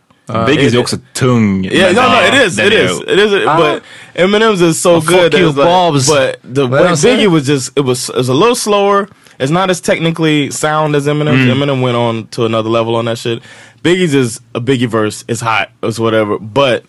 Biggies 0.48 0.74
är 0.74 0.80
också 0.80 0.98
tung. 1.14 1.66
Yeah, 1.66 1.94
no, 1.96 2.02
no, 2.02 2.08
den- 2.32 2.42
it 2.42 2.48
is, 2.48 2.56
den 2.56 2.68
it 2.68 2.74
är- 2.74 2.86
is, 2.86 3.02
it 3.02 3.20
is. 3.20 3.32
But 3.32 3.82
Eminem's 4.16 4.70
is 4.70 4.82
so 4.82 4.90
Well, 4.92 5.02
good. 5.02 5.32
fuck 5.32 5.42
you, 5.42 5.48
like- 5.50 5.64
Bobs. 5.66 6.08
But 6.08 6.56
the 6.56 6.62
way? 6.68 6.84
Biggie 6.96 7.28
was 7.28 7.48
just, 7.48 7.78
it 7.80 7.86
was, 7.86 8.10
it 8.10 8.16
was 8.16 8.30
a 8.30 8.34
little 8.34 8.56
slower. 8.56 9.08
It's 9.40 9.52
not 9.52 9.70
as 9.70 9.82
technically 9.82 10.52
sound 10.52 10.96
as 10.96 11.08
Eminem. 11.08 11.36
Mm. 11.36 11.52
Eminem 11.52 11.82
went 11.82 11.98
on 11.98 12.28
to 12.32 12.46
another 12.46 12.70
level 12.70 12.96
on 12.96 13.06
that 13.06 13.18
shit. 13.18 13.40
Biggie's 13.86 14.16
is 14.16 14.42
a 14.56 14.60
Biggie 14.60 14.88
verse. 14.88 15.24
It's 15.28 15.42
hot. 15.42 15.70
It's 15.84 16.00
whatever. 16.00 16.40
But 16.40 16.86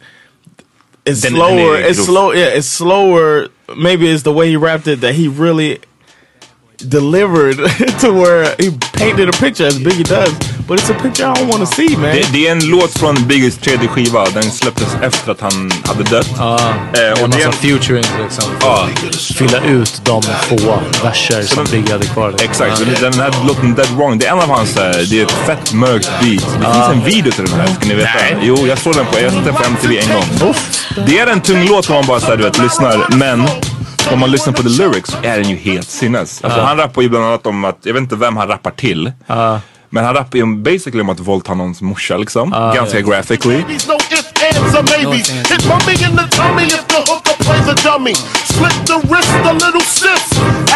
it's 1.05 1.21
Then- 1.23 1.33
slower. 1.33 1.75
then 1.75 1.85
it 1.85 1.91
It's 1.91 1.99
goes- 1.99 2.07
slow. 2.07 2.33
Yeah, 2.33 2.47
it's 2.47 2.67
slower. 2.67 3.49
Maybe 3.77 4.09
it's 4.09 4.23
the 4.23 4.33
way 4.33 4.49
he 4.49 4.57
rapped 4.57 4.87
it 4.89 5.03
that 5.03 5.15
he 5.15 5.29
really 5.29 5.81
delivered 6.79 7.57
to 8.01 8.13
where 8.13 8.55
he 8.59 8.71
painted 8.95 9.29
a 9.29 9.33
picture 9.33 9.65
as 9.67 9.79
Biggie 9.79 10.05
does. 10.05 10.33
But 10.69 10.81
it's 10.81 10.91
a 10.91 10.95
picture 11.03 11.25
I 11.27 11.35
don't 11.35 11.47
want 11.53 11.61
to 11.71 11.75
see, 11.77 11.97
man. 11.97 12.03
Det, 12.03 12.33
det 12.33 12.47
är 12.49 12.53
en 12.53 12.67
låt 12.69 12.99
från 12.99 13.15
Biggies 13.27 13.59
tredje 13.59 13.89
skiva. 13.89 14.25
Den 14.31 14.43
släpptes 14.43 14.97
efter 15.03 15.33
att 15.33 15.41
han 15.41 15.71
hade 15.85 16.03
dött. 16.03 16.31
Ja, 16.39 16.59
Eh, 16.59 17.23
och 17.23 17.31
det 17.31 17.43
är 17.43 17.47
en- 17.47 17.53
featuring 17.53 18.05
liksom. 18.23 18.45
Ja, 18.61 18.89
Fylla 19.39 19.61
ut 19.61 20.01
de 20.05 20.23
få 20.23 20.79
verser 21.03 21.43
som 21.43 21.65
Biggie 21.65 21.93
hade 21.93 22.07
kvar. 22.07 22.35
exakt. 22.43 22.81
Och 22.81 22.87
Den 22.87 23.13
här 23.21 23.47
låten 23.49 23.75
Dead 23.75 23.89
Wrong, 23.97 24.19
det 24.19 24.27
är 24.27 24.33
en 24.33 24.39
av 24.41 24.49
hans, 24.49 24.77
eh, 24.77 24.97
det 25.11 25.21
är 25.21 25.25
ett 25.25 25.31
fett 25.33 25.73
mörkt 25.73 26.11
beat. 26.21 26.47
Det 26.61 26.73
finns 26.75 26.89
en 26.93 27.05
video 27.05 27.33
till 27.33 27.45
den 27.45 27.61
här, 27.61 27.67
ska 27.67 27.87
ni 27.89 27.95
veta. 27.95 28.09
Jo, 28.43 28.67
jag 28.67 28.79
såg 28.79 28.95
den 28.95 29.07
på, 29.07 29.21
jag 29.21 29.33
såg 29.33 29.43
den 29.43 29.55
på 29.55 29.63
MTV 29.65 29.99
en 29.99 30.09
gång. 30.15 30.55
Det 31.07 31.19
är 31.19 31.27
en 31.27 31.41
tung 31.41 31.67
låt 31.69 31.89
om 31.91 31.95
man 31.97 32.07
bara 32.07 32.21
såhär, 32.21 32.37
du 32.37 32.43
vet, 32.43 32.59
lyssnar. 32.59 33.17
Men 33.17 33.45
om 34.13 34.19
man 34.19 34.31
lyssnar 34.31 34.53
på 34.53 34.63
the 34.63 34.69
lyrics 34.69 35.11
så 35.11 35.17
är 35.23 35.39
den 35.39 35.51
ju 35.51 35.57
helt 35.57 35.91
sinnes. 35.91 36.41
Alltså, 36.45 36.61
Han 36.61 36.77
rappar 36.77 37.03
ju 37.03 37.09
bland 37.09 37.25
annat 37.25 37.47
om 37.47 37.65
att, 37.65 37.79
jag 37.83 37.93
vet 37.93 38.03
inte 38.03 38.17
vem 38.17 38.37
han 38.37 38.49
rappar 38.49 38.71
till. 38.71 39.13
Men 39.91 40.05
han 40.05 40.15
rappar 40.15 40.37
ju 40.37 40.43
om, 40.43 40.63
basically 40.63 41.01
om 41.01 41.09
att 41.09 41.21
våldta 41.21 41.55
någons 41.55 41.83
morsa 41.83 42.17
liksom. 42.17 42.51
Ganska 42.75 43.01
graphically. 43.01 43.63
Babies, 43.63 43.87
no 43.89 43.95
ifs, 43.95 44.33
ands, 44.43 44.75
or 44.75 44.83
maybes. 44.83 45.29
Hit 45.31 45.67
mommy 45.69 45.93
in 45.93 46.17
the 46.17 46.37
tummy 46.37 46.63
if 46.65 46.87
the 46.89 47.01
hooker 47.11 47.45
plays 47.45 47.69
a 47.69 47.75
dummy. 47.85 48.15
Split 48.45 48.87
the 48.87 48.99
wrist, 49.09 49.33
a 49.45 49.53
little 49.53 49.81
sis. 49.81 50.23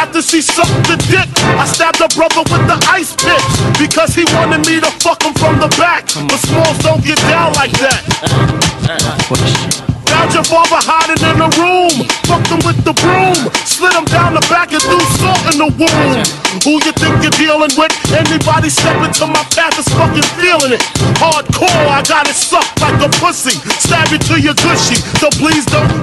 After 0.02 0.22
she 0.22 0.42
sucked 0.42 0.84
the 0.88 0.96
dick, 1.10 1.28
I 1.58 1.66
stabbed 1.66 1.98
her 1.98 2.08
brother 2.16 2.42
with 2.52 2.66
the 2.66 2.78
ice 3.00 3.14
pick. 3.16 3.42
Because 3.78 4.14
he 4.14 4.24
wanted 4.36 4.66
me 4.68 4.80
to 4.80 4.90
fuck 5.04 5.22
him 5.22 5.34
from 5.34 5.58
the 5.60 5.68
back. 5.78 6.04
But 6.28 6.38
smalls 6.46 6.78
don't 6.78 7.04
get 7.04 7.18
down 7.18 7.52
like 7.54 7.72
that. 7.78 9.89
Found 10.20 10.34
your 10.34 10.44
father 10.44 10.76
hiding 10.84 11.16
in 11.16 11.36
the 11.40 11.48
room. 11.56 12.04
Fucked 12.28 12.52
him 12.52 12.60
with 12.68 12.76
the 12.84 12.92
broom. 12.92 13.40
Slid 13.64 13.96
him 13.96 14.04
down 14.04 14.36
the 14.36 14.44
back 14.52 14.68
and 14.68 14.82
threw 14.84 15.00
salt 15.16 15.40
in 15.48 15.56
the 15.56 15.72
wound. 15.80 16.28
Who 16.60 16.76
you 16.84 16.92
think 16.92 17.24
you're 17.24 17.40
dealing 17.40 17.72
with? 17.72 17.88
Anybody 18.12 18.68
step 18.68 19.00
into 19.00 19.24
my 19.24 19.40
path 19.56 19.80
is 19.80 19.88
fucking 19.88 20.28
feeling 20.36 20.76
it. 20.76 20.84
Hardcore, 21.16 21.72
I 21.88 22.04
got 22.04 22.28
it 22.28 22.36
sucked 22.36 22.82
like 22.84 23.00
a 23.00 23.08
pussy. 23.16 23.56
Stab 23.80 24.12
you 24.12 24.18
to 24.28 24.36
your 24.36 24.52
gushy. 24.60 25.00
So 25.16 25.32
please 25.40 25.64
don't. 25.64 25.99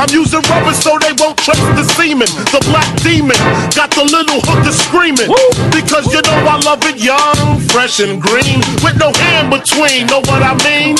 I'm 0.00 0.10
using 0.10 0.42
rubber 0.50 0.74
so 0.74 0.98
they 0.98 1.12
won't 1.20 1.36
trace 1.38 1.68
the 1.78 1.84
semen. 1.96 2.28
The 2.54 2.60
black 2.70 2.88
demon 3.02 3.36
got 3.78 3.90
the 3.90 4.04
little 4.04 4.40
hooker 4.48 4.72
screaming. 4.72 5.28
Because 5.70 6.04
you 6.14 6.22
know 6.22 6.38
I 6.48 6.56
love 6.68 6.82
it 6.90 6.96
young, 6.96 7.60
fresh 7.72 8.00
and 8.00 8.20
green. 8.22 8.58
With 8.84 8.96
no 8.98 9.10
hand 9.12 9.50
between. 9.50 10.06
Know 10.06 10.20
what 10.30 10.42
I 10.42 10.54
mean? 10.64 10.96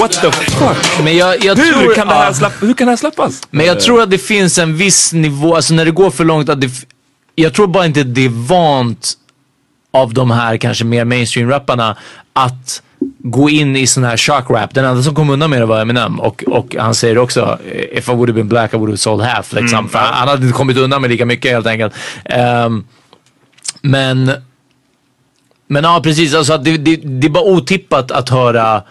What 0.00 0.12
the 0.12 0.30
fuck? 0.32 1.04
Men 1.04 1.16
jag, 1.16 1.44
jag 1.44 1.56
Hur 1.56 1.72
tror, 1.72 1.94
kan, 1.94 2.08
det 2.08 2.14
här 2.14 2.32
släpp, 2.32 2.62
hur 2.62 2.74
kan 2.74 2.86
det 2.86 2.92
här 2.92 2.96
släppas? 2.96 3.42
Men 3.50 3.66
jag 3.66 3.80
tror 3.80 4.02
att 4.02 4.10
det 4.10 4.18
finns 4.18 4.58
en 4.58 4.76
viss 4.76 5.12
nivå, 5.12 5.56
alltså 5.56 5.74
när 5.74 5.84
det 5.84 5.90
går 5.90 6.10
för 6.10 6.24
långt 6.24 6.48
att 6.48 6.60
det, 6.60 6.70
jag 7.34 7.54
tror 7.54 7.66
bara 7.66 7.86
inte 7.86 8.02
det 8.02 8.24
är 8.24 8.28
vant 8.28 9.12
av 9.92 10.14
de 10.14 10.30
här 10.30 10.56
kanske 10.56 10.84
mer 10.84 11.04
mainstream-rapparna 11.04 11.96
att 12.32 12.82
gå 13.22 13.50
in 13.50 13.76
i 13.76 13.86
sån 13.86 14.04
här 14.04 14.16
shock 14.16 14.50
rap. 14.50 14.74
Den 14.74 14.84
enda 14.84 15.02
som 15.02 15.14
kom 15.14 15.30
undan 15.30 15.50
med 15.50 15.60
det 15.62 15.66
var 15.66 15.80
Eminem 15.80 16.20
och, 16.20 16.44
och 16.46 16.76
han 16.78 16.94
säger 16.94 17.18
också 17.18 17.58
if 17.92 18.08
I 18.08 18.12
would 18.12 18.28
have 18.28 18.32
been 18.32 18.48
black 18.48 18.74
I 18.74 18.76
would 18.76 18.90
have 18.90 18.96
sold 18.96 19.22
half. 19.22 19.52
Liksom. 19.52 19.78
Mm. 19.78 19.88
För 19.88 19.98
han, 19.98 20.28
hade 20.28 20.42
inte 20.46 20.58
kommit 20.58 20.76
undan 20.76 21.00
med 21.00 21.10
lika 21.10 21.26
mycket 21.26 21.52
helt 21.52 21.66
enkelt. 21.66 21.94
Ehm, 22.24 22.84
men 23.82 24.32
men 25.66 25.84
ja 25.84 26.00
precis, 26.02 26.34
alltså 26.34 26.52
att 26.52 26.64
det, 26.64 26.76
det, 26.76 26.96
det 26.96 27.26
är 27.26 27.30
bara 27.30 27.44
otippat 27.44 28.10
att 28.10 28.28
höra 28.28 28.82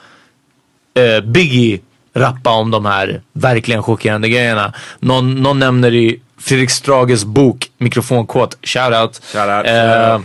eh, 0.94 1.24
Biggie 1.24 1.80
rappa 2.14 2.50
om 2.50 2.72
de 2.72 2.86
här 2.86 3.22
verkligen 3.34 3.84
chockerande 3.84 4.30
grejerna. 4.30 4.74
Någon, 5.00 5.36
någon 5.36 5.60
nämner 5.60 5.94
i 5.94 6.22
Fredrik 6.38 6.70
Strages 6.70 7.26
bok 7.26 7.72
Mikrofonkåt, 7.78 8.58
shoutout. 8.62 9.22
Shoutout. 9.34 9.66
Eh, 9.66 10.20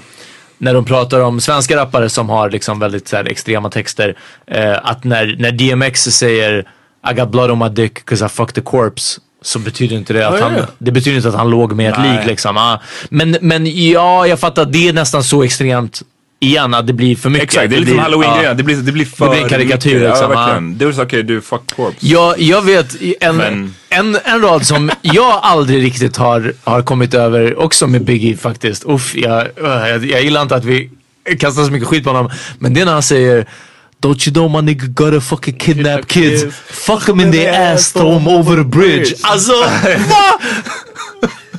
när 0.65 0.75
de 0.75 0.85
pratar 0.85 1.21
om 1.21 1.41
svenska 1.41 1.77
rappare 1.77 2.09
som 2.09 2.29
har 2.29 2.51
liksom 2.51 2.79
väldigt 2.79 3.09
så 3.09 3.17
här, 3.17 3.25
extrema 3.25 3.71
texter. 3.71 4.17
Eh, 4.47 4.79
att 4.83 5.05
när, 5.05 5.37
när 5.39 5.53
DMX 5.53 6.03
säger 6.03 6.69
I 7.11 7.15
got 7.15 7.29
blood 7.29 7.51
on 7.51 7.59
my 7.59 7.69
dick 7.69 8.05
cause 8.05 8.27
I 8.27 8.29
fucked 8.29 8.55
the 8.55 8.61
corpse. 8.61 9.21
Så 9.43 9.59
betyder 9.59 9.97
inte 9.97 10.13
det 10.13 10.29
att 10.29 10.41
han, 10.41 10.53
det 10.79 10.93
betyder 10.93 11.17
inte 11.17 11.29
att 11.29 11.35
han 11.35 11.51
låg 11.51 11.73
med 11.73 11.93
ett 11.93 12.01
lik 12.01 12.27
liksom. 12.27 12.57
Ah. 12.57 12.81
Men, 13.09 13.37
men 13.41 13.91
ja, 13.91 14.27
jag 14.27 14.41
fattar 14.41 14.63
att 14.63 14.73
det 14.73 14.89
är 14.89 14.93
nästan 14.93 15.25
så 15.25 15.43
extremt 15.43 16.03
igen 16.45 16.75
att 16.75 16.87
det 16.87 16.93
blir 16.93 17.17
för 17.17 17.31
mycket. 17.31 17.45
Exakt, 17.49 17.71
det 17.71 17.77
är 17.77 17.81
lite 17.81 17.91
som 17.93 17.99
halloween-grejen. 18.01 18.45
ja. 18.45 18.55
Det 18.55 18.63
blir, 18.63 18.77
det 18.77 18.93
blir 18.93 19.05
för 19.05 19.25
Det 19.25 19.31
blir 19.31 19.43
en 19.43 19.49
karikatyr, 19.49 19.95
mycket. 19.95 20.09
liksom, 20.11 20.31
Ja, 20.33 20.39
verkligen. 20.39 20.79
Du 20.79 20.93
sa 20.93 21.03
okej, 21.03 21.23
du 21.23 21.41
fuck 21.41 21.61
corpse. 21.77 21.97
Ja, 22.01 22.35
jag 22.39 22.63
vet 22.63 22.97
en, 23.21 23.37
Men- 23.37 23.75
en, 23.89 24.19
en 24.25 24.41
rad 24.41 24.67
som 24.67 24.91
jag 25.03 25.39
aldrig 25.43 25.83
riktigt 25.85 26.17
har, 26.17 26.53
har 26.65 26.83
kommit 26.83 27.15
över 27.15 27.59
också 27.59 27.87
med 27.87 28.05
Biggie 28.05 28.37
faktiskt. 28.37 28.85
Uff, 28.87 29.15
jag, 29.15 29.41
öh, 29.41 29.89
jag, 29.89 30.05
jag 30.07 30.23
gillar 30.23 30.43
inte 30.43 30.55
att 30.57 30.65
vi 30.65 30.91
kastar 31.41 31.65
så 31.65 31.71
mycket 31.71 31.89
skit 31.89 32.05
på 32.05 32.11
honom. 32.11 32.31
Men 32.59 32.75
det 32.75 32.81
är 32.81 32.85
när 32.85 32.93
han 32.93 33.03
säger 33.03 33.47
Don't 34.03 34.29
you 34.29 34.35
know 34.35 34.51
my 34.51 34.61
nigga 34.73 34.87
gotta 34.87 35.21
fucking 35.21 35.59
kidnap 35.59 36.07
kids. 36.07 36.45
Fuck 36.71 37.05
them 37.07 37.21
in 37.21 37.33
their 37.33 37.75
ass, 37.75 37.93
throw 37.93 38.19
them 38.19 38.29
over 38.29 38.57
the 38.57 38.65
bridge. 38.65 39.15
Alltså, 39.23 39.53
vad? 40.09 40.41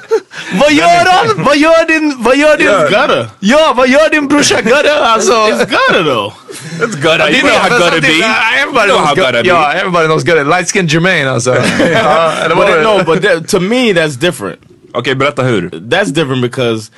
Vad 0.62 0.72
gör 0.74 1.06
han? 1.06 1.44
Vad 1.44 1.58
gör 1.58 1.88
din, 1.88 2.16
vad 2.20 2.38
gör 2.38 2.58
din, 2.58 2.68
Gutter. 2.68 3.28
ja 3.40 3.74
vad 3.78 3.90
gör 3.90 4.10
din 4.10 4.28
brorsa 4.28 4.62
Gutter? 4.62 5.02
Alltså. 5.02 5.32
It's 5.34 5.66
gutter 5.66 6.04
though. 6.04 6.34
It's 6.80 6.96
gotta, 6.96 7.30
you 7.32 7.42
know 7.42 7.58
how 7.58 7.70
gotta 7.80 8.02
be. 8.02 8.22
Everybody 8.62 8.92
knows 8.92 9.16
Gutter. 9.16 9.44
be. 9.44 9.48
Ja, 9.50 9.72
everybody 9.74 10.08
knows 10.08 10.24
Gutter. 10.24 10.46
Light 10.46 10.68
skin 10.68 10.88
Jermaine 10.88 11.32
alltså. 11.32 11.52
Vad 11.54 12.58
But 12.58 12.68
det? 12.68 12.82
no, 12.84 13.04
but 13.04 13.22
that, 13.22 13.48
to 13.50 13.60
me 13.60 13.94
that's 13.94 14.16
different. 14.18 14.60
Okej, 14.94 15.16
berätta 15.16 15.44
hur. 15.44 15.70
That's 15.90 16.12
different 16.12 16.42
because 16.42 16.92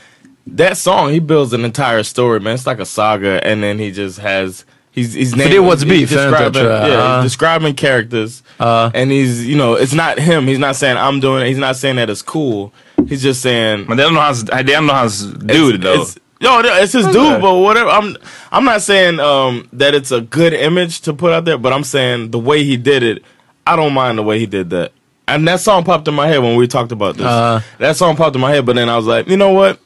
that 0.57 0.77
song 0.77 1.09
he 1.13 1.19
builds 1.19 1.53
an 1.53 1.65
entire 1.65 2.03
story, 2.03 2.39
man. 2.39 2.53
It's 2.55 2.67
like 2.67 2.81
a 2.81 2.85
saga, 2.85 3.39
and 3.43 3.63
then 3.63 3.79
he 3.79 3.91
just 3.91 4.19
has. 4.19 4.65
He's, 4.95 5.13
he's 5.13 5.31
För 5.31 5.37
naming, 5.37 5.51
det 5.51 5.57
är 5.57 5.61
What's 5.61 5.83
Beef, 5.85 6.09
det 6.09 6.15
describing, 6.15 6.63
yeah, 6.65 6.97
Uh. 6.97 7.21
he's 7.21 7.23
describing 7.23 7.75
characters, 7.75 8.43
and 8.59 9.11
he's 9.11 9.45
you 9.45 9.55
know 9.55 9.75
it's 9.75 9.93
not 9.93 10.19
him. 10.19 10.47
He's 10.47 10.59
not 10.59 10.75
saying 10.75 10.97
I'm 10.97 11.19
doing 11.19 11.43
it. 11.43 11.47
He's 11.49 11.59
not 11.67 11.75
saying 11.75 11.95
that 11.97 12.09
it's 12.09 12.21
cool. 12.23 12.71
He's 13.05 13.23
just 13.23 13.41
saying 13.41 13.85
Men 13.87 13.97
det 13.97 14.03
är 14.03 14.07
ändå 14.07 14.21
hans, 14.21 14.43
det 14.43 14.73
är 14.73 14.77
ändå 14.77 14.93
hans 14.93 15.21
dude 15.21 15.77
though. 15.77 16.01
It's, 16.01 16.17
yo, 16.39 16.61
it's 16.61 16.93
his 16.93 17.05
dude, 17.07 17.41
but 17.41 17.53
whatever. 17.61 17.89
I'm 17.89 18.15
I'm 18.51 18.65
not 18.65 18.81
saying 18.81 19.19
um, 19.19 19.67
that 19.73 19.93
it's 19.93 20.11
a 20.11 20.21
good 20.21 20.53
image 20.53 21.01
to 21.01 21.13
put 21.13 21.31
out 21.31 21.45
there, 21.45 21.57
but 21.57 21.73
I'm 21.73 21.83
saying 21.83 22.31
the 22.31 22.39
way 22.39 22.63
he 22.63 22.77
did 22.77 23.03
it, 23.03 23.23
I 23.65 23.75
don't 23.75 23.93
mind 23.93 24.17
the 24.17 24.23
way 24.23 24.39
he 24.39 24.45
did 24.45 24.69
that. 24.71 24.91
And 25.27 25.47
that 25.47 25.59
song 25.59 25.83
popped 25.83 26.07
in 26.07 26.13
my 26.13 26.27
head 26.27 26.39
when 26.39 26.55
we 26.55 26.67
talked 26.67 26.91
about 26.91 27.17
this. 27.17 27.25
Uh. 27.25 27.61
that 27.79 27.97
song 27.97 28.15
popped 28.15 28.35
in 28.35 28.41
my 28.41 28.51
head, 28.51 28.65
but 28.65 28.75
then 28.75 28.87
I 28.89 28.95
was 28.95 29.05
like, 29.05 29.27
you 29.27 29.35
know 29.35 29.51
what? 29.51 29.79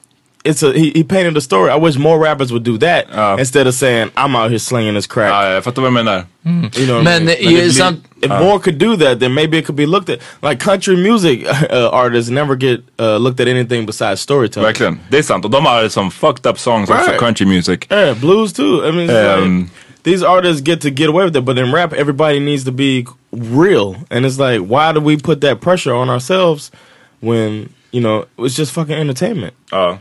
It's 0.44 0.64
a 0.64 0.74
he, 0.74 0.90
he 0.96 1.04
painted 1.04 1.38
a 1.38 1.42
story. 1.42 1.70
I 1.70 1.76
wish 1.76 1.98
more 1.98 2.18
rappers 2.18 2.52
would 2.52 2.64
do 2.64 2.78
that 2.80 3.06
Uh. 3.14 3.36
instead 3.40 3.68
of 3.68 3.74
saying 3.76 4.10
I'm 4.18 4.36
out 4.36 4.50
here 4.50 4.58
slinging 4.60 4.96
this 4.96 5.08
crack. 5.08 5.30
Ja, 5.32 5.54
jag 5.54 5.64
fattar 5.64 5.82
vad 5.82 5.92
du 5.92 5.94
menar. 6.04 6.26
You 6.44 6.86
know 6.88 6.96
what 6.96 7.04
Men, 7.04 7.22
I 7.24 7.26
mean? 7.26 7.58
if, 7.58 7.74
samt- 7.74 8.04
if 8.24 8.30
more 8.32 8.60
could 8.60 8.80
do 8.80 8.96
that, 8.96 9.20
then 9.20 9.34
maybe 9.36 9.58
it 9.60 9.66
could 9.66 9.76
be 9.76 9.86
looked 9.86 10.10
at. 10.10 10.20
Like 10.42 10.60
country 10.60 10.96
music 10.96 11.46
uh, 11.72 11.90
artists 11.92 12.32
never 12.32 12.56
get 12.56 12.80
uh, 13.00 13.18
looked 13.18 13.40
at 13.40 13.48
anything 13.48 13.86
besides 13.86 14.20
storytelling. 14.22 14.66
Verkligen. 14.68 15.00
Det 15.10 15.18
är 15.18 15.24
sant. 15.24 15.46
Och 15.46 15.52
de 15.52 15.66
har 15.66 15.90
som 15.90 16.12
fucked 16.12 16.48
up 16.52 16.58
songs 16.60 16.90
också, 16.90 17.04
Right. 17.12 17.20
country 17.20 17.46
music. 17.46 17.80
Yeah, 17.92 18.18
blues 18.20 18.54
too. 18.54 18.84
I 18.88 18.92
mean, 18.92 19.10
Um, 19.10 19.60
like, 19.60 19.70
these 20.04 20.24
artists 20.28 20.62
get 20.62 20.82
to 20.82 20.90
get 20.90 21.10
away 21.10 21.26
with 21.26 21.36
it, 21.38 21.46
but 21.46 21.58
in 21.60 21.72
rap, 21.72 21.94
everybody 21.94 22.40
needs 22.40 22.64
to 22.64 22.72
be 22.72 23.06
real. 23.32 23.96
And 24.10 24.26
it's 24.26 24.40
like, 24.40 24.60
why 24.68 24.92
do 24.94 25.00
we 25.00 25.18
put 25.18 25.42
that 25.42 25.62
pressure 25.62 25.94
on 25.94 26.10
ourselves 26.10 26.72
when 27.20 27.70
you 27.92 28.02
know 28.02 28.26
it's 28.38 28.60
just 28.60 28.72
fucking 28.72 28.96
entertainment? 28.96 29.54
Ja. 29.72 29.98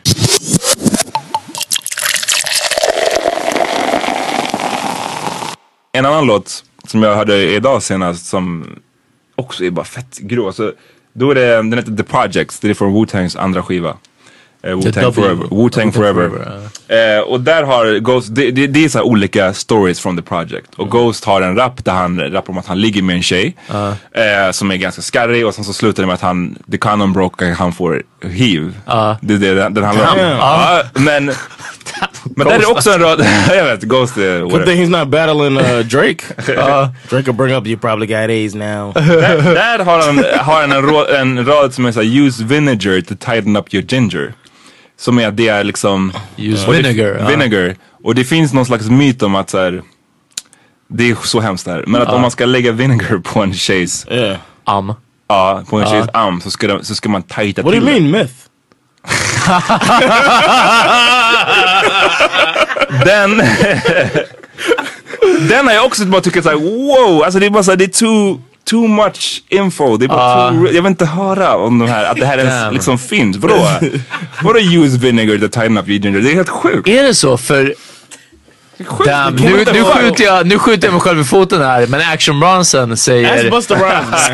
En 5.93 6.07
annan 6.07 6.27
låt 6.27 6.65
som 6.87 7.03
jag 7.03 7.15
hörde 7.17 7.37
idag 7.37 7.83
senast 7.83 8.27
som 8.27 8.67
också 9.37 9.65
är 9.65 9.71
bara 9.71 9.85
fett 9.85 10.19
grå. 10.19 10.47
Alltså, 10.47 10.73
då 11.13 11.31
är 11.31 11.35
det, 11.35 11.55
den 11.57 11.73
heter 11.73 11.97
The 11.97 12.03
Projects, 12.03 12.61
det 12.61 12.71
är 12.71 12.75
från 12.75 12.95
Wu-Tangs 12.95 13.39
andra 13.39 13.63
skiva. 13.63 13.97
Eh, 14.63 14.77
Wu-Tang. 14.77 15.13
Forever. 15.13 15.45
Wu-Tang 15.45 15.93
Forever. 15.93 16.69
Eh, 16.91 17.21
och 17.21 17.41
där 17.41 17.63
har 17.63 17.99
Ghost, 17.99 18.29
det, 18.35 18.51
det, 18.51 18.67
det 18.67 18.85
är 18.85 18.89
så 18.89 18.99
här 18.99 19.05
olika 19.05 19.55
stories 19.55 20.01
from 20.01 20.17
the 20.17 20.23
project. 20.23 20.75
Och 20.77 20.91
Ghost 20.91 21.25
har 21.25 21.43
en 21.43 21.57
rap 21.57 21.85
där 21.85 21.93
han 21.93 22.33
rappar 22.33 22.53
om 22.53 22.59
att 22.59 22.67
han 22.67 22.81
ligger 22.81 23.03
med 23.03 23.17
en 23.17 23.23
tjej. 23.23 23.57
Eh, 24.13 24.51
som 24.53 24.71
är 24.71 24.77
ganska 24.77 25.03
skarrig 25.03 25.47
och 25.47 25.55
sen 25.55 25.65
så 25.65 25.73
slutar 25.73 26.03
det 26.03 26.07
med 26.07 26.15
att 26.15 26.21
han, 26.21 26.59
the 26.71 26.79
condom 26.79 27.13
broke 27.13 27.51
och 27.51 27.57
han 27.57 27.73
får 27.73 28.03
hiv. 28.23 28.77
Det 29.21 29.35
är 29.35 29.39
det 29.39 29.55
den, 29.55 29.75
den 29.75 29.85
handlar 29.85 30.13
om. 30.13 30.19
Ja, 30.19 30.83
men 30.95 31.27
men 32.37 32.47
där 32.47 32.59
är 32.59 32.71
också 32.71 32.91
en 32.91 33.01
rad, 33.01 33.27
jag 33.49 33.65
vet, 33.65 33.83
Ghost 33.83 34.17
är 34.17 34.41
Good 34.41 34.67
thing 34.67 34.85
he's 34.85 34.99
not 34.99 35.09
battling 35.09 35.59
uh, 35.59 35.87
Drake. 35.87 36.25
Uh, 36.49 36.89
Drake 37.09 37.27
will 37.27 37.35
bring 37.35 37.55
up, 37.55 37.67
you 37.67 37.77
probably 37.77 38.07
got 38.07 38.31
AIDS 38.31 38.55
now. 38.55 38.93
där, 38.95 39.55
där 39.55 39.85
har 39.85 40.03
han, 40.07 40.25
har 40.39 40.61
han 40.61 40.73
en, 40.73 41.39
en 41.39 41.47
rad 41.47 41.75
som 41.75 41.87
är 41.87 41.93
såhär, 41.93 42.07
use 42.07 42.45
vinegar 42.45 43.01
to 43.01 43.15
tighten 43.15 43.57
up 43.57 43.75
your 43.75 43.85
ginger. 43.85 44.33
Som 45.01 45.19
är 45.19 45.29
att 45.29 45.37
det 45.37 45.49
är 45.49 45.65
liksom 45.65 46.13
Use 46.37 46.67
och 46.67 46.73
det- 46.73 46.79
vinegar, 46.83 47.17
ja. 47.21 47.27
vinegar. 47.27 47.77
Och 48.05 48.15
det 48.15 48.25
finns 48.25 48.53
någon 48.53 48.67
slags 48.67 48.87
myt 48.91 49.23
om 49.23 49.35
att 49.35 49.51
så 49.51 49.59
här, 49.59 49.83
det 50.89 51.11
är 51.11 51.17
så 51.25 51.41
hemskt 51.41 51.65
det 51.65 51.71
här. 51.73 51.85
Men 51.87 52.03
att 52.03 52.09
om 52.09 52.21
man 52.21 52.31
ska 52.31 52.45
lägga 52.47 52.73
vinegar 52.73 53.19
på 53.19 53.43
en 53.43 53.55
tjejs, 53.55 54.07
yeah. 54.11 54.37
Am. 54.65 54.95
ja, 55.29 55.63
på 55.71 55.77
en 55.81 55.91
tjejs 55.91 56.07
arm 56.13 56.41
så 56.41 56.51
ska, 56.51 56.67
de, 56.69 56.85
så 56.85 56.95
ska 56.95 57.09
man 57.09 57.23
tajta 57.23 57.63
What 57.63 57.73
do 57.75 57.81
till 57.81 57.89
you 57.89 57.95
det. 57.95 58.01
mean 58.01 58.11
myth? 58.23 58.35
Den, 63.05 63.37
den 65.49 65.67
har 65.67 65.75
jag 65.75 65.87
också 65.87 66.05
bara 66.05 66.21
tyckt 66.21 66.43
såhär, 66.43 66.57
wow, 66.57 67.23
alltså 67.25 67.39
det 67.41 67.47
är 67.47 67.51
bara 67.51 67.63
såhär, 67.63 67.77
det 67.77 67.85
är 67.85 67.89
too, 67.89 68.41
too 68.65 68.89
much 68.89 69.43
info. 69.49 69.97
Det 69.97 70.05
är 70.05 70.09
bara 70.09 70.51
too, 70.51 70.67
jag 70.67 70.83
vill 70.83 70.87
inte 70.87 71.07
höra 71.07 71.57
om 71.57 71.79
de 71.79 71.89
här, 71.89 72.05
att 72.05 72.17
det 72.17 72.27
här 72.27 72.39
ens 72.39 72.73
liksom 72.73 72.99
finns. 72.99 73.37
Vadå? 73.37 73.69
Vadå 74.43 74.59
use 74.59 74.99
vinegar 74.99 75.39
to 75.39 75.49
tighten 75.49 75.79
up 75.79 75.89
your 75.89 76.01
ginger? 76.01 76.21
Det 76.21 76.31
är 76.31 76.35
helt 76.35 76.49
sjukt. 76.49 76.89
Är 76.89 77.03
det 77.03 77.15
så? 77.15 77.37
För 77.39 77.75
Kan 79.05 79.35
nu, 79.35 79.65
nu, 79.73 79.85
skjuter 79.85 80.25
jag, 80.25 80.47
nu 80.47 80.59
skjuter 80.59 80.87
jag 80.87 80.93
mig 80.93 81.01
själv 81.01 81.21
i 81.21 81.25
foten 81.25 81.63
här. 81.63 81.87
Men 81.87 82.01
Action 82.01 82.41
Bronson 82.41 82.97
säger. 82.97 83.51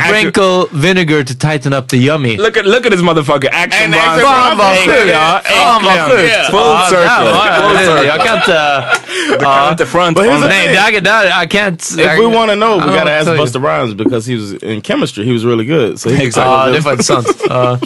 Sprinkle 0.07 0.64
vinegar 0.70 1.24
to 1.24 1.34
tighten 1.34 1.72
up 1.72 1.88
the 1.88 1.97
yummy. 1.97 2.36
Look 2.36 2.57
at, 2.57 2.66
look 2.66 2.86
at 2.86 2.92
this 2.92 3.01
motherfucker, 3.01 3.51
action 3.53 3.90
Bronson. 3.90 4.20
Fan 4.20 4.59
vad 4.59 4.76
sjukt! 4.76 5.16
Fan 5.44 5.84
vad 5.84 6.11
sjukt! 6.11 6.22
Yeah. 6.22 6.51
Full 6.51 6.88
circle. 6.88 8.07
Jag 8.07 8.24
kan 8.24 8.36
inte... 8.36 8.84
Du 9.30 9.38
kan 9.38 9.70
inte 9.70 9.86
front 9.86 10.16
But 10.16 10.26
here's 10.26 10.34
the 10.34 10.40
that. 10.40 10.49
Nej, 10.49 10.92
där, 10.92 11.01
där, 11.01 11.42
I 11.42 11.47
can't... 11.47 12.01
If 12.01 12.18
we 12.18 12.36
want 12.36 12.51
to 12.51 12.57
know, 12.57 12.80
we 12.80 12.94
I 12.94 12.99
gotta 12.99 13.18
ask. 13.18 13.40
Busta 13.40 13.59
Rhymes 13.59 13.94
because 13.94 14.30
he 14.32 14.36
was 14.36 14.62
in 14.62 14.80
chemistry. 14.82 15.24
He 15.24 15.32
was 15.32 15.44
really 15.44 15.64
good. 15.64 16.01
So 16.01 16.11
he 16.11 16.30
Ja, 16.36 16.42
about 16.42 16.72
det 16.72 16.78
är 16.78 16.82
faktiskt 16.82 17.09
sant. 17.09 17.26
Ja. 17.49 17.78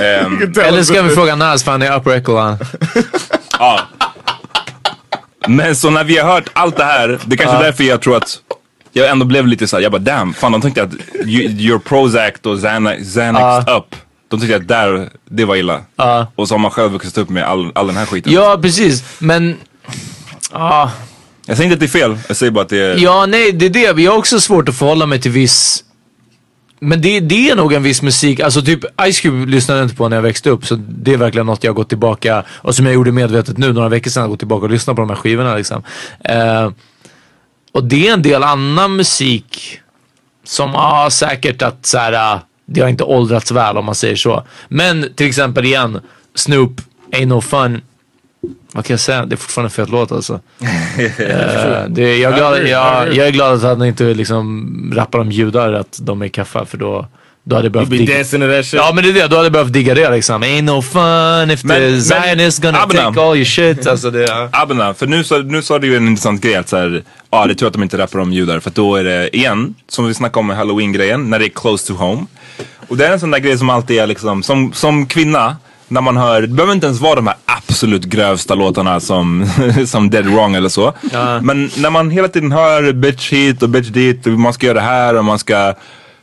Ehm, 0.00 0.52
Eller 0.62 0.82
ska 0.82 1.02
vi 1.02 1.14
fråga 1.14 1.36
Nas 1.36 1.64
för 1.64 1.70
han 1.70 1.82
är 1.82 1.96
upper 1.96 2.10
echelon. 2.10 2.58
Men 5.48 5.76
så 5.76 5.90
när 5.90 6.04
vi 6.04 6.18
har 6.18 6.32
hört 6.32 6.48
allt 6.52 6.76
det 6.76 6.84
här, 6.84 7.18
det 7.26 7.36
kanske 7.36 7.56
är 7.56 7.62
därför 7.62 7.84
jag 7.84 8.00
tror 8.02 8.16
att 8.16 8.38
jag 8.92 9.08
ändå 9.08 9.26
blev 9.26 9.46
lite 9.46 9.66
såhär, 9.66 9.82
jag 9.82 9.92
bara 9.92 9.98
damn, 9.98 10.34
fan 10.34 10.52
de 10.52 10.60
tänkte 10.60 10.82
att 10.82 10.90
you- 11.24 11.60
your 11.60 11.78
Prozac 11.78 12.32
och 12.44 12.58
Xanax, 12.60 13.02
Xanax 13.14 13.68
up, 13.68 13.96
de 14.28 14.40
tyckte 14.40 14.56
att 14.56 14.68
där, 14.68 15.08
det 15.30 15.44
var 15.44 15.56
illa. 15.56 15.80
Och 16.36 16.48
så 16.48 16.54
har 16.54 16.58
man 16.58 16.70
själv 16.70 16.92
vuxit 16.92 17.18
upp 17.18 17.28
med 17.28 17.44
all, 17.44 17.72
all 17.74 17.86
den 17.86 17.96
här 17.96 18.06
skiten. 18.06 18.32
Ja, 18.32 18.58
precis. 18.62 19.04
Men... 19.18 19.56
Ja, 20.52 20.90
Jag 21.46 21.56
säger 21.56 21.64
inte 21.72 21.74
att 21.74 21.80
det 21.92 21.98
är 21.98 22.00
fel, 22.00 22.18
jag 22.28 22.36
säger 22.36 22.52
bara 22.52 22.62
att 22.62 22.68
det 22.68 22.78
är... 22.78 22.96
ja, 22.98 23.26
nej, 23.26 23.52
det 23.52 23.66
är 23.66 23.70
det. 23.94 24.02
Jag 24.02 24.12
har 24.12 24.18
också 24.18 24.40
svårt 24.40 24.68
att 24.68 24.78
förhålla 24.78 25.06
mig 25.06 25.20
till 25.20 25.30
viss... 25.30 25.82
Men 26.86 27.00
det, 27.00 27.20
det 27.20 27.50
är 27.50 27.56
nog 27.56 27.72
en 27.72 27.82
viss 27.82 28.02
musik, 28.02 28.40
alltså 28.40 28.62
typ 28.62 28.80
Ice 29.12 29.20
Cube 29.20 29.46
lyssnade 29.46 29.80
jag 29.80 29.84
inte 29.84 29.96
på 29.96 30.08
när 30.08 30.16
jag 30.16 30.22
växte 30.22 30.50
upp 30.50 30.66
så 30.66 30.74
det 30.88 31.12
är 31.12 31.16
verkligen 31.16 31.46
något 31.46 31.64
jag 31.64 31.70
har 31.72 31.76
gått 31.76 31.88
tillbaka 31.88 32.44
och 32.48 32.74
som 32.74 32.86
jag 32.86 32.94
gjorde 32.94 33.12
medvetet 33.12 33.58
nu 33.58 33.72
några 33.72 33.88
veckor 33.88 34.10
sedan, 34.10 34.20
jag 34.20 34.30
gått 34.30 34.38
tillbaka 34.38 34.64
och 34.64 34.70
lyssnat 34.70 34.96
på 34.96 35.02
de 35.02 35.08
här 35.08 35.16
skivorna 35.16 35.56
liksom. 35.56 35.82
Uh, 36.30 36.70
och 37.72 37.84
det 37.84 38.08
är 38.08 38.12
en 38.12 38.22
del 38.22 38.42
annan 38.42 38.96
musik 38.96 39.80
som, 40.44 40.70
ja 40.70 41.08
säkert 41.10 41.62
att 41.62 41.86
så 41.86 41.98
här, 41.98 42.34
eh, 42.34 42.40
det 42.66 42.80
har 42.80 42.88
inte 42.88 43.04
åldrats 43.04 43.50
väl 43.50 43.76
om 43.76 43.84
man 43.84 43.94
säger 43.94 44.16
så. 44.16 44.46
Men 44.68 45.14
till 45.14 45.26
exempel 45.26 45.64
igen, 45.64 46.00
Snoop, 46.34 46.80
Ain't 47.12 47.26
No 47.26 47.40
Fun 47.40 47.80
vad 48.72 48.84
kan 48.84 48.94
jag 48.94 49.00
säga? 49.00 49.26
Det 49.26 49.34
är 49.34 49.36
fortfarande 49.36 49.66
en 49.66 49.70
fet 49.70 49.88
låt 49.88 50.12
alltså. 50.12 50.40
Eh, 50.98 51.84
det, 51.88 52.16
jag, 52.16 52.32
är 52.32 52.36
glad, 52.36 52.68
jag, 52.68 53.14
jag 53.14 53.26
är 53.26 53.30
glad 53.30 53.54
att 53.54 53.62
han 53.62 53.84
inte 53.84 54.04
liksom 54.04 54.92
rappar 54.96 55.18
om 55.18 55.32
judar 55.32 55.72
att 55.72 55.98
de 56.02 56.22
är 56.22 56.28
kaffa 56.28 56.66
för 56.66 56.78
då 56.78 57.06
då 57.48 57.56
hade 57.56 57.66
jag 57.66 57.72
behövt 57.72 57.88
be 57.88 57.96
digga. 57.96 58.24
Ja 58.72 58.92
men 58.94 59.04
det 59.04 59.10
är 59.10 59.14
det, 59.14 59.26
då 59.26 59.36
hade 59.36 59.46
jag 59.46 59.52
behövt 59.52 59.72
digga 59.72 59.94
det 59.94 60.10
liksom. 60.10 60.44
Ain't 60.44 60.62
no 60.62 60.82
fun 60.82 61.50
if 61.50 61.64
Men- 61.64 61.80
the 61.80 62.00
Zionist 62.00 62.62
gonna 62.62 62.82
Abna. 62.82 63.02
take 63.02 63.20
all 63.20 63.36
your 63.36 63.44
shit. 63.44 63.86
Alltså 63.96 64.10
det, 64.10 64.22
ja. 64.22 64.48
Abena, 64.52 64.94
för 64.94 65.06
nu 65.06 65.24
sa, 65.24 65.38
nu 65.38 65.62
sa 65.62 65.78
du 65.78 65.86
ju 65.86 65.96
en 65.96 66.06
intressant 66.08 66.42
grej 66.42 66.54
att 66.54 66.68
så 66.68 66.76
här, 66.76 67.02
ja 67.30 67.46
det 67.46 67.52
är 67.52 67.54
tur 67.54 67.66
att 67.66 67.72
de 67.72 67.82
inte 67.82 67.98
rappar 67.98 68.18
om 68.18 68.32
judar 68.32 68.60
för 68.60 68.70
att 68.70 68.74
då 68.76 68.96
är 68.96 69.04
det 69.04 69.36
igen, 69.36 69.74
som 69.88 70.06
vi 70.06 70.14
snackade 70.14 70.40
om 70.40 70.46
med 70.46 70.56
halloween-grejen, 70.56 71.30
när 71.30 71.38
det 71.38 71.44
är 71.46 71.52
close 71.54 71.86
to 71.86 71.94
home. 71.94 72.26
Och 72.88 72.96
det 72.96 73.06
är 73.06 73.12
en 73.12 73.20
sån 73.20 73.30
där 73.30 73.38
grej 73.38 73.58
som 73.58 73.70
alltid 73.70 73.98
är 73.98 74.06
liksom, 74.06 74.42
som, 74.42 74.72
som 74.72 75.06
kvinna, 75.06 75.56
när 75.88 76.00
man 76.00 76.16
hör, 76.16 76.42
det 76.42 76.48
behöver 76.48 76.72
inte 76.72 76.86
ens 76.86 77.00
vara 77.00 77.14
de 77.14 77.26
här 77.26 77.36
absolut 77.44 78.04
grövsta 78.04 78.54
låtarna 78.54 79.00
som, 79.00 79.46
som 79.86 80.10
Dead 80.10 80.26
Wrong 80.26 80.54
eller 80.54 80.68
så. 80.68 80.92
Ja. 81.12 81.40
Men 81.40 81.70
när 81.76 81.90
man 81.90 82.10
hela 82.10 82.28
tiden 82.28 82.52
hör 82.52 82.92
bitch 82.92 83.32
hit 83.32 83.62
och 83.62 83.68
bitch 83.68 83.88
dit 83.88 84.26
och 84.26 84.32
man 84.32 84.52
ska 84.52 84.66
göra 84.66 84.74
det 84.74 84.86
här 84.86 85.16
och 85.16 85.24
man 85.24 85.38
ska 85.38 85.74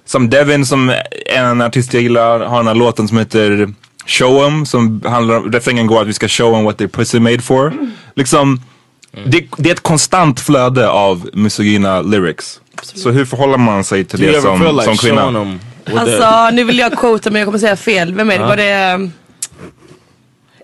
som 0.06 0.30
Devin 0.30 0.66
som 0.66 0.90
är 1.26 1.44
en 1.44 1.62
artist 1.62 1.94
jag 1.94 2.04
gillar 2.04 2.40
har 2.40 2.58
den 2.58 2.68
här 2.68 2.76
låten 2.76 3.08
som 3.08 3.18
heter 3.18 3.74
Show 4.06 4.44
'em 4.44 4.66
som 4.66 5.02
handlar 5.06 5.38
om, 5.38 5.52
refrängen 5.52 5.88
går 5.88 6.02
att 6.02 6.08
vi 6.08 6.14
ska 6.14 6.28
show 6.28 6.56
'em 6.56 6.64
what 6.64 6.78
their 6.78 6.88
pussy 6.88 7.20
made 7.20 7.42
for. 7.42 7.74
Liksom, 8.16 8.62
det, 9.26 9.46
det 9.58 9.70
är 9.70 9.74
ett 9.74 9.84
konstant 9.84 10.40
flöde 10.40 10.90
av 10.90 11.30
misogyna 11.34 12.02
lyrics. 12.02 12.60
Så 12.82 13.12
hur 13.12 13.26
förhåller 13.26 13.58
man 13.58 13.84
sig 13.84 14.06
till 14.06 14.20
Do 14.20 14.32
det 14.32 14.42
som, 14.42 14.62
like 14.62 14.84
som 14.84 14.98
kvinna? 14.98 15.58
Alltså 15.96 16.50
nu 16.54 16.64
vill 16.64 16.80
jag 16.80 16.94
quota 16.94 17.30
men 17.30 17.40
jag 17.40 17.48
kommer 17.48 17.60
säga 17.60 17.76
fel. 17.76 18.14
Vem 18.14 18.30
är 18.30 18.40
det? 18.40 18.46
Var 18.46 18.58
det 18.58 18.94
um, 18.94 19.12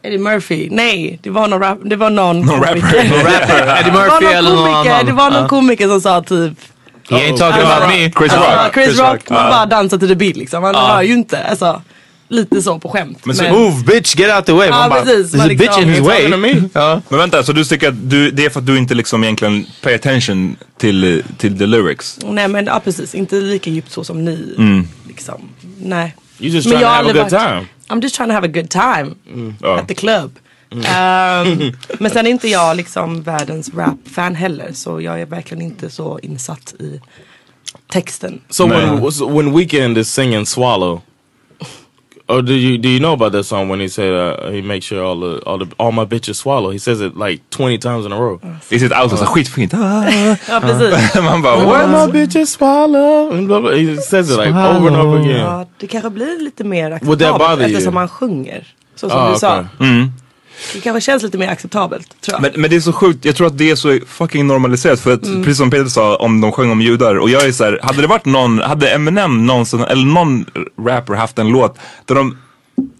Eddie 0.03 0.17
Murphy? 0.17 0.67
Nej, 0.71 1.19
det 1.23 1.29
var 1.29 1.47
någon, 1.47 1.59
rap, 1.61 1.77
det 1.85 1.95
var 1.95 2.09
någon 2.09 2.41
Någon 2.41 2.61
rapper. 2.61 2.79
komiker. 2.81 3.09
Någon 3.09 3.19
rapper. 3.25 3.79
Eddie 3.79 3.83
Det 3.83 3.91
var 3.91 4.03
Murphy 4.09 4.25
någon 4.25 4.33
eller 4.33 4.49
någon 4.49 4.65
komiker, 4.73 4.91
annan. 4.93 5.05
Det 5.05 5.11
var 5.11 5.31
någon 5.31 5.41
Ja. 5.41 5.47
komiker 5.47 5.87
som 5.87 6.01
sa 6.01 6.21
typ 6.21 6.53
He 7.09 7.15
ain't 7.15 7.37
talking 7.37 7.45
Alltså, 7.61 7.65
about 7.83 7.89
me. 7.89 8.11
Chris 8.11 8.31
Ja, 8.35 8.63
Rock. 8.65 8.73
Chris, 8.73 8.85
Chris 8.85 8.99
Rock, 8.99 9.09
Rock. 9.09 9.29
man 9.29 9.43
Ja. 9.45 9.49
bara 9.51 9.65
dansar 9.65 9.97
till 9.97 10.07
the 10.07 10.15
beat 10.15 10.35
liksom. 10.37 10.61
Man 10.61 10.73
Ja. 10.73 10.87
hör 10.87 11.01
ju 11.01 11.13
inte. 11.13 11.43
Alltså, 11.43 11.81
lite 12.29 12.61
så 12.61 12.79
på 12.79 12.89
skämt. 12.89 13.25
Men 13.25 13.35
så- 13.35 13.43
Move 13.43 13.83
bitch, 13.83 14.15
get 14.15 14.35
out 14.35 14.45
the 14.45 14.51
way. 14.53 14.67
Ja, 14.67 14.77
Man 14.79 14.89
bara, 14.89 15.01
precis. 15.01 15.33
There's 15.33 15.37
Man 15.37 15.45
a 15.45 15.49
bitch 15.49 15.61
liksom- 15.61 15.83
in 15.83 15.89
his 15.89 15.99
way. 15.99 16.61
Ja. 16.73 17.01
Men 17.09 17.19
vänta, 17.19 17.43
så 17.43 17.51
du 17.53 17.63
tycker 17.65 17.87
att 17.89 18.09
du, 18.09 18.31
det 18.31 18.45
är 18.45 18.49
för 18.49 18.59
att 18.59 18.65
du 18.65 18.77
inte 18.77 18.93
liksom 18.95 19.23
egentligen 19.23 19.65
pay 19.81 19.95
attention 19.95 20.55
till, 20.77 21.23
till 21.37 21.57
the 21.59 21.65
lyrics? 21.65 22.19
Nej 22.25 22.47
men 22.47 22.65
ja, 22.65 22.81
precis, 22.83 23.15
inte 23.15 23.35
lika 23.35 23.69
djupt 23.69 23.91
så 23.91 24.03
som 24.03 24.25
ni. 24.25 24.53
Mm. 24.57 24.87
Liksom. 25.07 25.49
Nej. 25.81 26.15
You 26.39 26.49
just 26.51 26.67
Men 26.67 26.77
trying 26.77 26.89
to 26.89 26.95
have 26.95 27.09
a 27.09 27.13
good 27.13 27.31
varit- 27.31 27.47
time. 27.47 27.65
I'm 27.89 28.01
just 28.01 28.15
trying 28.15 28.29
to 28.29 28.33
have 28.35 28.45
a 28.45 28.51
good 28.53 28.69
time 28.69 29.15
Ja. 29.61 29.79
at 29.79 29.87
the 29.87 29.93
club. 29.95 30.31
Ehm, 30.85 31.71
men 31.99 32.11
sen 32.11 32.25
är 32.27 32.29
inte 32.31 32.47
jag 32.47 32.77
liksom 32.77 33.21
världens 33.21 33.73
rap-fan 33.73 34.35
heller. 34.35 34.71
Så 34.73 35.01
jag 35.01 35.21
är 35.21 35.25
verkligen 35.25 35.61
inte 35.61 35.89
så 35.89 36.19
insatt 36.19 36.73
i 36.79 37.01
texten. 37.87 38.41
So 38.49 38.67
when 38.67 39.11
so 39.11 39.37
when 39.37 39.57
Weekend 39.57 39.97
is 39.97 40.13
singing 40.13 40.45
"Swallow," 40.45 41.01
or 42.29 42.41
do 42.41 42.53
you 42.53 42.77
do 42.77 42.87
you 42.89 42.99
know 42.99 43.13
about 43.13 43.31
that 43.31 43.43
song 43.43 43.69
when 43.69 43.79
he 43.79 43.87
said 43.89 44.13
uh, 44.13 44.51
he 44.51 44.61
makes 44.61 44.85
sure 44.85 45.03
all 45.03 45.19
the 45.19 45.39
all 45.45 45.57
the 45.57 45.65
all 45.79 45.91
my 45.91 46.05
bitches 46.05 46.35
swallow? 46.35 46.69
He 46.71 46.77
says 46.79 47.01
it 47.01 47.17
like 47.17 47.41
twenty 47.49 47.77
times 47.77 48.05
in 48.05 48.11
a 48.11 48.15
row. 48.19 48.39
I 48.71 48.77
sitt 48.79 48.91
outro, 48.91 49.17
så 49.17 49.25
skitfint. 49.25 49.73
Ja 49.73 50.59
precis. 50.61 51.15
Man 51.23 51.41
bara 51.41 51.65
what? 51.65 51.89
my 51.89 52.07
bitches 52.19 52.45
swallow? 52.45 53.31
And 53.31 53.47
blah, 53.47 53.59
blah. 53.59 53.71
He 53.71 53.95
says 53.95 54.29
it 54.29 54.37
like 54.37 54.53
over 54.55 54.87
and 54.87 54.95
over 54.95 55.17
again. 55.19 55.37
Ja, 55.39 55.65
det 55.79 55.87
kanske 55.87 56.09
blir 56.09 56.41
lite 56.43 56.63
mer 56.63 56.99
Would 57.03 57.19
that 57.19 57.37
bother 57.39 57.45
acceptabelt 57.45 57.59
you? 57.69 57.77
eftersom 57.77 57.93
man 57.93 58.07
sjunger. 58.07 58.63
Så 58.95 59.09
som 59.09 59.19
Ah, 59.19 59.31
du 59.33 59.39
sa. 59.39 59.59
okay. 59.59 59.87
Mm. 59.87 60.11
Det 60.73 60.79
kanske 60.81 61.01
känns 61.01 61.23
lite 61.23 61.37
mer 61.37 61.47
acceptabelt 61.49 62.21
tror 62.21 62.35
jag. 62.35 62.41
Men, 62.41 62.61
men 62.61 62.69
det 62.69 62.75
är 62.75 62.79
så 62.79 62.93
sjukt, 62.93 63.25
jag 63.25 63.35
tror 63.35 63.47
att 63.47 63.57
det 63.57 63.69
är 63.71 63.75
så 63.75 63.99
fucking 64.07 64.47
normaliserat 64.47 64.99
för 64.99 65.13
att 65.13 65.23
Mm. 65.25 65.43
precis 65.43 65.57
som 65.57 65.71
Peter 65.71 65.85
sa 65.85 66.15
om 66.15 66.41
de 66.41 66.51
sjöng 66.51 66.71
om 66.71 66.81
judar 66.81 67.15
och 67.15 67.29
jag 67.29 67.45
är 67.47 67.51
så 67.51 67.63
här, 67.63 67.79
hade 67.83 68.01
det 68.01 68.07
varit 68.07 68.25
någon, 68.25 68.59
hade 68.59 68.89
Eminem 68.89 69.45
någonsin, 69.45 69.79
eller 69.81 70.05
någon 70.05 70.45
rapper 70.87 71.13
haft 71.13 71.39
en 71.39 71.47
låt 71.47 71.77
där 72.05 72.15
de 72.15 72.37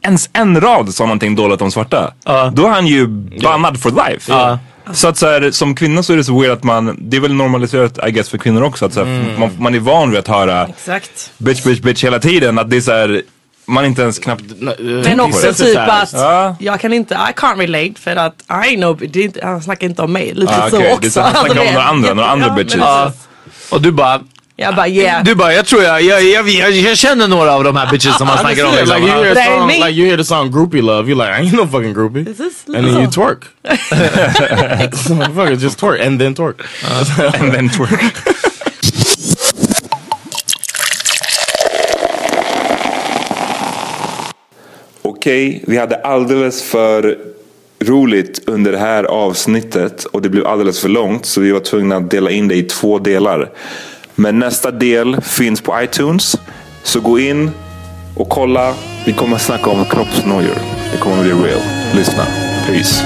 ens 0.01 0.29
en 0.33 0.61
rad 0.61 0.93
sa 0.93 1.03
någonting 1.03 1.35
dåligt 1.35 1.61
om 1.61 1.71
svarta, 1.71 2.13
då 2.53 2.65
är 2.65 2.69
han 2.69 2.87
ju 2.87 3.07
bannad 3.43 3.81
for 3.81 3.91
life. 4.09 4.31
Ja. 4.31 4.59
Så 4.93 5.07
att 5.07 5.17
så 5.17 5.25
här, 5.27 5.51
som 5.51 5.75
kvinna 5.75 6.03
så 6.03 6.13
är 6.13 6.17
det 6.17 6.23
så 6.23 6.39
weird 6.41 6.51
att 6.51 6.63
man, 6.63 6.97
det 6.99 7.17
är 7.17 7.21
väl 7.21 7.33
normaliserat 7.33 7.99
I 8.07 8.11
guess 8.11 8.29
för 8.29 8.37
kvinnor 8.37 8.61
också 8.63 8.85
att 8.85 8.93
så 8.93 9.03
här, 9.05 9.07
Mm. 9.11 9.39
man, 9.39 9.49
man 9.59 9.75
är 9.75 9.79
van 9.79 10.09
vid 10.11 10.19
att 10.19 10.27
höra 10.27 10.67
Exakt. 10.67 11.31
bitch 11.37 11.63
bitch 11.63 11.81
bitch 11.81 12.03
hela 12.03 12.19
tiden, 12.19 12.59
att 12.59 12.69
det 12.69 12.77
är 12.77 12.81
så 12.81 12.91
här, 12.91 13.21
man 13.69 13.85
inte 13.85 14.01
ens 14.01 14.19
knappt 14.19 14.43
Men 15.05 15.19
också 15.19 15.53
typ 15.53 15.77
att 15.77 16.13
Ja. 16.13 16.55
jag 16.59 16.79
kan 16.79 16.93
inte, 16.93 17.13
I 17.13 17.33
can't 17.39 17.57
relate 17.57 18.01
för 18.01 18.15
att 18.15 18.35
I 18.49 18.53
ain't 18.75 18.77
no, 18.79 18.93
det 18.93 19.43
han 19.43 19.61
snackar 19.61 19.87
inte 19.87 20.01
om 20.01 20.13
mig. 20.13 20.33
Lite 20.33 20.53
Ah, 20.63 20.69
så 20.69 20.75
okej. 20.77 20.93
också. 20.93 21.01
Det 21.01 21.07
är 21.07 21.09
så 21.11 21.19
att 21.19 21.35
han 21.35 21.45
snackar 21.45 21.61
om 21.61 21.73
några 21.73 21.83
andra, 21.87 22.13
några 22.13 22.29
andra 22.29 22.49
bitches. 22.49 22.75
Ja. 22.75 23.11
Och 23.69 23.81
du 23.81 23.91
bara, 23.91 24.21
Jag 24.55 24.75
bara 24.75 24.87
yeah. 24.87 25.23
du 25.23 25.35
bara, 25.35 25.53
jag 25.53 25.65
tror 25.65 25.83
jag, 25.83 26.01
jag, 26.01 26.23
jag, 26.23 26.49
jag, 26.49 26.71
jag 26.71 26.97
känner 26.97 27.27
några 27.27 27.53
av 27.53 27.63
de 27.63 27.75
här 27.75 27.91
bitches 27.91 28.17
som 28.17 28.27
man 28.27 28.35
I 28.37 28.39
snackar 28.39 28.65
om. 28.65 28.75
Liksom. 28.75 28.95
Like 29.01 29.11
you 29.11 29.23
hear 29.25 29.35
song, 29.59 29.67
like 29.69 29.89
you 29.89 30.07
hear 30.07 30.17
the 30.17 30.23
song 30.23 30.51
"Groupie 30.51 30.81
Love," 30.81 31.09
you're 31.11 31.15
like, 31.15 31.31
"I 31.31 31.45
ain't 31.45 31.55
no 31.55 31.67
fucking 31.67 31.93
groupie," 31.93 32.25
and 32.77 32.85
then 32.87 32.97
you 33.01 33.07
twerk. 33.11 33.43
Motherfucker, 35.09 35.55
just 35.55 35.79
twerk 35.79 36.05
and 36.07 36.19
then 36.19 36.35
twerk. 36.35 36.59
and 37.41 37.53
then 37.53 37.69
twerk. 37.69 38.48
Okej, 45.29 45.63
vi 45.67 45.77
hade 45.77 45.95
alldeles 45.95 46.61
för 46.63 47.17
roligt 47.79 48.41
under 48.45 48.71
det 48.71 48.77
här 48.77 49.03
avsnittet 49.03 50.05
och 50.05 50.21
det 50.21 50.29
blev 50.29 50.47
alldeles 50.47 50.79
för 50.79 50.89
långt 50.89 51.25
så 51.25 51.41
vi 51.41 51.51
var 51.51 51.59
tvungna 51.59 51.95
att 51.95 52.11
dela 52.11 52.31
in 52.31 52.47
det 52.47 52.55
i 52.55 52.63
två 52.63 52.99
delar. 52.99 53.51
Men 54.15 54.39
nästa 54.39 54.71
del 54.71 55.21
finns 55.21 55.61
på 55.61 55.81
iTunes 55.81 56.35
så 56.83 56.99
gå 56.99 57.19
in 57.19 57.51
och 58.15 58.29
kolla. 58.29 58.73
Vi 59.05 59.13
kommer 59.13 59.35
att 59.35 59.41
snacka 59.41 59.69
om 59.69 59.85
kroppsnojor. 59.85 60.57
Det 60.91 60.97
kommer 60.97 61.17
att 61.17 61.23
bli 61.23 61.31
real. 61.31 61.61
Lyssna. 61.95 62.23
Peace. 62.67 63.05